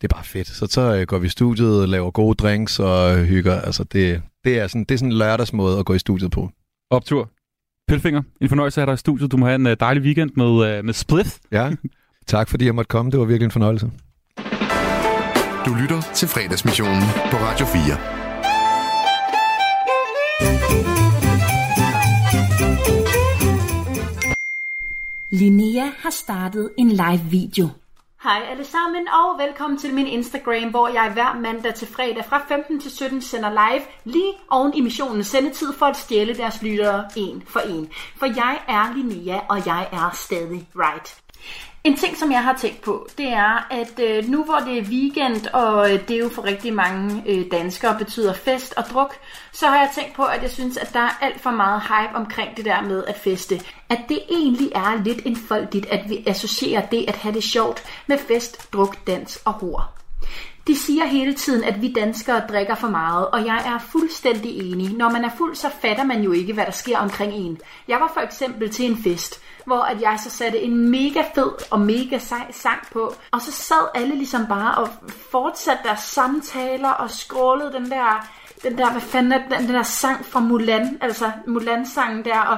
det 0.02 0.04
er 0.04 0.08
bare 0.16 0.24
fedt. 0.24 0.48
Så 0.48 0.68
så 0.70 0.96
øh, 0.96 1.02
går 1.08 1.18
vi 1.18 1.26
i 1.26 1.30
studiet, 1.30 1.90
laver 1.90 2.12
gode 2.12 2.36
drinks 2.36 2.80
og 2.80 3.18
øh, 3.20 3.24
hygger. 3.26 3.62
Altså, 3.62 3.84
det, 3.84 4.22
det, 4.44 4.60
er 4.60 4.68
sådan, 4.68 4.84
det 4.84 4.92
er 4.92 4.98
sådan 4.98 5.12
en 5.12 5.18
lørdagsmåde 5.18 5.80
at 5.80 5.86
gå 5.86 5.94
i 5.94 6.00
studiet 6.00 6.32
på. 6.32 6.50
Optur. 6.92 7.30
Pilfinger, 7.88 8.22
en 8.42 8.50
fornøjelse 8.50 8.82
at 8.82 8.88
have 8.88 8.92
dig 8.92 8.94
i 8.94 8.98
studiet. 8.98 9.32
Du 9.32 9.38
må 9.38 9.46
have 9.46 9.56
en 9.56 9.68
øh, 9.68 9.78
dejlig 9.80 10.04
weekend 10.04 10.32
med, 10.36 10.78
øh, 10.78 10.86
med 10.86 10.94
Spliff. 10.94 11.38
Ja, 11.52 11.70
tak 12.28 12.50
fordi 12.50 12.66
jeg 12.66 12.76
måtte 12.76 12.90
komme. 12.90 13.12
Det 13.12 13.20
var 13.20 13.26
virkelig 13.26 13.46
en 13.46 13.52
fornøjelse. 13.52 13.92
Du 15.66 15.74
lytter 15.82 16.02
til 16.16 16.28
fredagsmissionen 16.28 17.04
på 17.32 17.38
Radio 17.38 17.66
4. 17.66 18.21
Linnea 25.34 25.92
har 25.98 26.10
startet 26.10 26.72
en 26.78 26.90
live 26.90 27.22
video. 27.30 27.70
Hej 28.24 28.42
alle 28.50 28.66
sammen, 28.66 29.08
og 29.08 29.40
velkommen 29.40 29.80
til 29.80 29.94
min 29.94 30.08
Instagram, 30.08 30.70
hvor 30.70 30.88
jeg 30.88 31.12
hver 31.14 31.40
mandag 31.40 31.74
til 31.74 31.88
fredag 31.88 32.26
fra 32.26 32.46
15 32.48 32.80
til 32.80 32.92
17 32.92 33.22
sender 33.22 33.50
live 33.50 33.84
lige 34.04 34.34
oven 34.50 34.74
i 34.74 34.82
missionens 34.82 35.28
sendetid 35.28 35.74
for 35.74 35.86
at 35.86 35.98
stjæle 35.98 36.38
deres 36.38 36.62
lyttere 36.62 37.10
en 37.16 37.44
for 37.48 37.60
en. 37.60 37.90
For 38.18 38.26
jeg 38.26 38.60
er 38.68 38.94
Linnea, 38.96 39.40
og 39.50 39.66
jeg 39.66 39.88
er 39.92 40.10
stadig 40.14 40.68
right. 40.76 41.22
En 41.84 41.98
ting, 41.98 42.18
som 42.18 42.32
jeg 42.32 42.44
har 42.44 42.58
tænkt 42.58 42.82
på, 42.82 43.08
det 43.18 43.28
er, 43.28 43.68
at 43.72 44.00
øh, 44.00 44.30
nu 44.30 44.44
hvor 44.44 44.58
det 44.58 44.78
er 44.78 44.84
weekend, 44.84 45.48
og 45.54 45.94
øh, 45.94 46.08
det 46.08 46.20
jo 46.20 46.30
for 46.30 46.44
rigtig 46.44 46.74
mange 46.74 47.24
øh, 47.28 47.52
danskere 47.52 47.98
betyder 47.98 48.34
fest 48.34 48.74
og 48.78 48.84
druk, 48.84 49.16
så 49.52 49.68
har 49.68 49.76
jeg 49.76 49.90
tænkt 49.96 50.14
på, 50.16 50.24
at 50.24 50.42
jeg 50.42 50.52
synes, 50.52 50.78
at 50.78 50.94
der 50.94 51.00
er 51.00 51.18
alt 51.22 51.42
for 51.42 51.52
meget 51.52 51.82
hype 51.82 52.16
omkring 52.16 52.58
det 52.58 52.66
der 52.66 52.82
med 52.82 53.04
at 53.08 53.18
feste. 53.18 53.62
At 53.90 54.00
det 54.10 54.20
egentlig 54.30 54.72
er 54.76 55.04
lidt 55.04 55.26
enfoldigt, 55.26 55.86
at 55.86 56.10
vi 56.10 56.24
associerer 56.28 56.86
det 56.86 57.06
at 57.08 57.16
have 57.16 57.34
det 57.34 57.44
sjovt 57.44 57.84
med 58.08 58.18
fest, 58.18 58.74
druk, 58.74 59.08
dans 59.08 59.42
og 59.46 59.54
hår. 59.54 60.02
De 60.68 60.78
siger 60.78 61.06
hele 61.06 61.34
tiden, 61.34 61.64
at 61.64 61.82
vi 61.82 61.94
danskere 61.94 62.48
drikker 62.50 62.76
for 62.76 62.88
meget, 62.88 63.28
og 63.28 63.46
jeg 63.46 63.62
er 63.66 63.80
fuldstændig 63.92 64.72
enig. 64.72 64.94
Når 64.94 65.10
man 65.10 65.26
er 65.26 65.30
fuld, 65.38 65.56
så 65.56 65.70
fatter 65.82 66.04
man 66.04 66.22
jo 66.22 66.32
ikke, 66.32 66.54
hvad 66.54 66.66
der 66.66 66.72
sker 66.72 66.98
omkring 66.98 67.34
en. 67.34 67.60
Jeg 67.88 68.00
var 68.00 68.12
for 68.14 68.22
eksempel 68.22 68.70
til 68.70 68.86
en 68.86 69.04
fest, 69.04 69.42
hvor 69.66 69.82
at 69.82 70.02
jeg 70.02 70.20
så 70.24 70.30
satte 70.30 70.60
en 70.60 70.90
mega 70.90 71.24
fed 71.36 71.52
og 71.72 71.80
mega 71.80 72.18
sej 72.18 72.52
sang 72.52 72.80
på, 72.92 73.14
og 73.32 73.42
så 73.42 73.52
sad 73.52 73.88
alle 73.96 74.16
ligesom 74.16 74.48
bare 74.48 74.76
og 74.78 74.90
fortsatte 75.32 75.84
deres 75.84 76.00
samtaler 76.00 76.90
og 76.90 77.10
scrollede 77.10 77.74
den 77.74 77.92
der, 77.92 78.28
den 78.64 78.78
der, 78.78 78.92
hvad 78.92 79.02
fanden 79.02 79.32
er 79.32 79.48
den, 79.50 79.68
den 79.68 79.76
der 79.76 79.84
sang 79.84 80.26
fra 80.26 80.40
Mulan, 80.40 80.98
altså 81.02 81.32
Mulan-sangen 81.48 82.26
der, 82.26 82.40
og 82.40 82.58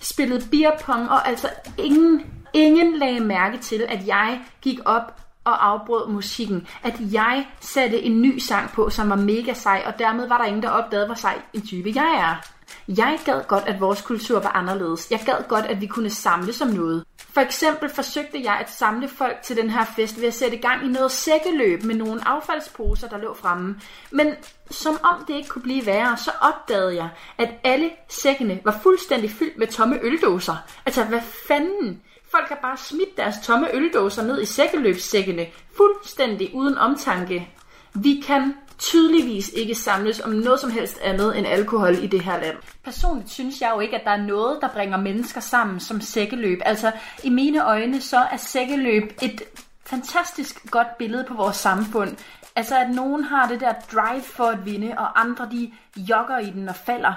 spillede 0.00 0.46
beerpong, 0.50 1.10
og 1.10 1.28
altså 1.28 1.48
ingen, 1.78 2.22
ingen 2.52 2.96
lagde 2.98 3.20
mærke 3.20 3.58
til, 3.58 3.86
at 3.88 4.06
jeg 4.06 4.40
gik 4.62 4.78
op 4.84 5.21
og 5.44 5.66
afbrød 5.66 6.08
musikken. 6.08 6.66
At 6.82 6.94
jeg 7.12 7.46
satte 7.60 8.02
en 8.02 8.22
ny 8.22 8.38
sang 8.38 8.70
på, 8.70 8.90
som 8.90 9.10
var 9.10 9.16
mega 9.16 9.54
sej, 9.54 9.82
og 9.86 9.98
dermed 9.98 10.28
var 10.28 10.38
der 10.38 10.44
ingen, 10.44 10.62
der 10.62 10.70
opdagede, 10.70 11.06
hvor 11.06 11.14
sej 11.14 11.42
en 11.52 11.66
type 11.66 11.92
jeg 11.94 12.14
er. 12.18 12.52
Jeg 12.88 13.18
gad 13.24 13.42
godt, 13.48 13.64
at 13.66 13.80
vores 13.80 14.02
kultur 14.02 14.40
var 14.40 14.48
anderledes. 14.56 15.10
Jeg 15.10 15.20
gad 15.26 15.48
godt, 15.48 15.66
at 15.66 15.80
vi 15.80 15.86
kunne 15.86 16.10
samle 16.10 16.52
som 16.52 16.68
noget. 16.68 17.04
For 17.34 17.40
eksempel 17.40 17.88
forsøgte 17.88 18.42
jeg 18.44 18.54
at 18.60 18.70
samle 18.70 19.08
folk 19.08 19.42
til 19.42 19.56
den 19.56 19.70
her 19.70 19.84
fest 19.84 20.20
ved 20.20 20.28
at 20.28 20.34
sætte 20.34 20.56
gang 20.56 20.86
i 20.86 20.88
noget 20.88 21.10
sækkeløb 21.10 21.82
med 21.82 21.94
nogle 21.94 22.28
affaldsposer, 22.28 23.08
der 23.08 23.18
lå 23.18 23.34
fremme. 23.34 23.80
Men 24.10 24.34
som 24.70 24.98
om 25.02 25.24
det 25.28 25.34
ikke 25.34 25.48
kunne 25.48 25.62
blive 25.62 25.86
værre, 25.86 26.16
så 26.16 26.30
opdagede 26.40 26.96
jeg, 26.96 27.08
at 27.38 27.48
alle 27.64 27.90
sækkene 28.08 28.60
var 28.64 28.78
fuldstændig 28.82 29.30
fyldt 29.30 29.58
med 29.58 29.66
tomme 29.66 29.98
øldåser. 30.02 30.56
Altså, 30.86 31.04
hvad 31.04 31.20
fanden? 31.48 32.00
Folk 32.36 32.48
har 32.48 32.58
bare 32.62 32.76
smidt 32.76 33.16
deres 33.16 33.34
tomme 33.42 33.74
øldåser 33.74 34.22
ned 34.22 34.42
i 34.42 34.46
sækkeløbssækkene, 34.46 35.46
fuldstændig 35.76 36.54
uden 36.54 36.78
omtanke. 36.78 37.48
Vi 37.94 38.22
kan 38.26 38.54
tydeligvis 38.78 39.48
ikke 39.48 39.74
samles 39.74 40.20
om 40.20 40.30
noget 40.30 40.60
som 40.60 40.70
helst 40.70 40.98
andet 41.02 41.38
end 41.38 41.46
alkohol 41.46 41.94
i 41.94 42.06
det 42.06 42.20
her 42.20 42.40
land. 42.40 42.56
Personligt 42.84 43.30
synes 43.30 43.60
jeg 43.60 43.72
jo 43.74 43.80
ikke, 43.80 43.96
at 43.96 44.04
der 44.04 44.10
er 44.10 44.26
noget, 44.26 44.58
der 44.60 44.68
bringer 44.68 44.96
mennesker 44.96 45.40
sammen 45.40 45.80
som 45.80 46.00
sækkeløb. 46.00 46.60
Altså, 46.64 46.92
i 47.24 47.30
mine 47.30 47.66
øjne, 47.66 48.00
så 48.00 48.16
er 48.16 48.36
sækkeløb 48.36 49.12
et 49.22 49.42
fantastisk 49.86 50.70
godt 50.70 50.98
billede 50.98 51.24
på 51.28 51.34
vores 51.34 51.56
samfund. 51.56 52.16
Altså, 52.56 52.78
at 52.78 52.90
nogen 52.90 53.24
har 53.24 53.48
det 53.48 53.60
der 53.60 53.72
drive 53.92 54.22
for 54.22 54.44
at 54.44 54.66
vinde, 54.66 54.94
og 54.98 55.20
andre 55.20 55.48
de 55.52 55.72
jogger 55.96 56.38
i 56.38 56.50
den 56.50 56.68
og 56.68 56.76
falder. 56.76 57.12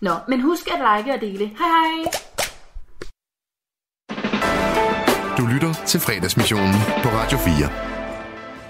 Nå, 0.00 0.12
men 0.28 0.40
husk 0.40 0.68
at 0.68 0.78
like 0.78 1.14
og 1.14 1.20
dele. 1.20 1.46
Hej 1.46 1.68
hej! 1.68 2.33
Du 5.38 5.46
lytter 5.46 5.74
til 5.86 6.00
fredagsmissionen 6.00 6.74
på 7.02 7.08
Radio 7.08 7.38
4. 7.38 7.54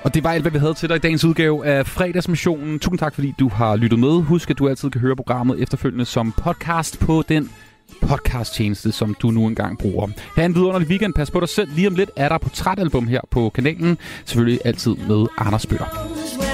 Og 0.04 0.14
det 0.14 0.24
var 0.24 0.32
alt, 0.32 0.42
hvad 0.42 0.52
vi 0.52 0.58
havde 0.58 0.74
til 0.74 0.88
dig 0.88 0.96
i 0.96 0.98
dagens 0.98 1.24
udgave 1.24 1.66
af 1.66 1.86
fredagsmissionen. 1.86 2.78
Tusind 2.78 2.98
tak, 2.98 3.14
fordi 3.14 3.34
du 3.38 3.48
har 3.48 3.76
lyttet 3.76 3.98
med. 3.98 4.22
Husk, 4.22 4.50
at 4.50 4.58
du 4.58 4.68
altid 4.68 4.90
kan 4.90 5.00
høre 5.00 5.16
programmet 5.16 5.62
efterfølgende 5.62 6.04
som 6.04 6.32
podcast 6.32 6.98
på 6.98 7.24
den 7.28 7.50
podcasttjeneste, 8.02 8.92
som 8.92 9.16
du 9.22 9.30
nu 9.30 9.46
engang 9.46 9.78
bruger. 9.78 10.08
Ha' 10.36 10.44
en 10.44 10.54
vidunderlig 10.54 10.88
weekend. 10.88 11.14
Pas 11.14 11.30
på 11.30 11.40
dig 11.40 11.48
selv. 11.48 11.68
Lige 11.74 11.88
om 11.88 11.94
lidt 11.94 12.10
er 12.16 12.28
der 12.28 12.38
portrætalbum 12.38 13.06
her 13.08 13.20
på 13.30 13.50
kanalen. 13.54 13.98
Selvfølgelig 14.24 14.60
altid 14.64 14.94
med 15.08 15.26
Anders 15.38 15.66
Bøtter. 15.66 16.53